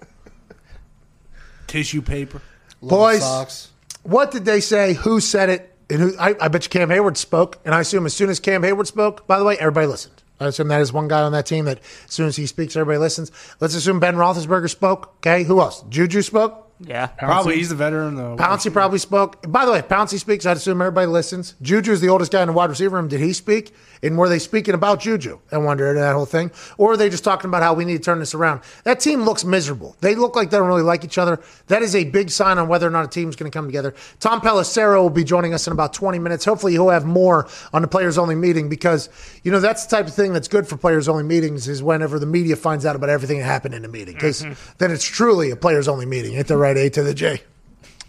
tissue 1.67 2.03
paper. 2.03 2.43
Boys, 2.83 3.21
Socks. 3.21 3.71
what 4.03 4.31
did 4.31 4.45
they 4.45 4.61
say? 4.61 4.93
Who 4.95 5.21
said 5.21 5.49
it? 5.49 5.70
And 5.91 6.01
who? 6.01 6.17
I, 6.19 6.35
I 6.41 6.49
bet 6.49 6.65
you 6.65 6.71
Cam 6.71 6.89
Heyward 6.89 7.17
spoke. 7.17 7.59
And 7.65 7.75
I 7.75 7.81
assume 7.81 8.07
as 8.07 8.15
soon 8.15 8.31
as 8.31 8.41
Cam 8.41 8.63
Heyward 8.63 8.87
spoke, 8.87 9.27
by 9.27 9.39
the 9.39 9.45
way, 9.45 9.57
everybody 9.59 9.87
listened. 9.87 10.23
I 10.39 10.47
assume 10.47 10.69
that 10.69 10.81
is 10.81 10.93
one 10.93 11.09
guy 11.09 11.21
on 11.21 11.33
that 11.33 11.45
team 11.45 11.67
that 11.67 11.81
as 12.07 12.13
soon 12.13 12.27
as 12.27 12.37
he 12.37 12.47
speaks, 12.47 12.75
everybody 12.75 12.99
listens. 12.99 13.31
Let's 13.61 13.75
assume 13.75 14.01
Ben 14.01 14.17
Roethlisberger 14.17 14.71
spoke. 14.71 15.15
Okay, 15.19 15.45
who 15.45 15.61
else? 15.61 15.83
Juju 15.91 16.23
spoke. 16.23 16.70
Yeah. 16.81 17.07
Probably 17.07 17.57
he's 17.57 17.69
the 17.69 17.75
veteran. 17.75 18.15
Though. 18.15 18.37
Pouncey 18.37 18.73
probably 18.73 18.99
spoke. 18.99 19.51
By 19.51 19.65
the 19.65 19.73
way, 19.73 19.81
if 19.81 19.89
Pouncey 19.89 20.19
speaks, 20.19 20.47
I'd 20.47 20.57
assume 20.57 20.81
everybody 20.81 21.07
listens. 21.07 21.55
Juju 21.61 21.93
is 21.93 22.01
the 22.01 22.09
oldest 22.09 22.33
guy 22.33 22.41
in 22.41 22.47
the 22.49 22.55
wide 22.55 22.71
receiver 22.71 22.97
room. 22.97 23.09
Did 23.09 23.21
he 23.21 23.33
speak? 23.33 23.75
And 24.03 24.17
were 24.17 24.31
they 24.31 24.39
speaking 24.39 24.73
about 24.73 25.01
Juju? 25.01 25.39
I 25.53 25.59
wonder 25.59 25.93
that 25.93 26.15
whole 26.15 26.25
thing. 26.25 26.51
Or 26.79 26.93
are 26.93 26.97
they 26.97 27.11
just 27.11 27.23
talking 27.23 27.49
about 27.49 27.63
how 27.63 27.75
we 27.75 27.85
need 27.85 27.99
to 27.99 28.03
turn 28.03 28.19
this 28.19 28.35
around? 28.35 28.63
That 28.85 28.99
team 28.99 29.23
looks 29.25 29.45
miserable. 29.45 29.95
They 30.01 30.15
look 30.15 30.35
like 30.35 30.51
they 30.51 30.57
don't 30.57 30.69
really 30.69 30.83
like 30.83 31.05
each 31.05 31.19
other. 31.19 31.41
That 31.67 31.83
is 31.83 31.95
a 31.95 32.05
big 32.05 32.31
sign 32.31 32.57
on 32.57 32.69
whether 32.69 32.87
or 32.87 32.91
not 32.91 33.05
a 33.05 33.09
team's 33.09 33.37
going 33.37 33.51
to 33.51 33.57
come 33.57 33.67
together. 33.67 33.95
Tom 34.19 34.41
Pelissero 34.41 35.03
will 35.03 35.11
be 35.11 35.25
joining 35.25 35.53
us 35.53 35.67
in 35.67 35.75
about 35.75 35.93
20 35.93 36.19
minutes. 36.19 36.47
Hopefully, 36.47 36.73
he'll 36.73 36.89
have 36.89 37.05
more 37.05 37.47
on 37.75 37.83
the 37.83 37.89
players 37.89 38.17
only 38.17 38.35
meeting 38.35 38.71
because, 38.71 39.11
you 39.43 39.53
know, 39.53 39.61
that's 39.61 39.85
the 39.85 39.97
type 39.97 40.07
of 40.07 40.15
thing 40.15 40.33
that's 40.33 40.49
good 40.49 40.67
for 40.67 40.79
players 40.79 41.07
only 41.07 41.25
meetings 41.25 41.69
is 41.69 41.83
whenever 41.83 42.19
the 42.19 42.27
media 42.27 42.57
finds 42.57 42.87
out 42.87 42.97
about 42.97 43.11
everything 43.11 43.39
that 43.39 43.45
happened 43.45 43.75
in 43.75 43.83
the 43.83 43.89
meeting. 43.89 44.15
Because 44.15 44.43
mm-hmm. 44.43 44.75
then 44.79 44.91
it's 44.91 45.05
truly 45.05 45.51
a 45.51 45.57
players 45.57 45.89
only 45.89 46.07
meeting. 46.07 46.37
Ain't 46.37 46.47
that 46.47 46.57
right? 46.57 46.70
A 46.77 46.91
to 46.91 47.03
the 47.03 47.15
J. 47.15 47.43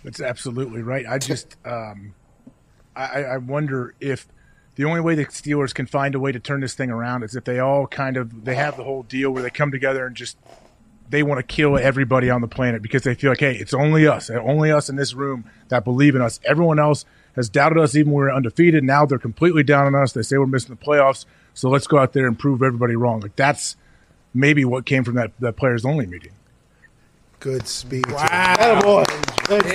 That's 0.04 0.22
absolutely 0.22 0.82
right. 0.82 1.06
I 1.08 1.18
just, 1.20 1.56
um, 1.66 2.16
I, 2.96 3.24
I 3.24 3.38
wonder 3.38 3.94
if 4.00 4.28
the 4.76 4.86
only 4.86 5.02
way 5.02 5.16
the 5.16 5.26
Steelers 5.26 5.74
can 5.74 5.86
find 5.86 6.16
a 6.16 6.20
way 6.20 6.32
to 6.32 6.40
turn 6.40 6.62
this 6.62 6.74
thing 6.74 6.90
around 6.90 7.24
is 7.24 7.36
if 7.36 7.44
they 7.44 7.60
all 7.60 7.88
kind 7.88 8.18
of 8.18 8.46
they 8.46 8.56
have 8.56 8.78
the 8.78 8.84
whole 8.84 9.04
deal 9.04 9.32
where 9.32 9.44
they 9.44 9.50
come 9.50 9.72
together 9.72 10.06
and 10.06 10.16
just 10.16 10.38
they 11.10 11.24
want 11.24 11.38
to 11.38 11.44
kill 11.44 11.78
everybody 11.78 12.30
on 12.30 12.42
the 12.42 12.48
planet 12.48 12.82
because 12.82 13.04
they 13.04 13.14
feel 13.14 13.32
like, 13.32 13.42
hey, 13.42 13.56
it's 13.56 13.74
only 13.74 14.08
us, 14.08 14.30
only 14.30 14.72
us 14.72 14.90
in 14.90 14.96
this 14.96 15.14
room 15.14 15.44
that 15.68 15.84
believe 15.84 16.16
in 16.16 16.22
us. 16.22 16.40
Everyone 16.46 16.80
else 16.80 17.06
has 17.36 17.50
doubted 17.50 17.78
us 17.78 17.96
even 17.96 18.14
when 18.14 18.26
we 18.26 18.32
are 18.32 18.34
undefeated. 18.34 18.84
Now 18.84 19.06
they're 19.06 19.20
completely 19.20 19.64
down 19.64 19.88
on 19.88 19.96
us. 19.96 20.14
They 20.14 20.22
say 20.22 20.38
we're 20.38 20.48
missing 20.48 20.76
the 20.76 20.84
playoffs. 20.84 21.26
So 21.54 21.70
let's 21.70 21.86
go 21.86 21.98
out 21.98 22.14
there 22.14 22.28
and 22.28 22.40
prove 22.40 22.64
everybody 22.64 22.96
wrong. 22.96 23.20
Like 23.20 23.36
that's 23.36 23.76
maybe 24.34 24.64
what 24.64 24.86
came 24.86 25.04
from 25.04 25.16
that 25.16 25.32
that 25.40 25.58
players 25.58 25.86
only 25.86 26.06
meeting. 26.06 26.32
Good 27.42 27.68
speech. 27.68 28.06
Wow. 28.08 29.02
A 29.02 29.06
to 29.08 29.70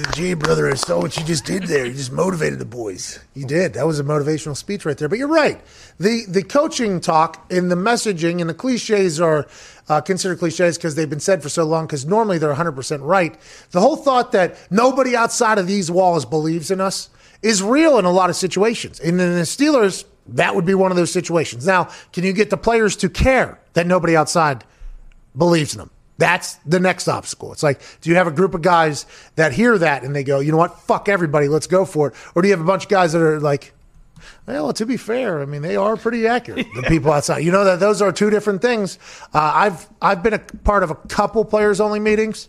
the 0.00 0.12
G, 0.16 0.34
brother. 0.34 0.68
I 0.68 0.74
saw 0.74 1.00
what 1.00 1.16
you 1.16 1.22
just 1.22 1.44
did 1.44 1.62
there. 1.62 1.86
You 1.86 1.92
just 1.92 2.10
motivated 2.10 2.58
the 2.58 2.64
boys. 2.64 3.20
You 3.34 3.46
did. 3.46 3.74
That 3.74 3.86
was 3.86 4.00
a 4.00 4.02
motivational 4.02 4.56
speech 4.56 4.84
right 4.84 4.98
there. 4.98 5.08
But 5.08 5.20
you're 5.20 5.28
right. 5.28 5.60
The 6.00 6.24
the 6.26 6.42
coaching 6.42 6.98
talk 6.98 7.46
and 7.52 7.70
the 7.70 7.76
messaging 7.76 8.40
and 8.40 8.50
the 8.50 8.54
cliches 8.54 9.20
are 9.20 9.46
uh, 9.88 10.00
considered 10.00 10.40
cliches 10.40 10.76
because 10.76 10.96
they've 10.96 11.08
been 11.08 11.20
said 11.20 11.40
for 11.40 11.48
so 11.48 11.62
long. 11.62 11.86
Because 11.86 12.04
normally 12.04 12.38
they're 12.38 12.48
100 12.48 12.72
percent 12.72 13.04
right. 13.04 13.38
The 13.70 13.80
whole 13.80 13.94
thought 13.94 14.32
that 14.32 14.58
nobody 14.72 15.14
outside 15.14 15.58
of 15.58 15.68
these 15.68 15.88
walls 15.88 16.24
believes 16.24 16.72
in 16.72 16.80
us 16.80 17.10
is 17.42 17.62
real 17.62 17.96
in 18.00 18.06
a 18.06 18.10
lot 18.10 18.28
of 18.28 18.34
situations. 18.34 18.98
And 18.98 19.20
in 19.20 19.36
the 19.36 19.42
Steelers, 19.42 20.04
that 20.26 20.56
would 20.56 20.66
be 20.66 20.74
one 20.74 20.90
of 20.90 20.96
those 20.96 21.12
situations. 21.12 21.64
Now, 21.64 21.90
can 22.12 22.24
you 22.24 22.32
get 22.32 22.50
the 22.50 22.56
players 22.56 22.96
to 22.96 23.08
care 23.08 23.60
that 23.74 23.86
nobody 23.86 24.16
outside 24.16 24.64
believes 25.36 25.74
in 25.74 25.78
them. 25.78 25.90
That's 26.18 26.56
the 26.66 26.78
next 26.78 27.08
obstacle. 27.08 27.50
It's 27.52 27.62
like, 27.62 27.80
do 28.02 28.10
you 28.10 28.16
have 28.16 28.26
a 28.26 28.30
group 28.30 28.54
of 28.54 28.60
guys 28.60 29.06
that 29.36 29.52
hear 29.52 29.78
that 29.78 30.02
and 30.02 30.14
they 30.14 30.22
go, 30.22 30.40
you 30.40 30.52
know 30.52 30.58
what, 30.58 30.78
fuck 30.80 31.08
everybody, 31.08 31.48
let's 31.48 31.66
go 31.66 31.86
for 31.86 32.08
it? 32.08 32.14
Or 32.34 32.42
do 32.42 32.48
you 32.48 32.52
have 32.52 32.60
a 32.60 32.66
bunch 32.66 32.84
of 32.84 32.90
guys 32.90 33.12
that 33.12 33.22
are 33.22 33.40
like, 33.40 33.72
well, 34.46 34.72
to 34.74 34.84
be 34.84 34.98
fair, 34.98 35.40
I 35.40 35.46
mean 35.46 35.62
they 35.62 35.76
are 35.76 35.96
pretty 35.96 36.26
accurate. 36.26 36.66
The 36.74 36.82
people 36.88 37.10
outside, 37.10 37.38
you 37.38 37.50
know 37.50 37.64
that 37.64 37.80
those 37.80 38.02
are 38.02 38.12
two 38.12 38.28
different 38.28 38.60
things. 38.60 38.98
Uh, 39.32 39.50
I've 39.54 39.88
I've 40.02 40.22
been 40.22 40.34
a 40.34 40.38
part 40.38 40.82
of 40.82 40.90
a 40.90 40.94
couple 40.94 41.44
players 41.44 41.80
only 41.80 42.00
meetings. 42.00 42.48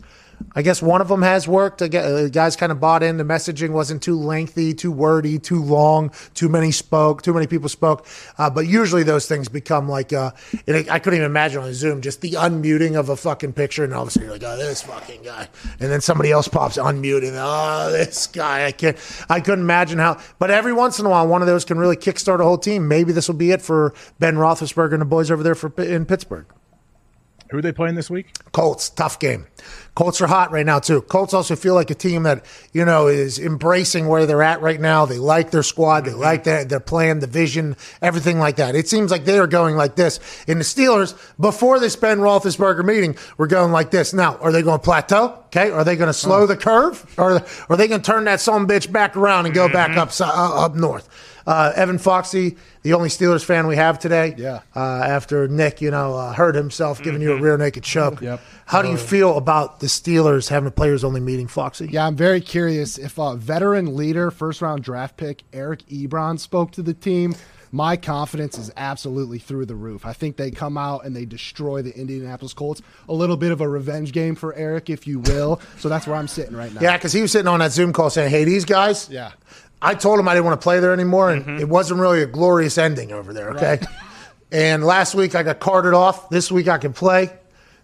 I 0.56 0.62
guess 0.62 0.82
one 0.82 1.02
of 1.02 1.08
them 1.08 1.22
has 1.22 1.48
worked. 1.48 1.82
Uh, 1.82 2.30
guys 2.30 2.56
kind 2.56 2.72
of 2.72 2.80
bought 2.80 3.04
in. 3.04 3.18
The 3.18 3.24
messaging 3.24 3.72
wasn't 3.72 4.02
too 4.02 4.18
lengthy, 4.18 4.74
too 4.74 4.92
wordy, 4.92 5.39
too 5.39 5.64
long. 5.64 6.12
Too 6.34 6.50
many 6.50 6.72
spoke. 6.72 7.22
Too 7.22 7.34
many 7.34 7.48
people 7.48 7.70
spoke. 7.70 8.06
Uh, 8.38 8.50
but 8.50 8.68
usually 8.68 9.04
those 9.04 9.28
things 9.28 9.50
become 9.50 9.88
like 9.89 10.14
uh, 10.14 10.32
and 10.68 10.89
I 10.89 11.00
couldn't 11.00 11.18
even 11.18 11.26
imagine 11.26 11.62
on 11.64 11.74
Zoom 11.74 12.02
just 12.02 12.22
the 12.22 12.32
unmuting 12.32 13.00
of 13.00 13.10
a 13.10 13.16
fucking 13.16 13.54
picture, 13.54 13.84
and 13.84 13.94
all 13.94 14.04
of 14.04 14.08
a 14.10 14.12
sudden 14.12 14.30
you're 14.30 14.38
like, 14.38 14.44
oh, 14.44 14.58
this 14.58 14.82
fucking 14.82 15.24
guy, 15.24 15.48
and 15.80 15.92
then 15.92 16.02
somebody 16.02 16.32
else 16.32 16.48
pops 16.48 16.78
unmuted. 16.78 17.34
Oh, 17.36 17.92
this 17.92 18.28
guy. 18.28 18.66
I 18.66 18.72
can't. 18.72 18.98
I 19.30 19.39
couldn't 19.39 19.64
imagine 19.64 20.00
how. 20.00 20.20
But 20.39 20.52
every 20.52 20.74
once 20.74 21.00
in 21.00 21.06
a 21.06 21.10
while, 21.10 21.28
one 21.28 21.42
of 21.42 21.48
those 21.48 21.66
can 21.66 21.78
really 21.78 21.98
kickstart 21.98 22.39
a 22.39 22.44
whole 22.44 22.58
team. 22.58 22.88
Maybe 22.88 23.12
this 23.12 23.28
will 23.28 23.36
be 23.36 23.52
it 23.52 23.62
for 23.62 23.94
Ben 24.20 24.36
Roethlisberger 24.36 24.94
and 24.94 25.02
the 25.02 25.06
boys 25.06 25.32
over 25.32 25.44
there 25.44 25.56
for 25.56 25.72
in 25.82 26.06
Pittsburgh. 26.06 26.46
Who 27.52 27.58
are 27.58 27.62
they 27.62 27.74
playing 27.74 27.95
this 27.95 28.10
week? 28.10 28.34
Colts, 28.54 28.89
tough 28.89 29.20
game. 29.20 29.45
Colts 29.93 30.22
are 30.22 30.28
hot 30.28 30.52
right 30.52 30.66
now 30.66 30.80
too. 30.80 31.02
Colts 31.02 31.34
also 31.34 31.58
feel 31.58 31.76
like 31.76 31.91
a 31.91 31.95
team 31.95 32.24
that 32.24 32.45
you 32.72 32.86
know 32.86 33.08
is 33.08 33.38
embracing 33.38 34.08
where 34.08 34.26
they're 34.26 34.41
at 34.41 34.62
right 34.62 34.80
now. 34.80 35.06
They 35.06 35.18
like 35.18 35.52
their 35.52 35.62
squad. 35.62 36.06
They 36.06 36.14
like 36.14 36.45
their 36.45 36.64
their 36.64 36.80
plan, 36.80 37.20
the 37.20 37.28
vision, 37.28 37.76
everything 38.02 38.39
like 38.39 38.56
that. 38.56 38.74
It 38.74 38.88
seems 38.88 39.12
like 39.12 39.26
they 39.26 39.38
are 39.38 39.47
going 39.47 39.76
like 39.76 39.97
this. 39.97 40.22
In 40.47 40.60
the 40.60 40.64
Steelers, 40.64 41.14
before 41.38 41.78
this 41.78 41.97
Ben 41.97 42.20
Roethlisberger 42.20 42.86
meeting, 42.86 43.18
we're 43.38 43.47
going 43.47 43.74
like 43.74 43.91
this. 43.91 44.14
Now, 44.14 44.38
are 44.38 44.54
they 44.54 44.62
going 44.62 44.80
to 44.80 44.84
plateau? 44.84 45.43
Okay, 45.47 45.72
are 45.72 45.84
they 45.84 45.97
going 45.97 46.08
to 46.08 46.14
slow 46.14 46.47
the 46.47 46.56
curve, 46.56 47.06
or 47.18 47.43
are 47.70 47.76
they 47.76 47.89
going 47.89 48.02
to 48.02 48.12
turn 48.12 48.24
that 48.24 48.39
some 48.39 48.66
bitch 48.66 48.89
back 48.89 49.18
around 49.18 49.45
and 49.45 49.54
go 49.54 49.68
back 49.68 49.97
up 49.97 50.10
uh, 50.22 50.66
up 50.66 50.74
north? 50.74 51.10
Uh, 51.45 51.74
Evan 51.76 51.97
Foxy, 51.97 52.56
the 52.84 52.94
only 52.94 53.10
Steelers 53.10 53.44
fan 53.44 53.68
we 53.68 53.76
have 53.76 54.00
today. 54.00 54.36
Yeah. 54.38 54.62
Uh, 54.76 54.80
after 54.80 55.48
Nick, 55.48 55.82
you 55.82 55.92
know, 55.92 56.16
uh, 56.16 56.34
hurt 56.34 56.56
himself, 56.56 57.02
giving 57.02 57.22
you 57.22 57.34
a 57.34 57.40
rear 57.40 57.58
naked 57.58 57.84
choke. 57.84 58.22
Yep. 58.22 58.42
How 58.66 58.82
do 58.82 58.90
you 58.90 58.98
feel 58.98 59.38
about 59.38 59.80
the 59.80 59.88
Steelers 59.88 60.50
having 60.50 60.68
a 60.68 60.72
players 60.72 61.04
only 61.04 61.20
meeting, 61.20 61.48
Foxy? 61.48 61.88
Yeah, 61.92 62.08
I'm 62.08 62.16
very 62.16 62.42
curious 62.42 62.98
if 62.98 63.20
uh, 63.20 63.36
veteran 63.36 63.96
leader, 63.96 64.32
first 64.32 64.62
round 64.62 64.84
draft 64.84 65.18
pick 65.18 65.44
Eric 65.54 65.86
Ebron 65.88 66.40
spoke 66.40 66.72
to 66.72 66.82
the 66.82 66.94
team. 66.94 67.36
My 67.74 67.96
confidence 67.96 68.58
is 68.58 68.70
absolutely 68.76 69.40
through 69.40 69.66
the 69.66 69.76
roof. 69.76 70.06
I 70.06 70.12
think 70.12 70.36
they 70.36 70.52
come 70.52 70.78
out 70.78 71.06
and 71.06 71.16
they 71.16 71.24
destroy 71.24 71.82
the 71.82 71.98
Indianapolis 71.98 72.54
Colts. 72.54 72.82
A 73.08 73.14
little 73.14 73.38
bit 73.38 73.54
of 73.54 73.62
a 73.62 73.68
revenge 73.68 74.12
game 74.12 74.36
for 74.36 74.54
Eric, 74.56 74.90
if 74.90 75.08
you 75.08 75.20
will. 75.20 75.62
So 75.78 75.88
that's 75.88 76.06
where 76.06 76.18
I'm 76.18 76.28
sitting 76.28 76.56
right 76.56 76.74
now. 76.74 76.82
Yeah, 76.82 76.98
because 76.98 77.14
he 77.14 77.22
was 77.22 77.32
sitting 77.32 77.48
on 77.48 77.60
that 77.60 77.72
Zoom 77.72 77.94
call 77.94 78.10
saying, 78.10 78.30
"Hey, 78.30 78.44
these 78.44 78.66
guys." 78.66 79.10
Yeah. 79.10 79.32
I 79.82 79.96
told 79.96 80.20
him 80.20 80.28
I 80.28 80.34
didn't 80.34 80.46
want 80.46 80.62
to 80.62 80.64
play 80.64 80.80
there 80.80 80.94
anymore, 80.94 81.32
and 81.32 81.44
mm-hmm. 81.44 81.60
it 81.60 81.68
wasn't 81.68 82.00
really 82.00 82.22
a 82.22 82.28
glorious 82.28 82.78
ending 82.78 83.12
over 83.12 83.34
there. 83.34 83.52
Okay. 83.52 83.80
and 84.52 84.84
last 84.84 85.16
week 85.16 85.34
I 85.34 85.44
got 85.44 85.60
carted 85.60 85.94
off. 85.94 86.30
This 86.30 86.52
week 86.52 86.68
I 86.68 86.78
can 86.78 86.94
play. 86.94 87.32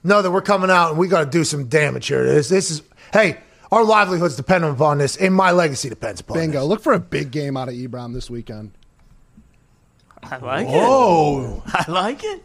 Know 0.03 0.21
that 0.21 0.31
we're 0.31 0.41
coming 0.41 0.69
out 0.69 0.91
and 0.91 0.99
we 0.99 1.07
got 1.07 1.23
to 1.23 1.29
do 1.29 1.43
some 1.43 1.67
damage 1.67 2.07
here. 2.07 2.23
This, 2.23 2.49
this 2.49 2.69
is 2.71 2.83
hey, 3.11 3.37
our 3.71 3.83
livelihoods 3.83 4.35
depend 4.35 4.63
upon 4.63 4.99
this, 4.99 5.17
and 5.17 5.33
my 5.33 5.51
legacy 5.51 5.89
depends 5.89 6.21
upon 6.21 6.37
it. 6.37 6.41
Bingo. 6.41 6.59
this. 6.59 6.67
Look 6.67 6.81
for 6.81 6.93
a 6.93 6.99
big 6.99 7.31
game 7.31 7.57
out 7.57 7.67
of 7.67 7.73
Ebron 7.73 8.13
this 8.13 8.29
weekend. 8.29 8.71
I 10.23 10.37
like 10.37 10.67
Whoa. 10.67 11.63
it. 11.65 11.87
I 11.87 11.91
like 11.91 12.23
it. 12.23 12.43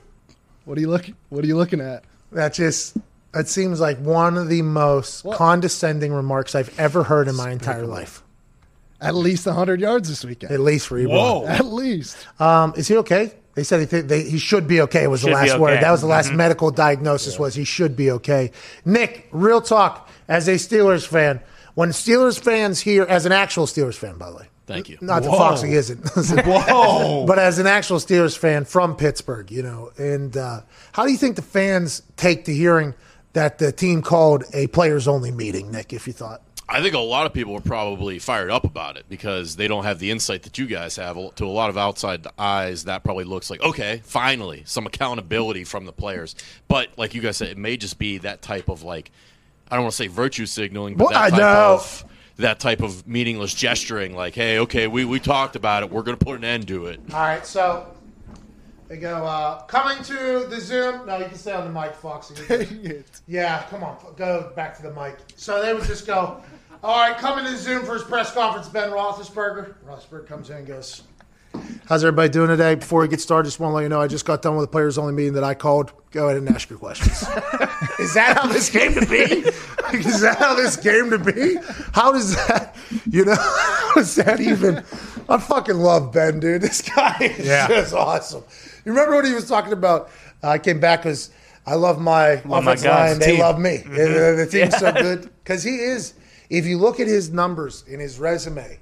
What 0.64 0.78
are 0.78 0.80
you 0.80 0.88
look 0.88 1.10
what 1.28 1.44
are 1.44 1.48
you 1.48 1.56
looking 1.56 1.80
at? 1.80 2.04
That 2.30 2.54
just 2.54 2.96
it 3.34 3.48
seems 3.48 3.80
like 3.80 3.98
one 3.98 4.36
of 4.36 4.48
the 4.48 4.62
most 4.62 5.24
condescending 5.32 6.12
remarks 6.12 6.54
I've 6.54 6.78
ever 6.78 7.02
heard 7.02 7.28
in 7.28 7.36
my 7.36 7.50
entire 7.50 7.86
life. 7.86 8.21
At 9.02 9.14
least 9.14 9.44
100 9.46 9.80
yards 9.80 10.08
this 10.08 10.24
weekend. 10.24 10.52
At 10.52 10.60
least 10.60 10.86
for 10.86 10.98
Ebron. 10.98 11.08
Whoa. 11.10 11.46
At 11.46 11.64
least. 11.66 12.16
Um, 12.40 12.72
is 12.76 12.86
he 12.88 12.96
okay? 12.98 13.32
They 13.54 13.64
said 13.64 13.80
he, 13.80 13.86
th- 13.86 14.04
they, 14.06 14.22
he 14.22 14.38
should 14.38 14.66
be 14.66 14.80
okay. 14.82 15.06
Was 15.08 15.20
the 15.22 15.26
Should 15.28 15.42
be 15.42 15.48
last 15.50 15.58
word. 15.60 15.82
That 15.82 15.90
was 15.90 16.00
the 16.00 16.06
last 16.06 16.30
Mhm. 16.30 16.36
medical 16.36 16.70
diagnosis. 16.70 17.38
Was 17.38 17.54
he 17.54 17.64
should 17.64 17.96
be 17.96 18.10
okay? 18.12 18.50
Nick, 18.86 19.28
real 19.32 19.60
talk. 19.60 20.08
As 20.28 20.48
a 20.48 20.52
Steelers 20.54 21.06
fan, 21.06 21.40
when 21.74 21.90
Steelers 21.90 22.38
fans 22.40 22.80
hear, 22.80 23.02
as 23.02 23.26
an 23.26 23.32
actual 23.32 23.66
Steelers 23.66 23.96
fan, 23.96 24.16
by 24.16 24.30
the 24.30 24.36
way, 24.36 24.46
Thank 24.66 24.88
you. 24.88 24.96
not 25.02 25.22
that 25.24 25.30
Foxy 25.30 25.74
isn't, 25.74 26.00
Whoa. 26.46 27.26
but 27.26 27.38
as 27.38 27.58
an 27.58 27.66
actual 27.66 27.98
Steelers 27.98 28.38
fan 28.38 28.64
from 28.64 28.96
Pittsburgh, 28.96 29.50
you 29.50 29.62
know, 29.62 29.90
and 29.98 30.34
uh, 30.36 30.60
how 30.92 31.04
do 31.04 31.12
you 31.12 31.18
think 31.18 31.36
the 31.36 31.42
fans 31.42 32.02
take 32.16 32.44
to 32.46 32.54
hearing 32.54 32.94
that 33.34 33.58
the 33.58 33.72
team 33.72 34.00
called 34.02 34.44
a 34.54 34.68
players 34.68 35.08
only 35.08 35.30
meeting? 35.32 35.70
Nick, 35.72 35.92
if 35.92 36.06
you 36.06 36.12
thought. 36.12 36.40
I 36.72 36.80
think 36.80 36.94
a 36.94 36.98
lot 36.98 37.26
of 37.26 37.34
people 37.34 37.54
are 37.54 37.60
probably 37.60 38.18
fired 38.18 38.50
up 38.50 38.64
about 38.64 38.96
it 38.96 39.04
because 39.08 39.56
they 39.56 39.68
don't 39.68 39.84
have 39.84 39.98
the 39.98 40.10
insight 40.10 40.44
that 40.44 40.56
you 40.56 40.66
guys 40.66 40.96
have. 40.96 41.16
To 41.34 41.44
a 41.44 41.46
lot 41.46 41.68
of 41.68 41.76
outside 41.76 42.26
eyes, 42.38 42.84
that 42.84 43.04
probably 43.04 43.24
looks 43.24 43.50
like 43.50 43.62
okay, 43.62 44.00
finally 44.04 44.62
some 44.64 44.86
accountability 44.86 45.64
from 45.64 45.84
the 45.84 45.92
players. 45.92 46.34
But 46.68 46.88
like 46.96 47.14
you 47.14 47.20
guys 47.20 47.36
said, 47.36 47.48
it 47.48 47.58
may 47.58 47.76
just 47.76 47.98
be 47.98 48.18
that 48.18 48.40
type 48.40 48.70
of 48.70 48.82
like 48.82 49.10
I 49.70 49.76
don't 49.76 49.84
want 49.84 49.92
to 49.92 49.96
say 49.96 50.06
virtue 50.06 50.46
signaling, 50.46 50.96
but 50.96 51.10
Well, 51.10 51.30
that 51.30 51.30
type 51.30 51.40
of 51.40 52.04
that 52.36 52.60
type 52.60 52.80
of 52.80 53.06
meaningless 53.06 53.54
gesturing. 53.54 54.14
Like, 54.16 54.34
hey, 54.34 54.58
okay, 54.60 54.86
we 54.86 55.04
we 55.04 55.20
talked 55.20 55.56
about 55.56 55.82
it. 55.82 55.90
We're 55.90 56.02
going 56.02 56.16
to 56.16 56.24
put 56.24 56.38
an 56.38 56.44
end 56.44 56.68
to 56.68 56.86
it. 56.86 57.00
All 57.12 57.20
right, 57.20 57.46
so 57.46 57.86
they 58.88 58.98
go 58.98 59.24
uh, 59.24 59.62
coming 59.62 60.02
to 60.04 60.46
the 60.50 60.60
Zoom. 60.60 61.06
No, 61.06 61.16
you 61.16 61.24
can 61.24 61.38
stay 61.38 61.52
on 61.52 61.72
the 61.72 61.80
mic, 61.80 61.94
Foxy. 61.94 63.04
yeah, 63.26 63.62
come 63.70 63.82
on, 63.82 63.96
go 64.16 64.52
back 64.54 64.76
to 64.76 64.82
the 64.82 64.92
mic. 64.92 65.16
So 65.36 65.62
they 65.62 65.72
would 65.72 65.84
just 65.84 66.06
go, 66.06 66.42
all 66.82 66.96
right, 66.98 67.16
coming 67.18 67.44
to 67.44 67.50
the 67.50 67.56
Zoom 67.56 67.84
for 67.84 67.94
his 67.94 68.02
press 68.02 68.32
conference. 68.32 68.68
Ben 68.68 68.90
Roethlisberger. 68.90 69.74
Roethlisberger 69.86 70.26
comes 70.26 70.50
in 70.50 70.56
and 70.56 70.66
goes, 70.66 71.02
"How's 71.86 72.02
everybody 72.04 72.28
doing 72.28 72.48
today?" 72.48 72.74
Before 72.74 73.00
we 73.02 73.08
get 73.08 73.20
started, 73.20 73.46
just 73.48 73.60
want 73.60 73.70
to 73.72 73.76
let 73.76 73.82
you 73.82 73.88
know 73.88 74.00
I 74.00 74.08
just 74.08 74.24
got 74.24 74.42
done 74.42 74.56
with 74.56 74.64
the 74.64 74.72
players 74.72 74.98
only 74.98 75.12
meeting 75.12 75.34
that 75.34 75.44
I 75.44 75.54
called. 75.54 75.92
Go 76.10 76.26
ahead 76.26 76.36
and 76.38 76.48
ask 76.48 76.68
your 76.68 76.78
questions. 76.78 77.22
Is 77.98 78.14
that 78.14 78.36
how 78.36 78.46
this 78.46 78.68
came 78.68 78.94
to 78.94 79.06
be? 79.06 79.16
Is 79.96 80.20
that 80.22 80.36
how 80.38 80.54
this 80.54 80.76
came 80.76 81.10
to 81.10 81.18
be? 81.18 81.56
How 81.92 82.12
does 82.12 82.34
that, 82.48 82.74
you 83.10 83.24
know, 83.24 83.34
how 83.38 83.94
does 83.94 84.14
that 84.16 84.40
even? 84.40 84.78
I 85.28 85.38
fucking 85.38 85.76
love 85.76 86.12
Ben, 86.12 86.40
dude. 86.40 86.62
This 86.62 86.82
guy 86.82 87.16
is 87.38 87.46
Yeah. 87.46 87.68
just 87.68 87.94
awesome. 87.94 88.42
You 88.84 88.92
remember 88.92 89.14
what 89.14 89.24
he 89.24 89.32
was 89.32 89.48
talking 89.48 89.72
about? 89.72 90.10
uh, 90.42 90.48
I 90.48 90.58
came 90.58 90.80
back 90.80 91.00
because 91.04 91.30
I 91.66 91.74
love 91.76 92.00
my 92.00 92.42
my 92.44 92.58
offensive 92.58 92.84
guys, 92.86 93.10
line. 93.12 93.18
They 93.20 93.26
team. 93.26 93.34
Mm-hmm. 93.36 93.42
love 93.42 93.58
me. 93.60 93.76
The, 93.78 94.34
the 94.44 94.46
team's 94.50 94.76
so 94.78 94.92
good 94.92 95.30
because 95.44 95.62
he 95.62 95.76
is. 95.76 96.14
If 96.52 96.66
you 96.66 96.76
look 96.76 97.00
at 97.00 97.06
his 97.06 97.30
numbers 97.32 97.82
in 97.88 97.98
his 97.98 98.18
resume, 98.18 98.78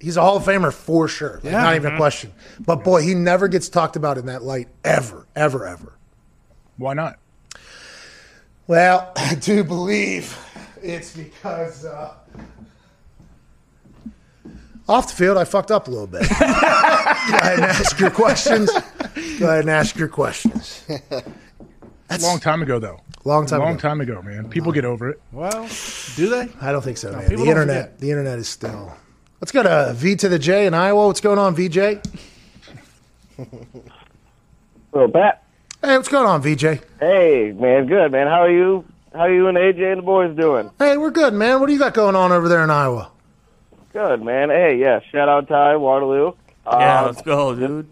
he's 0.00 0.16
a 0.16 0.22
Hall 0.22 0.38
of 0.38 0.44
Famer 0.44 0.72
for 0.72 1.06
sure. 1.08 1.40
Like, 1.42 1.52
not 1.52 1.76
even 1.76 1.92
a 1.92 1.96
question. 1.98 2.32
But 2.58 2.84
boy, 2.84 3.02
he 3.02 3.14
never 3.14 3.48
gets 3.48 3.68
talked 3.68 3.96
about 3.96 4.16
in 4.16 4.24
that 4.26 4.42
light 4.42 4.68
ever, 4.82 5.26
ever, 5.36 5.66
ever. 5.66 5.92
Why 6.78 6.94
not? 6.94 7.18
Well, 8.66 9.12
I 9.16 9.34
do 9.34 9.62
believe 9.62 10.38
it's 10.82 11.14
because 11.14 11.84
uh, 11.84 12.14
off 14.88 15.08
the 15.08 15.14
field 15.14 15.36
I 15.36 15.44
fucked 15.44 15.70
up 15.70 15.88
a 15.88 15.90
little 15.90 16.06
bit. 16.06 16.22
Go 16.30 16.36
ahead 16.46 17.58
and 17.58 17.64
ask 17.64 18.00
your 18.00 18.10
questions. 18.10 18.70
Go 19.38 19.48
ahead 19.48 19.60
and 19.60 19.70
ask 19.70 19.96
your 19.96 20.08
questions. 20.08 20.82
That's 22.08 22.24
A 22.24 22.26
long 22.26 22.38
time 22.38 22.62
ago, 22.62 22.78
though. 22.78 23.00
Long 23.26 23.44
time 23.44 23.58
Long 23.58 23.70
ago. 23.72 23.80
time 23.80 24.00
ago, 24.00 24.22
man. 24.22 24.48
People 24.48 24.70
get 24.70 24.84
over 24.84 25.10
it. 25.10 25.20
Well, 25.32 25.68
do 26.14 26.28
they? 26.28 26.48
I 26.60 26.70
don't 26.70 26.82
think 26.82 26.96
so, 26.96 27.10
man. 27.10 27.22
people 27.28 27.44
The 27.44 27.50
don't 27.52 27.62
internet, 27.62 27.84
forget. 27.86 27.98
the 28.00 28.10
internet 28.10 28.38
is 28.38 28.48
still. 28.48 28.94
Let's 29.40 29.50
go 29.50 29.64
to 29.64 29.92
V 29.94 30.14
to 30.16 30.28
the 30.28 30.38
J 30.38 30.66
in 30.66 30.74
Iowa. 30.74 31.08
What's 31.08 31.20
going 31.20 31.38
on, 31.38 31.54
VJ? 31.56 31.76
Well, 34.92 35.08
Pat. 35.12 35.42
Hey, 35.82 35.96
what's 35.96 36.08
going 36.08 36.26
on, 36.26 36.40
VJ? 36.40 36.80
Hey, 37.00 37.52
man, 37.58 37.86
good, 37.86 38.12
man. 38.12 38.26
How 38.28 38.42
are 38.42 38.50
you? 38.50 38.84
How 39.12 39.20
are 39.22 39.32
you 39.32 39.48
and 39.48 39.56
AJ 39.58 39.92
and 39.92 39.98
the 39.98 40.02
boys 40.02 40.36
doing? 40.36 40.70
Hey, 40.78 40.96
we're 40.96 41.10
good, 41.10 41.34
man. 41.34 41.58
What 41.60 41.66
do 41.66 41.72
you 41.72 41.78
got 41.78 41.94
going 41.94 42.14
on 42.16 42.32
over 42.32 42.48
there 42.48 42.62
in 42.62 42.70
Iowa? 42.70 43.10
Good, 43.92 44.22
man. 44.22 44.50
Hey, 44.50 44.78
yeah, 44.78 45.00
shout 45.10 45.28
out 45.28 45.48
Ty 45.48 45.76
Waterloo. 45.76 46.32
Yeah, 46.66 47.00
Um, 47.00 47.06
let's 47.06 47.22
go, 47.22 47.54
dude. 47.54 47.88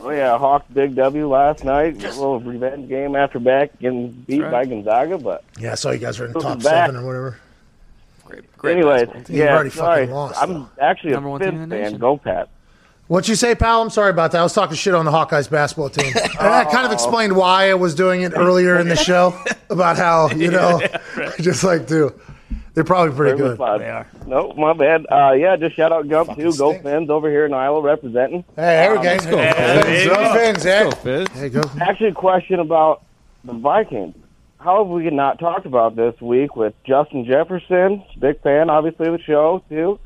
Oh 0.00 0.10
yeah, 0.10 0.36
Hawks 0.38 0.66
big 0.72 0.94
W 0.94 1.28
last 1.28 1.64
night. 1.64 1.94
A 2.04 2.08
little 2.08 2.40
revenge 2.40 2.88
game 2.88 3.16
after 3.16 3.38
back 3.40 3.78
getting 3.78 4.10
beat 4.12 4.42
right. 4.42 4.50
by 4.50 4.64
Gonzaga, 4.66 5.18
but 5.18 5.42
Yeah, 5.58 5.72
I 5.72 5.74
saw 5.74 5.90
you 5.90 5.98
guys 5.98 6.18
were 6.18 6.26
in 6.26 6.32
the 6.32 6.40
top 6.40 6.62
back? 6.62 6.86
seven 6.88 6.96
or 6.96 7.06
whatever. 7.06 7.38
Great, 8.24 8.56
great 8.58 8.76
anyways, 8.76 9.00
basketball 9.06 9.22
team. 9.24 9.36
You've 9.36 9.44
yeah, 9.46 9.54
already 9.54 9.70
sorry. 9.70 10.00
fucking 10.02 10.14
lost, 10.14 10.42
I'm 10.42 10.52
though. 10.54 10.68
actually 10.80 11.12
Number 11.12 11.28
a 11.28 11.32
one 11.32 11.40
team 11.40 11.50
Fifth 11.52 11.62
in 11.62 11.70
fan. 11.70 11.96
Go 11.98 12.16
Pat. 12.18 12.48
What'd 13.08 13.28
you 13.28 13.36
say, 13.36 13.54
pal? 13.54 13.80
I'm 13.82 13.90
sorry 13.90 14.10
about 14.10 14.32
that. 14.32 14.40
I 14.40 14.42
was 14.42 14.52
talking 14.52 14.74
shit 14.76 14.92
on 14.92 15.04
the 15.04 15.12
Hawkeyes 15.12 15.48
basketball 15.48 15.90
team. 15.90 16.12
And 16.40 16.48
I 16.48 16.64
kind 16.64 16.78
Oh. 16.82 16.86
of 16.86 16.92
explained 16.92 17.36
why 17.36 17.70
I 17.70 17.74
was 17.74 17.94
doing 17.94 18.22
it 18.22 18.32
earlier 18.34 18.78
in 18.80 18.88
the 18.88 18.96
show 19.10 19.32
about 19.70 19.96
how, 19.96 20.28
you 20.30 20.50
know, 20.50 20.82
just 21.40 21.62
like, 21.62 21.86
dude, 21.86 22.12
they're 22.76 22.84
probably 22.84 23.16
pretty 23.16 23.38
Very 23.38 23.48
good. 23.48 23.56
fun. 23.58 23.78
They 23.80 23.88
are. 23.88 24.06
No, 24.26 24.52
my 24.52 24.74
bad. 24.74 25.06
Uh, 25.10 25.32
yeah, 25.32 25.56
just 25.56 25.74
shout 25.76 25.92
out 25.92 26.06
Gump 26.10 26.36
too. 26.36 26.52
Go 26.56 26.72
stink. 26.72 26.82
Fins 26.82 27.08
over 27.08 27.30
here 27.30 27.46
in 27.46 27.54
Iowa 27.54 27.80
representing. 27.80 28.44
Hey, 28.54 28.62
there 28.62 28.90
we 28.90 28.96
go. 28.98 29.02
Let's 29.04 29.24
go, 29.26 29.38
Hey, 29.38 30.06
go 30.06 30.34
Fins, 30.34 30.62
Go, 30.62 31.10
eh? 31.10 31.26
Hey, 31.32 31.48
go. 31.48 31.62
Actually, 31.80 32.08
a 32.10 32.12
question 32.12 32.60
about 32.60 33.02
the 33.44 33.54
Vikings. 33.54 34.14
How 34.58 34.84
have 34.84 34.88
we 34.92 35.08
not 35.08 35.38
talked 35.38 35.64
about 35.64 35.96
this 35.96 36.20
week 36.20 36.54
with 36.54 36.74
Justin 36.84 37.24
Jefferson? 37.24 38.04
Big 38.18 38.42
fan, 38.42 38.68
obviously, 38.68 39.06
of 39.06 39.14
the 39.16 39.22
show 39.22 39.62
too. 39.70 39.98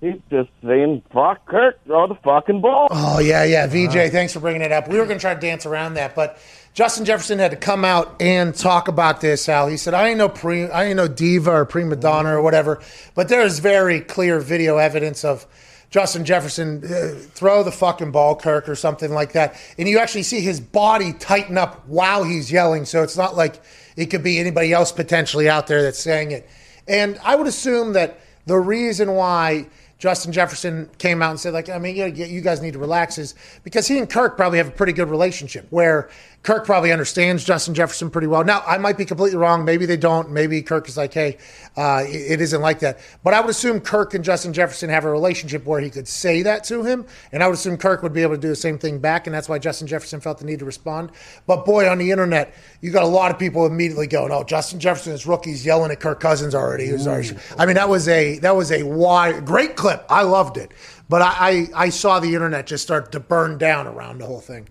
He's 0.00 0.20
just 0.30 0.50
saying, 0.64 1.02
"Fuck 1.12 1.44
Kirk, 1.46 1.82
throw 1.86 2.06
the 2.06 2.14
fucking 2.16 2.60
ball." 2.60 2.86
Oh, 2.92 3.18
yeah, 3.18 3.42
yeah. 3.42 3.66
VJ, 3.66 4.10
thanks 4.12 4.32
for 4.32 4.38
bringing 4.40 4.62
it 4.62 4.70
up. 4.70 4.86
We 4.88 4.98
were 4.98 5.06
going 5.06 5.18
to 5.18 5.20
try 5.20 5.34
to 5.34 5.40
dance 5.40 5.66
around 5.66 5.94
that, 5.94 6.14
but 6.14 6.38
Justin 6.74 7.04
Jefferson 7.04 7.38
had 7.38 7.50
to 7.50 7.56
come 7.56 7.84
out 7.84 8.16
and 8.20 8.54
talk 8.54 8.88
about 8.88 9.20
this. 9.20 9.46
Al, 9.48 9.68
he 9.68 9.76
said, 9.76 9.92
"I 9.92 10.08
ain't 10.08 10.18
no 10.18 10.28
pre, 10.28 10.70
I 10.70 10.84
ain't 10.84 10.96
no 10.96 11.06
diva 11.06 11.50
or 11.50 11.64
prima 11.66 11.96
donna 11.96 12.36
or 12.36 12.42
whatever, 12.42 12.80
but 13.14 13.28
there 13.28 13.42
is 13.42 13.58
very 13.58 14.00
clear 14.00 14.40
video 14.40 14.78
evidence 14.78 15.24
of." 15.24 15.46
Justin 15.90 16.24
Jefferson 16.24 16.82
uh, 16.84 17.18
throw 17.34 17.62
the 17.62 17.70
fucking 17.70 18.12
ball, 18.12 18.34
Kirk, 18.34 18.66
or 18.66 18.74
something 18.74 19.12
like 19.12 19.32
that, 19.32 19.60
and 19.76 19.86
you 19.86 19.98
actually 19.98 20.22
see 20.22 20.40
his 20.40 20.58
body 20.58 21.12
tighten 21.12 21.58
up 21.58 21.86
while 21.86 22.24
he's 22.24 22.50
yelling. 22.50 22.86
So 22.86 23.02
it's 23.02 23.18
not 23.18 23.36
like 23.36 23.60
it 23.94 24.06
could 24.06 24.22
be 24.22 24.38
anybody 24.38 24.72
else 24.72 24.90
potentially 24.90 25.50
out 25.50 25.66
there 25.66 25.82
that's 25.82 25.98
saying 25.98 26.30
it. 26.30 26.48
And 26.88 27.20
I 27.22 27.36
would 27.36 27.46
assume 27.46 27.92
that 27.92 28.20
the 28.46 28.58
reason 28.58 29.12
why 29.12 29.66
Justin 29.98 30.32
Jefferson 30.32 30.90
came 30.98 31.22
out 31.22 31.30
and 31.30 31.38
said, 31.38 31.52
like, 31.52 31.68
I 31.68 31.78
mean, 31.78 31.94
you, 31.94 32.06
you 32.06 32.40
guys 32.40 32.60
need 32.60 32.72
to 32.72 32.78
relax 32.80 33.18
is 33.18 33.36
because 33.62 33.86
he 33.86 33.98
and 33.98 34.10
Kirk 34.10 34.36
probably 34.36 34.58
have 34.58 34.66
a 34.68 34.72
pretty 34.72 34.92
good 34.92 35.08
relationship 35.08 35.66
where 35.70 36.08
Kirk 36.42 36.66
probably 36.66 36.90
understands 36.90 37.44
Justin 37.44 37.72
Jefferson 37.72 38.10
pretty 38.10 38.26
well. 38.26 38.42
Now, 38.42 38.64
I 38.66 38.76
might 38.76 38.98
be 38.98 39.04
completely 39.04 39.38
wrong. 39.38 39.64
Maybe 39.64 39.86
they 39.86 39.96
don't. 39.96 40.30
Maybe 40.30 40.60
Kirk 40.60 40.88
is 40.88 40.96
like, 40.96 41.14
hey, 41.14 41.38
uh, 41.76 42.02
it, 42.04 42.40
isn't 42.40 42.60
like 42.60 42.80
that. 42.80 42.98
But 43.22 43.32
I 43.32 43.40
would 43.40 43.50
assume 43.50 43.80
Kirk 43.80 44.14
and 44.14 44.24
Justin 44.24 44.52
Jefferson 44.52 44.90
have 44.90 45.04
a 45.04 45.10
relationship 45.10 45.64
where 45.64 45.80
he 45.80 45.88
could 45.88 46.08
say 46.08 46.42
that 46.42 46.64
to 46.64 46.82
him. 46.82 47.06
And 47.30 47.44
I 47.44 47.46
would 47.46 47.54
assume 47.54 47.76
Kirk 47.76 48.02
would 48.02 48.12
be 48.12 48.22
able 48.22 48.34
to 48.34 48.40
do 48.40 48.48
the 48.48 48.56
same 48.56 48.76
thing 48.76 48.98
back. 48.98 49.28
And 49.28 49.34
that's 49.34 49.48
why 49.48 49.60
Justin 49.60 49.86
Jefferson 49.86 50.20
felt 50.20 50.38
the 50.38 50.44
need 50.44 50.58
to 50.58 50.64
respond. 50.64 51.12
But 51.46 51.64
boy, 51.64 51.88
on 51.88 51.98
the 51.98 52.10
internet, 52.10 52.52
you 52.80 52.90
got 52.90 53.04
a 53.04 53.06
lot 53.06 53.30
of 53.30 53.38
people 53.38 53.64
immediately 53.64 54.08
going, 54.08 54.32
oh, 54.32 54.42
Justin 54.42 54.80
Jefferson 54.80 55.12
is 55.12 55.26
rookies 55.26 55.64
yelling 55.64 55.92
at 55.92 56.00
Kirk 56.00 56.18
Cousins 56.18 56.56
already. 56.56 56.92
Already. 56.92 57.36
I 57.56 57.66
mean, 57.66 57.76
that 57.76 57.88
was 57.88 58.08
a 58.08 58.40
that 58.40 58.56
was 58.56 58.72
a 58.72 58.82
wide, 58.82 59.46
great 59.46 59.76
clip. 59.76 60.04
I 60.08 60.22
loved 60.22 60.56
it. 60.56 60.72
But 61.08 61.22
I, 61.22 61.34
I, 61.36 61.68
I 61.74 61.88
saw 61.90 62.18
the 62.18 62.34
internet 62.34 62.66
just 62.66 62.82
start 62.82 63.12
to 63.12 63.20
burn 63.20 63.58
down 63.58 63.86
around 63.86 64.18
the 64.18 64.26
whole 64.26 64.40
thing. 64.40 64.68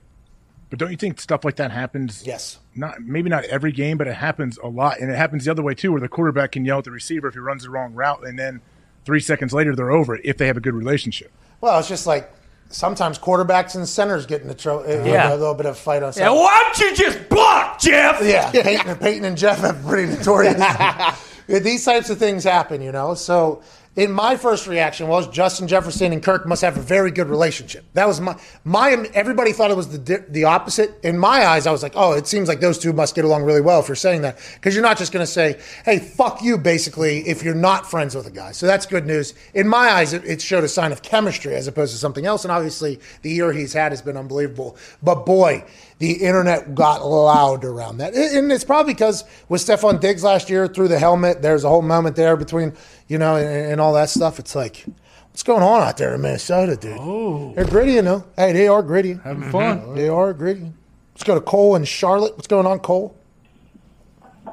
But 0.72 0.80
don't 0.80 0.90
you 0.90 0.98
think 0.98 1.20
stuff 1.22 1.46
like 1.46 1.58
that 1.58 1.70
happens? 1.70 2.26
Yes. 2.26 2.58
Not 2.76 3.02
maybe 3.02 3.30
not 3.30 3.44
every 3.44 3.72
game, 3.74 3.98
but 4.00 4.08
it 4.08 4.16
happens 4.16 4.58
a 4.58 4.68
lot, 4.68 5.00
and 5.00 5.12
it 5.12 5.16
happens 5.18 5.46
the 5.46 5.52
other 5.52 5.62
way 5.62 5.76
too, 5.76 5.92
where 5.92 6.02
the 6.02 6.08
quarterback 6.08 6.54
can 6.54 6.66
yell 6.66 6.80
at 6.80 6.86
the 6.86 6.92
receiver 6.92 7.28
if 7.28 7.34
he 7.36 7.40
runs 7.42 7.64
the 7.64 7.70
wrong 7.70 7.94
route, 7.94 8.26
and 8.26 8.40
then 8.40 8.62
three 9.06 9.20
seconds 9.20 9.54
later 9.54 9.76
they're 9.76 9.92
over 9.92 10.16
it 10.16 10.22
if 10.24 10.38
they 10.38 10.48
have 10.48 10.58
a 10.58 10.62
good 10.62 10.74
relationship. 10.74 11.30
Well, 11.60 11.78
it's 11.78 11.90
just 11.90 12.08
like 12.08 12.32
sometimes 12.70 13.20
quarterbacks 13.20 13.76
and 13.76 13.86
centers 13.88 14.26
get 14.26 14.42
in 14.44 14.50
a, 14.50 14.54
tro- 14.54 14.80
uh, 14.86 15.04
Yeah. 15.06 15.34
a 15.34 15.36
little 15.36 15.54
bit 15.56 15.66
of 15.66 15.74
a 15.74 15.78
fight 15.78 16.04
on. 16.04 16.14
Yeah, 16.16 16.30
why 16.30 16.62
don't 16.74 16.80
you 16.80 16.96
just 16.96 17.28
block, 17.28 17.80
Jeff? 17.82 18.22
Yeah, 18.24 18.50
Peyton, 18.52 18.96
Peyton 18.96 19.26
and 19.26 19.38
Jeff 19.38 19.60
have 19.60 19.84
pretty 19.86 20.14
notorious. 20.14 20.56
These 21.48 21.84
types 21.84 22.10
of 22.10 22.18
things 22.18 22.46
happen, 22.46 22.82
you 22.82 22.94
know. 22.94 23.14
So, 23.14 23.62
in 23.98 24.10
my 24.10 24.38
first 24.38 24.68
reaction 24.68 25.10
was 25.10 25.28
Justin 25.28 25.68
Jefferson 25.68 26.14
and 26.14 26.24
Kirk 26.24 26.48
must 26.48 26.62
have 26.62 26.78
a 26.78 26.82
very 26.82 27.12
good 27.12 27.28
relationship. 27.28 27.84
That 27.94 28.08
was 28.08 28.22
my 28.22 28.38
my. 28.64 28.92
Everybody 29.14 29.52
thought 29.52 29.70
it 29.70 29.76
was 29.76 29.90
the 29.90 30.26
the 30.30 30.46
opposite. 30.46 30.98
In 31.04 31.18
my 31.18 31.46
eyes, 31.46 31.68
I 31.68 31.72
was 31.72 31.84
like, 31.84 31.92
oh, 31.96 32.14
it 32.14 32.26
seems 32.26 32.48
like 32.48 32.62
those 32.62 32.80
two 32.80 32.94
must 32.94 33.16
get 33.16 33.26
along 33.26 33.44
really 33.44 33.60
well 33.60 33.82
if 33.82 33.90
you're 33.90 33.96
saying 33.96 34.22
that 34.22 34.40
because 34.54 34.74
you're 34.74 34.84
not 34.84 34.98
just 34.98 35.12
going 35.12 35.26
to 35.26 35.32
say, 35.32 35.60
hey, 35.84 36.00
fuck 36.00 36.42
you, 36.42 36.58
basically, 36.58 37.28
if 37.28 37.44
you're 37.44 37.54
not 37.54 37.90
friends 37.90 38.16
with 38.16 38.28
a 38.28 38.32
guy. 38.32 38.54
So 38.54 38.66
that's 38.66 38.86
good 38.86 39.06
news. 39.06 39.34
In 39.54 39.68
my 39.68 39.90
eyes, 39.90 40.14
it, 40.14 40.24
it 40.24 40.42
showed 40.42 40.64
a 40.64 40.70
sign 40.70 40.94
of 40.94 41.02
chemistry 41.02 41.56
as 41.56 41.68
opposed 41.68 41.92
to 41.92 41.98
something 41.98 42.26
else. 42.26 42.46
And 42.46 42.52
obviously, 42.52 42.98
the 43.24 43.30
year 43.30 43.52
he's 43.52 43.74
had 43.74 43.92
has 43.92 44.02
been 44.02 44.16
unbelievable. 44.16 44.78
But 45.04 45.26
boy, 45.26 45.66
the 46.02 46.14
internet 46.14 46.74
got 46.74 47.06
loud 47.06 47.64
around 47.64 47.98
that. 48.00 48.16
And 48.16 48.52
it's 48.52 48.64
probably 48.64 48.96
because 48.96 49.24
with 49.50 49.62
Stefon 49.62 50.00
Diggs 50.00 50.24
last 50.24 50.50
year 50.50 50.68
through 50.68 50.88
the 50.88 50.98
helmet, 50.98 51.44
there's 51.44 51.64
a 51.64 51.70
whole 51.70 51.84
moment 51.84 52.16
there 52.16 52.36
between, 52.36 52.74
you 53.08 53.20
know, 53.20 53.36
and, 53.36 53.74
and 53.74 53.80
all 53.80 53.94
that 53.94 54.10
stuff. 54.10 54.40
It's 54.40 54.56
like, 54.56 54.84
what's 55.30 55.44
going 55.44 55.62
on 55.62 55.88
out 55.88 55.98
there 55.98 56.16
in 56.16 56.22
Minnesota, 56.22 56.76
dude? 56.76 56.98
Oh. 57.00 57.54
They're 57.54 57.66
gritty, 57.66 57.94
you 57.94 58.02
know. 58.02 58.26
Hey, 58.36 58.52
they 58.52 58.68
are 58.68 58.82
gritty. 58.82 59.20
Having 59.24 59.52
fun. 59.52 59.94
They 59.94 60.10
are 60.10 60.34
gritty. 60.34 60.74
Let's 61.14 61.24
go 61.24 61.36
to 61.36 61.42
Cole 61.42 61.76
and 61.76 61.88
Charlotte. 61.88 62.36
What's 62.36 62.48
going 62.48 62.66
on, 62.66 62.80
Cole? 62.80 63.16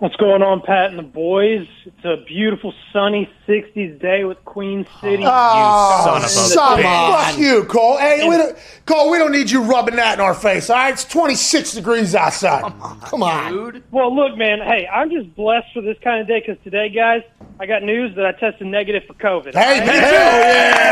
What's 0.01 0.15
going 0.15 0.43
on, 0.43 0.61
Pat 0.61 0.91
and 0.91 0.99
the 0.99 1.03
boys? 1.03 1.67
It's 1.85 2.05
a 2.05 2.19
beautiful, 2.25 2.73
sunny 2.93 3.29
60s 3.49 4.01
day 4.01 4.23
with 4.23 4.45
Queen 4.45 4.87
City. 5.01 5.25
Oh, 5.27 5.99
you 5.99 6.05
son 6.05 6.17
of 6.19 6.25
a 6.25 6.29
son, 6.29 6.79
bitch. 6.79 7.25
Fuck 7.31 7.39
you, 7.39 7.65
Cole. 7.65 7.99
Hey, 7.99 8.29
we 8.29 8.37
don't, 8.37 8.57
Cole, 8.87 9.11
we 9.11 9.19
don't 9.19 9.33
need 9.33 9.51
you 9.51 9.65
rubbing 9.65 9.97
that 9.97 10.15
in 10.15 10.21
our 10.21 10.35
face, 10.35 10.71
all 10.71 10.77
right? 10.77 10.93
It's 10.93 11.05
26 11.05 11.73
degrees 11.73 12.15
outside. 12.15 12.63
Come 12.63 12.81
on. 12.81 13.01
come 13.01 13.23
on. 13.25 13.83
Well, 13.91 14.15
look, 14.15 14.39
man. 14.39 14.61
Hey, 14.61 14.87
I'm 14.87 15.11
just 15.11 15.35
blessed 15.35 15.67
for 15.75 15.81
this 15.83 15.97
kind 16.05 16.21
of 16.21 16.29
day 16.29 16.45
because 16.47 16.63
today, 16.63 16.91
guys, 16.91 17.23
I 17.59 17.67
got 17.67 17.83
news 17.83 18.15
that 18.15 18.25
I 18.25 18.31
tested 18.33 18.69
negative 18.69 19.03
for 19.05 19.15
COVID. 19.15 19.53
Hey, 19.55 19.81
all 19.81 19.87
me 19.87 19.99
right? 19.99 20.87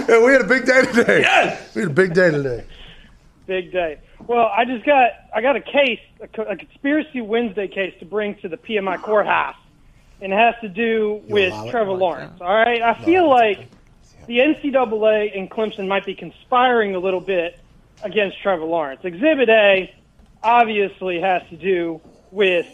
Yeah, 0.09 0.25
we 0.25 0.33
had 0.33 0.43
a 0.43 0.47
big 0.47 0.67
day 0.67 0.83
today. 0.83 1.21
Yes. 1.23 1.75
We 1.75 1.83
had 1.83 1.91
a 1.91 1.95
big 1.95 2.15
day 2.15 2.31
today. 2.31 2.65
Big 3.47 3.73
day. 3.73 3.99
Well, 4.27 4.51
I 4.55 4.65
just 4.65 4.85
got 4.85 5.11
I 5.35 5.41
got 5.41 5.57
a 5.57 5.61
case, 5.61 6.01
a, 6.21 6.29
co- 6.29 6.43
a 6.43 6.57
conspiracy 6.57 7.21
Wednesday 7.21 7.69
case 7.69 7.95
to 8.01 8.05
bring 8.05 8.35
to 8.37 8.49
the 8.49 8.57
PMI 8.57 9.01
courthouse, 9.01 9.57
and 10.21 10.33
it 10.33 10.37
has 10.37 10.55
to 10.63 10.69
do 10.69 11.23
with 11.29 11.53
allow 11.53 11.67
it? 11.67 11.71
Trevor 11.71 11.93
Lawrence. 11.93 12.41
All 12.41 12.55
right, 12.55 12.83
I 12.83 12.95
feel 13.05 13.29
like 13.29 13.69
the 14.27 14.39
NCAA 14.39 15.39
and 15.39 15.49
Clemson 15.51 15.87
might 15.87 16.05
be 16.05 16.15
conspiring 16.15 16.97
a 16.97 16.99
little 16.99 17.21
bit 17.21 17.61
against 18.03 18.41
Trevor 18.43 18.65
Lawrence. 18.65 19.01
Exhibit 19.05 19.49
A 19.49 19.95
obviously 20.43 21.21
has 21.21 21.43
to 21.51 21.57
do 21.57 22.01
with 22.31 22.67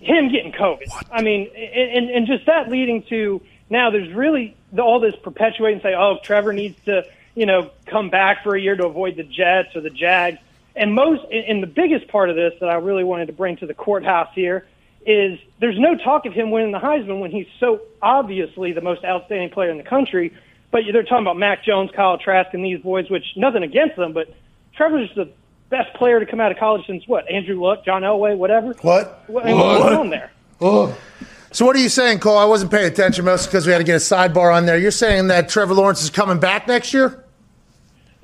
him 0.00 0.30
getting 0.30 0.52
COVID. 0.52 0.86
I 1.10 1.22
mean, 1.22 1.50
and, 1.56 2.08
and 2.08 2.26
just 2.26 2.46
that 2.46 2.68
leading 2.68 3.02
to 3.04 3.42
now 3.70 3.90
there's 3.90 4.12
really 4.12 4.56
the, 4.72 4.82
all 4.82 5.00
this 5.00 5.14
perpetuating 5.22 5.80
say, 5.80 5.94
oh, 5.94 6.18
Trevor 6.22 6.52
needs 6.52 6.78
to, 6.84 7.04
you 7.38 7.46
know, 7.46 7.70
come 7.86 8.10
back 8.10 8.42
for 8.42 8.56
a 8.56 8.60
year 8.60 8.74
to 8.74 8.86
avoid 8.86 9.16
the 9.16 9.22
Jets 9.22 9.76
or 9.76 9.80
the 9.80 9.90
Jags. 9.90 10.38
And 10.74 10.94
most, 10.94 11.22
and 11.30 11.44
and 11.44 11.62
the 11.62 11.68
biggest 11.68 12.08
part 12.08 12.30
of 12.30 12.36
this 12.36 12.52
that 12.60 12.68
I 12.68 12.74
really 12.74 13.04
wanted 13.04 13.26
to 13.26 13.32
bring 13.32 13.56
to 13.58 13.66
the 13.66 13.74
courthouse 13.74 14.28
here 14.34 14.66
is 15.06 15.38
there's 15.60 15.78
no 15.78 15.96
talk 15.96 16.26
of 16.26 16.32
him 16.32 16.50
winning 16.50 16.72
the 16.72 16.78
Heisman 16.78 17.20
when 17.20 17.30
he's 17.30 17.46
so 17.60 17.80
obviously 18.02 18.72
the 18.72 18.80
most 18.80 19.04
outstanding 19.04 19.50
player 19.50 19.70
in 19.70 19.78
the 19.78 19.84
country. 19.84 20.34
But 20.70 20.82
they're 20.92 21.02
talking 21.02 21.24
about 21.24 21.38
Mac 21.38 21.64
Jones, 21.64 21.90
Kyle 21.94 22.18
Trask, 22.18 22.52
and 22.52 22.64
these 22.64 22.80
boys, 22.80 23.08
which 23.08 23.24
nothing 23.36 23.62
against 23.62 23.96
them, 23.96 24.12
but 24.12 24.34
Trevor's 24.74 25.10
the 25.14 25.30
best 25.70 25.94
player 25.94 26.20
to 26.20 26.26
come 26.26 26.40
out 26.40 26.52
of 26.52 26.58
college 26.58 26.86
since 26.86 27.06
what? 27.06 27.30
Andrew 27.30 27.60
Luck, 27.60 27.84
John 27.84 28.02
Elway, 28.02 28.36
whatever. 28.36 28.74
What? 28.82 29.24
What, 29.28 29.44
what's 29.44 29.82
going 29.82 29.94
on 29.94 30.10
there? 30.10 30.30
Oh. 30.60 30.96
So 31.50 31.64
what 31.64 31.74
are 31.76 31.80
you 31.80 31.88
saying, 31.88 32.18
Cole? 32.18 32.36
I 32.36 32.44
wasn't 32.44 32.70
paying 32.70 32.86
attention 32.86 33.24
most 33.24 33.46
because 33.46 33.66
we 33.66 33.72
had 33.72 33.78
to 33.78 33.84
get 33.84 33.94
a 33.94 33.98
sidebar 33.98 34.54
on 34.54 34.66
there. 34.66 34.76
You're 34.76 34.90
saying 34.90 35.28
that 35.28 35.48
Trevor 35.48 35.74
Lawrence 35.74 36.02
is 36.02 36.10
coming 36.10 36.38
back 36.38 36.68
next 36.68 36.92
year? 36.92 37.24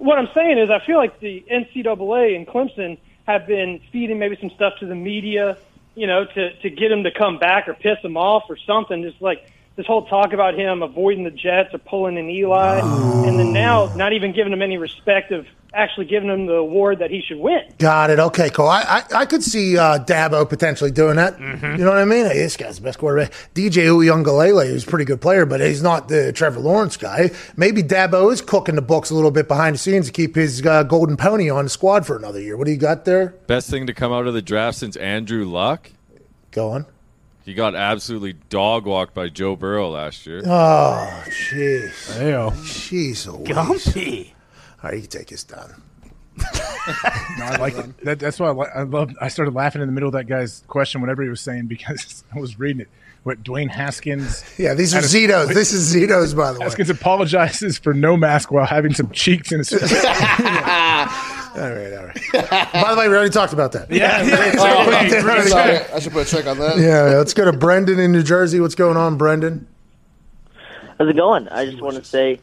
What 0.05 0.18
I'm 0.18 0.28
saying 0.34 0.59
is, 0.59 0.68
I 0.68 0.84
feel 0.84 0.98
like 0.98 1.18
the 1.20 1.42
NCAA 1.50 2.36
and 2.36 2.46
Clemson 2.46 2.98
have 3.26 3.46
been 3.46 3.80
feeding 3.90 4.18
maybe 4.18 4.36
some 4.38 4.50
stuff 4.50 4.74
to 4.80 4.86
the 4.86 4.94
media, 4.94 5.57
you 5.94 6.07
know, 6.07 6.26
to 6.26 6.52
to 6.61 6.68
get 6.68 6.90
them 6.90 7.05
to 7.05 7.11
come 7.11 7.38
back 7.38 7.68
or 7.68 7.72
piss 7.72 7.96
them 8.02 8.18
off 8.18 8.42
or 8.50 8.59
something. 8.59 9.02
Just 9.02 9.22
like 9.22 9.50
this 9.77 9.87
whole 9.87 10.07
talk 10.07 10.33
about 10.33 10.55
him 10.55 10.83
avoiding 10.83 11.25
the 11.25 11.31
Jets 11.31 11.75
or 11.75 11.79
pulling 11.79 12.16
an 12.18 12.29
Eli, 12.31 12.79
and 13.27 13.39
then 13.39 13.53
now 13.53 13.93
not 13.97 14.12
even 14.12 14.33
giving 14.33 14.53
him 14.53 14.62
any 14.62 14.77
respect 14.77 15.33
of 15.33 15.47
actually 15.72 16.07
giving 16.07 16.29
him 16.31 16.47
the 16.47 16.55
award 16.55 17.01
that 17.01 17.11
he 17.11 17.20
should 17.20 17.39
win. 17.39 17.61
Got 17.79 18.11
it. 18.11 18.20
Okay, 18.20 18.49
cool. 18.51 18.68
I 18.68 18.83
I, 18.83 19.03
I 19.22 19.27
could 19.27 19.43
see 19.43 19.77
uh, 19.77 19.99
Dabo 19.99 20.49
potentially 20.49 20.93
doing 20.93 21.16
that. 21.16 21.39
You 21.41 21.79
know 21.79 21.89
what 21.89 21.99
I 21.99 22.05
mean? 22.05 22.27
Hey, 22.27 22.39
this 22.39 22.57
guy's 22.57 22.77
the 22.77 22.83
best 22.83 22.99
quarterback. 23.01 23.33
DJ 23.55 23.87
Uiagalelei 23.89 24.66
is 24.66 24.85
a 24.85 24.87
pretty 24.87 25.05
good 25.05 25.20
player, 25.20 25.45
but 25.45 25.61
he's 25.61 25.83
not 25.83 26.09
the 26.09 26.33
Trevor 26.33 26.61
Lawrence 26.61 26.97
guy. 26.97 27.33
Maybe 27.57 27.83
Dabo 27.83 28.33
is 28.33 28.41
cooking 28.41 28.77
the 28.77 28.83
books 28.83 29.11
a 29.11 29.14
little 29.16 29.33
bit 29.33 29.49
behind 29.49 29.75
the 29.75 29.79
scenes 29.79 30.07
to 30.07 30.12
keep 30.12 30.37
his 30.37 30.64
uh, 30.64 30.85
golden 30.85 31.16
pony 31.16 31.51
on 31.51 31.64
the 31.64 31.70
squad 31.70 32.07
for 32.07 32.16
another 32.16 32.41
year. 32.41 32.57
What 32.57 32.66
do 32.66 32.70
you 32.70 32.79
got 32.79 33.05
there? 33.05 33.35
Best 33.49 33.68
thing 33.68 33.89
to 33.89 33.93
come 33.95 34.12
out 34.12 34.29
of 34.29 34.35
the 34.35 34.43
draft 34.43 34.79
since 34.79 34.95
Andrew 34.97 35.45
Luck. 35.45 35.91
Go 36.53 36.70
on. 36.70 36.87
He 37.45 37.53
got 37.55 37.74
absolutely 37.74 38.32
dog 38.32 38.86
walked 38.86 39.12
by 39.14 39.28
Joe 39.28 39.55
Burrow 39.55 39.90
last 39.90 40.26
year. 40.26 40.42
Oh, 40.47 41.24
jeez. 41.26 41.90
Heyo. 42.18 42.51
Jeez, 42.53 43.26
Louise. 43.26 43.49
Gumpy. 43.49 44.30
All 44.82 44.90
right, 44.90 44.95
you 44.95 45.01
can 45.03 45.11
take 45.11 45.28
this 45.28 45.45
down. 45.45 45.82
No, 47.38 47.45
I 47.47 47.57
like 47.57 47.74
it. 47.78 47.97
That, 48.05 48.18
that's 48.18 48.38
why 48.38 48.49
I, 48.49 48.53
li- 48.53 48.68
I 48.74 48.82
love. 48.82 49.11
I 49.18 49.28
started 49.28 49.55
laughing 49.55 49.80
in 49.80 49.88
the 49.88 49.92
middle 49.92 50.09
of 50.09 50.12
that 50.12 50.24
guy's 50.26 50.62
question, 50.66 51.01
whatever 51.01 51.22
he 51.22 51.30
was 51.30 51.40
saying, 51.40 51.66
because 51.66 52.22
I 52.34 52.38
was 52.38 52.59
reading 52.59 52.82
it. 52.82 52.88
What 53.22 53.42
Dwayne 53.42 53.70
Haskins? 53.70 54.45
Yeah, 54.59 54.74
these 54.74 54.92
are 54.92 55.01
had 55.01 55.07
Zito's. 55.07 55.49
This 55.49 55.72
is 55.72 55.95
Zito's, 55.95 56.34
by 56.34 56.53
the 56.53 56.59
way. 56.59 56.64
Haskins 56.66 56.90
apologizes 56.90 57.78
for 57.78 57.95
no 57.95 58.18
mask 58.18 58.53
while 58.53 58.66
having 58.66 58.92
some 58.92 59.11
cheeks 59.12 59.51
in 59.51 59.59
his 59.61 59.70
face. 59.70 59.80
All 61.55 61.61
right, 61.61 61.92
all 61.92 62.07
right. 62.07 62.72
By 62.72 62.94
the 62.94 62.96
way, 62.98 63.09
we 63.09 63.14
already 63.14 63.30
talked 63.30 63.52
about 63.52 63.72
that. 63.72 63.90
Yeah. 63.90 64.22
Oh, 64.59 65.46
sorry. 65.46 65.76
I 65.76 66.00
should 66.00 66.12
put 66.12 66.26
a 66.26 66.30
check 66.30 66.46
on 66.46 66.59
that. 66.59 66.78
Yeah, 66.78 67.16
let's 67.16 67.32
go 67.32 67.44
to 67.44 67.52
Brendan 67.52 68.00
in 68.00 68.11
New 68.11 68.24
Jersey. 68.24 68.59
What's 68.61 68.74
going 68.74 68.96
on, 68.96 69.16
Brendan? 69.16 69.68
How's 70.98 71.09
it 71.09 71.16
going? 71.16 71.48
I 71.48 71.66
just 71.66 71.80
want 71.80 71.96
to 71.96 72.05
say 72.05 72.40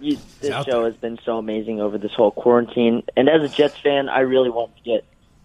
you, 0.00 0.18
this 0.40 0.64
show 0.64 0.84
has 0.86 0.94
been 0.96 1.18
so 1.24 1.36
amazing 1.36 1.80
over 1.80 1.98
this 1.98 2.12
whole 2.12 2.30
quarantine. 2.30 3.02
And 3.16 3.28
as 3.28 3.42
a 3.42 3.48
Jets 3.48 3.78
fan, 3.78 4.08
I 4.08 4.20
really 4.20 4.50
wanted 4.50 4.76
to 4.76 4.82
get 4.82 5.04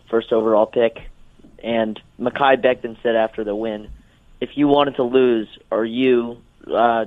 first 0.10 0.32
overall 0.32 0.66
pick. 0.66 1.10
And 1.64 2.02
Mekhi 2.20 2.62
Becton 2.62 3.02
said 3.04 3.16
after 3.16 3.44
the 3.44 3.56
win, 3.56 3.90
if 4.40 4.52
you 4.56 4.68
wanted 4.68 4.96
to 4.96 5.04
lose 5.04 5.48
or 5.70 5.86
you 5.86 6.38
uh, 6.74 7.06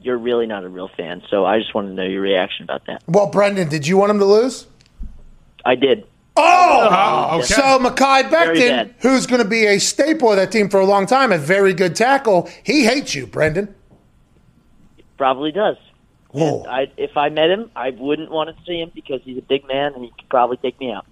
you're 0.00 0.18
really 0.18 0.46
not 0.46 0.64
a 0.64 0.68
real 0.68 0.88
fan. 0.88 1.22
So 1.28 1.44
I 1.44 1.58
just 1.58 1.74
want 1.74 1.88
to 1.88 1.94
know 1.94 2.04
your 2.04 2.22
reaction 2.22 2.64
about 2.64 2.86
that. 2.86 3.02
Well, 3.06 3.26
Brendan, 3.26 3.68
did 3.68 3.86
you 3.86 3.96
want 3.96 4.10
him 4.10 4.18
to 4.18 4.24
lose? 4.24 4.66
I 5.64 5.74
did. 5.74 6.06
Oh, 6.36 6.88
oh, 6.90 7.28
oh, 7.32 7.38
okay. 7.38 7.46
so 7.46 7.62
Mekhi 7.78 8.30
Very 8.30 8.58
Becton, 8.60 8.94
who's 9.00 9.26
going 9.26 9.42
to 9.42 9.48
be 9.48 9.66
a 9.66 9.78
staple 9.78 10.30
of 10.30 10.36
that 10.36 10.52
team 10.52 10.68
for 10.68 10.80
a 10.80 10.86
long 10.86 11.06
time, 11.06 11.32
a 11.32 11.38
very 11.38 11.74
good 11.74 11.94
tackle, 11.96 12.48
he 12.62 12.84
hates 12.84 13.14
you, 13.14 13.26
Brendan. 13.26 13.74
Probably 15.18 15.52
does. 15.52 15.76
Whoa. 16.30 16.64
I, 16.68 16.90
if 16.96 17.16
I 17.16 17.28
met 17.28 17.50
him, 17.50 17.70
I 17.74 17.90
wouldn't 17.90 18.30
want 18.30 18.56
to 18.56 18.64
see 18.64 18.80
him 18.80 18.90
because 18.94 19.20
he's 19.24 19.36
a 19.38 19.42
big 19.42 19.66
man 19.66 19.92
and 19.94 20.04
he 20.04 20.10
could 20.10 20.28
probably 20.28 20.56
take 20.58 20.78
me 20.80 20.92
out. 20.92 21.04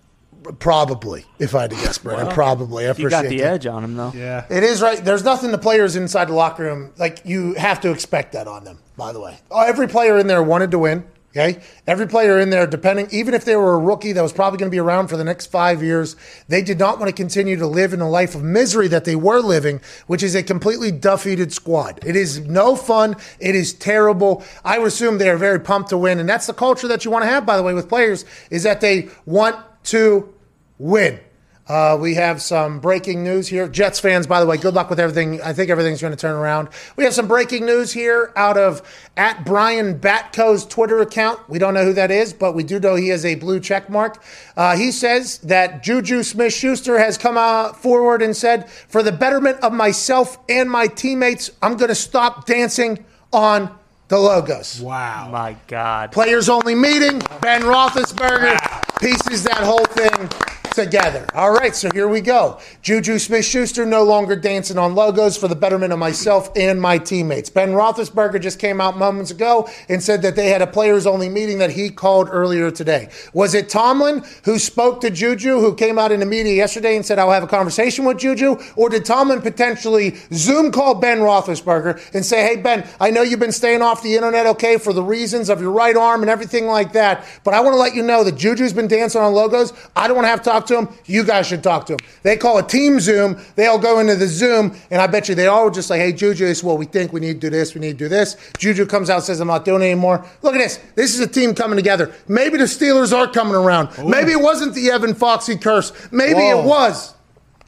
Probably, 0.61 1.25
if 1.41 1.55
I 1.57 1.63
had 1.63 1.71
to 1.71 1.77
guess, 1.77 1.99
Brendan. 1.99 2.27
Well, 2.27 2.35
probably. 2.35 2.87
I 2.87 2.93
You 2.93 3.11
got 3.11 3.25
appreciate 3.25 3.29
the 3.39 3.43
that. 3.43 3.53
edge 3.55 3.67
on 3.67 3.83
him, 3.83 3.97
though. 3.97 4.13
Yeah. 4.15 4.47
It 4.49 4.63
is 4.63 4.81
right. 4.81 5.05
There's 5.05 5.25
nothing 5.25 5.51
the 5.51 5.59
players 5.59 5.97
inside 5.97 6.27
the 6.29 6.35
locker 6.35 6.63
room 6.63 6.93
like. 6.97 7.23
You 7.25 7.55
have 7.55 7.81
to 7.81 7.91
expect 7.91 8.33
that 8.35 8.47
on 8.47 8.63
them. 8.63 8.79
By 8.97 9.13
the 9.13 9.21
way, 9.21 9.37
oh, 9.51 9.63
every 9.63 9.89
player 9.89 10.17
in 10.17 10.29
there 10.29 10.41
wanted 10.43 10.71
to 10.71 10.79
win. 10.79 11.05
Okay, 11.31 11.61
every 11.87 12.07
player 12.07 12.39
in 12.39 12.49
there, 12.49 12.67
depending, 12.67 13.07
even 13.11 13.35
if 13.35 13.45
they 13.45 13.55
were 13.55 13.75
a 13.75 13.79
rookie 13.79 14.13
that 14.13 14.23
was 14.23 14.33
probably 14.33 14.59
going 14.59 14.71
to 14.71 14.75
be 14.75 14.81
around 14.81 15.09
for 15.09 15.19
the 15.19 15.25
next 15.25 15.47
five 15.49 15.83
years, 15.83 16.17
they 16.49 16.63
did 16.63 16.79
not 16.79 16.99
want 16.99 17.11
to 17.11 17.13
continue 17.15 17.55
to 17.57 17.67
live 17.67 17.93
in 17.93 18.01
a 18.01 18.09
life 18.09 18.35
of 18.35 18.43
misery 18.43 18.89
that 18.89 19.05
they 19.05 19.15
were 19.15 19.41
living, 19.41 19.83
which 20.07 20.23
is 20.23 20.35
a 20.35 20.43
completely 20.43 20.91
defeated 20.91 21.53
squad. 21.53 22.01
It 22.03 22.17
is 22.17 22.41
no 22.41 22.75
fun. 22.75 23.15
It 23.41 23.55
is 23.55 23.75
terrible. 23.75 24.43
I 24.65 24.79
would 24.79 24.89
assume 24.89 25.19
they 25.19 25.29
are 25.29 25.37
very 25.37 25.61
pumped 25.61 25.91
to 25.91 25.99
win, 25.99 26.19
and 26.19 26.27
that's 26.27 26.47
the 26.47 26.55
culture 26.55 26.89
that 26.89 27.05
you 27.05 27.11
want 27.11 27.25
to 27.25 27.29
have. 27.29 27.45
By 27.45 27.59
the 27.59 27.63
way, 27.63 27.75
with 27.75 27.91
players, 27.91 28.25
is 28.49 28.63
that 28.63 28.81
they 28.81 29.11
want 29.27 29.57
to 29.85 30.33
win. 30.79 31.21
Uh, 31.69 31.99
we 32.01 32.15
have 32.15 32.41
some 32.41 32.81
breaking 32.81 33.23
news 33.23 33.47
here. 33.49 33.69
Jets 33.69 34.01
fans, 34.01 34.27
by 34.27 34.41
the 34.41 34.47
way, 34.47 34.57
good 34.57 34.73
luck 34.73 34.89
with 34.89 34.99
everything. 34.99 35.41
I 35.43 35.53
think 35.53 35.71
everything's 35.71 36.01
going 36.01 36.13
to 36.13 36.17
turn 36.17 36.35
around. 36.35 36.69
We 36.97 37.05
have 37.05 37.13
some 37.13 37.29
breaking 37.29 37.67
news 37.67 37.93
here 37.93 38.33
out 38.37 38.57
of 38.57 38.81
at 39.17 39.45
Brian 39.45 39.99
Batko's 39.99 40.65
Twitter 40.65 41.01
account. 41.01 41.47
We 41.49 41.59
don't 41.59 41.75
know 41.75 41.85
who 41.85 41.93
that 41.93 42.11
is, 42.11 42.33
but 42.33 42.55
we 42.55 42.63
do 42.63 42.81
know 42.81 42.95
he 42.95 43.09
has 43.09 43.25
a 43.25 43.35
blue 43.35 43.61
check 43.61 43.91
mark. 43.91 44.23
Uh, 44.57 44.77
he 44.77 44.91
says 44.91 45.39
that 45.39 45.83
Juju 45.83 46.23
Smith 46.23 46.55
Schuster 46.55 46.99
has 46.99 47.19
come 47.19 47.37
out 47.37 47.81
forward 47.83 48.23
and 48.23 48.35
said, 48.35 48.71
For 48.71 49.03
the 49.03 49.13
betterment 49.13 49.61
of 49.61 49.73
myself 49.73 50.39
and 50.49 50.71
my 50.71 50.87
teammates, 50.87 51.51
I'm 51.61 51.77
going 51.77 51.91
to 51.91 51.95
stop 51.95 52.47
dancing 52.47 53.05
on 53.31 53.77
the 54.09 54.19
logos. 54.19 54.81
Wow. 54.81 55.29
My 55.31 55.55
God. 55.67 56.13
Players 56.13 56.49
only 56.49 56.75
meeting. 56.75 57.19
Ben 57.43 57.61
Roethlisberger 57.61 58.57
pieces 59.01 59.45
that 59.45 59.63
whole 59.63 59.85
thing 59.85 60.31
together. 60.79 61.27
All 61.35 61.51
right, 61.51 61.75
so 61.75 61.91
here 61.93 62.07
we 62.07 62.21
go. 62.21 62.61
Juju 62.83 63.19
Smith 63.19 63.45
Schuster 63.45 63.85
no 63.85 64.05
longer 64.05 64.37
dancing 64.37 64.79
on 64.79 64.95
logos 64.95 65.37
for 65.37 65.49
the 65.49 65.57
betterment 65.57 65.93
of 65.93 65.99
myself 65.99 66.51
and 66.55 66.81
my 66.81 66.99
teammates. 66.99 67.51
Ben 67.51 67.71
Roethlisberger 67.71 68.41
just 68.41 68.61
came 68.61 68.81
out 68.81 68.97
moments 68.97 69.33
ago 69.33 69.69
and 69.89 70.01
said 70.01 70.23
that 70.23 70.37
they 70.37 70.51
had 70.51 70.63
a 70.63 70.69
players 70.69 71.05
only 71.05 71.29
meeting 71.29 71.59
that 71.59 71.71
he 71.71 71.91
called 71.91 72.29
earlier 72.31 72.71
today. 72.71 73.09
Was 73.33 73.55
it 73.55 73.69
Tomlin 73.69 74.23
who 74.45 74.61
spoke 74.61 75.01
to 75.01 75.11
Juju, 75.11 75.59
who 75.59 75.75
came 75.75 75.99
out 75.99 76.13
in 76.13 76.21
the 76.21 76.27
media 76.27 76.55
yesterday 76.55 76.95
and 76.95 77.05
said, 77.05 77.19
I'll 77.19 77.33
have 77.33 77.43
a 77.43 77.49
conversation 77.49 78.05
with 78.05 78.19
Juju? 78.19 78.59
Or 78.77 78.89
did 78.89 79.05
Tomlin 79.05 79.43
potentially 79.43 80.17
Zoom 80.33 80.71
call 80.71 80.95
Ben 80.95 81.19
Roethlisberger 81.19 82.15
and 82.15 82.25
say, 82.25 82.47
Hey, 82.47 82.63
Ben, 82.63 82.89
I 83.01 83.11
know 83.11 83.23
you've 83.23 83.41
been 83.41 83.51
staying 83.51 83.83
off 83.83 84.05
the 84.05 84.15
internet, 84.15 84.47
okay, 84.47 84.79
for 84.79 84.93
the 84.93 85.03
reasons 85.03 85.51
of 85.51 85.61
your 85.61 85.73
right 85.73 85.97
arm 85.97 86.21
and 86.21 86.31
everything 86.31 86.67
like 86.67 86.93
that, 86.93 87.27
but 87.43 87.53
I 87.53 87.61
want 87.61 87.75
to 87.75 87.79
let 87.79 87.97
you 87.97 88.05
know 88.05 88.23
that 88.23 88.37
Juju's 88.37 88.73
been 88.73 88.87
dancing 88.87 89.21
on 89.21 89.35
logos. 89.35 89.73
I 89.97 90.07
don't 90.07 90.15
want 90.15 90.27
to 90.27 90.31
have 90.31 90.43
to 90.43 90.51
talk 90.51 90.68
to 90.69 90.79
him. 90.79 90.89
You 91.07 91.25
guys 91.25 91.47
should 91.47 91.63
talk 91.63 91.87
to 91.87 91.95
him. 91.95 91.99
They 92.23 92.37
call 92.37 92.59
a 92.59 92.67
team 92.67 93.01
Zoom. 93.01 93.41
They 93.57 93.67
all 93.67 93.79
go 93.79 93.99
into 93.99 94.15
the 94.17 94.27
Zoom, 94.27 94.77
and 94.91 95.03
I 95.03 95.07
bet 95.07 95.29
you 95.29 95.35
they 95.35 95.47
all 95.47 95.71
just 95.71 95.91
like, 95.91 96.01
Hey, 96.01 96.13
Juju, 96.13 96.47
this 96.47 96.59
is 96.59 96.65
what 96.65 96.79
we 96.79 96.85
think. 96.87 97.13
We 97.13 97.21
need 97.21 97.35
to 97.35 97.41
do 97.41 97.51
this. 97.51 97.75
We 97.75 97.81
need 97.81 97.99
to 97.99 98.05
do 98.05 98.09
this. 98.09 98.37
Juju 98.59 98.87
comes 98.87 99.11
out 99.11 99.17
and 99.17 99.25
says, 99.25 99.41
I'm 99.41 99.49
not 99.49 99.65
doing 99.65 99.83
it 99.83 99.87
anymore. 99.87 100.25
Look 100.43 100.55
at 100.55 100.59
this. 100.59 100.79
This 100.95 101.15
is 101.15 101.21
a 101.21 101.27
team 101.27 101.55
coming 101.55 101.77
together. 101.77 102.15
Maybe 102.29 102.57
the 102.59 102.65
Steelers 102.65 103.17
are 103.17 103.31
coming 103.31 103.55
around. 103.55 103.91
Oh, 103.99 104.09
Maybe 104.09 104.33
it 104.33 104.41
wasn't 104.41 104.75
the 104.75 104.91
Evan 104.91 105.15
Foxy 105.15 105.57
curse. 105.57 105.93
Maybe 106.13 106.35
Whoa. 106.35 106.61
it 106.61 106.65
was. 106.65 107.15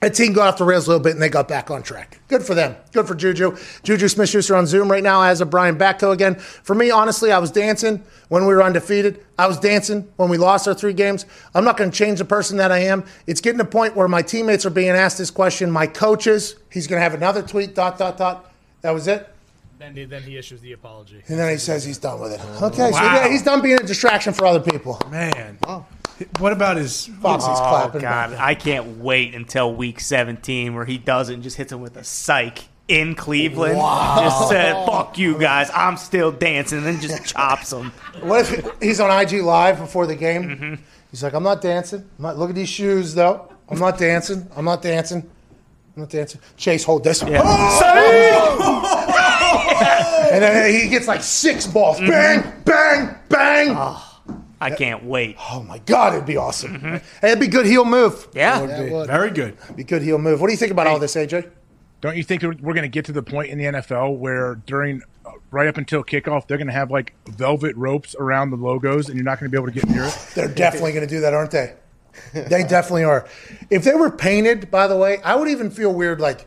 A 0.02 0.08
team 0.08 0.32
got 0.32 0.48
off 0.48 0.56
the 0.56 0.64
rails 0.64 0.86
a 0.86 0.90
little 0.90 1.02
bit 1.02 1.12
and 1.12 1.20
they 1.20 1.28
got 1.28 1.46
back 1.46 1.70
on 1.70 1.82
track. 1.82 2.20
Good 2.28 2.42
for 2.42 2.54
them. 2.54 2.74
Good 2.92 3.06
for 3.06 3.14
Juju. 3.14 3.54
Juju 3.82 4.08
Smith 4.08 4.30
Schuster 4.30 4.56
on 4.56 4.66
Zoom 4.66 4.90
right 4.90 5.02
now 5.02 5.22
as 5.22 5.42
a 5.42 5.46
Brian 5.46 5.76
Batko 5.76 6.12
again. 6.12 6.36
For 6.36 6.74
me, 6.74 6.90
honestly, 6.90 7.30
I 7.32 7.38
was 7.38 7.50
dancing 7.50 8.02
when 8.28 8.46
we 8.46 8.54
were 8.54 8.62
undefeated. 8.62 9.22
I 9.38 9.46
was 9.46 9.60
dancing 9.60 10.10
when 10.16 10.30
we 10.30 10.38
lost 10.38 10.66
our 10.66 10.72
three 10.72 10.94
games. 10.94 11.26
I'm 11.54 11.64
not 11.64 11.76
going 11.76 11.90
to 11.90 11.96
change 11.96 12.18
the 12.18 12.24
person 12.24 12.56
that 12.56 12.72
I 12.72 12.78
am. 12.78 13.04
It's 13.26 13.42
getting 13.42 13.58
to 13.58 13.64
a 13.64 13.68
point 13.68 13.94
where 13.94 14.08
my 14.08 14.22
teammates 14.22 14.64
are 14.64 14.70
being 14.70 14.88
asked 14.88 15.18
this 15.18 15.30
question. 15.30 15.70
My 15.70 15.86
coaches, 15.86 16.56
he's 16.70 16.86
going 16.86 16.98
to 16.98 17.02
have 17.02 17.14
another 17.14 17.42
tweet, 17.42 17.74
dot, 17.74 17.98
dot, 17.98 18.16
dot. 18.16 18.50
That 18.80 18.92
was 18.92 19.06
it. 19.06 19.28
Then 19.80 19.96
he, 19.96 20.04
then 20.04 20.22
he 20.22 20.36
issues 20.36 20.60
the 20.60 20.72
apology. 20.72 21.22
And 21.26 21.38
then 21.38 21.50
he 21.50 21.56
says 21.56 21.82
he's 21.82 21.96
done 21.96 22.20
with 22.20 22.32
it. 22.32 22.40
Okay, 22.62 22.90
so 22.90 22.90
Wow. 22.90 23.14
yeah, 23.14 23.28
he's 23.30 23.42
done 23.42 23.62
being 23.62 23.80
a 23.80 23.82
distraction 23.82 24.34
for 24.34 24.44
other 24.44 24.60
people. 24.60 25.00
Man. 25.10 25.56
What 26.38 26.52
about 26.52 26.76
his 26.76 27.06
Foxy's 27.06 27.48
oh, 27.48 27.54
clapping. 27.54 28.02
God. 28.02 28.34
I 28.34 28.54
can't 28.54 28.98
wait 28.98 29.34
until 29.34 29.74
week 29.74 30.00
17 30.00 30.74
where 30.74 30.84
he 30.84 30.98
does 30.98 31.30
it 31.30 31.34
and 31.34 31.42
just 31.42 31.56
hits 31.56 31.72
him 31.72 31.80
with 31.80 31.96
a 31.96 32.04
psych 32.04 32.64
in 32.88 33.14
Cleveland. 33.14 33.78
Wow. 33.78 34.18
Just 34.20 34.50
said, 34.50 34.84
fuck 34.84 35.16
you 35.16 35.38
guys. 35.38 35.70
I'm 35.74 35.96
still 35.96 36.30
dancing. 36.30 36.78
And 36.78 36.86
then 36.86 37.00
just 37.00 37.24
chops 37.32 37.72
him. 37.72 37.90
What 38.20 38.52
if 38.52 38.82
he's 38.82 39.00
on 39.00 39.10
IG 39.10 39.40
Live 39.40 39.78
before 39.78 40.06
the 40.06 40.14
game? 40.14 40.42
Mm-hmm. 40.42 40.74
He's 41.10 41.22
like, 41.22 41.32
I'm 41.32 41.42
not 41.42 41.62
dancing. 41.62 42.00
I'm 42.18 42.22
not, 42.22 42.38
look 42.38 42.50
at 42.50 42.54
these 42.54 42.68
shoes, 42.68 43.14
though. 43.14 43.50
I'm 43.70 43.78
not 43.78 43.96
dancing. 43.96 44.46
I'm 44.54 44.66
not 44.66 44.82
dancing. 44.82 45.22
I'm 45.96 46.02
not 46.02 46.10
dancing. 46.10 46.42
Chase, 46.58 46.84
hold 46.84 47.02
this. 47.02 47.22
and 50.34 50.42
then 50.42 50.72
he 50.82 50.88
gets 50.88 51.08
like 51.08 51.22
six 51.22 51.66
balls. 51.66 51.98
Mm-hmm. 51.98 52.10
Bang, 52.10 52.62
bang, 52.64 53.16
bang. 53.28 53.68
Ah, 53.76 54.22
I 54.60 54.70
can't 54.70 55.04
wait. 55.04 55.36
Oh 55.50 55.62
my 55.62 55.78
God, 55.78 56.14
it'd 56.14 56.26
be 56.26 56.36
awesome. 56.36 56.80
Hey, 56.80 57.02
it'd 57.22 57.40
be 57.40 57.46
a 57.46 57.50
good 57.50 57.66
heel 57.66 57.84
move. 57.84 58.28
Yeah. 58.34 58.60
It 58.60 58.90
would 58.92 59.06
be. 59.06 59.12
Very 59.12 59.30
good. 59.30 59.56
Be 59.74 59.84
good 59.84 60.02
heel 60.02 60.18
move. 60.18 60.40
What 60.40 60.48
do 60.48 60.52
you 60.52 60.58
think 60.58 60.72
about 60.72 60.86
all 60.86 60.98
this, 60.98 61.14
AJ? 61.14 61.50
Don't 62.00 62.16
you 62.16 62.22
think 62.22 62.42
we're 62.42 62.74
going 62.74 62.82
to 62.82 62.88
get 62.88 63.04
to 63.06 63.12
the 63.12 63.22
point 63.22 63.50
in 63.50 63.58
the 63.58 63.64
NFL 63.64 64.16
where 64.16 64.54
during 64.66 65.02
uh, 65.26 65.32
right 65.50 65.66
up 65.66 65.76
until 65.76 66.02
kickoff 66.02 66.46
they're 66.46 66.56
going 66.56 66.66
to 66.66 66.72
have 66.72 66.90
like 66.90 67.14
velvet 67.28 67.76
ropes 67.76 68.14
around 68.18 68.50
the 68.50 68.56
logos 68.56 69.08
and 69.08 69.16
you're 69.16 69.24
not 69.24 69.38
going 69.38 69.50
to 69.50 69.54
be 69.54 69.60
able 69.60 69.72
to 69.72 69.78
get 69.78 69.88
near 69.88 70.04
it? 70.04 70.30
They're 70.34 70.48
definitely 70.48 70.92
going 70.92 71.06
to 71.06 71.14
do 71.14 71.20
that, 71.20 71.34
aren't 71.34 71.50
they? 71.50 71.74
They 72.32 72.64
definitely 72.64 73.04
are. 73.04 73.26
If 73.70 73.84
they 73.84 73.94
were 73.94 74.10
painted, 74.10 74.70
by 74.70 74.86
the 74.86 74.96
way, 74.96 75.18
I 75.22 75.34
would 75.36 75.48
even 75.48 75.70
feel 75.70 75.92
weird 75.92 76.20
like 76.20 76.46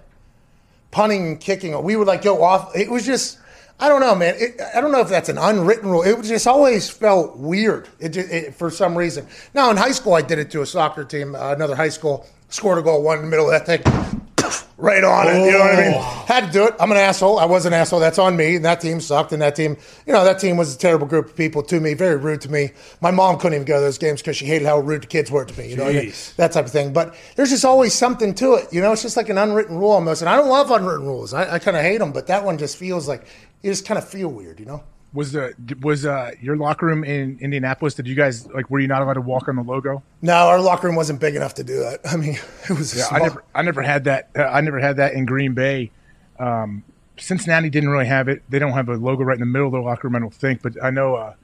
punting 0.92 1.28
and 1.28 1.40
kicking. 1.40 1.82
We 1.84 1.96
would 1.96 2.08
like 2.08 2.22
go 2.22 2.44
off. 2.44 2.76
It 2.76 2.90
was 2.90 3.06
just, 3.06 3.40
I 3.84 3.90
don't 3.90 4.00
know, 4.00 4.16
man. 4.16 4.36
It, 4.38 4.62
I 4.74 4.80
don't 4.80 4.94
know 4.94 5.02
if 5.02 5.10
that's 5.10 5.28
an 5.28 5.38
unwritten 5.38 5.90
rule. 5.90 6.04
It 6.04 6.22
just 6.24 6.48
always 6.48 6.90
felt 6.90 7.36
weird 7.36 7.90
it, 8.00 8.16
it, 8.16 8.56
for 8.56 8.72
some 8.72 8.98
reason. 8.98 9.28
Now, 9.54 9.72
in 9.72 9.76
high 9.76 9.92
school, 9.92 10.14
I 10.14 10.22
did 10.22 10.40
it 10.40 10.50
to 10.52 10.62
a 10.62 10.66
soccer 10.66 11.04
team, 11.04 11.36
uh, 11.36 11.52
another 11.52 11.76
high 11.76 11.90
school, 11.90 12.26
scored 12.48 12.78
a 12.78 12.82
goal, 12.82 13.04
one 13.04 13.18
in 13.18 13.26
the 13.26 13.30
middle 13.30 13.52
of 13.52 13.52
that 13.52 13.66
thing. 13.66 14.20
Right 14.76 15.04
on 15.04 15.28
it, 15.30 15.46
you 15.46 15.52
know 15.52 15.60
what 15.60 15.76
I 15.76 15.82
mean? 15.82 16.02
Had 16.28 16.48
to 16.48 16.52
do 16.52 16.66
it. 16.66 16.76
I'm 16.78 16.92
an 16.92 16.98
asshole. 16.98 17.40
I 17.40 17.46
was 17.46 17.66
an 17.66 17.72
asshole. 17.72 18.02
That's 18.02 18.20
on 18.20 18.36
me. 18.36 18.58
And 18.58 18.66
that 18.66 18.82
team 18.82 19.00
sucked. 19.00 19.32
And 19.32 19.42
that 19.42 19.56
team, 19.56 19.78
you 20.06 20.12
know, 20.12 20.26
that 20.26 20.40
team 20.40 20.58
was 20.58 20.76
a 20.76 20.78
terrible 20.78 21.08
group 21.08 21.28
of 21.28 21.36
people 21.38 21.64
to 21.64 21.80
me, 21.80 21.94
very 21.94 22.18
rude 22.18 22.42
to 22.42 22.52
me. 22.52 22.72
My 23.00 23.10
mom 23.10 23.38
couldn't 23.38 23.54
even 23.54 23.66
go 23.66 23.76
to 23.76 23.82
those 23.82 23.98
games 23.98 24.22
because 24.22 24.36
she 24.36 24.46
hated 24.46 24.66
how 24.66 24.80
rude 24.80 25.04
the 25.04 25.08
kids 25.08 25.32
were 25.32 25.46
to 25.46 25.58
me. 25.58 25.70
You 25.70 25.78
know, 25.78 25.86
what 25.86 25.96
I 25.96 26.00
mean? 26.00 26.14
That 26.36 26.52
type 26.52 26.66
of 26.66 26.72
thing. 26.72 26.92
But 26.92 27.16
there's 27.36 27.52
just 27.52 27.64
always 27.64 27.94
something 27.94 28.34
to 28.36 28.56
it. 28.56 28.74
You 28.74 28.82
know, 28.82 28.92
it's 28.92 29.04
just 29.04 29.16
like 29.16 29.30
an 29.30 29.38
unwritten 29.38 29.78
rule 29.78 29.92
almost. 29.92 30.22
And 30.22 30.28
I 30.28 30.36
don't 30.36 30.50
love 30.50 30.70
unwritten 30.70 31.06
rules. 31.06 31.34
I, 31.34 31.54
I 31.54 31.60
kind 31.60 31.78
of 31.78 31.84
hate 31.84 32.00
them. 32.00 32.12
But 32.12 32.28
that 32.28 32.44
one 32.44 32.58
just 32.58 32.76
feels 32.76 33.08
like 33.08 33.26
you 33.64 33.72
just 33.72 33.86
kind 33.86 33.98
of 33.98 34.08
feel 34.08 34.28
weird. 34.30 34.60
You 34.60 34.66
know. 34.68 34.84
Was 35.14 35.32
the 35.32 35.54
was 35.82 36.06
uh, 36.08 36.32
your 36.42 36.58
locker 36.58 36.88
room 36.88 37.04
in 37.04 37.38
Indianapolis? 37.40 37.94
Did 37.94 38.08
you 38.08 38.16
guys 38.16 38.48
like 38.52 38.70
were 38.72 38.80
you 38.80 38.88
not 38.88 39.02
allowed 39.04 39.14
to 39.14 39.22
walk 39.22 39.48
on 39.48 39.56
the 39.56 39.62
logo? 39.64 40.02
No, 40.24 40.34
our 40.34 40.60
locker 40.60 40.88
room 40.88 40.96
wasn't 40.96 41.20
big 41.20 41.36
enough 41.36 41.54
to 41.56 41.64
do 41.64 41.80
that. 41.80 42.00
I 42.06 42.18
mean, 42.18 42.38
it 42.70 42.72
was. 42.72 42.96
Yeah, 42.98 43.06
small. 43.06 43.20
I 43.22 43.24
never 43.24 43.44
I 43.56 43.62
never 43.62 43.82
had 43.84 44.04
that. 44.06 44.30
Uh, 44.36 44.44
I 44.44 44.62
never 44.62 44.80
had 44.80 44.98
that 44.98 45.14
in 45.14 45.26
Green 45.26 45.54
Bay. 45.54 45.92
Um, 46.40 46.84
Cincinnati 47.18 47.70
didn't 47.70 47.90
really 47.90 48.08
have 48.08 48.28
it. 48.28 48.42
They 48.50 48.58
don't 48.58 48.72
have 48.72 48.90
a 48.90 48.96
logo 48.96 49.24
right 49.24 49.36
in 49.36 49.40
the 49.40 49.46
middle 49.46 49.68
of 49.68 49.74
their 49.74 49.82
locker 49.82 50.08
room. 50.08 50.16
I 50.16 50.20
don't 50.20 50.34
think, 50.34 50.62
but 50.64 50.84
I 50.84 50.90
know. 50.90 51.16
Uh, 51.16 51.36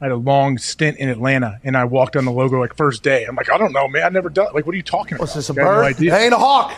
I 0.00 0.06
had 0.06 0.12
a 0.12 0.16
long 0.16 0.58
stint 0.58 0.96
in 0.96 1.08
Atlanta, 1.08 1.60
and 1.62 1.76
I 1.76 1.84
walked 1.84 2.16
on 2.16 2.24
the 2.24 2.32
logo 2.32 2.58
like 2.58 2.74
first 2.76 3.04
day. 3.04 3.24
I'm 3.24 3.36
like, 3.36 3.48
I 3.52 3.56
don't 3.56 3.72
know, 3.72 3.86
man. 3.86 4.02
I 4.02 4.08
never 4.08 4.30
done. 4.30 4.52
Like, 4.52 4.66
what 4.66 4.72
are 4.72 4.76
you 4.76 4.82
talking 4.82 5.16
What's 5.18 5.32
about? 5.32 5.38
this, 5.46 5.50
a 5.50 5.52
I 5.52 5.64
have 5.64 5.74
no 5.74 5.76
bird? 5.76 5.84
idea. 5.84 6.16
It 6.16 6.22
ain't 6.24 6.32
a 6.34 6.38
hawk. 6.38 6.72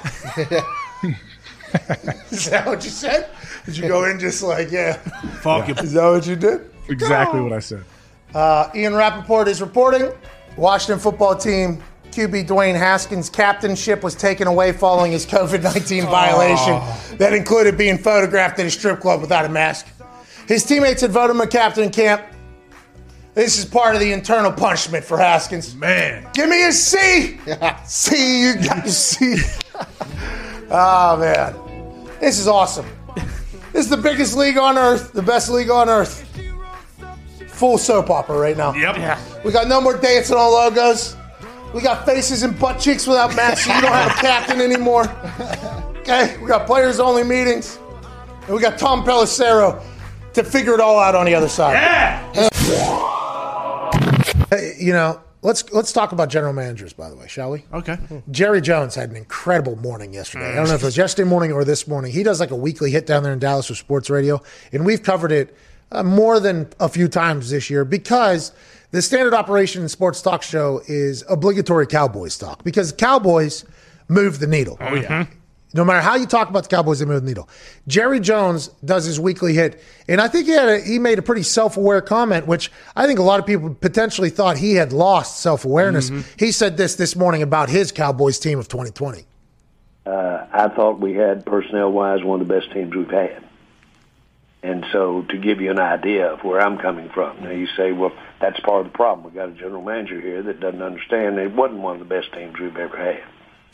Is 2.30 2.50
that 2.50 2.66
what 2.66 2.84
you 2.84 2.90
said? 2.90 3.30
Did 3.64 3.76
you 3.76 3.88
go 3.88 4.04
in 4.04 4.18
just 4.18 4.42
like, 4.42 4.70
yeah? 4.70 4.94
Fuck 5.40 5.68
you. 5.68 5.74
Is 5.74 5.92
that 5.92 6.08
what 6.08 6.26
you 6.26 6.36
did? 6.36 6.70
Exactly 6.88 7.40
what 7.40 7.52
I 7.52 7.60
said. 7.60 7.84
Uh, 8.34 8.68
Ian 8.74 8.94
Rapoport 8.94 9.48
is 9.48 9.60
reporting 9.60 10.12
Washington 10.56 10.98
football 10.98 11.36
team 11.36 11.82
QB 12.10 12.46
Dwayne 12.46 12.76
Haskins' 12.76 13.28
captainship 13.28 14.04
was 14.04 14.14
taken 14.14 14.46
away 14.46 14.72
following 14.72 15.12
his 15.12 15.26
COVID 15.26 15.62
19 15.62 16.04
violation 16.04 17.18
that 17.18 17.32
included 17.32 17.76
being 17.76 17.98
photographed 17.98 18.58
at 18.60 18.66
a 18.66 18.70
strip 18.70 19.00
club 19.00 19.20
without 19.20 19.44
a 19.44 19.48
mask. 19.48 19.86
His 20.46 20.64
teammates 20.64 21.00
had 21.00 21.10
voted 21.10 21.34
him 21.34 21.40
a 21.40 21.46
captain 21.46 21.84
in 21.84 21.90
camp. 21.90 22.22
This 23.34 23.58
is 23.58 23.64
part 23.64 23.96
of 23.96 24.00
the 24.00 24.12
internal 24.12 24.52
punishment 24.52 25.04
for 25.04 25.18
Haskins. 25.18 25.74
Man. 25.74 26.28
Give 26.34 26.48
me 26.48 26.66
a 26.66 26.72
C. 26.72 27.40
C, 27.84 28.42
you 28.42 28.54
got 28.54 28.84
your 28.84 28.92
C. 28.92 29.36
oh, 30.70 31.16
man. 31.18 32.10
This 32.20 32.38
is 32.38 32.46
awesome. 32.46 32.86
This 33.74 33.84
This 33.84 33.90
is 33.90 34.02
the 34.02 34.02
biggest 34.02 34.34
league 34.34 34.56
on 34.56 34.78
earth, 34.78 35.12
the 35.12 35.20
best 35.20 35.50
league 35.50 35.68
on 35.68 35.90
earth. 35.90 36.26
Full 37.48 37.76
soap 37.76 38.08
opera 38.08 38.38
right 38.38 38.56
now. 38.56 38.72
Yep. 38.72 39.44
We 39.44 39.52
got 39.52 39.68
no 39.68 39.78
more 39.78 39.94
dancing 39.94 40.36
on 40.36 40.52
logos. 40.52 41.18
We 41.74 41.82
got 41.82 42.06
faces 42.06 42.42
and 42.44 42.58
butt 42.58 42.80
cheeks 42.80 43.06
without 43.06 43.36
masks. 43.36 43.66
You 43.66 43.78
don't 43.82 43.92
have 43.92 44.12
a 44.12 44.14
captain 44.22 44.62
anymore. 44.62 45.04
Okay, 45.98 46.38
we 46.40 46.48
got 46.48 46.66
players 46.66 46.98
only 46.98 47.24
meetings. 47.24 47.78
And 48.46 48.54
we 48.54 48.62
got 48.62 48.78
Tom 48.78 49.04
Pelissero 49.04 49.82
to 50.32 50.42
figure 50.42 50.72
it 50.72 50.80
all 50.80 50.98
out 50.98 51.14
on 51.14 51.26
the 51.26 51.34
other 51.34 51.50
side. 51.50 51.74
Yeah. 51.74 52.48
Hey, 54.48 54.76
you 54.78 54.94
know, 54.94 55.20
let's 55.44 55.70
let's 55.72 55.92
talk 55.92 56.10
about 56.10 56.30
general 56.30 56.52
managers, 56.52 56.92
by 56.92 57.08
the 57.08 57.14
way, 57.14 57.28
shall 57.28 57.52
we? 57.52 57.64
Okay. 57.72 57.96
Jerry 58.30 58.60
Jones 58.60 58.96
had 58.96 59.10
an 59.10 59.16
incredible 59.16 59.76
morning 59.76 60.12
yesterday. 60.12 60.50
I 60.50 60.56
don't 60.56 60.68
know 60.68 60.74
if 60.74 60.82
it 60.82 60.86
was 60.86 60.96
yesterday 60.96 61.28
morning 61.28 61.52
or 61.52 61.64
this 61.64 61.86
morning. 61.86 62.10
He 62.10 62.24
does 62.24 62.40
like 62.40 62.50
a 62.50 62.56
weekly 62.56 62.90
hit 62.90 63.06
down 63.06 63.22
there 63.22 63.32
in 63.32 63.38
Dallas 63.38 63.66
for 63.66 63.74
sports 63.74 64.10
radio, 64.10 64.42
and 64.72 64.84
we've 64.84 65.02
covered 65.02 65.30
it 65.30 65.56
uh, 65.92 66.02
more 66.02 66.40
than 66.40 66.68
a 66.80 66.88
few 66.88 67.06
times 67.06 67.50
this 67.50 67.70
year 67.70 67.84
because 67.84 68.52
the 68.90 69.02
standard 69.02 69.34
operation 69.34 69.82
in 69.82 69.88
sports 69.88 70.20
talk 70.22 70.42
show 70.42 70.80
is 70.88 71.22
obligatory 71.28 71.86
Cowboys 71.86 72.36
talk 72.36 72.64
because 72.64 72.90
Cowboys 72.92 73.64
move 74.08 74.40
the 74.40 74.46
needle. 74.46 74.76
Oh, 74.80 74.94
yeah. 74.94 75.26
No 75.74 75.84
matter 75.84 76.00
how 76.00 76.14
you 76.14 76.24
talk 76.24 76.48
about 76.48 76.62
the 76.62 76.68
Cowboys, 76.68 77.00
they 77.00 77.04
move 77.04 77.22
the 77.22 77.28
needle. 77.28 77.48
Jerry 77.88 78.20
Jones 78.20 78.68
does 78.84 79.04
his 79.04 79.18
weekly 79.18 79.54
hit, 79.54 79.82
and 80.08 80.20
I 80.20 80.28
think 80.28 80.46
he 80.46 80.52
had 80.52 80.68
a, 80.68 80.78
he 80.80 80.98
made 81.00 81.18
a 81.18 81.22
pretty 81.22 81.42
self 81.42 81.76
aware 81.76 82.00
comment, 82.00 82.46
which 82.46 82.70
I 82.94 83.06
think 83.06 83.18
a 83.18 83.22
lot 83.22 83.40
of 83.40 83.46
people 83.46 83.74
potentially 83.74 84.30
thought 84.30 84.56
he 84.56 84.74
had 84.74 84.92
lost 84.92 85.40
self 85.40 85.64
awareness. 85.64 86.10
He 86.38 86.52
said 86.52 86.76
this 86.76 86.94
this 86.94 87.16
morning 87.16 87.42
about 87.42 87.68
his 87.68 87.92
Cowboys 87.92 88.38
team 88.38 88.58
of 88.58 88.68
2020. 88.68 89.26
uh, 90.06 90.46
I 90.52 90.68
thought 90.68 91.00
we 91.00 91.14
had 91.14 91.44
personnel 91.44 91.90
wise 91.90 92.22
one 92.22 92.40
of 92.40 92.46
the 92.46 92.54
best 92.54 92.72
teams 92.72 92.94
we've 92.94 93.10
had. 93.10 93.42
And 94.62 94.86
so, 94.92 95.22
to 95.28 95.36
give 95.36 95.60
you 95.60 95.70
an 95.70 95.78
idea 95.78 96.32
of 96.32 96.42
where 96.42 96.58
I'm 96.60 96.78
coming 96.78 97.10
from, 97.10 97.42
now 97.42 97.50
you 97.50 97.66
say, 97.76 97.92
well, 97.92 98.12
that's 98.40 98.58
part 98.60 98.86
of 98.86 98.92
the 98.92 98.96
problem. 98.96 99.26
We 99.26 99.32
got 99.32 99.50
a 99.50 99.52
general 99.52 99.82
manager 99.82 100.18
here 100.20 100.42
that 100.42 100.58
doesn't 100.60 100.80
understand 100.80 101.38
it 101.38 101.52
wasn't 101.52 101.80
one 101.80 101.94
of 101.94 101.98
the 101.98 102.06
best 102.06 102.32
teams 102.32 102.58
we've 102.58 102.76
ever 102.76 102.96
had. 102.96 103.24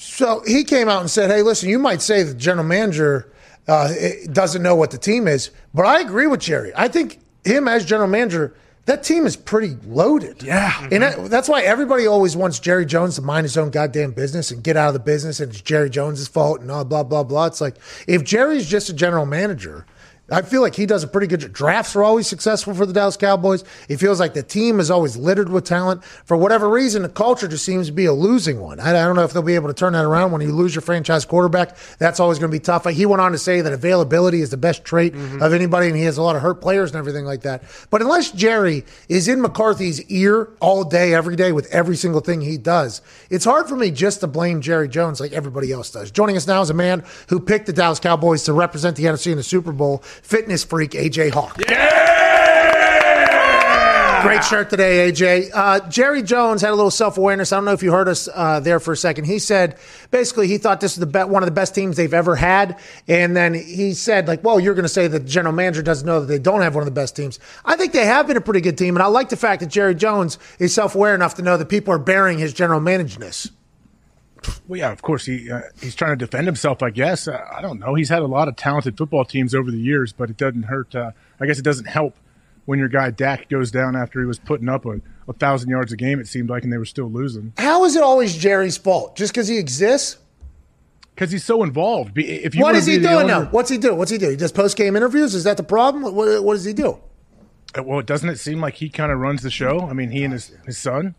So 0.02 0.42
he 0.46 0.64
came 0.64 0.88
out 0.88 1.02
and 1.02 1.10
said, 1.10 1.30
"Hey, 1.30 1.42
listen, 1.42 1.68
you 1.68 1.78
might 1.78 2.00
say 2.00 2.22
the 2.22 2.32
general 2.32 2.66
manager 2.66 3.30
uh, 3.68 3.92
doesn't 4.32 4.62
know 4.62 4.74
what 4.74 4.92
the 4.92 4.96
team 4.96 5.28
is, 5.28 5.50
but 5.74 5.84
I 5.84 6.00
agree 6.00 6.26
with 6.26 6.40
Jerry. 6.40 6.72
I 6.74 6.88
think 6.88 7.20
him 7.44 7.68
as 7.68 7.84
general 7.84 8.08
manager." 8.08 8.54
That 8.86 9.04
team 9.04 9.26
is 9.26 9.36
pretty 9.36 9.76
loaded. 9.86 10.42
Yeah. 10.42 10.88
And 10.90 11.02
that, 11.02 11.30
that's 11.30 11.48
why 11.48 11.60
everybody 11.60 12.06
always 12.06 12.34
wants 12.34 12.58
Jerry 12.58 12.86
Jones 12.86 13.16
to 13.16 13.22
mind 13.22 13.44
his 13.44 13.56
own 13.56 13.70
goddamn 13.70 14.12
business 14.12 14.50
and 14.50 14.64
get 14.64 14.76
out 14.76 14.88
of 14.88 14.94
the 14.94 15.00
business 15.00 15.38
and 15.38 15.52
it's 15.52 15.60
Jerry 15.60 15.90
Jones' 15.90 16.26
fault 16.26 16.60
and 16.60 16.70
all 16.72 16.84
blah, 16.84 17.04
blah, 17.04 17.22
blah. 17.22 17.46
It's 17.46 17.60
like 17.60 17.76
if 18.08 18.24
Jerry's 18.24 18.66
just 18.68 18.88
a 18.88 18.92
general 18.94 19.26
manager, 19.26 19.84
I 20.30 20.42
feel 20.42 20.62
like 20.62 20.74
he 20.74 20.86
does 20.86 21.02
a 21.02 21.08
pretty 21.08 21.26
good 21.26 21.40
job. 21.40 21.52
drafts 21.52 21.96
are 21.96 22.02
always 22.02 22.26
successful 22.26 22.74
for 22.74 22.86
the 22.86 22.92
Dallas 22.92 23.16
Cowboys. 23.16 23.64
He 23.88 23.96
feels 23.96 24.20
like 24.20 24.34
the 24.34 24.42
team 24.42 24.80
is 24.80 24.90
always 24.90 25.16
littered 25.16 25.48
with 25.48 25.64
talent. 25.64 26.04
For 26.04 26.36
whatever 26.36 26.68
reason, 26.68 27.02
the 27.02 27.08
culture 27.08 27.48
just 27.48 27.64
seems 27.64 27.86
to 27.88 27.92
be 27.92 28.06
a 28.06 28.12
losing 28.12 28.60
one. 28.60 28.80
I, 28.80 28.90
I 28.90 29.04
don't 29.04 29.16
know 29.16 29.24
if 29.24 29.32
they'll 29.32 29.42
be 29.42 29.54
able 29.54 29.68
to 29.68 29.74
turn 29.74 29.92
that 29.94 30.04
around 30.04 30.32
when 30.32 30.40
you 30.40 30.52
lose 30.52 30.74
your 30.74 30.82
franchise 30.82 31.24
quarterback. 31.24 31.76
That's 31.98 32.20
always 32.20 32.38
going 32.38 32.50
to 32.50 32.54
be 32.54 32.60
tough. 32.60 32.86
He 32.86 33.06
went 33.06 33.20
on 33.20 33.32
to 33.32 33.38
say 33.38 33.60
that 33.60 33.72
availability 33.72 34.40
is 34.40 34.50
the 34.50 34.56
best 34.56 34.84
trait 34.84 35.14
mm-hmm. 35.14 35.42
of 35.42 35.52
anybody, 35.52 35.88
and 35.88 35.96
he 35.96 36.04
has 36.04 36.18
a 36.18 36.22
lot 36.22 36.36
of 36.36 36.42
hurt 36.42 36.60
players 36.60 36.90
and 36.90 36.98
everything 36.98 37.24
like 37.24 37.42
that. 37.42 37.62
But 37.90 38.02
unless 38.02 38.30
Jerry 38.30 38.84
is 39.08 39.28
in 39.28 39.40
McCarthy's 39.40 40.02
ear 40.06 40.50
all 40.60 40.84
day, 40.84 41.14
every 41.14 41.36
day, 41.36 41.52
with 41.52 41.66
every 41.72 41.96
single 41.96 42.20
thing 42.20 42.40
he 42.40 42.58
does, 42.58 43.02
it's 43.28 43.44
hard 43.44 43.68
for 43.68 43.76
me 43.76 43.90
just 43.90 44.20
to 44.20 44.26
blame 44.26 44.60
Jerry 44.60 44.88
Jones 44.88 45.20
like 45.20 45.32
everybody 45.32 45.72
else 45.72 45.90
does. 45.90 46.10
Joining 46.10 46.36
us 46.36 46.46
now 46.46 46.60
is 46.62 46.70
a 46.70 46.74
man 46.74 47.04
who 47.28 47.40
picked 47.40 47.66
the 47.66 47.72
Dallas 47.72 48.00
Cowboys 48.00 48.44
to 48.44 48.52
represent 48.52 48.96
the 48.96 49.04
NFC 49.04 49.30
in 49.30 49.36
the 49.36 49.42
Super 49.42 49.72
Bowl, 49.72 50.02
fitness 50.22 50.64
freak 50.64 50.92
AJ 50.92 51.32
Hawk. 51.32 51.60
Yeah! 51.68 52.00
Great 54.22 54.44
shirt 54.44 54.68
today, 54.68 55.10
AJ. 55.10 55.50
Uh, 55.54 55.80
Jerry 55.88 56.22
Jones 56.22 56.60
had 56.60 56.70
a 56.70 56.74
little 56.74 56.90
self 56.90 57.16
awareness. 57.16 57.52
I 57.52 57.56
don't 57.56 57.64
know 57.64 57.72
if 57.72 57.82
you 57.82 57.90
heard 57.90 58.06
us 58.06 58.28
uh, 58.34 58.60
there 58.60 58.78
for 58.78 58.92
a 58.92 58.96
second. 58.96 59.24
He 59.24 59.38
said 59.38 59.78
basically 60.10 60.46
he 60.46 60.58
thought 60.58 60.80
this 60.80 60.98
was 60.98 61.00
the 61.00 61.06
be- 61.06 61.30
one 61.30 61.42
of 61.42 61.46
the 61.46 61.54
best 61.54 61.74
teams 61.74 61.96
they've 61.96 62.12
ever 62.12 62.36
had, 62.36 62.78
and 63.08 63.34
then 63.34 63.54
he 63.54 63.94
said 63.94 64.28
like, 64.28 64.44
"Well, 64.44 64.60
you're 64.60 64.74
going 64.74 64.82
to 64.82 64.90
say 64.90 65.06
that 65.06 65.20
the 65.20 65.28
general 65.28 65.54
manager 65.54 65.80
doesn't 65.82 66.06
know 66.06 66.20
that 66.20 66.26
they 66.26 66.38
don't 66.38 66.60
have 66.60 66.74
one 66.74 66.82
of 66.82 66.86
the 66.86 66.90
best 66.90 67.16
teams." 67.16 67.38
I 67.64 67.76
think 67.76 67.92
they 67.94 68.04
have 68.04 68.26
been 68.26 68.36
a 68.36 68.42
pretty 68.42 68.60
good 68.60 68.76
team, 68.76 68.94
and 68.94 69.02
I 69.02 69.06
like 69.06 69.30
the 69.30 69.38
fact 69.38 69.60
that 69.60 69.70
Jerry 69.70 69.94
Jones 69.94 70.38
is 70.58 70.74
self 70.74 70.94
aware 70.94 71.14
enough 71.14 71.36
to 71.36 71.42
know 71.42 71.56
that 71.56 71.70
people 71.70 71.94
are 71.94 71.98
bearing 71.98 72.38
his 72.38 72.52
general 72.52 72.80
manageness. 72.80 73.50
Well, 74.68 74.78
yeah, 74.78 74.90
of 74.92 75.02
course 75.02 75.26
he 75.26 75.50
uh, 75.50 75.60
he's 75.80 75.94
trying 75.94 76.12
to 76.18 76.24
defend 76.24 76.46
himself. 76.46 76.82
I 76.82 76.90
guess 76.90 77.28
uh, 77.28 77.44
I 77.54 77.60
don't 77.60 77.78
know. 77.78 77.94
He's 77.94 78.08
had 78.08 78.22
a 78.22 78.26
lot 78.26 78.48
of 78.48 78.56
talented 78.56 78.96
football 78.96 79.24
teams 79.24 79.54
over 79.54 79.70
the 79.70 79.78
years, 79.78 80.12
but 80.12 80.30
it 80.30 80.36
doesn't 80.36 80.64
hurt. 80.64 80.94
Uh, 80.94 81.12
I 81.40 81.46
guess 81.46 81.58
it 81.58 81.64
doesn't 81.64 81.86
help 81.86 82.16
when 82.66 82.78
your 82.78 82.88
guy 82.88 83.10
Dak 83.10 83.48
goes 83.48 83.70
down 83.70 83.96
after 83.96 84.20
he 84.20 84.26
was 84.26 84.38
putting 84.38 84.68
up 84.68 84.86
a, 84.86 85.00
a 85.28 85.32
thousand 85.32 85.70
yards 85.70 85.92
a 85.92 85.96
game. 85.96 86.20
It 86.20 86.28
seemed 86.28 86.48
like, 86.50 86.62
and 86.64 86.72
they 86.72 86.78
were 86.78 86.84
still 86.84 87.10
losing 87.10 87.52
How 87.58 87.84
is 87.84 87.96
it 87.96 88.02
always 88.02 88.36
Jerry's 88.36 88.76
fault? 88.76 89.16
Just 89.16 89.32
because 89.32 89.48
he 89.48 89.58
exists? 89.58 90.18
because 91.14 91.32
he's 91.32 91.44
so 91.44 91.62
involved. 91.62 92.16
If 92.16 92.54
you 92.54 92.62
What 92.62 92.74
he 92.82 92.98
doing 92.98 93.06
owner- 93.06 93.26
now? 93.26 93.44
What's 93.50 93.68
he 93.68 93.76
do? 93.76 93.94
What's 93.94 94.10
he 94.10 94.16
do? 94.16 94.30
He 94.30 94.36
does 94.36 94.52
post 94.52 94.74
game 94.78 94.96
interviews? 94.96 95.34
Is 95.34 95.44
that 95.44 95.58
the 95.58 95.62
problem? 95.62 96.02
What, 96.14 96.42
what 96.42 96.54
does 96.54 96.64
he 96.64 96.72
do? 96.72 96.98
Uh, 97.76 97.82
Well, 97.82 98.00
doesn't 98.00 98.28
it 98.30 98.38
seem 98.38 98.62
like 98.62 98.74
he 98.76 98.88
kind 98.88 99.12
of 99.12 99.18
runs 99.18 99.42
the 99.42 99.50
show? 99.50 99.80
I 99.80 99.92
mean, 99.92 100.10
he 100.10 100.24
and 100.24 100.32
his 100.32 100.50
his 100.64 100.78
son. 100.78 101.14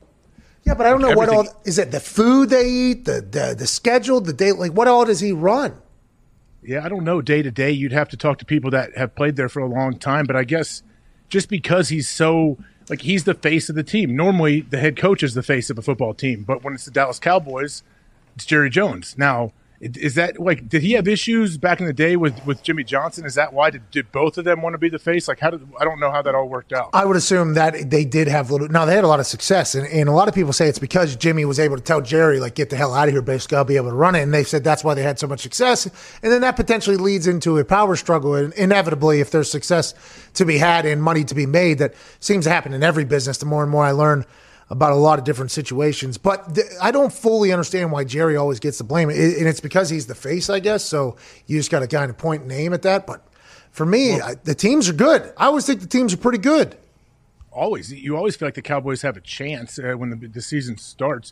Yeah, 0.63 0.75
but 0.75 0.85
I 0.85 0.91
don't 0.91 1.01
know 1.01 1.15
what 1.15 1.29
all 1.29 1.47
is 1.65 1.79
it. 1.79 1.91
The 1.91 1.99
food 1.99 2.49
they 2.49 2.67
eat, 2.67 3.05
the 3.05 3.21
the, 3.21 3.55
the 3.57 3.67
schedule, 3.67 4.21
the 4.21 4.33
date. 4.33 4.57
Like, 4.57 4.71
what 4.73 4.87
all 4.87 5.05
does 5.05 5.19
he 5.19 5.31
run? 5.31 5.81
Yeah, 6.63 6.85
I 6.85 6.89
don't 6.89 7.03
know 7.03 7.21
day 7.21 7.41
to 7.41 7.49
day. 7.49 7.71
You'd 7.71 7.91
have 7.91 8.09
to 8.09 8.17
talk 8.17 8.37
to 8.39 8.45
people 8.45 8.69
that 8.71 8.95
have 8.95 9.15
played 9.15 9.35
there 9.35 9.49
for 9.49 9.61
a 9.61 9.67
long 9.67 9.97
time. 9.97 10.25
But 10.25 10.35
I 10.35 10.43
guess 10.43 10.83
just 11.29 11.49
because 11.49 11.89
he's 11.89 12.07
so 12.07 12.57
like 12.89 13.01
he's 13.01 13.23
the 13.23 13.33
face 13.33 13.69
of 13.69 13.75
the 13.75 13.83
team. 13.83 14.15
Normally, 14.15 14.61
the 14.61 14.77
head 14.77 14.97
coach 14.97 15.23
is 15.23 15.33
the 15.33 15.43
face 15.43 15.69
of 15.69 15.77
a 15.77 15.81
football 15.81 16.13
team, 16.13 16.43
but 16.43 16.63
when 16.63 16.73
it's 16.73 16.85
the 16.85 16.91
Dallas 16.91 17.19
Cowboys, 17.19 17.83
it's 18.35 18.45
Jerry 18.45 18.69
Jones. 18.69 19.15
Now, 19.17 19.53
is 19.81 20.15
that 20.15 20.39
like 20.39 20.69
did 20.69 20.83
he 20.83 20.93
have 20.93 21.07
issues 21.07 21.57
back 21.57 21.79
in 21.79 21.87
the 21.87 21.93
day 21.93 22.15
with 22.15 22.45
with 22.45 22.61
Jimmy 22.61 22.83
Johnson? 22.83 23.25
Is 23.25 23.35
that 23.35 23.51
why 23.51 23.71
did, 23.71 23.89
did 23.89 24.11
both 24.11 24.37
of 24.37 24.45
them 24.45 24.61
want 24.61 24.73
to 24.75 24.77
be 24.77 24.89
the 24.89 24.99
face? 24.99 25.27
Like, 25.27 25.39
how 25.39 25.49
did 25.49 25.67
I 25.79 25.83
don't 25.83 25.99
know 25.99 26.11
how 26.11 26.21
that 26.21 26.35
all 26.35 26.47
worked 26.47 26.73
out. 26.73 26.89
I 26.93 27.05
would 27.05 27.17
assume 27.17 27.55
that 27.55 27.89
they 27.89 28.05
did 28.05 28.27
have 28.27 28.51
little. 28.51 28.67
No, 28.67 28.85
they 28.85 28.93
had 28.93 29.03
a 29.03 29.07
lot 29.07 29.19
of 29.19 29.25
success, 29.25 29.73
and, 29.73 29.87
and 29.87 30.07
a 30.07 30.11
lot 30.11 30.27
of 30.27 30.35
people 30.35 30.53
say 30.53 30.67
it's 30.67 30.79
because 30.79 31.15
Jimmy 31.15 31.45
was 31.45 31.59
able 31.59 31.77
to 31.77 31.83
tell 31.83 32.01
Jerry, 32.01 32.39
like, 32.39 32.55
get 32.55 32.69
the 32.69 32.75
hell 32.75 32.93
out 32.93 33.07
of 33.07 33.13
here, 33.13 33.21
basically, 33.21 33.57
I'll 33.57 33.63
be 33.63 33.77
able 33.77 33.89
to 33.89 33.95
run 33.95 34.15
it. 34.15 34.21
And 34.21 34.33
they 34.33 34.43
said 34.43 34.63
that's 34.63 34.83
why 34.83 34.93
they 34.93 35.03
had 35.03 35.17
so 35.17 35.27
much 35.27 35.39
success. 35.39 35.85
And 36.21 36.31
then 36.31 36.41
that 36.41 36.55
potentially 36.55 36.97
leads 36.97 37.27
into 37.27 37.57
a 37.57 37.65
power 37.65 37.95
struggle. 37.95 38.35
And 38.35 38.53
inevitably, 38.53 39.21
if 39.21 39.31
there's 39.31 39.49
success 39.49 39.93
to 40.35 40.45
be 40.45 40.57
had 40.57 40.85
and 40.85 41.01
money 41.01 41.23
to 41.23 41.35
be 41.35 41.45
made, 41.45 41.79
that 41.79 41.95
seems 42.19 42.45
to 42.45 42.51
happen 42.51 42.73
in 42.73 42.83
every 42.83 43.05
business. 43.05 43.37
The 43.37 43.45
more 43.45 43.63
and 43.63 43.71
more 43.71 43.85
I 43.85 43.91
learn 43.91 44.25
about 44.71 44.93
a 44.93 44.95
lot 44.95 45.19
of 45.19 45.25
different 45.25 45.51
situations, 45.51 46.17
but 46.17 46.55
th- 46.55 46.65
I 46.81 46.89
don't 46.89 47.13
fully 47.13 47.51
understand 47.51 47.91
why 47.91 48.03
Jerry 48.05 48.35
always 48.37 48.59
gets 48.59 48.79
the 48.79 48.83
blame, 48.83 49.09
and 49.09 49.47
it's 49.47 49.59
because 49.59 49.89
he's 49.89 50.07
the 50.07 50.15
face, 50.15 50.49
I 50.49 50.59
guess. 50.59 50.83
So 50.83 51.17
you 51.45 51.59
just 51.59 51.69
got 51.69 51.81
to 51.81 51.87
kind 51.87 52.09
of 52.09 52.17
point 52.17 52.41
and 52.41 52.51
aim 52.51 52.73
at 52.73 52.81
that, 52.81 53.05
but. 53.05 53.27
For 53.71 53.85
me, 53.85 54.19
I, 54.19 54.35
the 54.35 54.53
teams 54.53 54.89
are 54.89 54.93
good. 54.93 55.31
I 55.37 55.45
always 55.45 55.65
think 55.65 55.79
the 55.79 55.87
teams 55.87 56.13
are 56.13 56.17
pretty 56.17 56.39
good. 56.39 56.75
always 57.53 57.91
you 57.91 58.17
always 58.17 58.35
feel 58.35 58.47
like 58.47 58.55
the 58.55 58.61
Cowboys 58.61 59.01
have 59.01 59.15
a 59.15 59.21
chance 59.21 59.79
uh, 59.79 59.93
when 59.93 60.09
the, 60.09 60.27
the 60.27 60.41
season 60.41 60.77
starts. 60.77 61.31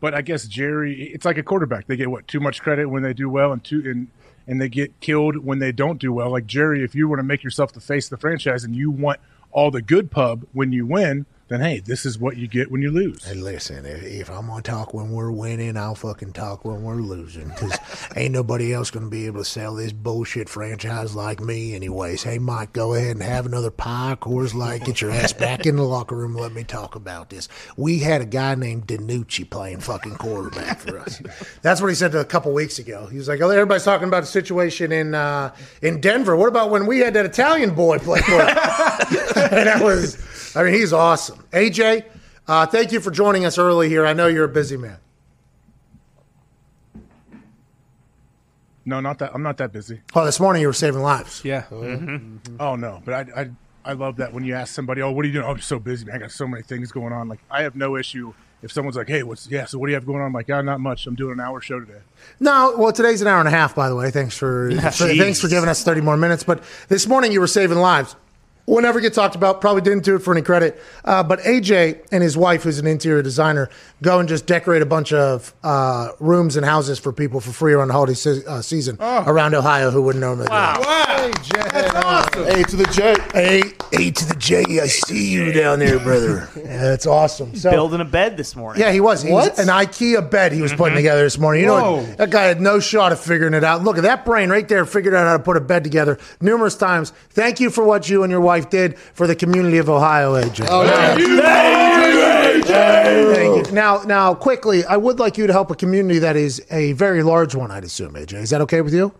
But 0.00 0.14
I 0.14 0.22
guess 0.22 0.46
Jerry, 0.46 1.10
it's 1.12 1.24
like 1.24 1.38
a 1.38 1.42
quarterback. 1.42 1.86
They 1.88 1.96
get 1.96 2.10
what 2.10 2.28
too 2.28 2.38
much 2.40 2.62
credit 2.62 2.86
when 2.86 3.02
they 3.02 3.12
do 3.12 3.28
well, 3.28 3.52
and 3.52 3.62
too 3.64 3.82
and 3.84 4.08
and 4.46 4.60
they 4.60 4.68
get 4.68 4.98
killed 5.00 5.44
when 5.44 5.58
they 5.58 5.72
don't 5.72 5.98
do 6.00 6.12
well. 6.12 6.30
Like 6.30 6.46
Jerry, 6.46 6.84
if 6.84 6.94
you 6.94 7.08
want 7.08 7.20
to 7.20 7.24
make 7.24 7.44
yourself 7.44 7.72
the 7.72 7.80
face 7.80 8.06
of 8.06 8.10
the 8.10 8.16
franchise 8.16 8.64
and 8.64 8.74
you 8.76 8.90
want 8.90 9.20
all 9.52 9.70
the 9.70 9.82
good 9.82 10.10
pub 10.10 10.46
when 10.52 10.72
you 10.72 10.86
win, 10.86 11.26
then 11.52 11.60
hey, 11.60 11.80
this 11.80 12.06
is 12.06 12.18
what 12.18 12.36
you 12.36 12.48
get 12.48 12.70
when 12.70 12.80
you 12.80 12.90
lose. 12.90 13.24
Hey, 13.24 13.34
listen, 13.34 13.84
if, 13.84 14.02
if 14.02 14.30
I'm 14.30 14.46
gonna 14.46 14.62
talk 14.62 14.94
when 14.94 15.10
we're 15.10 15.30
winning, 15.30 15.76
I'll 15.76 15.94
fucking 15.94 16.32
talk 16.32 16.64
when 16.64 16.82
we're 16.82 16.94
losing. 16.94 17.48
Because 17.48 17.76
ain't 18.16 18.32
nobody 18.32 18.72
else 18.72 18.90
gonna 18.90 19.10
be 19.10 19.26
able 19.26 19.40
to 19.40 19.44
sell 19.44 19.74
this 19.74 19.92
bullshit 19.92 20.48
franchise 20.48 21.14
like 21.14 21.40
me, 21.40 21.74
anyways. 21.74 22.22
Hey, 22.22 22.38
Mike, 22.38 22.72
go 22.72 22.94
ahead 22.94 23.16
and 23.16 23.22
have 23.22 23.44
another 23.44 23.70
pie, 23.70 24.16
Coors 24.20 24.54
Light. 24.54 24.84
Get 24.84 25.00
your 25.00 25.10
ass 25.10 25.32
back 25.32 25.66
in 25.66 25.76
the 25.76 25.82
locker 25.82 26.16
room. 26.16 26.34
Let 26.34 26.52
me 26.52 26.64
talk 26.64 26.94
about 26.94 27.30
this. 27.30 27.48
We 27.76 27.98
had 27.98 28.22
a 28.22 28.26
guy 28.26 28.54
named 28.54 28.86
DiNucci 28.86 29.48
playing 29.50 29.80
fucking 29.80 30.16
quarterback 30.16 30.80
for 30.80 30.98
us. 30.98 31.22
That's 31.60 31.80
what 31.80 31.88
he 31.88 31.94
said 31.94 32.14
a 32.14 32.24
couple 32.24 32.52
weeks 32.52 32.78
ago. 32.78 33.06
He 33.06 33.18
was 33.18 33.28
like, 33.28 33.40
"Oh, 33.40 33.50
everybody's 33.50 33.84
talking 33.84 34.08
about 34.08 34.20
the 34.20 34.26
situation 34.26 34.90
in 34.90 35.14
uh, 35.14 35.54
in 35.82 36.00
Denver. 36.00 36.34
What 36.34 36.48
about 36.48 36.70
when 36.70 36.86
we 36.86 37.00
had 37.00 37.14
that 37.14 37.26
Italian 37.26 37.74
boy 37.74 37.98
play 37.98 38.20
for 38.20 38.40
us?" 38.40 39.36
and 39.36 39.66
that 39.66 39.82
was, 39.82 40.56
I 40.56 40.62
mean, 40.64 40.74
he's 40.74 40.92
awesome. 40.92 41.41
AJ, 41.52 42.04
uh, 42.48 42.66
thank 42.66 42.92
you 42.92 43.00
for 43.00 43.10
joining 43.10 43.44
us 43.44 43.58
early 43.58 43.88
here. 43.88 44.06
I 44.06 44.12
know 44.12 44.26
you're 44.26 44.44
a 44.44 44.48
busy 44.48 44.76
man. 44.76 44.98
No, 48.84 49.00
not 49.00 49.18
that. 49.20 49.30
I'm 49.34 49.42
not 49.42 49.58
that 49.58 49.72
busy. 49.72 50.00
Oh, 50.14 50.24
this 50.24 50.40
morning 50.40 50.60
you 50.62 50.66
were 50.68 50.72
saving 50.72 51.02
lives. 51.02 51.44
Yeah. 51.44 51.64
Oh 52.58 52.74
no, 52.74 53.00
but 53.04 53.14
I, 53.14 53.42
I 53.42 53.50
I 53.84 53.92
love 53.92 54.16
that 54.16 54.32
when 54.32 54.44
you 54.44 54.54
ask 54.54 54.74
somebody, 54.74 55.02
"Oh, 55.02 55.12
what 55.12 55.24
are 55.24 55.28
you 55.28 55.34
doing?" 55.34 55.44
Oh, 55.46 55.50
I'm 55.50 55.60
so 55.60 55.78
busy. 55.78 56.04
Man. 56.04 56.16
I 56.16 56.18
got 56.18 56.32
so 56.32 56.48
many 56.48 56.62
things 56.62 56.90
going 56.90 57.12
on. 57.12 57.28
Like 57.28 57.40
I 57.50 57.62
have 57.62 57.76
no 57.76 57.96
issue 57.96 58.34
if 58.60 58.72
someone's 58.72 58.96
like, 58.96 59.08
"Hey, 59.08 59.22
what's 59.22 59.48
yeah? 59.48 59.66
So 59.66 59.78
what 59.78 59.86
do 59.86 59.90
you 59.90 59.94
have 59.94 60.06
going 60.06 60.20
on?" 60.20 60.26
I'm 60.26 60.32
like, 60.32 60.50
"Ah, 60.50 60.62
not 60.62 60.80
much. 60.80 61.06
I'm 61.06 61.14
doing 61.14 61.32
an 61.34 61.40
hour 61.40 61.60
show 61.60 61.78
today." 61.78 62.00
No, 62.40 62.74
well, 62.76 62.92
today's 62.92 63.22
an 63.22 63.28
hour 63.28 63.38
and 63.38 63.46
a 63.46 63.52
half, 63.52 63.74
by 63.74 63.88
the 63.88 63.94
way. 63.94 64.10
Thanks 64.10 64.36
for, 64.36 64.72
for 64.72 65.06
thanks 65.14 65.40
for 65.40 65.46
giving 65.46 65.68
us 65.68 65.84
thirty 65.84 66.00
more 66.00 66.16
minutes. 66.16 66.42
But 66.42 66.64
this 66.88 67.06
morning 67.06 67.30
you 67.30 67.38
were 67.38 67.46
saving 67.46 67.78
lives. 67.78 68.16
Will 68.66 68.80
never 68.80 69.00
get 69.00 69.12
talked 69.12 69.34
about. 69.34 69.60
Probably 69.60 69.82
didn't 69.82 70.04
do 70.04 70.14
it 70.14 70.20
for 70.20 70.32
any 70.32 70.42
credit. 70.42 70.80
Uh, 71.04 71.22
but 71.22 71.40
AJ 71.40 72.06
and 72.12 72.22
his 72.22 72.36
wife, 72.36 72.62
who's 72.62 72.78
an 72.78 72.86
interior 72.86 73.20
designer, 73.20 73.68
go 74.02 74.20
and 74.20 74.28
just 74.28 74.46
decorate 74.46 74.82
a 74.82 74.86
bunch 74.86 75.12
of 75.12 75.52
uh, 75.64 76.10
rooms 76.20 76.56
and 76.56 76.64
houses 76.64 76.98
for 76.98 77.12
people 77.12 77.40
for 77.40 77.50
free 77.50 77.72
around 77.72 77.88
the 77.88 77.94
holiday 77.94 78.14
se- 78.14 78.44
uh, 78.46 78.62
season 78.62 78.96
around 79.00 79.54
Ohio 79.54 79.90
who 79.90 80.00
wouldn't 80.02 80.20
normally. 80.22 80.46
do 80.46 80.52
it. 82.44 82.58
A 82.60 82.64
to 82.64 82.76
the 82.76 82.84
J. 82.92 83.16
A, 83.34 83.62
A 83.98 84.10
to 84.12 84.24
the 84.26 84.36
J. 84.38 84.62
I 84.80 84.86
see 84.86 85.32
you 85.32 85.52
down 85.52 85.80
there, 85.80 85.98
brother. 85.98 86.48
Yeah, 86.56 86.82
that's 86.84 87.06
awesome. 87.06 87.56
So, 87.56 87.70
Building 87.70 88.00
a 88.00 88.04
bed 88.04 88.36
this 88.36 88.54
morning. 88.54 88.80
yeah, 88.80 88.92
he 88.92 89.00
was. 89.00 89.22
He 89.22 89.32
was 89.32 89.58
an 89.58 89.66
IKEA 89.68 90.30
bed 90.30 90.52
he 90.52 90.62
was 90.62 90.72
putting 90.72 90.94
together 90.96 91.22
this 91.22 91.38
morning. 91.38 91.62
You 91.62 91.68
know, 91.68 91.96
what? 91.96 92.18
that 92.18 92.30
guy 92.30 92.44
had 92.44 92.60
no 92.60 92.78
shot 92.78 93.10
of 93.12 93.18
figuring 93.20 93.54
it 93.54 93.64
out. 93.64 93.82
Look 93.82 93.96
at 93.98 94.02
that 94.04 94.24
brain 94.24 94.50
right 94.50 94.68
there, 94.68 94.86
figured 94.86 95.14
out 95.14 95.26
how 95.26 95.36
to 95.36 95.42
put 95.42 95.56
a 95.56 95.60
bed 95.60 95.82
together 95.84 96.18
numerous 96.40 96.76
times. 96.76 97.12
Thank 97.30 97.58
you 97.58 97.70
for 97.70 97.84
what 97.84 98.08
you 98.08 98.22
and 98.22 98.30
your 98.30 98.40
wife 98.40 98.51
did 98.60 98.98
for 98.98 99.26
the 99.26 99.34
community 99.34 99.78
of 99.78 99.88
Ohio, 99.88 100.34
AJ. 100.34 100.66
Oh, 100.68 100.84
yeah. 100.84 101.14
Thank 102.64 103.66
you. 103.66 103.72
Now, 103.72 104.02
now, 104.02 104.34
quickly, 104.34 104.84
I 104.84 104.96
would 104.96 105.18
like 105.18 105.38
you 105.38 105.46
to 105.46 105.52
help 105.52 105.70
a 105.70 105.74
community 105.74 106.18
that 106.20 106.36
is 106.36 106.64
a 106.70 106.92
very 106.92 107.22
large 107.22 107.54
one. 107.54 107.70
I'd 107.70 107.84
assume, 107.84 108.14
AJ. 108.14 108.34
Is 108.34 108.50
that 108.50 108.60
okay 108.62 108.80
with 108.80 108.94
you? 108.94 109.14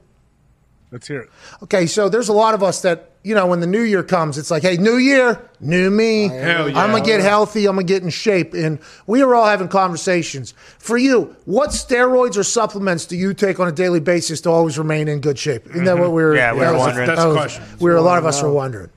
Let's 0.90 1.08
hear 1.08 1.20
it. 1.22 1.30
Okay, 1.62 1.86
so 1.86 2.10
there's 2.10 2.28
a 2.28 2.34
lot 2.34 2.52
of 2.52 2.62
us 2.62 2.82
that, 2.82 3.12
you 3.22 3.34
know, 3.34 3.46
when 3.46 3.60
the 3.60 3.66
new 3.66 3.80
year 3.80 4.02
comes, 4.02 4.36
it's 4.36 4.50
like, 4.50 4.62
hey, 4.62 4.76
new 4.76 4.96
year, 4.98 5.48
new 5.58 5.90
me. 5.90 6.28
Hell 6.28 6.68
yeah. 6.68 6.78
I'm 6.78 6.90
going 6.90 7.02
to 7.02 7.08
get 7.08 7.20
healthy. 7.20 7.66
I'm 7.66 7.76
going 7.76 7.86
to 7.86 7.92
get 7.92 8.02
in 8.02 8.10
shape. 8.10 8.52
And 8.52 8.78
we 9.06 9.22
are 9.22 9.34
all 9.34 9.46
having 9.46 9.68
conversations. 9.68 10.52
For 10.78 10.98
you, 10.98 11.34
what 11.46 11.70
steroids 11.70 12.36
or 12.36 12.42
supplements 12.42 13.06
do 13.06 13.16
you 13.16 13.32
take 13.32 13.58
on 13.58 13.68
a 13.68 13.72
daily 13.72 14.00
basis 14.00 14.42
to 14.42 14.50
always 14.50 14.76
remain 14.76 15.08
in 15.08 15.20
good 15.20 15.38
shape? 15.38 15.66
Isn't 15.68 15.84
that 15.84 15.92
mm-hmm. 15.92 16.02
what 16.02 16.12
we 16.12 16.22
were 16.22 16.36
Yeah, 16.36 16.52
we 16.52 16.60
that 16.60 16.72
were 16.72 16.78
wondering. 16.78 17.06
that 17.06 17.16
That's 17.16 17.22
the 17.22 17.28
was- 17.28 17.36
question. 17.38 17.64
We 17.80 17.90
were, 17.90 17.96
a 17.96 18.02
lot 18.02 18.18
of 18.18 18.26
us 18.26 18.42
were 18.42 18.52
wondering. 18.52 18.90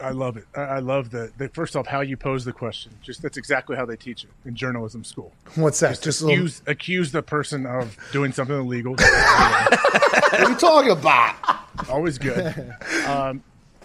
I 0.00 0.10
love 0.10 0.36
it. 0.36 0.44
I, 0.56 0.80
love 0.80 1.10
the, 1.10 1.32
the 1.38 1.48
first 1.48 1.76
off 1.76 1.86
how 1.86 2.00
you 2.00 2.16
pose 2.16 2.44
the 2.44 2.52
question. 2.52 2.92
Just 3.02 3.22
that's 3.22 3.36
exactly 3.36 3.76
how 3.76 3.86
they 3.86 3.96
teach 3.96 4.24
it 4.24 4.30
in 4.44 4.54
journalism 4.54 5.04
school. 5.04 5.32
What's 5.54 5.80
that? 5.80 6.00
Just 6.02 6.20
little- 6.20 6.34
accuse 6.36 6.62
accuse 6.66 7.12
the 7.12 7.22
person 7.22 7.64
of 7.64 7.96
doing 8.12 8.32
something 8.32 8.56
illegal. 8.56 8.96
What 10.34 10.40
are 10.42 10.50
you 10.50 10.56
talking 10.56 10.90
about? 10.90 11.36
Always 11.88 12.18
good. 12.18 12.74
Um, 13.06 13.42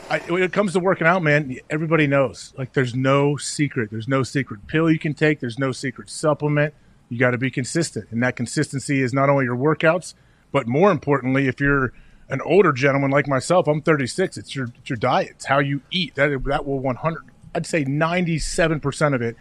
I, 0.09 0.17
when 0.19 0.41
it 0.41 0.51
comes 0.51 0.73
to 0.73 0.79
working 0.79 1.05
out, 1.05 1.21
man, 1.21 1.55
everybody 1.69 2.07
knows. 2.07 2.53
Like, 2.57 2.73
there's 2.73 2.95
no 2.95 3.37
secret. 3.37 3.91
There's 3.91 4.07
no 4.07 4.23
secret 4.23 4.65
pill 4.65 4.89
you 4.89 4.97
can 4.97 5.13
take. 5.13 5.39
There's 5.39 5.59
no 5.59 5.71
secret 5.71 6.09
supplement. 6.09 6.73
You 7.09 7.19
got 7.19 7.31
to 7.31 7.37
be 7.37 7.51
consistent, 7.51 8.07
and 8.11 8.23
that 8.23 8.35
consistency 8.35 9.01
is 9.01 9.13
not 9.13 9.29
only 9.29 9.45
your 9.45 9.55
workouts, 9.55 10.15
but 10.51 10.67
more 10.67 10.91
importantly, 10.91 11.47
if 11.47 11.59
you're 11.59 11.93
an 12.29 12.41
older 12.41 12.71
gentleman 12.71 13.11
like 13.11 13.27
myself, 13.27 13.67
I'm 13.67 13.81
36. 13.81 14.37
It's 14.37 14.55
your 14.55 14.67
it's 14.77 14.89
your 14.89 14.97
diet. 14.97 15.31
It's 15.31 15.45
how 15.45 15.59
you 15.59 15.81
eat. 15.91 16.15
That 16.15 16.43
that 16.45 16.65
will 16.65 16.79
100. 16.79 17.23
I'd 17.55 17.65
say 17.65 17.83
97 17.83 18.79
percent 18.79 19.15
of 19.15 19.21
it 19.21 19.35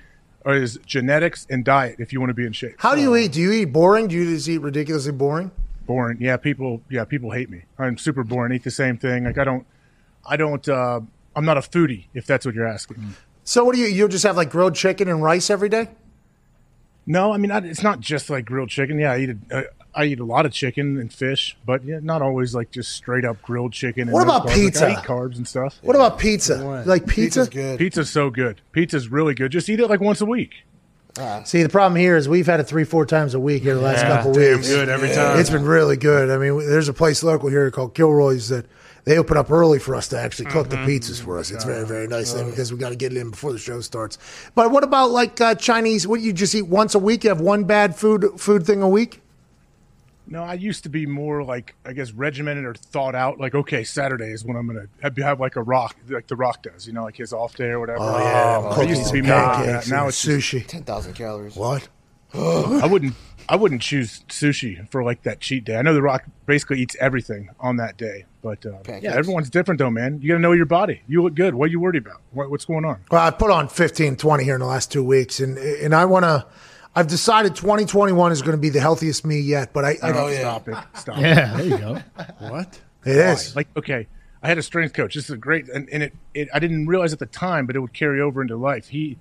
is 0.46 0.78
genetics 0.86 1.46
and 1.50 1.64
diet. 1.64 1.96
If 1.98 2.12
you 2.12 2.20
want 2.20 2.30
to 2.30 2.34
be 2.34 2.46
in 2.46 2.52
shape. 2.52 2.76
How 2.78 2.94
do 2.94 3.00
you 3.00 3.14
eat? 3.16 3.32
Do 3.32 3.40
you 3.40 3.52
eat 3.52 3.66
boring? 3.66 4.08
Do 4.08 4.14
you 4.14 4.24
just 4.24 4.48
eat 4.48 4.58
ridiculously 4.58 5.12
boring? 5.12 5.50
boring. 5.88 6.18
Yeah, 6.20 6.36
people. 6.36 6.82
Yeah, 6.88 7.04
people 7.04 7.32
hate 7.32 7.50
me. 7.50 7.62
I'm 7.76 7.98
super 7.98 8.22
boring. 8.22 8.52
Eat 8.52 8.62
the 8.62 8.70
same 8.70 8.96
thing. 8.96 9.24
Like 9.24 9.38
I 9.38 9.44
don't. 9.44 9.66
I 10.24 10.36
don't. 10.36 10.68
Uh, 10.68 11.00
I'm 11.34 11.44
not 11.44 11.56
a 11.56 11.62
foodie. 11.62 12.04
If 12.14 12.26
that's 12.26 12.46
what 12.46 12.54
you're 12.54 12.68
asking. 12.68 13.16
So 13.42 13.64
what 13.64 13.74
do 13.74 13.80
you? 13.80 13.88
You'll 13.88 14.08
just 14.08 14.24
have 14.24 14.36
like 14.36 14.50
grilled 14.50 14.76
chicken 14.76 15.08
and 15.08 15.20
rice 15.20 15.50
every 15.50 15.68
day? 15.68 15.88
No, 17.06 17.32
I 17.32 17.38
mean 17.38 17.50
I, 17.50 17.58
it's 17.58 17.82
not 17.82 17.98
just 17.98 18.30
like 18.30 18.44
grilled 18.44 18.68
chicken. 18.68 19.00
Yeah, 19.00 19.12
I 19.12 19.18
eat. 19.18 19.30
A, 19.50 19.56
uh, 19.56 19.62
I 19.98 20.04
eat 20.04 20.20
a 20.20 20.24
lot 20.24 20.46
of 20.46 20.52
chicken 20.52 20.96
and 20.98 21.12
fish, 21.12 21.56
but 21.66 21.84
yeah, 21.84 21.98
not 22.00 22.22
always 22.22 22.54
like 22.54 22.70
just 22.70 22.92
straight 22.92 23.24
up 23.24 23.42
grilled 23.42 23.72
chicken. 23.72 24.02
And 24.02 24.12
What 24.12 24.26
no 24.26 24.36
about 24.36 24.42
carbs. 24.44 24.46
Like, 24.46 24.54
pizza? 24.56 24.86
I 24.86 24.90
eat 24.92 24.98
carbs 24.98 25.36
and 25.36 25.48
stuff. 25.48 25.78
What 25.82 25.96
about 25.96 26.18
pizza? 26.18 26.54
You 26.58 26.90
like 26.90 27.06
pizza? 27.06 27.40
Pizza's 27.40 27.48
good. 27.48 27.78
Pizza's 27.78 28.08
so 28.10 28.30
good. 28.30 28.60
Pizza's 28.72 29.08
really 29.10 29.34
good. 29.34 29.50
Just 29.52 29.68
eat 29.68 29.80
it 29.80 29.88
like 29.88 30.00
once 30.00 30.20
a 30.20 30.26
week. 30.26 30.52
See, 31.44 31.64
the 31.64 31.68
problem 31.68 31.96
here 32.00 32.16
is 32.16 32.28
we've 32.28 32.46
had 32.46 32.60
it 32.60 32.64
three, 32.68 32.84
four 32.84 33.04
times 33.04 33.34
a 33.34 33.40
week 33.40 33.64
here 33.64 33.74
the 33.74 33.80
last 33.80 34.02
Yeah, 34.02 34.16
couple 34.18 34.34
damn 34.34 34.58
weeks. 34.58 34.68
good 34.68 34.88
every 34.88 35.12
time. 35.12 35.40
It's 35.40 35.50
been 35.50 35.64
really 35.64 35.96
good. 35.96 36.30
I 36.30 36.38
mean, 36.38 36.56
there's 36.60 36.88
a 36.88 36.92
place 36.92 37.24
local 37.24 37.48
here 37.48 37.68
called 37.72 37.94
Kilroy's 37.96 38.50
that 38.50 38.66
they 39.02 39.18
open 39.18 39.36
up 39.36 39.50
early 39.50 39.80
for 39.80 39.96
us 39.96 40.06
to 40.08 40.18
actually 40.20 40.44
cook 40.50 40.68
Mm-hmm. 40.68 40.86
the 40.86 40.98
pizzas 41.00 41.20
for 41.20 41.36
us. 41.40 41.50
It's 41.50 41.64
very, 41.64 41.84
very 41.84 42.06
nice 42.06 42.32
thing 42.32 42.48
because 42.50 42.72
we 42.72 42.78
got 42.78 42.90
to 42.90 42.94
get 42.96 43.10
it 43.12 43.18
in 43.18 43.30
before 43.32 43.52
the 43.52 43.58
show 43.58 43.80
starts. 43.80 44.16
But 44.54 44.70
what 44.70 44.84
about 44.84 45.10
like 45.10 45.40
uh, 45.40 45.56
Chinese? 45.56 46.06
What 46.06 46.20
you 46.20 46.32
just 46.32 46.54
eat 46.54 46.68
once 46.68 46.94
a 46.94 47.00
week? 47.00 47.24
You 47.24 47.30
have 47.30 47.40
one 47.40 47.64
bad 47.64 47.96
food 47.96 48.24
food 48.36 48.64
thing 48.64 48.80
a 48.82 48.88
week? 48.88 49.20
No, 50.30 50.42
I 50.42 50.54
used 50.54 50.82
to 50.82 50.88
be 50.88 51.06
more 51.06 51.42
like 51.42 51.74
I 51.84 51.92
guess 51.92 52.12
regimented 52.12 52.64
or 52.64 52.74
thought 52.74 53.14
out. 53.14 53.40
Like 53.40 53.54
okay, 53.54 53.82
Saturday 53.82 54.30
is 54.30 54.44
when 54.44 54.56
I'm 54.56 54.66
gonna 54.66 54.86
have, 55.02 55.16
have 55.16 55.40
like 55.40 55.56
a 55.56 55.62
rock, 55.62 55.96
like 56.08 56.26
the 56.26 56.36
Rock 56.36 56.62
does. 56.62 56.86
You 56.86 56.92
know, 56.92 57.04
like 57.04 57.16
his 57.16 57.32
off 57.32 57.56
day 57.56 57.68
or 57.68 57.80
whatever. 57.80 57.98
Oh, 58.00 58.18
yeah, 58.18 58.58
I 58.68 58.82
used 58.82 59.06
to 59.06 59.12
be 59.12 59.20
cookies 59.20 59.30
more 59.30 59.42
like 59.42 59.66
that. 59.66 59.88
Now 59.88 60.08
it's 60.08 60.22
sushi. 60.24 60.66
Ten 60.66 60.84
thousand 60.84 61.14
calories. 61.14 61.56
What? 61.56 61.88
I 62.34 62.86
wouldn't. 62.86 63.14
I 63.50 63.56
wouldn't 63.56 63.80
choose 63.80 64.20
sushi 64.28 64.90
for 64.90 65.02
like 65.02 65.22
that 65.22 65.40
cheat 65.40 65.64
day. 65.64 65.76
I 65.76 65.82
know 65.82 65.94
The 65.94 66.02
Rock 66.02 66.24
basically 66.44 66.82
eats 66.82 66.94
everything 67.00 67.48
on 67.58 67.76
that 67.76 67.96
day, 67.96 68.26
but 68.42 68.66
uh, 68.66 68.72
yeah, 69.00 69.14
everyone's 69.14 69.48
different 69.48 69.78
though, 69.78 69.88
man. 69.88 70.20
You 70.20 70.28
got 70.28 70.34
to 70.34 70.40
know 70.40 70.52
your 70.52 70.66
body. 70.66 71.00
You 71.08 71.22
look 71.22 71.34
good. 71.34 71.54
What 71.54 71.66
are 71.66 71.72
you 71.72 71.80
worried 71.80 72.02
about? 72.04 72.20
What, 72.32 72.50
what's 72.50 72.66
going 72.66 72.84
on? 72.84 73.00
Well, 73.10 73.22
I 73.24 73.30
put 73.30 73.50
on 73.50 73.68
15, 73.68 74.16
20 74.16 74.44
here 74.44 74.54
in 74.54 74.60
the 74.60 74.66
last 74.66 74.92
two 74.92 75.02
weeks, 75.02 75.40
and 75.40 75.56
and 75.56 75.94
I 75.94 76.04
want 76.04 76.24
to. 76.24 76.46
I've 76.98 77.06
decided 77.06 77.54
2021 77.54 78.32
is 78.32 78.42
going 78.42 78.56
to 78.56 78.60
be 78.60 78.70
the 78.70 78.80
healthiest 78.80 79.24
me 79.24 79.38
yet, 79.38 79.72
but 79.72 79.84
I, 79.84 79.90
I 80.02 80.12
Oh, 80.12 80.26
yeah. 80.26 80.40
Stop 80.40 80.68
it. 80.68 80.76
Stop. 80.94 81.18
Yeah, 81.18 81.56
there 81.56 81.66
you 81.66 81.78
go. 81.78 81.98
What? 82.40 82.80
It 83.04 83.16
is. 83.16 83.54
Like 83.54 83.68
okay, 83.76 84.08
I 84.42 84.48
had 84.48 84.58
a 84.58 84.62
strength 84.62 84.94
coach. 84.94 85.14
This 85.14 85.24
is 85.26 85.30
a 85.30 85.36
great, 85.36 85.68
and, 85.68 85.88
and 85.90 86.02
it, 86.02 86.12
it. 86.34 86.48
I 86.52 86.58
didn't 86.58 86.88
realize 86.88 87.12
at 87.12 87.20
the 87.20 87.26
time, 87.26 87.66
but 87.66 87.76
it 87.76 87.78
would 87.78 87.92
carry 87.92 88.20
over 88.20 88.42
into 88.42 88.56
life. 88.56 88.88
He 88.88 89.16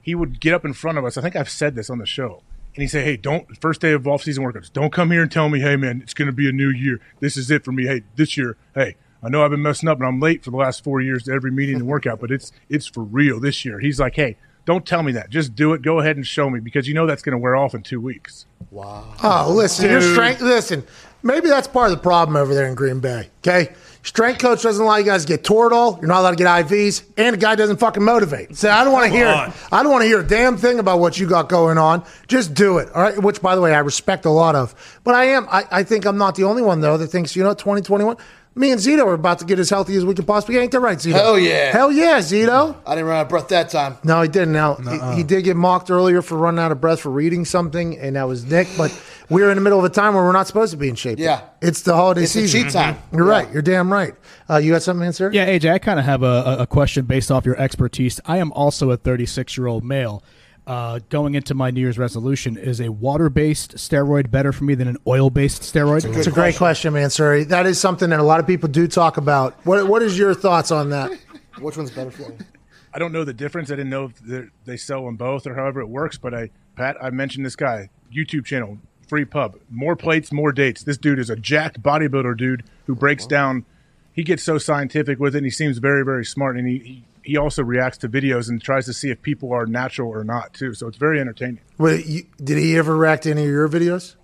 he 0.00 0.14
would 0.14 0.40
get 0.40 0.54
up 0.54 0.64
in 0.64 0.72
front 0.72 0.96
of 0.96 1.04
us. 1.04 1.18
I 1.18 1.20
think 1.20 1.36
I've 1.36 1.50
said 1.50 1.74
this 1.74 1.90
on 1.90 1.98
the 1.98 2.06
show. 2.06 2.42
And 2.74 2.82
he'd 2.82 2.88
say, 2.88 3.04
Hey, 3.04 3.18
don't 3.18 3.46
first 3.60 3.82
day 3.82 3.92
of 3.92 4.08
off 4.08 4.22
season 4.22 4.42
workouts, 4.42 4.72
don't 4.72 4.90
come 4.92 5.10
here 5.10 5.20
and 5.20 5.30
tell 5.30 5.50
me, 5.50 5.60
hey 5.60 5.76
man, 5.76 6.00
it's 6.00 6.14
gonna 6.14 6.32
be 6.32 6.48
a 6.48 6.52
new 6.52 6.70
year. 6.70 6.98
This 7.20 7.36
is 7.36 7.50
it 7.50 7.62
for 7.62 7.72
me. 7.72 7.84
Hey, 7.84 8.04
this 8.16 8.38
year, 8.38 8.56
hey, 8.74 8.96
I 9.22 9.28
know 9.28 9.44
I've 9.44 9.50
been 9.50 9.62
messing 9.62 9.88
up 9.90 9.98
and 9.98 10.06
I'm 10.06 10.18
late 10.18 10.42
for 10.42 10.50
the 10.50 10.56
last 10.56 10.82
four 10.82 11.02
years 11.02 11.24
to 11.24 11.32
every 11.32 11.50
meeting 11.50 11.76
and 11.76 11.86
workout, 11.86 12.20
but 12.20 12.30
it's 12.30 12.52
it's 12.70 12.86
for 12.86 13.02
real 13.02 13.38
this 13.38 13.66
year. 13.66 13.80
He's 13.80 14.00
like, 14.00 14.14
Hey, 14.14 14.38
don't 14.68 14.84
tell 14.84 15.02
me 15.02 15.12
that. 15.12 15.30
Just 15.30 15.54
do 15.54 15.72
it. 15.72 15.80
Go 15.80 15.98
ahead 15.98 16.16
and 16.16 16.26
show 16.26 16.50
me 16.50 16.60
because 16.60 16.86
you 16.86 16.92
know 16.92 17.06
that's 17.06 17.22
gonna 17.22 17.38
wear 17.38 17.56
off 17.56 17.74
in 17.74 17.80
two 17.80 18.02
weeks. 18.02 18.44
Wow. 18.70 19.14
Oh, 19.22 19.50
listen, 19.50 19.90
your 19.90 20.02
strength. 20.02 20.42
Listen, 20.42 20.84
maybe 21.22 21.48
that's 21.48 21.66
part 21.66 21.90
of 21.90 21.96
the 21.96 22.02
problem 22.02 22.36
over 22.36 22.52
there 22.54 22.66
in 22.66 22.74
Green 22.74 23.00
Bay. 23.00 23.30
Okay, 23.38 23.72
strength 24.02 24.40
coach 24.40 24.60
doesn't 24.62 24.84
allow 24.84 24.96
you 24.96 25.06
guys 25.06 25.24
to 25.24 25.28
get 25.28 25.42
Toradol. 25.42 25.98
You're 26.02 26.08
not 26.08 26.20
allowed 26.20 26.32
to 26.32 26.36
get 26.36 26.46
IVs, 26.46 27.02
and 27.16 27.32
the 27.32 27.38
guy 27.38 27.54
doesn't 27.54 27.78
fucking 27.78 28.02
motivate. 28.02 28.58
So 28.58 28.68
I 28.68 28.84
don't 28.84 28.92
want 28.92 29.06
to 29.06 29.10
hear. 29.10 29.28
on. 29.28 29.54
I 29.72 29.82
don't 29.82 29.90
want 29.90 30.02
to 30.02 30.06
hear 30.06 30.20
a 30.20 30.26
damn 30.26 30.58
thing 30.58 30.78
about 30.80 30.98
what 31.00 31.18
you 31.18 31.26
got 31.26 31.48
going 31.48 31.78
on. 31.78 32.04
Just 32.26 32.52
do 32.52 32.76
it. 32.76 32.90
All 32.94 33.00
right. 33.00 33.16
Which, 33.18 33.40
by 33.40 33.54
the 33.54 33.62
way, 33.62 33.74
I 33.74 33.78
respect 33.78 34.26
a 34.26 34.30
lot 34.30 34.54
of. 34.54 34.74
But 35.02 35.14
I 35.14 35.24
am. 35.28 35.46
I, 35.50 35.64
I 35.70 35.82
think 35.82 36.04
I'm 36.04 36.18
not 36.18 36.34
the 36.34 36.44
only 36.44 36.60
one 36.60 36.82
though 36.82 36.98
that 36.98 37.06
thinks 37.06 37.34
you 37.34 37.42
know 37.42 37.54
2021. 37.54 38.18
Me 38.58 38.72
and 38.72 38.80
Zito 38.80 39.06
are 39.06 39.14
about 39.14 39.38
to 39.38 39.44
get 39.44 39.58
as 39.58 39.70
healthy 39.70 39.94
as 39.96 40.04
we 40.04 40.14
can 40.14 40.24
possibly. 40.24 40.54
get. 40.56 40.62
Ain't 40.62 40.72
that 40.72 40.80
right, 40.80 40.98
Zito? 40.98 41.12
Hell 41.12 41.38
yeah. 41.38 41.70
Hell 41.70 41.92
yeah, 41.92 42.18
Zito. 42.18 42.74
I 42.84 42.94
didn't 42.96 43.06
run 43.06 43.18
out 43.18 43.22
of 43.22 43.28
breath 43.28 43.48
that 43.48 43.70
time. 43.70 43.96
No, 44.02 44.20
he 44.22 44.28
didn't. 44.28 44.52
Now 44.52 44.74
he, 44.74 45.18
he 45.18 45.22
did 45.22 45.44
get 45.44 45.56
mocked 45.56 45.90
earlier 45.90 46.22
for 46.22 46.36
running 46.36 46.58
out 46.58 46.72
of 46.72 46.80
breath 46.80 47.00
for 47.00 47.10
reading 47.10 47.44
something, 47.44 47.96
and 47.98 48.16
that 48.16 48.24
was 48.24 48.44
Nick. 48.44 48.66
But 48.76 48.90
we're 49.30 49.50
in 49.50 49.54
the 49.56 49.60
middle 49.60 49.78
of 49.78 49.84
a 49.84 49.88
time 49.90 50.14
where 50.14 50.24
we're 50.24 50.32
not 50.32 50.46
supposed 50.48 50.72
to 50.72 50.76
be 50.76 50.88
in 50.88 50.96
shape. 50.96 51.18
Yeah. 51.18 51.42
it's 51.62 51.82
the 51.82 51.94
holiday 51.94 52.22
It's 52.24 52.32
season. 52.32 52.64
cheat 52.64 52.72
time. 52.72 52.96
You're 53.12 53.24
right. 53.24 53.50
You're 53.52 53.62
damn 53.62 53.92
right. 53.92 54.14
Uh, 54.50 54.56
you 54.56 54.72
got 54.72 54.82
something, 54.82 55.02
to 55.02 55.06
answer? 55.06 55.30
Yeah, 55.32 55.46
AJ, 55.48 55.70
I 55.72 55.78
kind 55.78 55.98
of 56.00 56.04
have 56.06 56.22
a, 56.22 56.56
a 56.60 56.66
question 56.66 57.04
based 57.04 57.30
off 57.30 57.44
your 57.46 57.56
expertise. 57.60 58.20
I 58.26 58.38
am 58.38 58.50
also 58.52 58.90
a 58.90 58.96
36 58.96 59.56
year 59.56 59.66
old 59.68 59.84
male. 59.84 60.22
Uh, 60.68 61.00
going 61.08 61.34
into 61.34 61.54
my 61.54 61.70
New 61.70 61.80
Year's 61.80 61.96
resolution, 61.98 62.58
is 62.58 62.78
a 62.78 62.90
water 62.92 63.30
based 63.30 63.76
steroid 63.76 64.30
better 64.30 64.52
for 64.52 64.64
me 64.64 64.74
than 64.74 64.86
an 64.86 64.98
oil 65.06 65.30
based 65.30 65.62
steroid? 65.62 66.04
It's 66.14 66.26
a 66.26 66.30
great 66.30 66.56
question, 66.56 66.92
man. 66.92 67.08
Sorry, 67.08 67.44
that 67.44 67.64
is 67.64 67.80
something 67.80 68.10
that 68.10 68.20
a 68.20 68.22
lot 68.22 68.38
of 68.38 68.46
people 68.46 68.68
do 68.68 68.86
talk 68.86 69.16
about. 69.16 69.54
What 69.64 69.88
What 69.88 70.02
is 70.02 70.18
your 70.18 70.34
thoughts 70.34 70.70
on 70.70 70.90
that? 70.90 71.10
Which 71.58 71.78
one's 71.78 71.90
better 71.90 72.10
for 72.10 72.22
you? 72.30 72.38
I 72.94 72.98
don't 72.98 73.12
know 73.12 73.24
the 73.24 73.32
difference. 73.32 73.70
I 73.70 73.76
didn't 73.76 73.90
know 73.90 74.04
if 74.06 74.18
they're- 74.66 74.76
sell 74.76 75.04
them 75.06 75.16
both 75.16 75.46
or 75.46 75.54
however 75.54 75.80
it 75.80 75.88
works. 75.88 76.18
But 76.18 76.34
I, 76.34 76.50
Pat, 76.76 76.96
I 77.02 77.08
mentioned 77.10 77.46
this 77.46 77.56
guy 77.56 77.88
YouTube 78.14 78.44
channel, 78.44 78.78
free 79.08 79.24
pub, 79.24 79.56
more 79.70 79.96
plates, 79.96 80.32
more 80.32 80.52
dates. 80.52 80.82
This 80.82 80.98
dude 80.98 81.18
is 81.18 81.30
a 81.30 81.36
jacked 81.36 81.82
bodybuilder 81.82 82.36
dude 82.36 82.64
who 82.86 82.94
breaks 82.94 83.26
down. 83.26 83.64
He 84.12 84.22
gets 84.22 84.42
so 84.42 84.58
scientific 84.58 85.18
with 85.18 85.34
it. 85.34 85.38
and 85.38 85.46
He 85.46 85.50
seems 85.50 85.78
very, 85.78 86.04
very 86.04 86.24
smart, 86.26 86.58
and 86.58 86.66
he, 86.68 86.78
he 86.78 87.04
he 87.28 87.36
also 87.36 87.62
reacts 87.62 87.98
to 87.98 88.08
videos 88.08 88.48
and 88.48 88.60
tries 88.62 88.86
to 88.86 88.92
see 88.92 89.10
if 89.10 89.20
people 89.22 89.52
are 89.52 89.66
natural 89.66 90.10
or 90.10 90.24
not 90.24 90.54
too. 90.54 90.72
So 90.74 90.86
it's 90.88 90.96
very 90.96 91.20
entertaining. 91.20 91.60
Wait, 91.76 92.06
you, 92.06 92.22
did 92.42 92.56
he 92.58 92.76
ever 92.78 92.96
react 92.96 93.24
to 93.24 93.30
any 93.30 93.42
of 93.42 93.48
your 93.50 93.68
videos? 93.68 94.14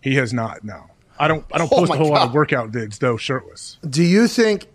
He 0.00 0.14
has 0.14 0.32
not. 0.32 0.62
No, 0.64 0.86
I 1.18 1.26
don't. 1.28 1.44
I 1.52 1.58
don't 1.58 1.72
Oh 1.72 1.76
post 1.78 1.92
a 1.92 1.96
whole 1.96 2.10
lot 2.10 2.28
of 2.28 2.34
workout 2.34 2.70
vids 2.72 2.98
though, 2.98 3.16
shirtless. 3.16 3.78
Do 3.88 4.02
you 4.02 4.28
think 4.28 4.66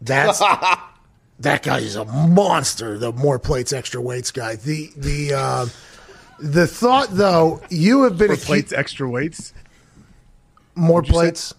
that's 0.00 0.38
that 1.40 1.62
guy 1.62 1.78
is 1.80 1.96
a 1.96 2.04
monster? 2.04 2.98
The 2.98 3.12
more 3.12 3.38
plates, 3.38 3.72
extra 3.72 4.00
weights 4.00 4.30
guy. 4.30 4.56
The 4.56 4.90
the 4.96 5.34
uh, 5.34 5.66
The 6.40 6.66
thought, 6.66 7.08
though, 7.10 7.62
you 7.70 8.02
have 8.04 8.18
been 8.18 8.28
More 8.28 8.36
acu- 8.36 8.44
plates, 8.46 8.72
extra 8.72 9.08
weights. 9.08 9.52
more 10.74 11.00
What'd 11.00 11.08
say? 11.08 11.12
plates 11.12 11.54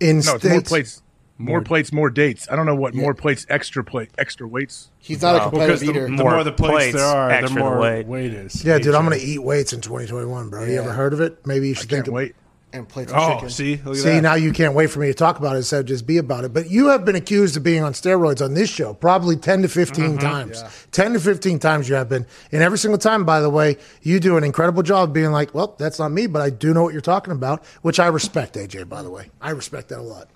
in 0.00 0.20
No, 0.20 0.34
it's 0.36 0.44
more 0.44 0.60
plates. 0.62 1.02
More, 1.42 1.62
plates, 1.62 1.92
more 1.92 2.10
dates. 2.10 2.46
I 2.50 2.56
don't 2.56 2.66
know 2.66 2.74
what 2.74 2.94
more 2.94 3.14
plates, 3.14 3.46
extra 3.48 3.82
plate, 3.82 4.10
extra 4.18 4.46
weights. 4.46 4.90
He's 4.98 5.22
not 5.22 5.34
a 5.34 5.38
Well, 5.38 5.50
competitive 5.50 5.80
because 5.80 5.80
the, 5.80 5.90
eater. 5.90 6.04
the 6.16 6.22
more 6.22 6.44
the 6.44 6.52
plates, 6.52 6.94
there 6.94 7.04
are, 7.04 7.28
the 7.28 7.34
extra 7.34 7.54
the 7.54 7.60
more 7.60 7.78
weight. 7.80 8.06
weight 8.06 8.32
is. 8.34 8.62
Yeah, 8.64 8.78
dude, 8.78 8.94
I'm 8.94 9.06
going 9.06 9.18
to 9.18 9.24
eat 9.24 9.38
weights 9.42 9.72
in 9.72 9.80
2021, 9.80 10.50
bro. 10.50 10.64
You 10.66 10.78
ever 10.80 10.92
heard 10.92 11.12
of 11.14 11.20
it? 11.20 11.46
Maybe 11.46 11.68
you 11.68 11.74
should 11.74 11.88
think. 11.88 12.04
Can't 12.04 12.14
wait. 12.14 12.34
and 12.72 12.88
plates 12.88 13.10
of 13.10 13.18
Oh, 13.18 13.34
chicken. 13.34 13.50
see, 13.50 13.76
look 13.84 13.96
at 13.96 14.02
See, 14.02 14.08
that. 14.10 14.20
now 14.20 14.34
you 14.34 14.52
can't 14.52 14.74
wait 14.74 14.90
for 14.90 15.00
me 15.00 15.06
to 15.08 15.14
talk 15.14 15.38
about 15.40 15.56
it, 15.56 15.64
so 15.64 15.82
just 15.82 16.06
be 16.06 16.18
about 16.18 16.44
it. 16.44 16.52
But 16.52 16.70
you 16.70 16.88
have 16.88 17.04
been 17.04 17.16
accused 17.16 17.56
of 17.56 17.62
being 17.64 17.82
on 17.82 17.94
steroids 17.94 18.44
on 18.44 18.54
this 18.54 18.70
show 18.70 18.92
probably 18.94 19.34
10 19.36 19.62
to 19.62 19.68
15 19.68 20.04
Mm-hmm. 20.04 20.18
times. 20.18 20.62
10 20.92 21.14
to 21.14 21.20
15 21.20 21.58
times 21.58 21.88
you 21.88 21.96
have 21.96 22.08
been. 22.08 22.26
And 22.52 22.62
every 22.62 22.78
single 22.78 22.98
time, 22.98 23.24
by 23.24 23.40
the 23.40 23.50
way, 23.50 23.76
you 24.02 24.20
do 24.20 24.36
an 24.36 24.44
incredible 24.44 24.82
job 24.84 25.08
of 25.08 25.12
being 25.14 25.32
like, 25.32 25.52
well, 25.54 25.74
that's 25.78 25.98
not 25.98 26.12
me, 26.12 26.26
but 26.28 26.42
I 26.42 26.50
do 26.50 26.72
know 26.74 26.82
what 26.84 26.92
you're 26.92 27.00
talking 27.00 27.32
about, 27.32 27.64
which 27.82 27.98
I 27.98 28.06
respect, 28.06 28.54
AJ, 28.54 28.88
by 28.88 29.02
the 29.02 29.10
way. 29.10 29.30
I 29.40 29.50
respect 29.50 29.88
that 29.88 29.98
a 29.98 30.02
lot. 30.02 30.28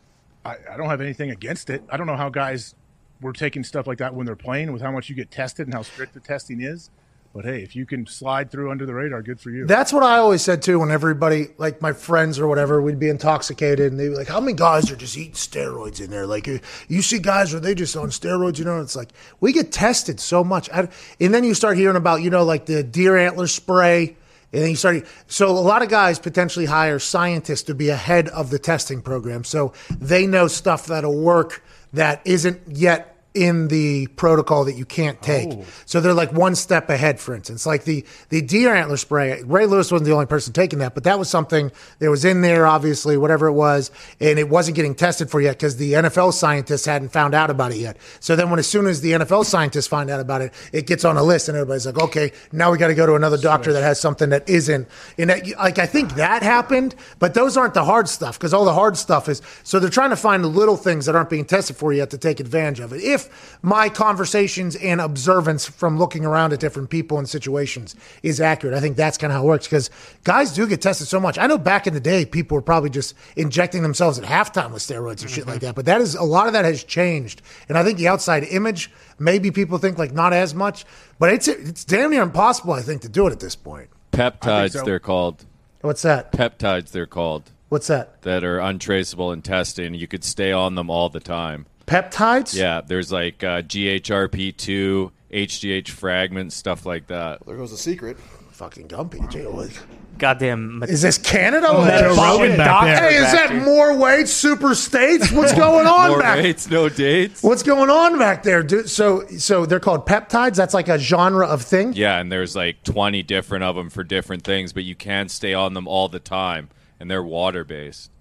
I, 0.44 0.56
I 0.72 0.76
don't 0.76 0.88
have 0.88 1.00
anything 1.00 1.30
against 1.30 1.70
it. 1.70 1.82
I 1.90 1.96
don't 1.96 2.06
know 2.06 2.16
how 2.16 2.28
guys 2.28 2.74
were 3.20 3.32
taking 3.32 3.64
stuff 3.64 3.86
like 3.86 3.98
that 3.98 4.14
when 4.14 4.26
they're 4.26 4.36
playing 4.36 4.72
with 4.72 4.82
how 4.82 4.90
much 4.90 5.08
you 5.08 5.14
get 5.14 5.30
tested 5.30 5.66
and 5.66 5.74
how 5.74 5.82
strict 5.82 6.14
the 6.14 6.20
testing 6.20 6.60
is. 6.60 6.90
But 7.34 7.44
hey, 7.44 7.62
if 7.64 7.74
you 7.74 7.84
can 7.84 8.06
slide 8.06 8.52
through 8.52 8.70
under 8.70 8.86
the 8.86 8.94
radar, 8.94 9.20
good 9.20 9.40
for 9.40 9.50
you. 9.50 9.66
That's 9.66 9.92
what 9.92 10.04
I 10.04 10.18
always 10.18 10.40
said 10.40 10.62
too. 10.62 10.78
When 10.78 10.92
everybody, 10.92 11.48
like 11.58 11.82
my 11.82 11.92
friends 11.92 12.38
or 12.38 12.46
whatever, 12.46 12.80
we'd 12.80 13.00
be 13.00 13.08
intoxicated, 13.08 13.90
and 13.90 13.98
they'd 13.98 14.10
be 14.10 14.14
like, 14.14 14.28
"How 14.28 14.38
many 14.38 14.52
guys 14.52 14.88
are 14.92 14.94
just 14.96 15.16
eating 15.18 15.32
steroids 15.32 16.00
in 16.00 16.10
there?" 16.10 16.26
Like, 16.28 16.46
you- 16.46 16.60
you 16.86 17.02
see 17.02 17.18
guys 17.18 17.52
are 17.52 17.58
they 17.58 17.74
just 17.74 17.96
on 17.96 18.10
steroids? 18.10 18.58
You 18.60 18.64
know, 18.66 18.80
it's 18.80 18.94
like 18.94 19.08
we 19.40 19.52
get 19.52 19.72
tested 19.72 20.20
so 20.20 20.44
much, 20.44 20.68
and 20.72 20.88
then 21.18 21.42
you 21.42 21.54
start 21.54 21.76
hearing 21.76 21.96
about 21.96 22.22
you 22.22 22.30
know 22.30 22.44
like 22.44 22.66
the 22.66 22.84
deer 22.84 23.16
antler 23.16 23.48
spray. 23.48 24.16
And 24.55 24.62
then 24.62 24.70
you 24.70 24.76
start. 24.76 25.05
So 25.26 25.48
a 25.48 25.51
lot 25.51 25.82
of 25.82 25.89
guys 25.89 26.20
potentially 26.20 26.66
hire 26.66 27.01
scientists 27.01 27.64
to 27.64 27.74
be 27.74 27.89
ahead 27.89 28.28
of 28.28 28.51
the 28.51 28.59
testing 28.59 29.02
program, 29.02 29.43
so 29.43 29.72
they 29.98 30.26
know 30.28 30.47
stuff 30.47 30.86
that'll 30.86 31.20
work 31.20 31.62
that 31.93 32.22
isn't 32.24 32.60
yet 32.68 33.13
in 33.35 33.66
the 33.66 34.06
protocol 34.09 34.65
that 34.65 34.74
you 34.74 34.85
can't 34.85 35.20
take. 35.20 35.52
Oh. 35.52 35.65
So 35.86 36.01
they're 36.01 36.15
like 36.15 36.32
one 36.32 36.55
step 36.55 36.89
ahead, 36.89 37.19
for 37.19 37.35
instance. 37.35 37.66
Like 37.66 37.82
the, 37.82 38.05
the 38.28 38.40
deer 38.40 38.73
antler 38.73 38.97
spray, 38.97 39.43
Ray 39.43 39.66
Lewis 39.66 39.90
wasn't 39.90 40.06
the 40.06 40.15
only 40.15 40.27
person 40.27 40.52
taking 40.52 40.78
that, 40.78 40.94
but 40.94 41.02
that 41.02 41.19
was 41.19 41.28
something 41.28 41.73
that 41.98 42.11
was 42.11 42.24
in 42.24 42.43
there, 42.43 42.65
obviously, 42.65 43.16
whatever 43.16 43.48
it 43.48 43.52
was, 43.52 43.90
and 44.20 44.39
it 44.39 44.48
wasn't 44.48 44.77
getting 44.77 44.94
tested 44.94 45.31
for 45.31 45.40
yet 45.40 45.56
because 45.56 45.77
the 45.78 45.94
NFL 45.94 46.32
scientists 46.32 46.86
hadn't 46.86 47.09
found 47.09 47.35
out 47.35 47.51
about 47.51 47.73
it 47.73 47.78
yet. 47.78 47.97
So 48.20 48.36
then 48.36 48.51
when 48.51 48.61
as 48.61 48.69
soon 48.69 48.86
as 48.86 49.01
the 49.01 49.12
NFL 49.12 49.44
scientists 49.47 49.89
find 49.89 50.11
out 50.11 50.20
about 50.20 50.40
it, 50.40 50.55
it 50.73 50.86
gets 50.86 51.05
on 51.05 51.16
a 51.16 51.23
list 51.23 51.48
and 51.48 51.56
everybody's 51.56 51.86
like, 51.86 51.98
okay, 51.98 52.31
now 52.52 52.70
we 52.70 52.78
got 52.78 52.89
to 52.89 52.94
go 52.94 53.05
to 53.05 53.16
another 53.16 53.39
doctor 53.39 53.73
that 53.73 53.82
has 53.82 54.01
something 54.01 54.31
that 54.31 54.48
isn't. 54.48 54.86
And 55.19 55.31
that, 55.31 55.44
like 55.59 55.81
I 55.81 55.86
think 55.86 56.15
that 56.15 56.44
happened, 56.44 56.94
but 57.19 57.35
those 57.35 57.56
aren't 57.56 57.74
the 57.74 57.85
hard 57.85 58.09
stuff 58.09 58.39
because 58.39 58.55
all 58.55 58.65
the 58.65 58.74
hard 58.74 58.97
stuff 58.97 59.28
is 59.28 59.43
so 59.65 59.81
they're 59.81 59.90
trying 59.90 60.11
to 60.11 60.16
find 60.16 60.44
the 60.44 60.48
little 60.48 60.77
things 60.77 61.06
that 61.06 61.16
aren't 61.16 61.31
being 61.31 61.44
tested 61.44 61.77
for 61.77 61.93
yet 61.93 62.11
to 62.11 62.19
take 62.19 62.39
advantage 62.39 62.78
of 62.78 62.93
it. 62.93 63.02
If 63.02 63.23
my 63.62 63.88
conversations 63.88 64.76
and 64.76 65.01
observance 65.01 65.66
from 65.66 65.98
looking 65.98 66.24
around 66.24 66.52
at 66.52 66.60
different 66.60 66.90
people 66.90 67.18
and 67.18 67.28
situations 67.28 67.94
is 68.22 68.40
accurate, 68.40 68.74
I 68.74 68.80
think 68.80 68.96
that's 68.96 69.18
kind 69.18 69.32
of 69.32 69.38
how 69.38 69.44
it 69.44 69.46
works 69.46 69.66
because 69.66 69.90
guys 70.24 70.52
do 70.52 70.66
get 70.66 70.82
tested 70.82 71.09
so 71.09 71.20
much. 71.20 71.38
I 71.38 71.46
know 71.46 71.59
back 71.59 71.86
in 71.86 71.94
the 71.94 72.01
day, 72.01 72.24
people 72.24 72.56
were 72.56 72.62
probably 72.62 72.90
just 72.90 73.14
injecting 73.36 73.82
themselves 73.82 74.18
at 74.18 74.24
halftime 74.24 74.72
with 74.72 74.82
steroids 74.82 75.22
and 75.22 75.30
shit 75.30 75.46
like 75.46 75.56
mm-hmm. 75.56 75.66
that, 75.66 75.74
but 75.74 75.84
that 75.86 76.01
is 76.01 76.14
a 76.14 76.22
lot 76.22 76.46
of 76.46 76.52
that 76.52 76.64
has 76.64 76.84
changed. 76.84 77.42
And 77.68 77.78
I 77.78 77.84
think 77.84 77.98
the 77.98 78.09
outside 78.09 78.44
image, 78.44 78.90
maybe 79.18 79.51
people 79.51 79.78
think 79.78 79.98
like 79.98 80.12
not 80.12 80.32
as 80.32 80.55
much, 80.55 80.84
but 81.18 81.32
it's 81.32 81.48
it's 81.48 81.84
damn 81.84 82.10
near 82.10 82.22
impossible, 82.22 82.72
I 82.72 82.82
think, 82.82 83.02
to 83.02 83.09
do 83.09 83.26
it 83.26 83.32
at 83.32 83.40
this 83.40 83.56
point. 83.56 83.88
Peptides, 84.12 84.72
so. 84.72 84.84
they're 84.84 84.98
called. 84.98 85.44
What's 85.80 86.02
that? 86.02 86.32
Peptides, 86.32 86.90
they're 86.92 87.06
called. 87.06 87.51
What's 87.68 87.88
that? 87.88 88.22
That 88.22 88.44
are 88.44 88.60
untraceable 88.60 89.32
in 89.32 89.42
testing. 89.42 89.94
You 89.94 90.06
could 90.06 90.22
stay 90.22 90.52
on 90.52 90.76
them 90.76 90.90
all 90.90 91.09
the 91.09 91.20
time. 91.20 91.66
Peptides? 91.86 92.55
Yeah, 92.55 92.81
there's 92.86 93.12
like 93.12 93.43
uh, 93.44 93.62
GHRP2, 93.62 95.11
HGH 95.32 95.89
fragments, 95.89 96.55
stuff 96.55 96.86
like 96.86 97.06
that. 97.09 97.44
There 97.47 97.56
goes 97.56 97.70
the 97.70 97.77
secret. 97.77 98.19
Fucking 98.52 98.86
Gumpy. 98.89 99.28
Gee 99.31 99.40
whiz. 99.47 99.78
Goddamn. 100.16 100.85
Is 100.86 101.02
this 101.02 101.19
Canada? 101.19 101.66
Oh, 101.69 101.82
Is 101.85 102.01
Joe 102.01 102.15
that- 102.15 102.39
Rogan 102.39 102.56
back 102.56 102.85
there. 102.85 103.11
Hey, 103.11 103.16
is 103.16 103.32
that 103.32 103.65
more 103.65 103.98
weights, 103.98 104.32
super 104.32 104.77
states? 104.77 105.32
What's 105.32 105.52
going 105.52 105.89
on 105.89 106.11
More 106.11 106.20
back? 106.20 106.36
weights, 106.39 106.70
no 106.70 106.89
dates. 106.89 107.43
What's 107.43 107.65
going 107.65 107.90
on 107.90 108.16
back 108.16 108.44
there? 108.44 108.62
dude? 108.62 108.89
So, 108.89 109.27
so 109.27 109.66
they're 109.66 109.81
called 109.81 110.06
peptides. 110.06 110.55
That's 110.55 110.73
like 110.73 110.89
a 110.89 111.01
genre 111.01 111.48
of 111.48 111.62
thing. 111.62 111.94
Yeah, 111.94 112.20
and 112.20 112.31
there's 112.31 112.55
like 112.55 112.85
20 112.85 113.24
different 113.24 113.65
of 113.65 113.74
them 113.74 113.90
for 113.90 114.05
different 114.05 114.44
things, 114.44 114.73
but 114.73 114.85
you 114.85 114.94
can 114.94 115.28
stay 115.28 115.52
on 115.52 115.74
them 115.74 115.89
all 115.89 116.09
the 116.09 116.20
time, 116.20 116.69
and 117.01 117.11
they're 117.11 117.20
water 117.24 117.65
based. 117.65 118.12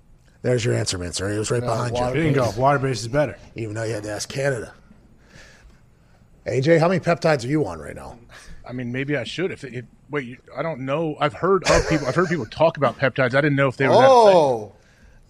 There's 0.44 0.64
your 0.64 0.76
answer, 0.76 0.98
man. 0.98 1.14
Sorry, 1.14 1.36
it 1.36 1.40
was 1.40 1.50
right 1.50 1.62
behind 1.62 1.98
you. 1.98 2.12
Bingo. 2.14 2.52
Water 2.52 2.78
base 2.78 3.02
is 3.02 3.08
better. 3.08 3.38
Even 3.56 3.74
though 3.76 3.84
you 3.84 3.94
had 3.94 4.04
to 4.04 4.12
ask 4.12 4.30
Canada. 4.30 4.74
AJ, 6.46 6.80
how 6.80 6.90
many 6.90 7.00
peptides 7.00 7.46
are 7.46 7.48
you 7.48 7.66
on 7.66 7.80
right 7.80 7.96
now? 7.96 8.20
I 8.68 8.74
mean, 8.74 8.92
maybe 8.92 9.16
I 9.16 9.24
should. 9.24 9.52
If, 9.52 9.64
if 9.64 9.86
wait, 10.10 10.26
you- 10.28 10.38
I 10.56 10.62
don't 10.62 10.82
know. 10.82 11.16
I've 11.20 11.34
heard 11.34 11.64
of 11.70 11.88
people. 11.90 12.08
I've 12.08 12.16
heard 12.16 12.28
people 12.28 12.46
talk 12.46 12.76
about 12.78 12.98
peptides. 13.00 13.34
I 13.36 13.42
didn't 13.42 13.56
know 13.56 13.70
if 13.70 13.78
they 13.78 13.88
were. 13.88 13.94
Oh, 13.96 14.74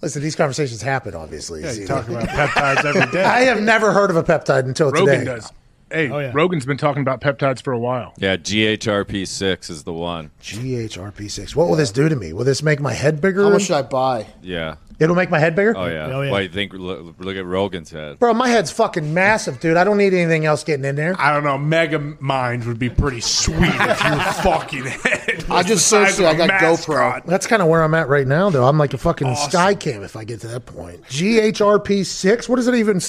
listen, 0.01 0.21
these 0.23 0.35
conversations 0.35 0.81
happen. 0.81 1.13
Obviously, 1.13 1.61
Yeah, 1.63 1.73
you 1.73 1.85
talk 1.85 2.07
about 2.07 2.27
peptides 2.27 2.83
every 2.83 3.11
day. 3.11 3.23
I 3.23 3.41
have 3.41 3.61
never 3.61 3.91
heard 3.93 4.09
of 4.09 4.15
a 4.17 4.23
peptide 4.23 4.65
until 4.65 4.91
Rogan 4.91 5.19
today. 5.19 5.25
does. 5.25 5.51
Hey, 5.93 6.09
Oh, 6.09 6.31
Rogan's 6.31 6.65
been 6.65 6.77
talking 6.77 7.01
about 7.01 7.21
peptides 7.21 7.61
for 7.61 7.71
a 7.71 7.79
while. 7.79 8.13
Yeah, 8.17 8.35
GHRP6 8.35 9.69
is 9.69 9.83
the 9.83 9.93
one. 9.93 10.31
GHRP6. 10.41 11.55
What 11.55 11.69
will 11.69 11.75
this 11.75 11.91
do 11.91 12.09
to 12.09 12.15
me? 12.15 12.33
Will 12.33 12.45
this 12.45 12.63
make 12.63 12.79
my 12.79 12.93
head 12.93 13.21
bigger? 13.21 13.43
How 13.43 13.49
much 13.51 13.63
should 13.63 13.75
I 13.75 13.83
buy? 13.83 14.25
Yeah. 14.41 14.75
It'll 14.99 15.15
make 15.15 15.31
my 15.31 15.39
head 15.39 15.55
bigger. 15.55 15.75
Oh 15.75 15.87
yeah. 15.87 16.05
Oh, 16.05 16.31
Why 16.31 16.41
you 16.41 16.49
think? 16.49 16.71
Look, 16.71 17.15
look 17.17 17.35
at 17.35 17.45
Rogan's 17.45 17.89
head. 17.89 18.19
Bro, 18.19 18.35
my 18.35 18.47
head's 18.47 18.71
fucking 18.71 19.11
massive, 19.13 19.59
dude. 19.59 19.75
I 19.75 19.83
don't 19.83 19.97
need 19.97 20.13
anything 20.13 20.45
else 20.45 20.63
getting 20.63 20.85
in 20.85 20.95
there. 20.95 21.15
I 21.19 21.33
don't 21.33 21.43
know. 21.43 21.57
Mega 21.57 21.97
Mind 22.19 22.63
would 22.65 22.77
be 22.77 22.89
pretty 22.89 23.19
sweet 23.19 23.57
if 23.73 24.03
your 24.03 24.19
fucking 24.43 24.85
head. 24.85 25.45
I 25.49 25.63
just 25.63 25.89
the 25.89 26.05
size 26.05 26.15
searched 26.15 26.19
it. 26.19 26.25
of 26.25 26.37
got 26.37 26.47
mascot. 26.47 27.25
That's 27.25 27.47
kind 27.47 27.61
of 27.63 27.67
where 27.69 27.83
I'm 27.83 27.93
at 27.95 28.07
right 28.07 28.27
now, 28.27 28.51
though. 28.51 28.65
I'm 28.65 28.77
like 28.77 28.93
a 28.93 28.97
fucking 28.99 29.35
sky 29.35 29.73
cam 29.73 30.03
if 30.03 30.15
I 30.15 30.23
get 30.25 30.41
to 30.41 30.47
that 30.49 30.67
point. 30.67 31.03
GHRP6. 31.05 32.47
What 32.47 32.59
is 32.59 32.67
it 32.67 32.75
even? 32.75 33.01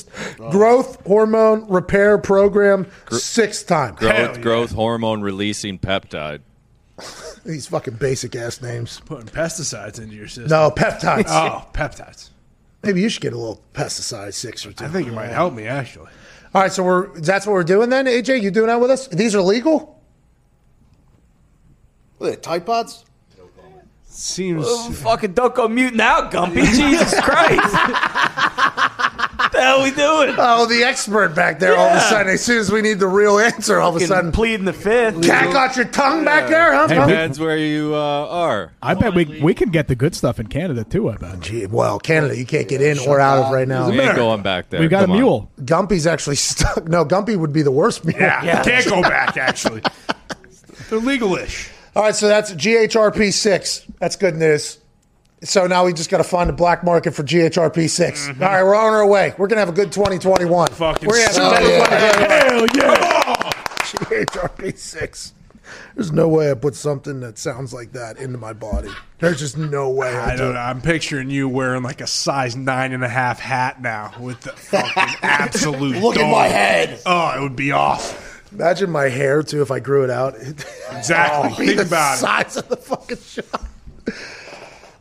Growth 0.51 1.05
hormone 1.07 1.69
repair 1.69 2.17
program. 2.19 2.74
Sixth 3.11 3.67
time. 3.67 3.95
Growth, 3.95 4.41
growth 4.41 4.73
hormone 4.73 5.23
releasing 5.23 5.79
peptide. 5.79 6.41
These 7.45 7.67
fucking 7.67 7.95
basic 7.95 8.37
ass 8.37 8.63
names. 8.63 9.01
Putting 9.05 9.27
pesticides 9.27 10.01
into 10.01 10.15
your 10.15 10.29
system. 10.29 10.49
No 10.49 10.71
peptides. 10.71 11.25
Oh, 11.29 11.67
peptides. 11.73 12.31
Maybe 12.83 13.01
you 13.03 13.09
should 13.09 13.23
get 13.23 13.33
a 13.33 13.39
little 13.39 13.63
pesticide 13.73 14.35
six 14.35 14.65
or 14.67 14.73
two. 14.73 14.85
I 14.85 14.89
think 14.89 15.09
it 15.09 15.13
might 15.15 15.29
help 15.29 15.55
me 15.55 15.67
actually. 15.67 16.09
All 16.55 16.63
right, 16.63 16.71
so 16.73 16.85
we're 16.85 17.19
that's 17.21 17.47
what 17.47 17.53
we're 17.55 17.65
doing 17.65 17.89
then. 17.91 18.07
AJ, 18.07 18.43
you 18.43 18.51
doing 18.51 18.69
that 18.69 18.81
with 18.81 18.91
us? 18.91 19.09
These 19.09 19.35
are 19.35 19.41
legal. 19.43 20.01
What 22.19 22.27
are 22.29 22.31
they, 22.31 22.37
Tide 22.37 22.65
Pods? 22.65 23.05
Seems 24.07 24.65
Oh, 24.69 24.93
fucking 24.93 25.33
don't 25.33 25.55
go 25.57 25.67
mute 25.67 25.95
now, 25.95 26.31
Gumpy. 26.31 26.65
Jesus 26.75 27.21
Christ. 27.21 27.75
what 29.55 29.61
the 29.61 29.63
hell 29.67 29.83
we 29.83 29.91
doing? 29.91 30.35
Oh, 30.47 30.67
the 30.67 30.83
expert 30.85 31.35
back 31.35 31.59
there. 31.59 31.77
All 31.77 31.87
of 31.87 31.93
a 31.93 31.95
Yeah. 31.97 32.11
sudden, 32.11 32.33
as 32.35 32.43
soon 32.45 32.59
as 32.59 32.71
we 32.73 32.83
need 32.83 32.99
the 32.99 33.07
real 33.09 33.39
answer, 33.39 33.79
all 33.81 33.95
of 33.95 34.03
a 34.03 34.07
sudden, 34.07 34.31
pleading 34.33 34.65
the 34.67 34.73
fifth. 34.73 35.23
cat 35.23 35.53
got 35.53 35.77
your 35.77 35.87
tongue 35.87 36.25
back 36.25 36.49
there, 36.49 36.73
huh? 36.75 36.87
Gumpy? 36.89 37.07
Depends 37.09 37.41
where 37.41 37.57
you 37.57 37.95
uh, 37.95 37.99
are. 37.99 38.73
I 38.83 38.95
bet 38.95 39.15
we 39.15 39.25
we 39.43 39.55
can 39.55 39.71
get 39.71 39.89
the 39.89 39.95
good 39.95 40.15
stuff 40.15 40.39
in 40.41 40.49
Canada 40.49 40.85
too. 40.85 41.09
I 41.11 41.17
bet. 41.17 41.41
Gee, 41.41 41.67
well, 41.67 41.99
Canada, 41.99 42.37
you 42.37 42.45
can't 42.47 42.69
get 42.69 42.83
in 42.83 42.99
or 43.01 43.21
out 43.21 43.45
of 43.47 43.53
right 43.53 43.67
now. 43.69 43.89
We 43.91 44.01
ain't 44.01 44.17
going 44.17 44.43
back 44.43 44.71
there. 44.71 44.81
We 44.81 44.89
got 44.89 45.03
Come 45.03 45.11
a 45.11 45.15
on. 45.15 45.19
mule. 45.21 45.51
Gumpy's 45.63 46.07
actually 46.07 46.37
stuck. 46.37 46.87
No, 46.89 47.05
Gumpy 47.05 47.37
would 47.37 47.53
be 47.53 47.63
the 47.63 47.71
worst 47.73 48.05
mule. 48.05 48.19
Yeah, 48.21 48.63
can't 48.63 48.87
go 48.87 49.03
back. 49.03 49.37
Actually, 49.37 49.83
they're 50.91 51.01
legalish. 51.01 51.71
All 51.97 52.03
right, 52.03 52.15
so 52.15 52.27
that's 52.29 52.53
GHRP 52.53 53.33
six. 53.33 53.85
That's 54.01 54.17
good 54.17 54.35
news. 54.37 54.79
So 55.45 55.67
now 55.67 55.85
we 55.85 55.93
just 55.93 56.11
got 56.11 56.19
to 56.19 56.25
find 56.25 56.49
a 56.49 56.53
black 56.55 56.83
market 56.85 57.13
for 57.13 57.23
GHRP 57.23 57.89
6 57.89 58.29
mm-hmm. 58.29 58.43
All 58.43 58.49
right, 58.49 58.63
we're 58.63 58.75
on 58.75 58.93
our 58.95 59.07
way. 59.07 59.35
We're 59.39 59.47
gonna 59.47 59.61
have 59.61 59.69
a 59.69 59.73
good 59.73 59.93
2021. 59.93 60.69
Fucking 60.69 61.09
we're 61.09 61.27
gonna 61.33 61.45
have 61.45 61.63
a 61.63 61.67
good 61.67 61.89
Hell 62.51 62.67
yeah! 62.75 63.35
GHRP 63.95 64.77
six. 64.79 65.35
There's 65.95 66.13
no 66.13 66.29
way 66.29 66.51
I 66.51 66.55
put 66.55 66.75
something 66.75 67.21
that 67.21 67.39
sounds 67.39 67.73
like 67.73 67.93
that 67.93 68.19
into 68.19 68.39
my 68.39 68.53
body. 68.53 68.91
There's 69.19 69.39
just 69.39 69.57
no 69.57 69.91
way 69.91 70.15
I, 70.15 70.29
I 70.29 70.31
do 70.33 70.39
don't 70.39 70.51
it. 70.51 70.55
know. 70.55 70.61
I'm 70.61 70.81
picturing 70.83 71.31
you 71.31 71.49
wearing 71.49 71.83
like 71.83 72.01
a 72.01 72.07
size 72.07 72.57
nine 72.57 72.93
and 72.93 73.05
a 73.05 73.09
half 73.09 73.39
hat 73.39 73.81
now 73.81 74.13
with 74.21 74.41
the 74.43 74.53
fucking 74.53 75.15
absolute. 75.23 76.03
Look 76.03 76.17
at 76.17 76.31
my 76.31 76.49
head. 76.49 77.01
Oh, 77.07 77.35
it 77.37 77.41
would 77.43 77.57
be 77.57 77.73
off. 77.73 78.43
Imagine 78.53 78.91
my 78.91 79.09
hair 79.09 79.43
too 79.43 79.63
if 79.63 79.71
I 79.71 79.81
grew 79.81 80.05
it 80.05 80.11
out. 80.11 80.35
Exactly. 80.37 81.51
Oh, 81.51 81.55
Think 81.55 81.81
about 81.81 82.15
it. 82.15 82.19
size 82.21 82.57
of 82.57 82.69
the 82.69 82.77
fucking 82.77 83.19
shot. 83.19 83.65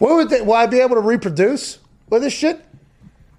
What 0.04 0.16
would 0.18 0.30
they? 0.30 0.42
Will 0.42 0.56
I 0.56 0.66
be 0.66 0.82
able 0.82 0.96
to 0.96 1.02
reproduce 1.02 1.80
with 2.10 2.24
this 2.24 2.34
shit? 2.34 2.60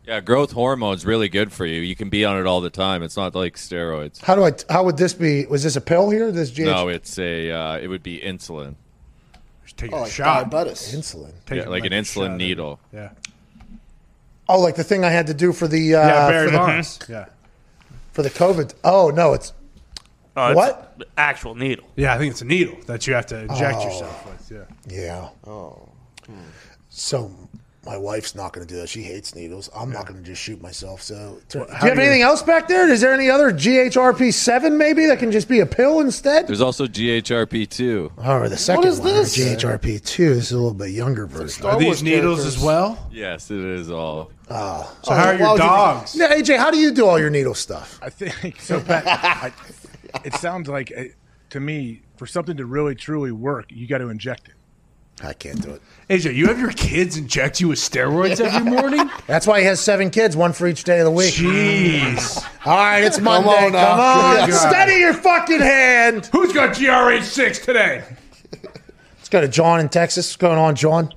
Yeah, 0.06 0.20
growth 0.20 0.52
hormone's 0.52 1.04
really 1.04 1.28
good 1.28 1.52
for 1.52 1.66
you. 1.66 1.82
You 1.82 1.94
can 1.94 2.08
be 2.08 2.24
on 2.24 2.38
it 2.38 2.46
all 2.46 2.62
the 2.62 2.70
time. 2.70 3.02
It's 3.02 3.18
not 3.18 3.34
like 3.34 3.56
steroids. 3.56 4.22
How 4.22 4.34
do 4.34 4.44
I? 4.46 4.52
How 4.70 4.82
would 4.82 4.96
this 4.96 5.12
be? 5.12 5.44
Was 5.44 5.62
this 5.62 5.76
a 5.76 5.80
pill 5.82 6.08
here? 6.08 6.32
This 6.32 6.50
GH? 6.50 6.60
No, 6.60 6.88
it's 6.88 7.18
a. 7.18 7.50
Uh, 7.50 7.76
it 7.76 7.88
would 7.88 8.02
be 8.02 8.18
insulin. 8.18 8.76
Just 9.64 9.76
take 9.76 9.92
Oh, 9.92 9.98
a 9.98 10.00
like 10.04 10.12
shot. 10.12 10.48
diabetes. 10.50 10.94
Insulin. 10.94 11.32
Take 11.44 11.58
Yeah, 11.58 11.64
it 11.64 11.68
like 11.68 11.84
an 11.84 11.92
insulin 11.92 12.28
shot. 12.28 12.36
needle. 12.38 12.80
Yeah. 12.94 13.10
Oh, 14.48 14.58
like 14.60 14.76
the 14.76 14.84
thing 14.84 15.04
I 15.04 15.10
had 15.10 15.26
to 15.26 15.34
do 15.34 15.52
for 15.52 15.68
the 15.68 15.96
uh, 15.96 16.00
Yeah, 16.06 16.28
Barry 16.30 16.46
for, 16.46 16.52
the, 16.52 16.58
Bonds. 16.58 16.98
Yeah. 17.10 17.26
for 18.12 18.22
the 18.22 18.30
COVID. 18.30 18.72
Oh 18.84 19.10
no, 19.14 19.34
it's 19.34 19.52
Oh, 20.34 20.48
it's 20.48 20.56
What? 20.56 20.98
the 20.98 21.06
Actual 21.18 21.54
needle. 21.56 21.84
Yeah, 21.94 22.14
I 22.14 22.18
think 22.18 22.30
it's 22.30 22.40
a 22.40 22.46
needle 22.46 22.78
that 22.86 23.06
you 23.06 23.12
have 23.12 23.26
to 23.26 23.40
inject 23.40 23.76
Oh. 23.80 23.84
yourself 23.84 24.26
with. 24.26 24.50
Yeah. 24.90 25.02
yeah. 25.02 25.28
Oh. 25.50 25.90
So 26.88 27.30
my 27.84 27.98
wife's 27.98 28.34
not 28.34 28.52
going 28.55 28.66
to 28.66 28.72
do 28.74 28.80
that. 28.80 28.88
She 28.88 29.02
hates 29.02 29.34
needles. 29.34 29.68
I'm 29.76 29.90
not 29.90 30.06
going 30.06 30.18
to 30.18 30.24
just 30.24 30.40
shoot 30.40 30.62
myself. 30.62 31.02
So, 31.02 31.38
do 31.51 31.59
you 31.59 31.64
have 31.66 31.80
do 31.80 31.86
you- 31.88 31.92
anything 31.92 32.22
else 32.22 32.40
back 32.40 32.66
there? 32.66 32.88
Is 32.88 33.01
there 33.02 33.12
any 33.12 33.28
other 33.28 33.52
GHRP 33.52 34.32
seven 34.32 34.78
maybe 34.78 35.05
that 35.06 35.18
can 35.18 35.30
just 35.30 35.48
be 35.48 35.60
a 35.60 35.66
pill 35.66 36.01
instead? 36.01 36.46
There's 36.46 36.62
also 36.62 36.86
GHRP 36.86 37.68
two. 37.68 38.10
Oh, 38.16 38.48
the 38.48 38.56
second 38.56 38.86
is 38.86 39.01
one, 39.01 39.09
this? 39.09 39.36
GHRP 39.36 40.02
two. 40.02 40.34
This 40.34 40.46
is 40.46 40.52
a 40.52 40.56
little 40.56 40.72
bit 40.72 40.90
younger 40.92 41.26
version. 41.26 41.48
Star 41.51 41.72
Are 41.72 41.78
these 41.78 42.02
needles 42.02 42.38
characters. 42.40 42.56
as 42.56 42.62
well? 42.62 43.09
Yes, 43.12 43.51
it 43.51 43.59
is 43.60 43.90
all. 43.90 44.30
So 44.48 44.55
how 44.55 44.90
Oh, 45.05 45.12
are 45.12 45.34
your 45.34 45.46
would 45.48 45.52
you- 45.55 45.59
dogs? 45.59 46.14
Now, 46.16 46.28
AJ, 46.28 46.56
how 46.59 46.70
do 46.70 46.78
you 46.78 46.90
do 46.92 47.05
all 47.06 47.18
your 47.18 47.30
needle 47.30 47.55
stuff? 47.55 47.98
I 48.02 48.09
think 48.09 48.60
so. 48.62 48.80
Pat, 48.80 49.05
I, 49.06 49.52
it 50.24 50.32
sounds 50.36 50.68
like 50.68 50.90
uh, 50.96 51.05
to 51.51 51.60
me 51.60 52.01
for 52.16 52.26
something 52.26 52.56
to 52.56 52.64
really 52.64 52.94
truly 52.94 53.32
work, 53.32 53.66
you 53.70 53.86
got 53.86 53.98
to 53.98 54.09
inject 54.09 54.48
it. 54.48 54.55
I 55.22 55.32
can't 55.32 55.60
do 55.62 55.70
it. 55.70 55.82
AJ, 56.10 56.34
you 56.34 56.48
have 56.48 56.58
your 56.58 56.72
kids 56.72 57.16
inject 57.16 57.60
you 57.60 57.68
with 57.68 57.78
steroids 57.78 58.40
every 58.40 58.70
morning? 58.70 59.08
That's 59.26 59.46
why 59.46 59.60
he 59.60 59.66
has 59.66 59.80
seven 59.80 60.10
kids, 60.10 60.36
one 60.36 60.52
for 60.52 60.66
each 60.66 60.84
day 60.84 60.98
of 60.98 61.04
the 61.06 61.10
week. 61.10 61.32
Jeez. 61.32 62.44
All 62.66 62.76
right, 62.76 63.02
it's 63.04 63.20
Monday. 63.20 63.48
on 63.48 63.72
Come 63.72 64.00
on, 64.00 64.36
Good 64.46 64.50
God. 64.50 64.70
steady 64.70 64.96
your 65.00 65.14
fucking 65.14 65.60
hand. 65.60 66.26
Who's 66.26 66.52
got 66.52 66.74
GRH6 66.76 67.62
today? 67.64 68.04
Let's 69.16 69.28
go 69.30 69.40
to 69.40 69.48
John 69.48 69.80
in 69.80 69.88
Texas. 69.88 70.26
What's 70.26 70.36
going 70.36 70.58
on, 70.58 70.74
John? 70.74 71.10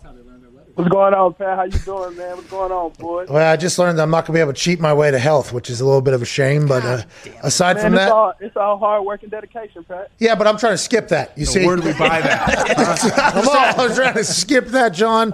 What's 0.77 0.91
going 0.91 1.15
on, 1.15 1.33
Pat? 1.33 1.57
How 1.57 1.63
you 1.63 1.71
doing, 1.79 2.15
man? 2.17 2.35
What's 2.35 2.51
going 2.51 2.71
on, 2.71 2.91
boy? 2.99 3.25
Well, 3.27 3.51
I 3.51 3.55
just 3.55 3.79
learned 3.79 3.97
that 3.97 4.03
I'm 4.03 4.11
not 4.11 4.27
going 4.27 4.27
to 4.27 4.33
be 4.33 4.39
able 4.41 4.53
to 4.53 4.59
cheat 4.59 4.79
my 4.79 4.93
way 4.93 5.09
to 5.09 5.17
health, 5.17 5.51
which 5.51 5.71
is 5.71 5.81
a 5.81 5.85
little 5.85 6.03
bit 6.03 6.13
of 6.13 6.21
a 6.21 6.25
shame. 6.25 6.67
But 6.67 6.85
uh, 6.85 7.01
aside 7.41 7.77
Man, 7.77 7.85
from 7.85 7.93
it's 7.95 8.01
that, 8.03 8.11
all 8.11 8.33
it's 8.39 8.55
all 8.55 8.77
hard 8.77 9.03
work 9.03 9.23
and 9.23 9.31
dedication, 9.31 9.83
Pat. 9.85 10.11
yeah, 10.19 10.35
but 10.35 10.45
I'm 10.45 10.55
trying 10.55 10.73
to 10.73 10.77
skip 10.77 11.07
that. 11.07 11.35
You 11.35 11.47
see, 11.47 11.65
Where 11.65 11.77
do 11.77 11.81
we 11.81 11.93
buy 11.93 12.21
that? 12.21 13.33
Come 13.33 13.47
on, 13.47 13.89
I'm 13.89 13.95
trying 13.95 14.13
to 14.13 14.23
skip 14.23 14.67
that, 14.67 14.89
John. 14.89 15.33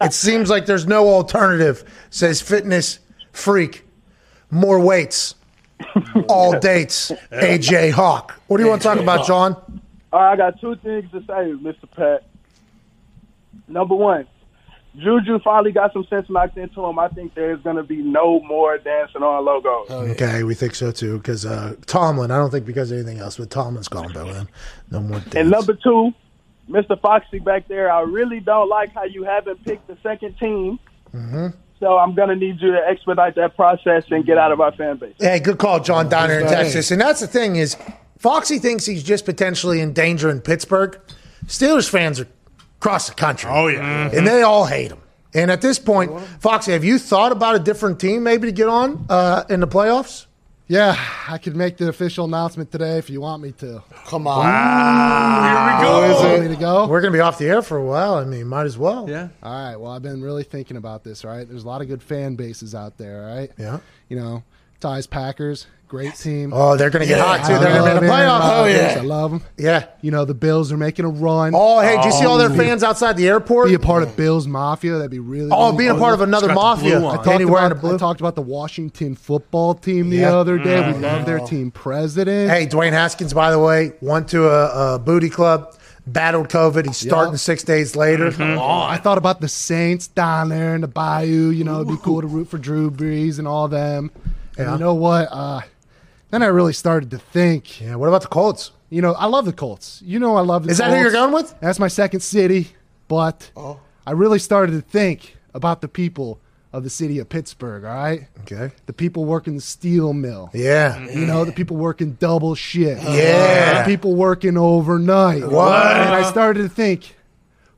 It 0.00 0.14
seems 0.14 0.48
like 0.48 0.64
there's 0.64 0.86
no 0.86 1.06
alternative. 1.08 1.84
Says 2.08 2.40
fitness 2.40 2.98
freak, 3.32 3.86
more 4.50 4.80
weights, 4.80 5.34
all 6.30 6.58
dates. 6.58 7.12
AJ 7.30 7.90
Hawk. 7.90 8.40
What 8.46 8.56
do 8.56 8.62
you 8.62 8.70
want 8.70 8.80
to 8.80 8.88
talk 8.88 8.98
about, 9.00 9.26
John? 9.26 9.52
All 10.14 10.20
right, 10.22 10.32
I 10.32 10.36
got 10.36 10.58
two 10.62 10.76
things 10.76 11.10
to 11.10 11.20
say, 11.20 11.52
Mr. 11.62 11.90
Pat. 11.94 12.24
Number 13.68 13.94
one, 13.94 14.26
Juju 14.96 15.38
finally 15.40 15.72
got 15.72 15.92
some 15.92 16.04
sense 16.04 16.28
knocked 16.28 16.56
into 16.56 16.84
him. 16.84 16.98
I 16.98 17.08
think 17.08 17.34
there's 17.34 17.60
going 17.62 17.76
to 17.76 17.82
be 17.82 17.96
no 17.98 18.40
more 18.40 18.78
dancing 18.78 19.22
on 19.22 19.44
logos. 19.44 19.90
Okay, 19.90 20.42
we 20.42 20.54
think 20.54 20.74
so 20.74 20.90
too. 20.90 21.18
Because 21.18 21.46
uh, 21.46 21.76
Tomlin, 21.86 22.30
I 22.30 22.38
don't 22.38 22.50
think 22.50 22.66
because 22.66 22.90
of 22.90 22.98
anything 22.98 23.18
else, 23.18 23.36
but 23.36 23.50
Tomlin's 23.50 23.88
gone, 23.88 24.12
though. 24.12 24.26
Man. 24.26 24.48
No 24.90 25.00
more. 25.00 25.22
And 25.36 25.50
number 25.50 25.74
two, 25.74 26.12
Mr. 26.68 27.00
Foxy 27.00 27.38
back 27.38 27.68
there, 27.68 27.90
I 27.92 28.00
really 28.00 28.40
don't 28.40 28.68
like 28.68 28.92
how 28.92 29.04
you 29.04 29.24
haven't 29.24 29.64
picked 29.64 29.86
the 29.86 29.96
second 30.02 30.36
team. 30.38 30.78
Mm-hmm. 31.14 31.48
So 31.80 31.96
I'm 31.96 32.14
going 32.14 32.28
to 32.28 32.36
need 32.36 32.60
you 32.60 32.72
to 32.72 32.86
expedite 32.86 33.36
that 33.36 33.54
process 33.54 34.04
and 34.10 34.26
get 34.26 34.36
out 34.36 34.50
of 34.50 34.60
our 34.60 34.72
fan 34.72 34.96
base. 34.96 35.14
Hey, 35.20 35.38
good 35.38 35.58
call, 35.58 35.80
John, 35.80 36.08
down 36.08 36.28
here 36.28 36.40
in 36.40 36.48
Texas. 36.48 36.90
And 36.90 37.00
that's 37.00 37.20
the 37.20 37.28
thing 37.28 37.56
is, 37.56 37.76
Foxy 38.18 38.58
thinks 38.58 38.84
he's 38.84 39.04
just 39.04 39.24
potentially 39.24 39.80
in 39.80 39.92
danger 39.92 40.28
in 40.28 40.40
Pittsburgh. 40.40 40.98
Steelers 41.46 41.88
fans 41.88 42.18
are 42.18 42.26
across 42.80 43.08
the 43.08 43.14
country. 43.14 43.50
Oh, 43.52 43.66
yeah. 43.68 44.10
and 44.12 44.26
they 44.26 44.42
all 44.42 44.64
hate 44.64 44.90
him. 44.90 45.00
And 45.34 45.50
at 45.50 45.60
this 45.60 45.78
point, 45.78 46.18
Foxy, 46.40 46.72
have 46.72 46.84
you 46.84 46.98
thought 46.98 47.32
about 47.32 47.54
a 47.54 47.58
different 47.58 48.00
team 48.00 48.22
maybe 48.22 48.46
to 48.48 48.52
get 48.52 48.68
on 48.68 49.06
uh, 49.08 49.44
in 49.50 49.60
the 49.60 49.68
playoffs? 49.68 50.26
Yeah, 50.70 50.96
I 51.26 51.38
could 51.38 51.56
make 51.56 51.78
the 51.78 51.88
official 51.88 52.26
announcement 52.26 52.70
today 52.70 52.98
if 52.98 53.08
you 53.08 53.22
want 53.22 53.42
me 53.42 53.52
to. 53.52 53.82
Come 54.04 54.26
on. 54.26 54.44
Here 54.44 55.76
we 55.76 55.82
go. 55.82 56.28
Want 56.28 56.42
me 56.42 56.48
to 56.48 56.60
go? 56.60 56.86
We're 56.86 57.00
going 57.00 57.12
to 57.12 57.16
be 57.16 57.20
off 57.20 57.38
the 57.38 57.46
air 57.46 57.62
for 57.62 57.78
a 57.78 57.84
while. 57.84 58.16
I 58.16 58.24
mean, 58.24 58.46
might 58.46 58.66
as 58.66 58.76
well. 58.76 59.08
Yeah. 59.08 59.28
All 59.42 59.52
right. 59.52 59.76
Well, 59.76 59.92
I've 59.92 60.02
been 60.02 60.20
really 60.20 60.44
thinking 60.44 60.76
about 60.76 61.04
this. 61.04 61.24
Right, 61.24 61.48
there's 61.48 61.64
a 61.64 61.66
lot 61.66 61.80
of 61.80 61.88
good 61.88 62.02
fan 62.02 62.36
bases 62.36 62.74
out 62.74 62.98
there. 62.98 63.22
Right. 63.22 63.50
Yeah. 63.56 63.80
You 64.10 64.18
know, 64.18 64.42
Ties 64.80 65.06
Packers, 65.06 65.66
great 65.88 66.14
team. 66.14 66.52
Oh, 66.54 66.76
they're 66.76 66.90
going 66.90 67.02
to 67.02 67.08
get 67.08 67.18
hot, 67.20 67.46
too. 67.46 67.54
I 67.54 67.58
They're 67.58 67.72
going 67.72 67.94
to 67.94 68.00
be 68.00 68.06
in 68.06 68.12
love 68.12 68.22
the 68.22 68.24
Aaron 68.24 68.40
playoffs. 68.40 68.58
Oh, 68.60 68.64
yeah. 68.66 68.94
I 68.98 69.02
love 69.02 69.30
them. 69.30 69.42
Yeah. 69.56 69.86
You 70.02 70.10
know, 70.10 70.24
the 70.24 70.34
Bills 70.34 70.70
are 70.70 70.76
making 70.76 71.04
a 71.04 71.08
run. 71.08 71.52
Oh, 71.54 71.80
hey, 71.80 72.00
do 72.00 72.06
you 72.06 72.12
see 72.12 72.24
all 72.26 72.38
their 72.38 72.50
Oh. 72.50 72.56
fans 72.56 72.82
outside 72.84 73.16
the 73.16 73.26
airport? 73.28 73.68
Be 73.68 73.74
a 73.74 73.78
part 73.78 74.02
of 74.02 74.16
Bills 74.16 74.46
Mafia. 74.46 74.92
That'd 74.96 75.10
be 75.10 75.18
really. 75.18 75.50
Oh, 75.50 75.66
really 75.66 75.78
being 75.78 75.90
a 75.90 75.94
part 75.98 76.14
of 76.14 76.20
another 76.20 76.46
It's 76.50 76.54
got 76.54 76.76
the 76.76 76.82
mafia. 76.84 76.98
blue. 77.00 77.08
I 77.08 77.10
I 77.10 77.14
talked, 77.16 77.26
Danny 77.28 77.44
wearing 77.44 77.72
about, 77.72 77.80
blue. 77.80 77.94
I 77.94 77.98
talked 77.98 78.20
about 78.20 78.34
the 78.36 78.42
Washington 78.42 79.14
football 79.14 79.74
team 79.74 80.10
the 80.10 80.18
Yeah. 80.18 80.36
other 80.36 80.58
day. 80.58 80.92
We 80.92 80.98
love 80.98 81.24
their 81.26 81.40
team 81.40 81.70
president. 81.70 82.50
Hey, 82.50 82.66
Dwayne 82.66 82.92
Haskins, 82.92 83.32
by 83.32 83.50
the 83.50 83.58
way, 83.58 83.92
went 84.00 84.28
to 84.28 84.48
a, 84.48 84.94
a 84.94 84.98
booty 84.98 85.30
club, 85.30 85.74
battled 86.06 86.48
COVID. 86.48 86.86
He's 86.86 86.96
starting 86.96 87.32
Yep. 87.32 87.40
six 87.40 87.62
days 87.62 87.96
later. 87.96 88.32
Oh, 88.38 88.82
I 88.82 88.96
thought 88.98 89.18
about 89.18 89.40
the 89.40 89.48
Saints 89.48 90.06
down 90.06 90.48
there 90.50 90.74
in 90.74 90.80
the 90.82 90.88
Bayou. 90.88 91.50
You 91.50 91.64
know, 91.64 91.76
it'd 91.76 91.88
be 91.88 91.96
cool 92.02 92.20
to 92.20 92.26
root 92.26 92.48
for 92.48 92.58
Drew 92.58 92.90
Brees 92.90 93.38
and 93.38 93.48
all 93.48 93.68
them. 93.68 94.10
And 94.56 94.66
Yeah. 94.66 94.72
you 94.72 94.78
know 94.80 94.94
what? 94.94 95.28
Uh, 95.30 95.60
then 96.30 96.42
I 96.42 96.46
really 96.46 96.72
started 96.72 97.10
to 97.10 97.18
think. 97.18 97.80
Yeah, 97.80 97.94
what 97.96 98.08
about 98.08 98.22
the 98.22 98.28
Colts? 98.28 98.72
You 98.90 99.02
know, 99.02 99.12
I 99.14 99.26
love 99.26 99.44
the 99.44 99.52
Colts. 99.52 100.00
You 100.04 100.18
know, 100.18 100.36
I 100.36 100.40
love 100.40 100.64
the 100.64 100.70
Is 100.70 100.78
that 100.78 100.84
Colts. 100.88 100.96
who 100.96 101.02
you're 101.02 101.12
going 101.12 101.32
with? 101.32 101.54
That's 101.60 101.78
my 101.78 101.88
second 101.88 102.20
city. 102.20 102.68
But 103.08 103.50
Oh. 103.56 103.80
I 104.06 104.12
really 104.12 104.38
started 104.38 104.72
to 104.72 104.80
think 104.80 105.36
about 105.54 105.80
the 105.80 105.88
people 105.88 106.40
of 106.72 106.84
the 106.84 106.90
city 106.90 107.18
of 107.18 107.28
Pittsburgh, 107.30 107.84
all 107.84 107.94
right? 107.94 108.28
Okay. 108.40 108.70
The 108.86 108.92
people 108.92 109.24
working 109.24 109.54
the 109.54 109.60
steel 109.62 110.12
mill. 110.12 110.50
Yeah. 110.52 110.98
You 111.08 111.24
know, 111.26 111.44
the 111.46 111.52
people 111.52 111.76
working 111.76 112.12
double 112.20 112.54
shift. 112.54 113.02
Yeah. 113.04 113.82
The 113.82 113.86
people 113.86 114.14
working 114.14 114.56
overnight. 114.58 115.46
What? 115.48 115.96
And 115.96 116.10
I 116.14 116.30
started 116.30 116.62
to 116.62 116.68
think, 116.68 117.16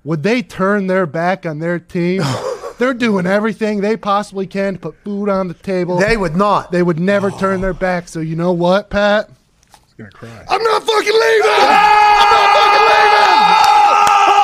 would 0.03 0.23
they 0.25 0.43
turn 0.43 0.89
their 0.89 1.07
back 1.07 1.47
on 1.47 1.59
their 1.61 1.79
team? 1.79 2.23
They're 2.81 2.95
doing 2.95 3.27
everything 3.27 3.83
they 3.83 3.99
possibly 3.99 4.47
can 4.47 4.73
to 4.73 4.81
put 4.81 5.05
food 5.05 5.29
on 5.29 5.49
the 5.49 5.55
table. 5.55 5.99
They 5.99 6.17
would 6.17 6.35
not. 6.35 6.73
They 6.73 6.83
would 6.83 6.99
never 6.99 7.31
turn 7.31 7.61
their 7.61 7.75
back. 7.75 8.09
So 8.09 8.21
you 8.21 8.37
know 8.37 8.53
what, 8.53 8.89
Pat? 8.89 9.29
He's 9.71 9.93
gonna 9.99 10.11
cry. 10.11 10.47
I'm 10.49 10.63
not 10.63 10.83
fucking 10.85 11.13
leaving. 11.13 11.51
I'm 11.61 12.31
not 12.33 12.49
fucking 12.57 12.87
leaving. 12.89 13.51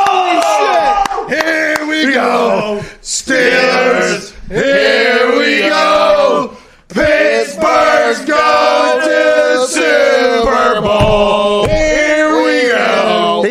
Holy 0.04 0.42
shit. 1.32 1.44
Here 1.44 1.86
we 1.88 2.12
go. 2.12 2.82
Steelers. 3.00 4.34
Here 4.48 5.38
we 5.38 5.70
go. 5.70 6.58
Pittsburgh's 6.88 8.22
going 8.26 8.75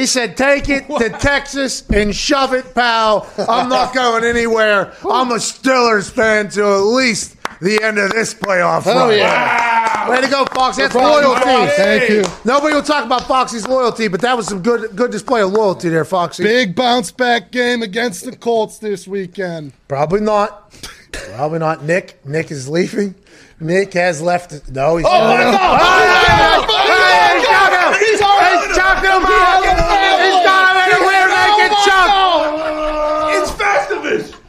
He 0.05 0.07
said, 0.07 0.37
take 0.37 0.69
it 0.69 0.87
to 0.99 1.09
Texas 1.09 1.81
and 1.89 2.15
shove 2.15 2.53
it, 2.53 2.75
pal. 2.75 3.27
I'm 3.49 3.67
not 3.69 3.91
going 3.95 4.23
anywhere. 4.23 4.93
I'm 5.03 5.31
a 5.31 5.37
Steelers 5.37 6.11
fan 6.11 6.47
to 6.49 6.61
at 6.63 6.81
least 6.81 7.35
the 7.59 7.81
end 7.81 7.97
of 7.97 8.11
this 8.11 8.31
playoff 8.31 8.83
Hell 8.83 9.07
run. 9.07 9.17
yeah. 9.17 10.07
Way 10.07 10.21
to 10.21 10.27
go, 10.27 10.45
Fox. 10.45 10.77
That's 10.77 10.93
loyalty. 10.93 11.41
Thank 11.75 12.09
you. 12.11 12.23
Nobody 12.43 12.75
will 12.75 12.83
talk 12.83 13.03
about 13.03 13.23
Foxy's 13.23 13.67
loyalty, 13.67 14.07
but 14.07 14.21
that 14.21 14.37
was 14.37 14.45
some 14.45 14.61
good 14.61 14.95
good 14.95 15.09
display 15.09 15.41
of 15.41 15.51
loyalty 15.51 15.89
there, 15.89 16.05
Foxy. 16.05 16.43
Big 16.43 16.75
bounce 16.75 17.09
back 17.11 17.49
game 17.51 17.81
against 17.81 18.25
the 18.25 18.35
Colts 18.35 18.77
this 18.77 19.07
weekend. 19.07 19.73
Probably 19.87 20.21
not. 20.21 20.71
Probably 21.13 21.57
not. 21.57 21.83
Nick. 21.83 22.23
Nick 22.27 22.51
is 22.51 22.69
leaving. 22.69 23.15
Nick 23.59 23.93
has 23.93 24.21
left. 24.21 24.69
No, 24.69 24.97
he's 24.97 25.05
Oh 25.09 25.09
my 25.23 25.37
God. 25.37 25.55
Ah! 25.57 26.65
Hey, 26.85 27.39
he's 27.39 27.47
got 27.47 27.71
him. 27.71 28.05
He's 28.05 28.21
already- 28.21 28.67
He's 28.67 28.75
chucked 28.75 28.99
him 29.05 29.21
He 29.21 29.33
out. 29.33 29.63
has 29.63 29.79
a 29.79 29.83
family. 29.87 30.25
He's 30.25 30.43
got 30.43 30.75
him. 30.75 30.83
He 30.91 31.05
We're 31.05 31.29
has- 31.31 31.55
making 31.55 31.71
oh 31.71 31.85
chuck. 31.87 33.41
It's 33.41 33.51
Festivus. 33.55 34.39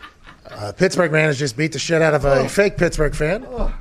Uh, 0.50 0.65
Pittsburgh 0.76 1.12
man 1.12 1.24
has 1.24 1.38
just 1.38 1.56
beat 1.56 1.72
the 1.72 1.78
shit 1.78 2.02
out 2.02 2.14
of 2.14 2.24
a 2.24 2.40
oh. 2.40 2.48
fake 2.48 2.76
Pittsburgh 2.76 3.14
fan. 3.14 3.46
Oh. 3.48 3.74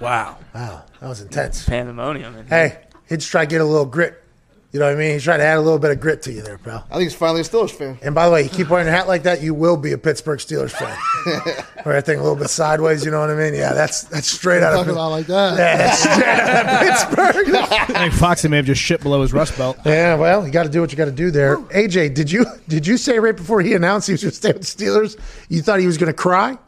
Wow. 0.00 0.38
Wow, 0.54 0.84
that 1.00 1.08
was 1.08 1.20
intense. 1.20 1.64
Pandemonium. 1.64 2.36
in. 2.36 2.46
Hey, 2.46 2.84
he 3.08 3.16
just 3.16 3.30
tried 3.30 3.46
to 3.46 3.50
get 3.50 3.60
a 3.60 3.64
little 3.64 3.86
grit. 3.86 4.22
You 4.70 4.78
know 4.78 4.84
what 4.84 4.96
I 4.96 4.98
mean? 4.98 5.12
He's 5.12 5.24
trying 5.24 5.38
to 5.38 5.46
add 5.46 5.56
a 5.56 5.62
little 5.62 5.78
bit 5.78 5.92
of 5.92 5.98
grit 5.98 6.20
to 6.22 6.32
you 6.32 6.42
there, 6.42 6.58
pal. 6.58 6.86
I 6.90 6.94
think 6.94 7.04
he's 7.04 7.14
finally 7.14 7.40
a 7.40 7.44
Steelers 7.44 7.70
fan. 7.70 7.98
And 8.02 8.14
by 8.14 8.26
the 8.26 8.32
way, 8.32 8.42
you 8.42 8.50
keep 8.50 8.68
wearing 8.68 8.86
a 8.86 8.90
hat 8.90 9.08
like 9.08 9.22
that, 9.22 9.42
you 9.42 9.54
will 9.54 9.78
be 9.78 9.92
a 9.92 9.98
Pittsburgh 9.98 10.38
Steelers 10.38 10.72
fan. 10.72 10.94
Wear 11.86 11.94
that 11.94 12.04
thing 12.04 12.18
a 12.18 12.22
little 12.22 12.36
bit 12.36 12.50
sideways, 12.50 13.02
you 13.02 13.10
know 13.10 13.20
what 13.20 13.30
I 13.30 13.34
mean? 13.34 13.54
Yeah, 13.54 13.72
that's 13.72 14.02
that's 14.02 14.30
straight 14.30 14.62
out 14.62 14.74
of 14.74 14.80
Talking 14.80 14.92
about 14.92 15.10
like 15.10 15.26
that. 15.26 15.56
Yeah, 15.56 15.76
that's 15.78 15.98
straight 16.12 16.28
out 16.28 17.08
of 17.08 17.14
Pittsburgh. 17.16 17.54
I 17.96 17.98
think 18.00 18.12
Foxy 18.12 18.48
may 18.48 18.56
have 18.56 18.66
just 18.66 18.82
shit 18.82 19.00
below 19.00 19.22
his 19.22 19.32
rust 19.32 19.56
belt. 19.56 19.78
Yeah, 19.86 20.16
well, 20.16 20.44
you 20.44 20.52
got 20.52 20.64
to 20.64 20.68
do 20.68 20.82
what 20.82 20.92
you 20.92 20.98
got 20.98 21.06
to 21.06 21.12
do 21.12 21.30
there. 21.30 21.56
AJ, 21.56 22.12
did 22.12 22.30
you 22.30 22.44
did 22.68 22.86
you 22.86 22.98
say 22.98 23.18
right 23.18 23.36
before 23.36 23.62
he 23.62 23.72
announced 23.72 24.06
he 24.08 24.12
was 24.12 24.22
going 24.22 24.32
to 24.32 24.36
stay 24.36 24.52
with 24.52 24.76
the 24.76 24.84
Steelers, 24.84 25.18
you 25.48 25.62
thought 25.62 25.80
he 25.80 25.86
was 25.86 25.96
going 25.96 26.12
to 26.12 26.16
cry? 26.16 26.58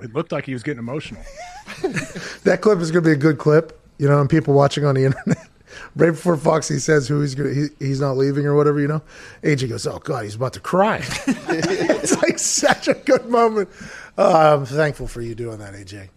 It 0.00 0.14
looked 0.14 0.30
like 0.30 0.46
he 0.46 0.52
was 0.52 0.62
getting 0.62 0.78
emotional. 0.78 1.20
That 2.44 2.60
clip 2.60 2.78
is 2.78 2.92
going 2.92 3.02
to 3.02 3.08
be 3.08 3.12
a 3.12 3.18
good 3.18 3.38
clip, 3.38 3.78
you 3.98 4.08
know, 4.08 4.20
and 4.20 4.30
people 4.30 4.54
watching 4.54 4.84
on 4.84 4.94
the 4.94 5.04
internet. 5.04 5.48
Right 5.96 6.10
before 6.10 6.36
Foxy 6.36 6.78
says 6.78 7.08
who 7.08 7.20
he's 7.20 7.34
gonna, 7.34 7.52
he, 7.52 7.66
he's 7.78 8.00
not 8.00 8.16
leaving 8.16 8.46
or 8.46 8.54
whatever, 8.54 8.80
you 8.80 8.86
know, 8.88 9.02
AJ 9.42 9.68
goes, 9.70 9.86
"Oh 9.86 9.98
God, 9.98 10.22
he's 10.24 10.36
about 10.36 10.52
to 10.52 10.60
cry." 10.60 10.98
it's 11.26 12.16
like 12.22 12.38
such 12.38 12.86
a 12.88 12.94
good 12.94 13.26
moment. 13.26 13.68
Uh, 14.16 14.56
I'm 14.56 14.66
thankful 14.66 15.08
for 15.08 15.20
you 15.20 15.34
doing 15.34 15.58
that, 15.58 15.74
AJ. 15.74 16.10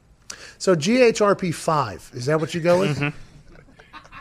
So 0.60 0.76
GHRP 0.76 1.54
five 1.54 2.10
is 2.14 2.28
that 2.28 2.40
what 2.40 2.54
you 2.54 2.62
go 2.62 2.80
with? 2.82 3.14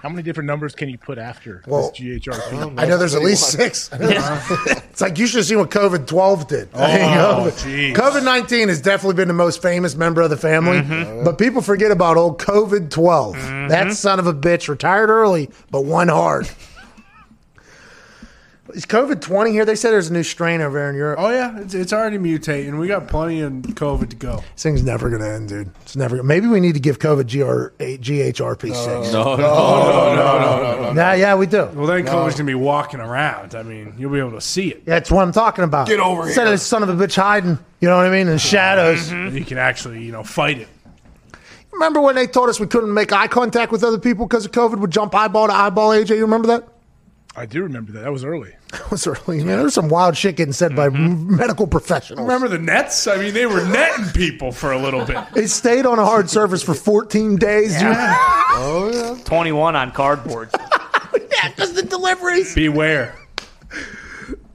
How 0.03 0.09
many 0.09 0.23
different 0.24 0.49
numbers 0.49 0.74
can 0.74 0.89
you 0.89 0.99
put 0.99 1.16
after 1.16 1.62
Well, 1.65 1.91
this 1.91 2.01
GHRP? 2.01 2.77
I 2.77 2.87
know 2.87 2.99
there's 2.99 3.15
at 3.15 3.23
least 3.23 3.53
six. 3.53 3.89
it's 3.93 5.01
like 5.01 5.16
you 5.16 5.29
should 5.29 5.37
have 5.39 5.47
seen 5.47 5.59
what 5.59 5.70
COVID 5.70 6.09
12 6.09 6.49
did. 6.49 6.69
Oh. 6.74 7.51
COVID 7.57 8.24
19 8.24 8.69
has 8.69 8.81
definitely 8.81 9.15
been 9.15 9.29
the 9.29 9.35
most 9.35 9.62
famous 9.62 9.95
member 9.95 10.20
of 10.20 10.31
the 10.31 10.37
family, 10.37 10.79
Mhm. 10.81 11.24
but 11.24 11.39
people 11.39 11.62
forget 11.62 11.93
about 11.93 12.16
old 12.16 12.41
COVID 12.41 12.91
12. 12.91 13.35
That 13.69 13.93
son 13.93 14.19
of 14.19 14.27
a 14.27 14.35
bitch 14.35 14.69
retired 14.69 15.09
early, 15.09 15.49
but 15.70 15.85
won 15.85 16.09
hard. 16.09 16.49
Is 18.74 18.86
COVID 18.86 19.20
20 19.20 19.51
here? 19.51 19.65
They 19.65 19.74
said 19.74 19.90
there's 19.90 20.09
a 20.09 20.12
new 20.12 20.23
strain 20.23 20.61
over 20.61 20.78
there 20.78 20.89
in 20.90 20.97
Europe. 20.97 21.19
Oh 21.20 21.31
yeah, 21.31 21.59
it's, 21.61 21.74
it's 21.74 21.93
already 21.93 22.19
mutating. 22.19 22.78
We 22.78 22.89
got 22.89 23.07
plenty 23.09 23.40
of 23.40 23.53
COVID 23.53 24.11
to 24.11 24.16
go. 24.16 24.36
This 24.55 24.62
thing's 24.62 24.82
never 24.82 25.11
going 25.11 25.20
to 25.23 25.28
end, 25.28 25.49
dude. 25.51 25.70
It's 25.82 25.94
never. 25.97 26.23
Maybe 26.23 26.47
we 26.47 26.59
need 26.61 26.74
to 26.74 26.81
give 26.81 26.99
COVID 26.99 27.24
GR, 27.31 27.82
GHRP 27.82 28.61
six. 28.74 29.12
No, 29.12 29.36
no, 29.36 29.36
no, 29.36 29.36
no, 29.36 30.15
no, 30.16 30.62
no, 30.62 30.82
no. 30.85 30.93
Nah, 30.93 31.12
yeah, 31.12 31.35
we 31.35 31.47
do. 31.47 31.66
Well, 31.74 31.86
then 31.86 32.05
No. 32.05 32.12
COVID's 32.12 32.35
gonna 32.35 32.44
be 32.47 32.55
walking 32.55 33.01
around. 33.01 33.55
I 33.55 33.62
mean, 33.62 33.94
you'll 33.99 34.12
be 34.12 34.19
able 34.19 34.32
to 34.32 34.40
see 34.40 34.70
it. 34.70 34.85
That's 34.86 35.11
what 35.11 35.23
I'm 35.23 35.32
talking 35.32 35.65
about. 35.65 35.86
Get 35.89 36.01
over 36.01 36.23
Instead 36.27 36.43
here. 36.43 36.47
of 36.47 36.53
this 36.53 36.66
son 36.66 36.82
of 36.82 36.89
a 36.89 36.94
bitch 36.94 37.16
hiding, 37.16 37.59
you 37.81 37.89
know 37.89 37.97
what 37.97 38.07
I 38.07 38.11
mean, 38.11 38.23
in 38.28 38.35
the 38.35 38.39
shadows. 38.39 39.11
You 39.12 39.44
can 39.44 39.59
actually, 39.59 40.03
you 40.03 40.12
know, 40.12 40.23
fight 40.23 40.59
it. 40.59 40.69
Remember 41.73 42.01
when 42.01 42.15
they 42.15 42.27
told 42.27 42.49
us 42.49 42.61
we 42.61 42.66
couldn't 42.66 42.93
make 42.93 43.12
eye 43.12 43.27
contact 43.28 43.73
with 43.73 43.82
other 43.82 43.99
people 43.99 44.27
because 44.27 44.44
of 44.44 44.53
COVID? 44.53 44.78
Would 44.78 44.90
jump 44.90 45.15
eyeball 45.15 45.49
to 45.49 45.53
eyeball. 45.55 45.90
AJ, 45.90 46.11
you 46.16 46.23
remember 46.23 46.49
that? 46.49 46.69
I 47.34 47.46
do 47.46 47.62
remember 47.62 47.92
that. 47.92 48.00
That 48.00 48.12
was 48.12 48.24
early. 48.24 48.54
That 48.72 48.90
was 48.90 49.06
early. 49.06 49.38
Man, 49.38 49.48
there 49.48 49.64
was 49.64 49.74
some 49.74 49.88
wild 49.90 50.16
shit 50.16 50.36
getting 50.36 50.54
said 50.54 50.74
by 50.74 50.88
mm-hmm. 50.88 51.04
m- 51.04 51.36
medical 51.36 51.66
professionals. 51.66 52.26
Remember 52.26 52.48
the 52.48 52.59
nets? 52.59 53.06
I 53.06 53.16
mean, 53.16 53.34
they 53.34 53.44
were 53.44 53.66
netting 53.66 54.06
people 54.14 54.50
for 54.50 54.72
a 54.72 54.78
little 54.78 55.04
bit. 55.04 55.18
It 55.36 55.48
stayed 55.48 55.84
on 55.84 55.98
a 55.98 56.04
hard 56.06 56.30
surface 56.30 56.62
for 56.62 56.72
14 56.72 57.36
days. 57.36 57.74
dude. 57.74 57.94
Oh 57.94 58.90
yeah. 58.92 59.22
Twenty 59.24 59.52
one 59.52 59.76
on 59.76 59.92
cardboard. 59.92 60.50
yeah, 61.14 61.52
just 61.56 61.74
the 61.74 61.82
deliveries. 61.82 62.54
Beware. 62.54 63.18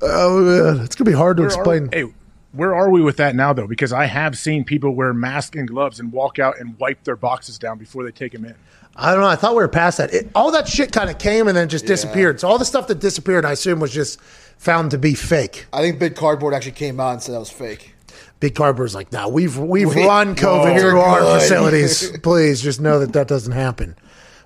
Oh 0.01 0.41
man, 0.41 0.83
it's 0.83 0.95
gonna 0.95 1.09
be 1.09 1.15
hard 1.15 1.37
to 1.37 1.43
Where 1.43 1.49
are- 1.49 1.53
explain. 1.53 1.89
hey, 1.91 2.11
where 2.53 2.73
are 2.75 2.89
we 2.89 3.01
with 3.01 3.17
that 3.17 3.35
now, 3.35 3.53
though? 3.53 3.67
Because 3.67 3.93
I 3.93 4.05
have 4.05 4.37
seen 4.37 4.63
people 4.63 4.95
wear 4.95 5.13
masks 5.13 5.55
and 5.55 5.67
gloves 5.67 5.99
and 5.99 6.11
walk 6.11 6.39
out 6.39 6.59
and 6.59 6.77
wipe 6.79 7.03
their 7.03 7.15
boxes 7.15 7.59
down 7.59 7.77
before 7.77 8.03
they 8.03 8.11
take 8.11 8.31
them 8.31 8.45
in. 8.45 8.55
I 8.99 9.11
don't 9.11 9.21
know. 9.21 9.27
I 9.27 9.35
thought 9.35 9.51
we 9.53 9.57
were 9.61 9.67
past 9.67 9.99
that. 9.99 10.13
It, 10.13 10.29
all 10.33 10.51
that 10.51 10.67
shit 10.67 10.91
kind 10.91 11.09
of 11.09 11.19
came 11.19 11.47
and 11.47 11.55
then 11.55 11.69
just 11.69 11.85
disappeared. 11.85 12.39
So 12.39 12.47
all 12.47 12.57
the 12.57 12.65
stuff 12.65 12.87
that 12.87 12.99
disappeared, 12.99 13.45
I 13.45 13.51
assume, 13.51 13.79
was 13.79 13.91
just 13.93 14.19
found 14.57 14.89
to 14.91 14.97
be 14.97 15.13
fake. 15.13 15.67
I 15.71 15.81
think 15.81 15.99
Big 15.99 16.15
Cardboard 16.15 16.53
actually 16.55 16.71
came 16.71 16.99
out 16.99 17.11
and 17.13 17.21
said 17.21 17.35
that 17.35 17.39
was 17.39 17.51
fake. 17.51 17.93
Big 18.39 18.55
Cardboard's 18.55 18.95
like, 18.95 19.11
nah, 19.11 19.27
we've 19.27 19.57
we've 19.57 19.93
We- 19.93 20.05
run 20.05 20.35
COVID 20.35 20.73
Whoa. 20.75 20.79
through 20.79 20.99
our 20.99 21.19
Good. 21.19 21.41
facilities. 21.41 22.17
Please 22.23 22.61
just 22.61 22.81
know 22.81 22.99
that 22.99 23.13
that 23.13 23.27
doesn't 23.27 23.53
happen. 23.53 23.95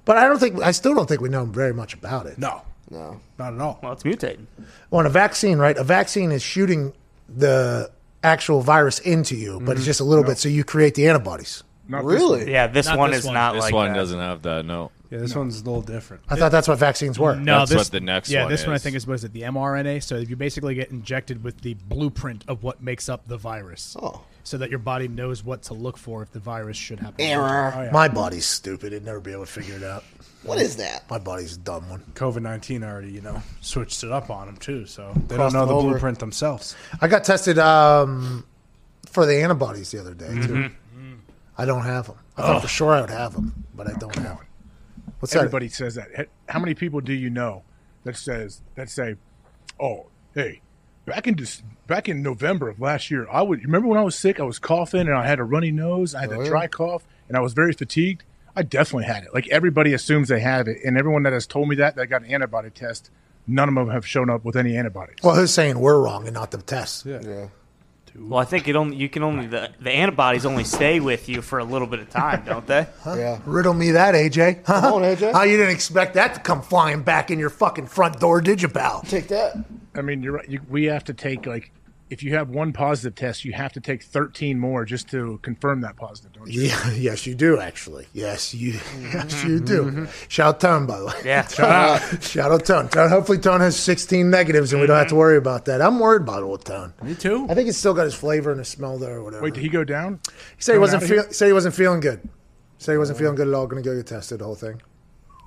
But 0.04 0.18
I 0.18 0.28
don't 0.28 0.40
think 0.40 0.62
I 0.62 0.72
still 0.72 0.96
don't 0.96 1.08
think 1.08 1.22
we 1.22 1.30
know 1.30 1.46
very 1.46 1.74
much 1.74 1.94
about 1.94 2.26
it. 2.26 2.38
No, 2.38 2.62
no, 2.90 3.22
not 3.40 3.54
at 3.54 3.60
all. 3.62 3.80
Well, 3.82 3.94
it's 3.94 4.04
mutating. 4.04 4.48
On 4.92 5.06
a 5.06 5.10
vaccine, 5.10 5.60
right? 5.60 5.78
A 5.78 5.84
vaccine 5.84 6.32
is 6.32 6.42
shooting 6.42 6.92
the 7.30 7.90
actual 8.24 8.62
virus 8.62 9.00
into 9.00 9.36
you, 9.36 9.60
but 9.62 9.74
it's 9.74 9.82
Mhm. 9.84 9.86
just 9.86 10.00
a 10.00 10.04
little 10.04 10.24
bit, 10.24 10.38
so 10.38 10.50
you 10.50 10.64
create 10.64 10.96
the 10.96 11.08
antibodies. 11.08 11.64
Not 11.92 12.04
this 12.04 12.14
Really? 12.20 12.40
one. 12.40 12.48
Yeah, 12.48 12.68
this 12.68 12.86
Not 12.88 12.98
one 12.98 13.12
this 13.12 13.20
is 13.20 13.26
one. 13.26 13.34
not 13.36 13.54
This 13.54 13.62
like 13.64 13.74
one 13.74 13.90
that. 13.90 13.96
doesn't 14.00 14.20
have 14.20 14.42
that. 14.44 14.66
No. 14.66 14.92
Yeah, 15.10 15.20
this 15.20 15.36
one's 15.36 15.60
a 15.60 15.64
little 15.66 15.82
different. 15.82 16.24
I 16.30 16.38
thought 16.38 16.54
that's 16.54 16.70
what 16.70 16.78
vaccines 16.80 17.20
were. 17.20 17.36
No, 17.36 17.60
That's 17.60 17.72
this, 17.72 17.78
what 17.80 17.92
the 17.92 18.00
next 18.00 18.30
yeah, 18.30 18.44
one 18.44 18.52
this 18.52 18.64
one 18.64 18.72
I 18.72 18.76
is. 18.78 18.84
think 18.84 18.96
is 18.96 19.06
what 19.06 19.16
is 19.16 19.26
it 19.26 19.34
the 19.34 19.42
mRNA. 19.42 20.02
So 20.04 20.16
you 20.18 20.38
basically 20.38 20.74
get 20.74 20.90
injected 20.90 21.44
with 21.44 21.60
the 21.60 21.74
blueprint 21.74 22.46
of 22.48 22.64
what 22.64 22.82
makes 22.82 23.10
up 23.10 23.28
the 23.28 23.36
virus. 23.36 23.98
Oh. 24.02 24.24
So 24.46 24.58
that 24.58 24.70
your 24.70 24.80
body 24.80 25.10
knows 25.10 25.44
what 25.44 25.64
to 25.64 25.74
look 25.74 25.98
for 25.98 26.24
if 26.24 26.32
the 26.32 26.40
virus 26.40 26.78
should 26.78 27.00
happen. 27.00 27.16
Error. 27.20 27.74
Oh, 27.76 27.82
yeah. 27.84 27.92
My 27.92 28.08
body's 28.08 28.46
stupid. 28.46 28.94
It'd 28.94 29.04
never 29.06 29.20
be 29.20 29.34
able 29.34 29.46
to 29.46 29.52
figure 29.52 29.76
it 29.76 29.84
out. 29.84 30.04
What 30.44 30.60
is 30.60 30.78
that? 30.78 31.04
My 31.10 31.20
body's 31.20 31.58
a 31.58 31.60
dumb 31.60 31.88
one. 31.90 32.04
COVID 32.16 32.42
nineteen 32.42 32.82
already, 32.84 33.12
you 33.12 33.22
know, 33.22 33.44
switched 33.60 34.04
it 34.06 34.12
up 34.12 34.30
on 34.32 34.48
them 34.48 34.58
too. 34.58 34.86
So 34.88 35.12
they 35.28 35.36
Crossed 35.36 35.54
don't 35.54 35.62
know 35.62 35.68
them 35.68 35.76
the 35.76 35.76
over. 35.76 35.90
blueprint 35.90 36.20
themselves. 36.20 36.76
I 37.02 37.08
got 37.10 37.24
tested 37.26 37.60
um, 37.60 38.44
for 39.08 39.26
the 39.28 39.36
antibodies 39.44 39.92
the 39.92 40.00
other 40.00 40.14
day 40.16 40.34
too. 40.42 40.70
I 41.62 41.66
don't 41.66 41.84
have 41.84 42.08
them. 42.08 42.18
I 42.38 42.42
thought 42.42 42.56
Oh. 42.58 42.60
for 42.62 42.68
sure 42.68 42.94
I 42.94 43.02
would 43.02 43.10
have 43.10 43.34
them, 43.34 43.66
but 43.76 43.88
I 43.88 43.94
don't 43.94 44.16
have 44.16 44.38
them. 44.38 44.48
What's 45.20 45.36
Everybody 45.36 45.68
says 45.68 45.96
that. 45.96 46.28
How 46.50 46.60
many 46.60 46.74
people 46.74 47.00
do 47.02 47.14
you 47.14 47.30
know 47.30 47.64
that 48.04 48.16
says 48.18 48.62
that 48.76 48.90
say, 48.90 49.16
"Oh, 49.80 50.08
hey, 50.34 50.62
back 51.06 51.28
in 51.28 51.36
Dec- 51.36 51.62
back 51.86 52.10
in 52.10 52.24
November 52.24 52.70
of 52.70 52.80
last 52.82 53.12
year, 53.12 53.28
I 53.32 53.42
would 53.44 53.64
remember 53.64 53.88
when 53.88 54.00
I 54.00 54.04
was 54.04 54.16
sick, 54.16 54.40
I 54.40 54.44
was 54.44 54.58
coughing 54.58 55.02
and 55.02 55.14
I 55.14 55.28
had 55.28 55.40
a 55.40 55.44
runny 55.44 55.72
nose, 55.72 56.16
I 56.16 56.22
had 56.22 56.32
Oh, 56.34 56.40
a 56.40 56.44
yeah. 56.44 56.50
dry 56.50 56.68
cough, 56.68 57.04
and 57.28 57.38
I 57.38 57.42
was 57.42 57.54
very 57.54 57.74
fatigued. 57.74 58.24
I 58.56 58.64
definitely 58.64 59.06
had 59.06 59.24
it. 59.24 59.34
Like 59.34 59.48
everybody 59.50 59.94
assumes 59.94 60.28
they 60.30 60.40
have 60.40 60.68
it, 60.68 60.78
and 60.84 60.98
everyone 60.98 61.22
that 61.24 61.34
has 61.34 61.46
told 61.46 61.70
me 61.70 61.76
that 61.76 61.96
that 61.98 62.08
got 62.08 62.24
an 62.24 62.30
antibody 62.30 62.70
test, 62.72 63.12
none 63.46 63.70
of 63.70 63.76
them 63.76 63.90
have 63.90 64.06
shown 64.08 64.30
up 64.32 64.44
with 64.44 64.56
any 64.56 64.76
antibodies. 64.76 65.18
Well, 65.24 65.36
who's 65.36 65.54
saying 65.54 65.78
we're 65.80 66.02
wrong 66.02 66.26
and 66.26 66.34
not 66.34 66.50
the 66.52 66.58
test? 66.64 67.06
Yeah. 67.06 67.20
yeah. 67.24 67.48
Well, 68.16 68.40
I 68.40 68.46
think 68.46 68.68
it 68.68 68.76
only 68.76 68.98
you 68.98 69.10
can 69.10 69.24
only 69.24 69.48
the, 69.48 69.72
the 69.80 69.92
antibodies 69.92 70.46
only 70.46 70.64
stay 70.64 71.00
with 71.00 71.30
you 71.30 71.42
for 71.42 71.60
a 71.60 71.64
little 71.64 71.88
bit 71.88 72.00
of 72.00 72.10
time, 72.10 72.44
don't 72.46 72.66
they? 72.68 72.88
Yeah. 73.06 73.40
Riddle 73.46 73.74
me 73.74 73.92
that, 73.92 74.16
AJ. 74.16 74.66
Huh? 74.66 74.82
Come 74.82 74.94
on, 74.96 75.02
AJ. 75.04 75.34
How 75.34 75.42
oh, 75.42 75.44
you 75.44 75.58
didn't 75.58 75.74
expect 75.74 76.16
that 76.16 76.36
to 76.36 76.42
come 76.42 76.62
flying 76.62 77.04
back 77.04 77.32
in 77.32 77.40
your 77.40 77.50
fucking 77.50 77.88
front 77.88 78.20
door, 78.20 78.42
did 78.42 78.62
you, 78.62 78.68
pal? 78.68 79.02
Take 79.02 79.28
that. 79.30 79.56
I 79.96 80.02
mean, 80.02 80.24
you're 80.24 80.34
right. 80.34 80.50
You, 80.50 80.62
we 80.70 80.86
have 80.86 81.04
to 81.06 81.14
take 81.14 81.46
like. 81.46 81.72
If 82.12 82.24
you 82.24 82.36
have 82.36 82.50
one 82.50 82.74
positive 82.74 83.16
test, 83.16 83.46
you 83.46 83.54
have 83.54 83.72
to 83.72 83.80
take 83.80 84.04
13 84.04 84.60
more 84.60 84.84
just 84.84 85.10
to 85.12 85.40
confirm 85.44 85.80
that 85.82 85.96
positive, 85.96 86.34
don't 86.34 86.52
you? 86.52 86.64
Yeah, 86.64 86.92
yes, 86.96 87.26
you 87.26 87.36
do 87.36 87.58
actually. 87.58 88.06
Yes, 88.14 88.54
you. 88.54 88.80
Yes, 89.02 89.44
you 89.46 89.62
do. 89.62 90.08
Shout 90.28 90.56
out 90.56 90.60
Tone, 90.60 90.86
by 90.86 91.00
the 91.00 91.06
way. 91.06 91.14
Yeah. 91.24 91.48
Shout 91.48 91.70
out, 91.72 92.24
shout 92.24 92.52
out 92.52 92.66
Tone. 92.66 92.90
Tone. 92.90 93.10
Hopefully, 93.10 93.38
Tone 93.38 93.62
has 93.62 93.78
16 93.78 94.30
negatives, 94.30 94.74
and 94.74 94.82
we 94.82 94.88
don't 94.88 94.98
have 94.98 95.08
to 95.08 95.16
worry 95.16 95.38
about 95.38 95.66
that. 95.66 95.82
I'm 95.82 96.00
worried 96.00 96.24
about 96.24 96.44
old 96.44 96.66
Tone. 96.66 96.94
Me 97.02 97.16
too. 97.16 97.48
I 97.50 97.56
think 97.56 97.68
he's 97.68 97.78
still 97.78 97.94
got 97.94 98.04
his 98.04 98.14
flavor 98.14 98.52
and 98.52 98.60
his 98.60 98.68
smell 98.68 98.98
there, 98.98 99.18
or 99.18 99.24
whatever. 99.24 99.44
Wait, 99.44 99.54
did 99.54 99.64
he 99.64 99.70
go 99.70 99.86
down? 99.86 100.20
He 100.58 100.62
said 100.62 100.74
he 100.74 100.80
wasn't 100.80 101.04
out 101.04 101.10
of 101.10 101.16
feel, 101.16 101.34
said 101.34 101.48
he 101.48 101.54
wasn't 101.54 101.76
feeling 101.76 102.02
good. 102.02 102.28
Said 102.78 102.92
he 102.92 102.98
wasn't 102.98 103.20
feeling 103.20 103.36
good 103.36 103.48
at 103.48 103.54
all. 103.54 103.68
Going 103.68 103.82
to 103.82 103.90
go 103.90 103.96
get 103.96 104.08
tested. 104.08 104.40
The 104.40 104.46
whole 104.46 104.56
thing. 104.56 104.82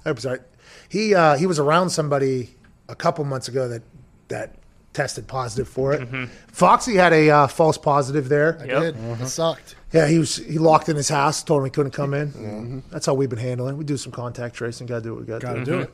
I 0.04 0.08
hope 0.08 0.16
he's 0.16 0.26
all 0.26 0.32
right. 0.32 0.42
He 0.88 1.14
uh, 1.14 1.36
he 1.36 1.46
was 1.46 1.58
around 1.58 1.90
somebody 1.90 2.56
a 2.88 2.94
couple 2.94 3.24
months 3.24 3.48
ago 3.48 3.68
that 3.68 3.82
that 4.28 4.56
tested 4.94 5.26
positive 5.26 5.68
for 5.68 5.92
it. 5.92 6.08
Foxy 6.52 6.94
had 6.94 7.12
a 7.12 7.28
uh, 7.30 7.46
false 7.48 7.76
positive 7.76 8.28
there. 8.28 8.58
I 8.60 8.64
Yep. 8.64 8.82
did. 8.82 8.94
Mm-hmm. 8.94 9.22
It 9.24 9.28
sucked. 9.28 9.74
Yeah, 9.92 10.06
he 10.08 10.18
was 10.18 10.36
he 10.36 10.58
locked 10.58 10.88
in 10.88 10.96
his 10.96 11.08
house. 11.08 11.42
Told 11.42 11.60
him 11.60 11.64
he 11.66 11.70
couldn't 11.70 11.92
come 11.92 12.14
in. 12.14 12.82
That's 12.90 13.06
how 13.06 13.14
we've 13.14 13.28
been 13.28 13.38
handling. 13.38 13.76
We 13.76 13.84
do 13.84 13.96
some 13.96 14.12
contact 14.12 14.54
tracing. 14.56 14.86
Got 14.86 14.96
to 14.96 15.02
do 15.02 15.12
what 15.12 15.20
we 15.20 15.26
got 15.26 15.40
to 15.42 15.46
Got 15.46 15.52
to 15.54 15.64
do. 15.64 15.70
do 15.72 15.78
it. 15.80 15.90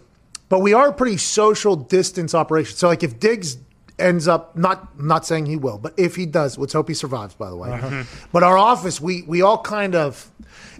But 0.48 0.60
we 0.60 0.72
are 0.74 0.88
a 0.88 0.92
pretty 0.92 1.16
social 1.16 1.76
distance 1.76 2.34
operation. 2.34 2.76
So 2.76 2.88
like 2.88 3.02
if 3.02 3.18
Diggs 3.20 3.56
ends 4.00 4.26
up 4.26 4.56
not 4.56 4.98
not 5.00 5.24
saying 5.26 5.46
he 5.46 5.56
will, 5.56 5.78
but 5.78 5.94
if 5.96 6.16
he 6.16 6.26
does, 6.26 6.58
let's 6.58 6.72
hope 6.72 6.88
he 6.88 6.94
survives. 6.94 7.34
By 7.34 7.50
the 7.50 7.56
way, 7.56 7.70
Uh-huh. 7.70 8.04
but 8.32 8.42
our 8.42 8.56
office, 8.58 9.00
we 9.00 9.22
we 9.22 9.42
all 9.42 9.58
kind 9.62 9.94
of. 9.94 10.30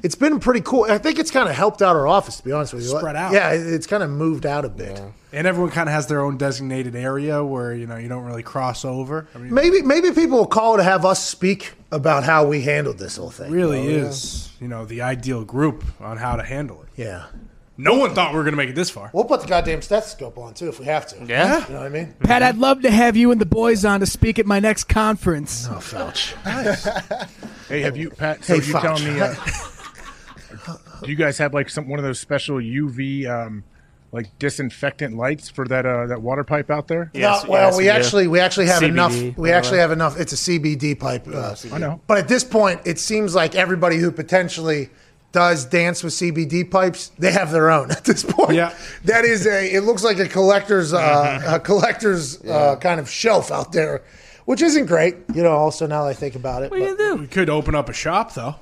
It's 0.02 0.14
been 0.14 0.40
pretty 0.40 0.62
cool. 0.62 0.84
I 0.88 0.96
think 0.96 1.18
it's 1.18 1.30
kind 1.30 1.46
of 1.48 1.54
helped 1.54 1.82
out 1.82 1.94
our 1.94 2.06
office, 2.08 2.38
to 2.38 2.44
be 2.44 2.52
honest 2.52 2.72
with 2.72 2.82
you. 2.84 2.88
Spread 2.98 3.16
out. 3.16 3.32
Yeah, 3.32 3.50
it's 3.52 3.86
kind 3.86 4.02
of 4.02 4.08
moved 4.08 4.46
out 4.46 4.64
a 4.64 4.70
bit. 4.70 4.98
And 5.32 5.46
everyone 5.46 5.70
kind 5.70 5.88
of 5.90 5.92
has 5.94 6.06
their 6.06 6.22
own 6.22 6.38
designated 6.38 6.96
area 6.96 7.44
where 7.44 7.74
you 7.74 7.86
know 7.86 7.96
you 7.96 8.08
don't 8.08 8.24
really 8.24 8.42
cross 8.42 8.84
over. 8.84 9.28
I 9.34 9.38
mean, 9.38 9.52
Maybe 9.54 9.82
maybe 9.82 10.10
people 10.12 10.38
will 10.38 10.46
call 10.46 10.78
to 10.78 10.82
have 10.82 11.04
us 11.04 11.22
speak 11.24 11.72
about 11.92 12.24
how 12.24 12.46
we 12.46 12.62
handled 12.62 12.98
this 12.98 13.16
whole 13.18 13.30
thing. 13.30 13.50
really 13.52 13.86
is 13.86 14.50
you 14.60 14.68
know 14.68 14.86
the 14.86 15.02
ideal 15.02 15.44
group 15.44 15.84
on 16.00 16.16
how 16.16 16.34
to 16.36 16.42
handle 16.42 16.82
it. 16.82 16.88
Yeah. 16.96 17.26
No 17.82 17.94
one 17.94 18.14
thought 18.14 18.32
we 18.32 18.36
were 18.38 18.42
going 18.44 18.52
to 18.52 18.56
make 18.58 18.68
it 18.68 18.74
this 18.74 18.90
far. 18.90 19.10
We'll 19.14 19.24
put 19.24 19.40
the 19.40 19.46
goddamn 19.46 19.80
stethoscope 19.80 20.36
on 20.36 20.52
too 20.54 20.68
if 20.68 20.78
we 20.78 20.84
have 20.84 21.06
to. 21.08 21.24
Yeah. 21.24 21.66
You 21.66 21.72
know 21.74 21.80
what 21.80 21.86
I 21.86 21.88
mean? 21.88 22.14
Pat, 22.22 22.42
I'd 22.42 22.58
love 22.58 22.82
to 22.82 22.90
have 22.90 23.16
you 23.16 23.30
and 23.30 23.40
the 23.40 23.46
boys 23.46 23.84
on 23.86 24.00
to 24.00 24.06
speak 24.06 24.38
at 24.38 24.44
my 24.46 24.60
next 24.60 24.84
conference. 24.84 25.66
Oh, 25.70 25.74
Fouch. 25.76 26.34
Hey, 27.68 27.82
have 27.82 27.96
you, 27.96 28.10
Pat? 28.10 28.44
So 28.44 28.54
Hey, 28.58 28.66
you 28.66 28.74
Fouch. 28.74 28.82
telling 28.82 29.04
me? 29.04 29.20
Uh, 29.20 29.34
do 31.04 31.10
you 31.10 31.16
guys 31.16 31.38
have 31.38 31.54
like 31.54 31.70
some 31.70 31.88
one 31.88 31.98
of 31.98 32.04
those 32.04 32.18
special 32.18 32.56
UV 32.56 33.26
um, 33.28 33.62
like 34.12 34.26
disinfectant 34.40 35.16
lights 35.16 35.48
for 35.48 35.66
that 35.68 35.86
uh, 35.86 36.06
that 36.08 36.20
water 36.20 36.42
pipe 36.44 36.68
out 36.70 36.88
there? 36.88 37.10
Yes, 37.14 37.44
no, 37.44 37.50
well, 37.50 37.66
yes, 37.68 37.76
we 37.76 37.78
we 37.78 37.84
do. 37.84 37.90
actually 37.90 38.26
we 38.26 38.40
actually 38.40 38.66
have 38.66 38.82
CBD, 38.82 38.88
enough. 38.88 39.16
We 39.38 39.50
by 39.50 39.50
actually 39.50 39.78
have 39.78 39.92
enough. 39.92 40.18
It's 40.18 40.32
a 40.32 40.36
CBD 40.36 40.98
pipe. 40.98 41.28
uh, 41.28 41.54
I 41.72 41.78
know. 41.78 42.00
But 42.08 42.18
at 42.18 42.26
this 42.28 42.42
point, 42.42 42.80
it 42.84 42.98
seems 42.98 43.34
like 43.36 43.54
everybody 43.54 43.98
who 43.98 44.10
potentially 44.10 44.90
does 45.32 45.64
dance 45.64 46.02
with 46.02 46.12
CBD 46.12 46.68
pipes, 46.68 47.12
they 47.18 47.32
have 47.32 47.50
their 47.52 47.70
own 47.70 47.90
at 47.90 48.04
this 48.04 48.24
point. 48.24 48.54
Yeah. 48.54 48.74
that 49.04 49.24
is 49.24 49.46
a. 49.46 49.74
It 49.74 49.82
looks 49.82 50.02
like 50.04 50.18
a 50.18 50.28
collector's 50.28 50.92
uh, 50.92 51.42
a 51.46 51.60
collector's 51.60 52.42
uh, 52.44 52.76
kind 52.76 53.00
of 53.00 53.08
shelf 53.10 53.50
out 53.50 53.72
there 53.72 54.02
which 54.50 54.62
isn't 54.62 54.86
great. 54.86 55.14
You 55.32 55.44
know, 55.44 55.52
also 55.52 55.86
now 55.86 56.02
that 56.02 56.10
I 56.10 56.12
think 56.12 56.34
about 56.34 56.64
it. 56.64 56.72
What 56.72 56.80
are 56.80 56.82
you 56.82 56.96
but- 56.96 56.98
gonna 56.98 57.14
do? 57.16 57.20
We 57.22 57.28
could 57.28 57.48
open 57.48 57.76
up 57.76 57.88
a 57.88 57.92
shop 57.92 58.34
though. 58.34 58.56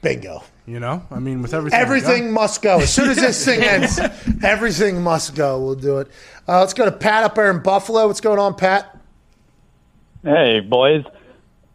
Bingo. 0.00 0.42
You 0.66 0.80
know, 0.80 1.04
I 1.12 1.20
mean, 1.20 1.42
with 1.42 1.54
everything. 1.54 1.78
Everything 1.78 2.32
must 2.32 2.60
go. 2.60 2.80
As 2.80 2.92
soon 2.92 3.10
as 3.10 3.16
this 3.18 3.44
thing 3.44 3.60
ends, 3.62 4.00
everything 4.42 5.00
must 5.00 5.36
go. 5.36 5.60
We'll 5.60 5.76
do 5.76 5.98
it. 5.98 6.08
Uh, 6.48 6.58
let's 6.58 6.74
go 6.74 6.84
to 6.84 6.90
Pat 6.90 7.22
up 7.22 7.36
there 7.36 7.52
in 7.52 7.62
Buffalo. 7.62 8.08
What's 8.08 8.20
going 8.20 8.40
on, 8.40 8.54
Pat? 8.56 8.98
Hey, 10.24 10.58
boys. 10.58 11.04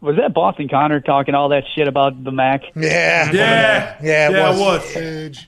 Was 0.00 0.16
that 0.16 0.32
Boston 0.32 0.68
Connor 0.68 1.00
talking 1.00 1.34
all 1.34 1.48
that 1.50 1.64
shit 1.74 1.88
about 1.88 2.22
the 2.22 2.30
Mac? 2.30 2.62
Yeah. 2.76 3.30
Yeah. 3.32 3.96
Yeah, 4.02 4.28
it 4.28 4.32
Yeah, 4.32 4.50
it 4.52 4.58
was. 4.58 4.94
was. 4.94 5.46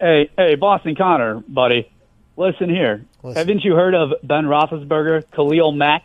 Hey, 0.00 0.30
hey, 0.36 0.54
Boston 0.54 0.94
Connor, 0.94 1.42
buddy. 1.48 1.90
Listen 2.36 2.68
here. 2.68 3.04
Haven't 3.22 3.62
you 3.64 3.74
heard 3.74 3.94
of 3.94 4.12
Ben 4.22 4.44
Roethlisberger, 4.44 5.24
Khalil 5.34 5.72
Mack? 5.72 6.04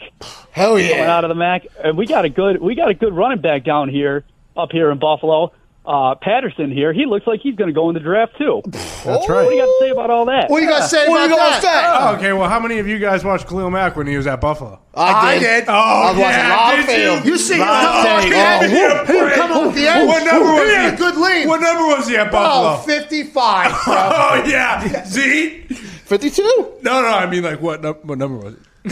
Hell 0.51 0.77
yeah, 0.79 0.89
Coming 0.91 1.05
out 1.05 1.23
of 1.25 1.29
the 1.29 1.35
Mac. 1.35 1.65
And 1.83 1.97
we 1.97 2.05
got 2.05 2.23
a 2.25 2.29
good 2.29 2.61
we 2.61 2.75
got 2.75 2.89
a 2.89 2.93
good 2.93 3.13
running 3.13 3.41
back 3.41 3.63
down 3.63 3.89
here, 3.89 4.23
up 4.55 4.71
here 4.71 4.91
in 4.91 4.99
Buffalo. 4.99 5.51
Uh, 5.85 6.13
Patterson 6.21 6.71
here. 6.71 6.93
He 6.93 7.05
looks 7.07 7.25
like 7.25 7.39
he's 7.41 7.55
going 7.55 7.69
to 7.69 7.73
go 7.73 7.89
in 7.89 7.95
the 7.95 7.99
draft 7.99 8.33
too. 8.37 8.61
That's 8.67 9.05
right. 9.07 9.27
What 9.27 9.49
do 9.49 9.55
you 9.55 9.61
got 9.61 9.65
to 9.65 9.77
say 9.79 9.89
about 9.89 10.09
all 10.11 10.25
that? 10.25 10.47
What 10.49 10.59
do 10.59 10.65
you 10.65 10.69
got 10.69 10.83
to 10.83 10.87
say 10.87 11.07
What 11.07 11.25
about 11.25 11.29
you 11.29 11.35
gonna 11.37 11.61
that? 11.61 11.61
say? 11.61 12.03
Oh, 12.05 12.15
okay, 12.17 12.33
well, 12.33 12.47
how 12.49 12.59
many 12.59 12.77
of 12.77 12.87
you 12.87 12.99
guys 12.99 13.23
watched 13.23 13.47
Khalil 13.47 13.71
Mack 13.71 13.95
when 13.95 14.05
he 14.05 14.15
was 14.15 14.27
at 14.27 14.39
Buffalo? 14.39 14.79
I 14.93 15.39
did. 15.39 15.45
I 15.45 15.59
did. 15.59 15.69
Oh, 15.69 15.73
I 15.73 16.11
was 16.11 16.19
watching 16.19 16.39
yeah, 16.39 16.55
live 16.57 16.85
did 16.85 16.95
film. 16.95 17.27
You 17.27 17.37
see 17.39 17.53
him 17.55 17.59
Live 17.61 17.81
come 17.83 18.05
on 18.05 18.21
tape. 18.21 18.29
the 18.31 18.37
end. 18.37 19.09
Oh, 19.09 19.27
He 19.29 19.35
come 19.35 19.51
on 19.51 19.73
the 19.75 19.87
end. 19.87 20.07
What 20.07 20.25
number 20.25 20.53
was 20.53 20.69
he? 20.69 20.75
had 20.75 20.93
a 20.93 20.97
good 20.97 21.17
lead. 21.17 21.47
What 21.47 21.61
number 21.61 21.83
was 21.95 22.07
he 22.07 22.17
at 22.17 22.31
Buffalo? 22.31 22.73
Oh, 22.75 22.77
55. 22.85 23.71
Oh 23.87 24.43
yeah, 24.45 25.03
Z. 25.07 25.63
52? 25.69 26.41
No, 26.83 27.01
no, 27.01 27.07
I 27.07 27.25
mean 27.29 27.41
like 27.43 27.61
what? 27.61 27.81
num- 27.81 27.95
What 28.03 28.17
number 28.19 28.37
was 28.37 28.53
it? 28.55 28.59
you 28.85 28.91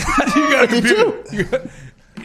got 0.52 0.70
to 0.70 1.24
You 1.36 1.44
got, 1.46 1.62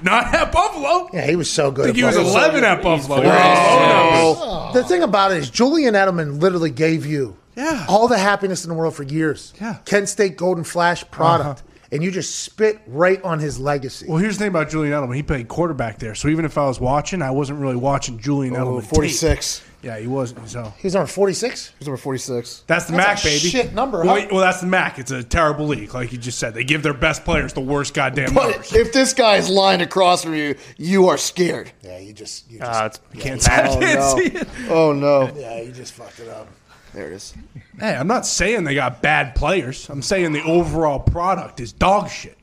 not 0.04 0.34
at 0.34 0.52
Buffalo. 0.52 1.08
yeah, 1.12 1.26
he 1.26 1.36
was 1.36 1.50
so 1.50 1.70
good. 1.70 1.84
I 1.90 1.92
think 1.92 2.04
at 2.04 2.12
he 2.14 2.18
was 2.18 2.28
11 2.34 2.64
at 2.64 2.82
Buffalo. 2.82 3.18
Oh. 3.24 4.70
Yeah. 4.74 4.80
The 4.80 4.86
thing 4.86 5.02
about 5.02 5.32
it 5.32 5.38
is, 5.38 5.50
Julian 5.50 5.94
Edelman 5.94 6.40
literally 6.40 6.70
gave 6.70 7.06
you 7.06 7.36
Yeah. 7.56 7.86
all 7.88 8.08
the 8.08 8.18
happiness 8.18 8.64
in 8.64 8.68
the 8.68 8.74
world 8.74 8.94
for 8.94 9.02
years. 9.02 9.52
Yeah. 9.60 9.76
Kent 9.84 10.08
State 10.08 10.36
Golden 10.36 10.64
Flash 10.64 11.04
product. 11.10 11.60
Uh-huh. 11.60 11.68
And 11.92 12.02
you 12.02 12.10
just 12.10 12.36
spit 12.40 12.80
right 12.86 13.22
on 13.22 13.38
his 13.38 13.58
legacy. 13.60 14.06
Well, 14.08 14.16
here's 14.16 14.36
the 14.38 14.44
thing 14.44 14.48
about 14.48 14.70
Julian 14.70 14.94
Edelman. 14.94 15.14
He 15.14 15.22
played 15.22 15.48
quarterback 15.48 15.98
there, 15.98 16.14
so 16.14 16.28
even 16.28 16.46
if 16.46 16.56
I 16.56 16.64
was 16.66 16.80
watching, 16.80 17.20
I 17.20 17.30
wasn't 17.32 17.60
really 17.60 17.76
watching 17.76 18.18
Julian 18.18 18.56
Oh, 18.56 18.64
Edelman. 18.64 18.80
tape. 18.80 18.90
46. 18.94 19.60
Yeah, 19.82 19.98
he 19.98 20.06
wasn't. 20.06 20.48
So 20.48 20.72
He's 20.78 20.94
number 20.94 21.08
46? 21.08 21.72
He's 21.78 21.88
number 21.88 21.96
46. 21.96 22.62
that's 22.68 22.84
the 22.84 22.92
That's 22.92 22.96
Mac, 22.96 23.20
a 23.20 23.24
baby. 23.24 23.48
shit 23.48 23.72
number, 23.74 24.04
Well, 24.04 24.20
huh? 24.20 24.28
well, 24.30 24.40
that's 24.40 24.60
the 24.60 24.68
Mac. 24.68 25.00
It's 25.00 25.10
a 25.10 25.24
terrible 25.24 25.66
league, 25.66 25.92
like 25.92 26.12
you 26.12 26.18
just 26.18 26.38
said. 26.38 26.54
They 26.54 26.62
give 26.62 26.84
their 26.84 26.94
best 26.94 27.24
players 27.24 27.52
the 27.52 27.60
worst 27.62 27.92
goddamn 27.92 28.32
But 28.32 28.50
numbers. 28.50 28.72
if 28.72 28.92
this 28.92 29.12
guy 29.12 29.36
is 29.38 29.48
lined 29.50 29.82
across 29.82 30.22
from 30.22 30.34
you, 30.34 30.54
you 30.78 31.08
are 31.08 31.18
scared. 31.18 31.72
Yeah, 31.82 31.98
you 31.98 32.12
just, 32.12 32.48
you 32.48 32.60
just, 32.60 32.70
Uh, 32.80 32.84
it's, 32.86 33.00
I 33.12 33.16
can't, 33.16 33.48
Mac- 33.48 33.64
I 33.64 33.68
Oh, 33.68 33.80
can't 33.80 33.98
no. 33.98 34.16
see 34.16 34.38
it. 34.38 34.48
Oh, 34.70 34.92
no. 34.92 35.32
yeah, 35.36 35.60
you 35.62 35.72
just 35.72 35.94
fucked 35.94 36.20
it 36.20 36.28
up. 36.28 36.46
There 36.94 37.06
it 37.08 37.14
is. 37.14 37.34
Hey, 37.80 37.96
I'm 37.96 38.06
not 38.06 38.24
saying 38.24 38.62
they 38.62 38.74
got 38.76 39.02
bad 39.02 39.34
players. 39.34 39.88
I'm 39.90 40.02
saying 40.02 40.32
the 40.32 40.42
overall 40.44 41.00
product 41.00 41.58
is 41.58 41.72
dog 41.72 42.08
shit. 42.08 42.38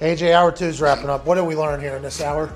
AJ, 0.00 0.32
hour 0.32 0.50
two's 0.50 0.80
wrapping 0.80 1.10
up. 1.10 1.26
What 1.26 1.34
did 1.36 1.44
we 1.44 1.54
learn 1.54 1.80
here 1.80 1.94
in 1.96 2.02
this 2.02 2.20
hour? 2.22 2.52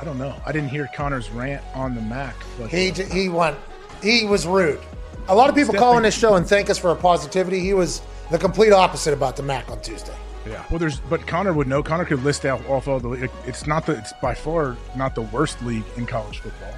I 0.00 0.04
don't 0.04 0.18
know. 0.18 0.34
I 0.44 0.52
didn't 0.52 0.68
hear 0.70 0.88
Connor's 0.94 1.30
rant 1.30 1.62
on 1.74 1.94
the 1.94 2.00
Mac. 2.00 2.34
But 2.58 2.70
He 2.70 2.90
uh, 2.90 2.94
j- 2.94 3.04
he 3.08 3.28
went. 3.28 3.56
He 4.02 4.24
was 4.26 4.46
rude. 4.46 4.80
A 5.28 5.34
lot 5.34 5.48
of 5.48 5.54
people 5.54 5.74
call 5.74 5.96
in 5.96 6.02
this 6.02 6.16
show 6.18 6.34
and 6.34 6.46
thank 6.46 6.68
us 6.68 6.78
for 6.78 6.90
our 6.90 6.96
positivity. 6.96 7.60
He 7.60 7.72
was 7.74 8.02
the 8.30 8.38
complete 8.38 8.72
opposite 8.72 9.14
about 9.14 9.36
the 9.36 9.42
Mac 9.42 9.70
on 9.70 9.80
Tuesday. 9.80 10.14
Yeah. 10.46 10.62
Well, 10.70 10.78
there's 10.78 11.00
but 11.00 11.26
Connor 11.26 11.52
would 11.54 11.66
know. 11.68 11.82
Connor 11.82 12.04
could 12.04 12.22
list 12.22 12.44
out 12.44 12.64
off 12.68 12.86
all 12.88 13.00
the. 13.00 13.12
it- 13.12 13.30
It's 13.46 13.66
not 13.66 13.86
the. 13.86 13.92
It's 13.96 14.12
by 14.20 14.34
far 14.34 14.76
not 14.96 15.14
the 15.14 15.22
worst 15.22 15.62
league 15.62 15.84
in 15.96 16.04
college 16.06 16.40
football. 16.40 16.74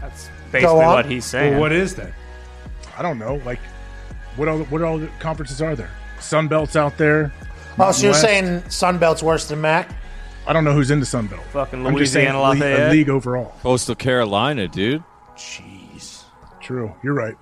That's 0.00 0.28
basically 0.52 0.76
what 0.76 1.06
he's 1.06 1.24
saying. 1.24 1.52
Well, 1.52 1.60
what 1.62 1.72
is 1.72 1.94
that? 1.96 2.12
I 2.96 3.02
don't 3.02 3.18
know. 3.18 3.40
Like, 3.44 3.58
what 4.36 4.46
all? 4.46 4.58
What 4.64 4.82
all 4.82 5.00
conferences 5.18 5.60
are 5.62 5.74
there? 5.74 5.90
Sun 6.20 6.46
Belt's 6.48 6.76
out 6.76 6.96
there. 6.98 7.32
Oh, 7.78 7.90
so 7.92 8.04
you're 8.04 8.12
West. 8.12 8.22
saying 8.22 8.60
Sunbelt's 8.68 9.22
worse 9.22 9.48
than 9.48 9.60
Mac? 9.60 9.90
I 10.48 10.52
don't 10.52 10.64
know 10.64 10.72
who's 10.72 10.90
in 10.90 11.00
the 11.00 11.06
Sun 11.06 11.26
Belt. 11.26 11.42
Fucking 11.52 11.84
I'm 11.84 11.96
just 11.96 12.12
saying 12.12 12.32
Louisiana 12.32 12.50
league, 12.50 12.80
a 12.80 12.90
league 12.90 13.10
overall. 13.10 13.52
Coastal 13.62 13.96
Carolina, 13.96 14.68
dude. 14.68 15.02
Jeez. 15.36 16.22
True. 16.60 16.94
You're 17.02 17.14
right. 17.14 17.34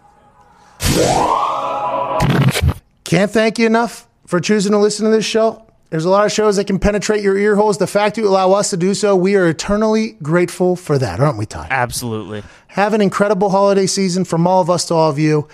Can't 3.05 3.31
thank 3.31 3.59
you 3.59 3.67
enough 3.67 4.09
for 4.27 4.41
choosing 4.41 4.73
to 4.73 4.79
listen 4.79 5.05
to 5.05 5.11
this 5.11 5.25
show. 5.25 5.61
There's 5.91 6.07
a 6.07 6.11
lot 6.11 6.25
of 6.25 6.33
shows 6.33 6.57
that 6.57 6.67
can 6.67 6.79
penetrate 6.79 7.23
your 7.23 7.37
ear 7.39 7.55
holes. 7.57 7.79
The 7.79 7.87
fact 7.87 8.19
you 8.19 8.27
allow 8.27 8.53
us 8.53 8.71
to 8.71 8.77
do 8.77 8.95
so, 8.95 9.15
we 9.15 9.37
are 9.37 9.47
eternally 9.49 10.17
grateful 10.23 10.75
for 10.75 10.99
that, 10.99 11.21
aren't 11.21 11.39
we, 11.39 11.47
Ty? 11.47 11.69
Absolutely. 11.71 12.43
Have 12.69 12.95
an 12.95 13.01
incredible 13.01 13.51
holiday 13.51 13.87
season 13.87 14.25
from 14.25 14.47
all 14.47 14.61
of 14.61 14.71
us 14.71 14.87
to 14.87 14.95
all 14.95 15.11
of 15.11 15.19
you. 15.19 15.47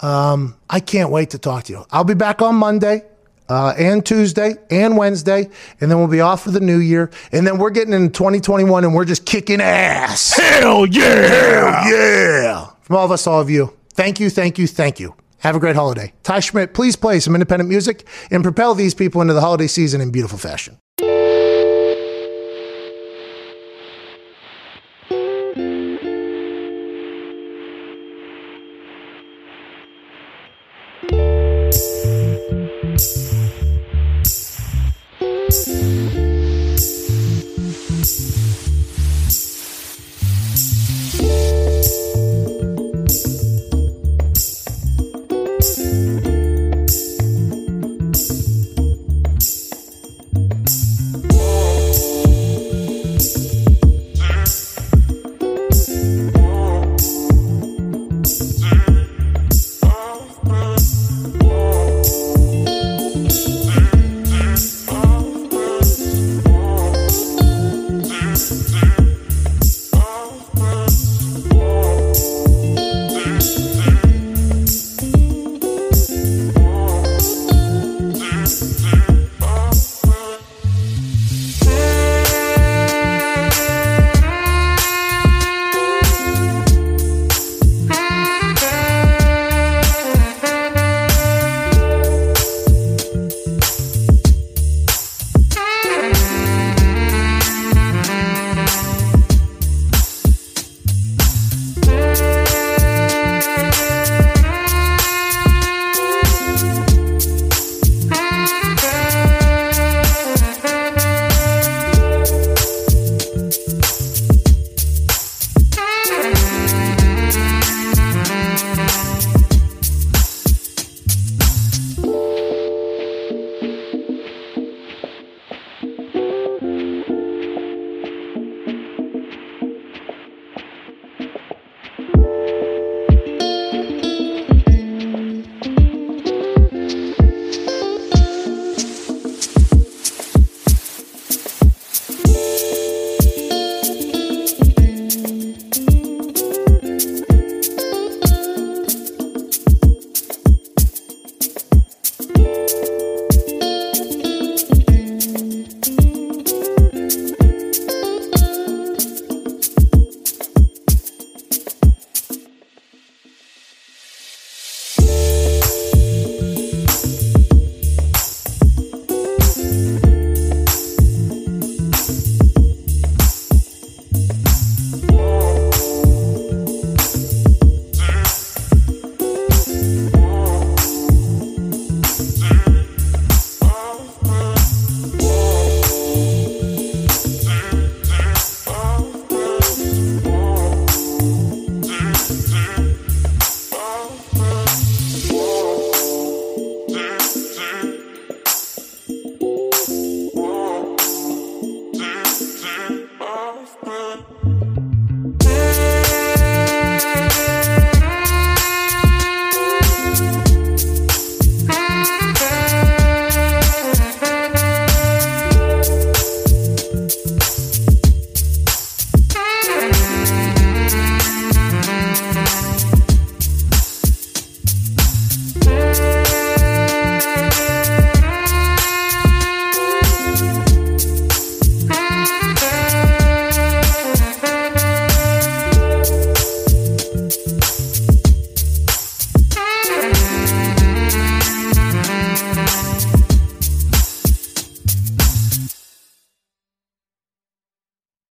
Um, 0.00 0.56
I 0.68 0.80
can't 0.80 1.10
wait 1.10 1.30
to 1.30 1.38
talk 1.38 1.64
to 1.64 1.72
you. 1.72 1.84
I'll 1.90 2.04
be 2.04 2.14
back 2.14 2.40
on 2.40 2.54
Monday. 2.54 3.04
Uh, 3.50 3.74
and 3.76 4.06
Tuesday 4.06 4.54
and 4.70 4.96
Wednesday, 4.96 5.50
and 5.80 5.90
then 5.90 5.98
we'll 5.98 6.06
be 6.06 6.20
off 6.20 6.44
for 6.44 6.52
the 6.52 6.60
new 6.60 6.78
year. 6.78 7.10
And 7.32 7.44
then 7.44 7.58
we're 7.58 7.70
getting 7.70 7.92
into 7.92 8.10
2021 8.10 8.84
and 8.84 8.94
we're 8.94 9.04
just 9.04 9.26
kicking 9.26 9.60
ass. 9.60 10.34
Hell 10.38 10.86
yeah! 10.86 11.26
Hell 11.26 11.92
yeah! 11.92 12.66
From 12.82 12.96
all 12.96 13.04
of 13.04 13.10
us 13.10 13.26
all 13.26 13.40
of 13.40 13.50
you, 13.50 13.76
thank 13.92 14.20
you, 14.20 14.30
thank 14.30 14.56
you, 14.56 14.68
thank 14.68 15.00
you. 15.00 15.14
Have 15.38 15.56
a 15.56 15.58
great 15.58 15.74
holiday. 15.74 16.12
Ty 16.22 16.40
Schmidt, 16.40 16.74
please 16.74 16.96
play 16.96 17.18
some 17.18 17.34
independent 17.34 17.68
music 17.68 18.06
and 18.30 18.42
propel 18.42 18.74
these 18.74 18.94
people 18.94 19.20
into 19.20 19.34
the 19.34 19.40
holiday 19.40 19.66
season 19.66 20.00
in 20.00 20.10
beautiful 20.10 20.38
fashion. 20.38 20.78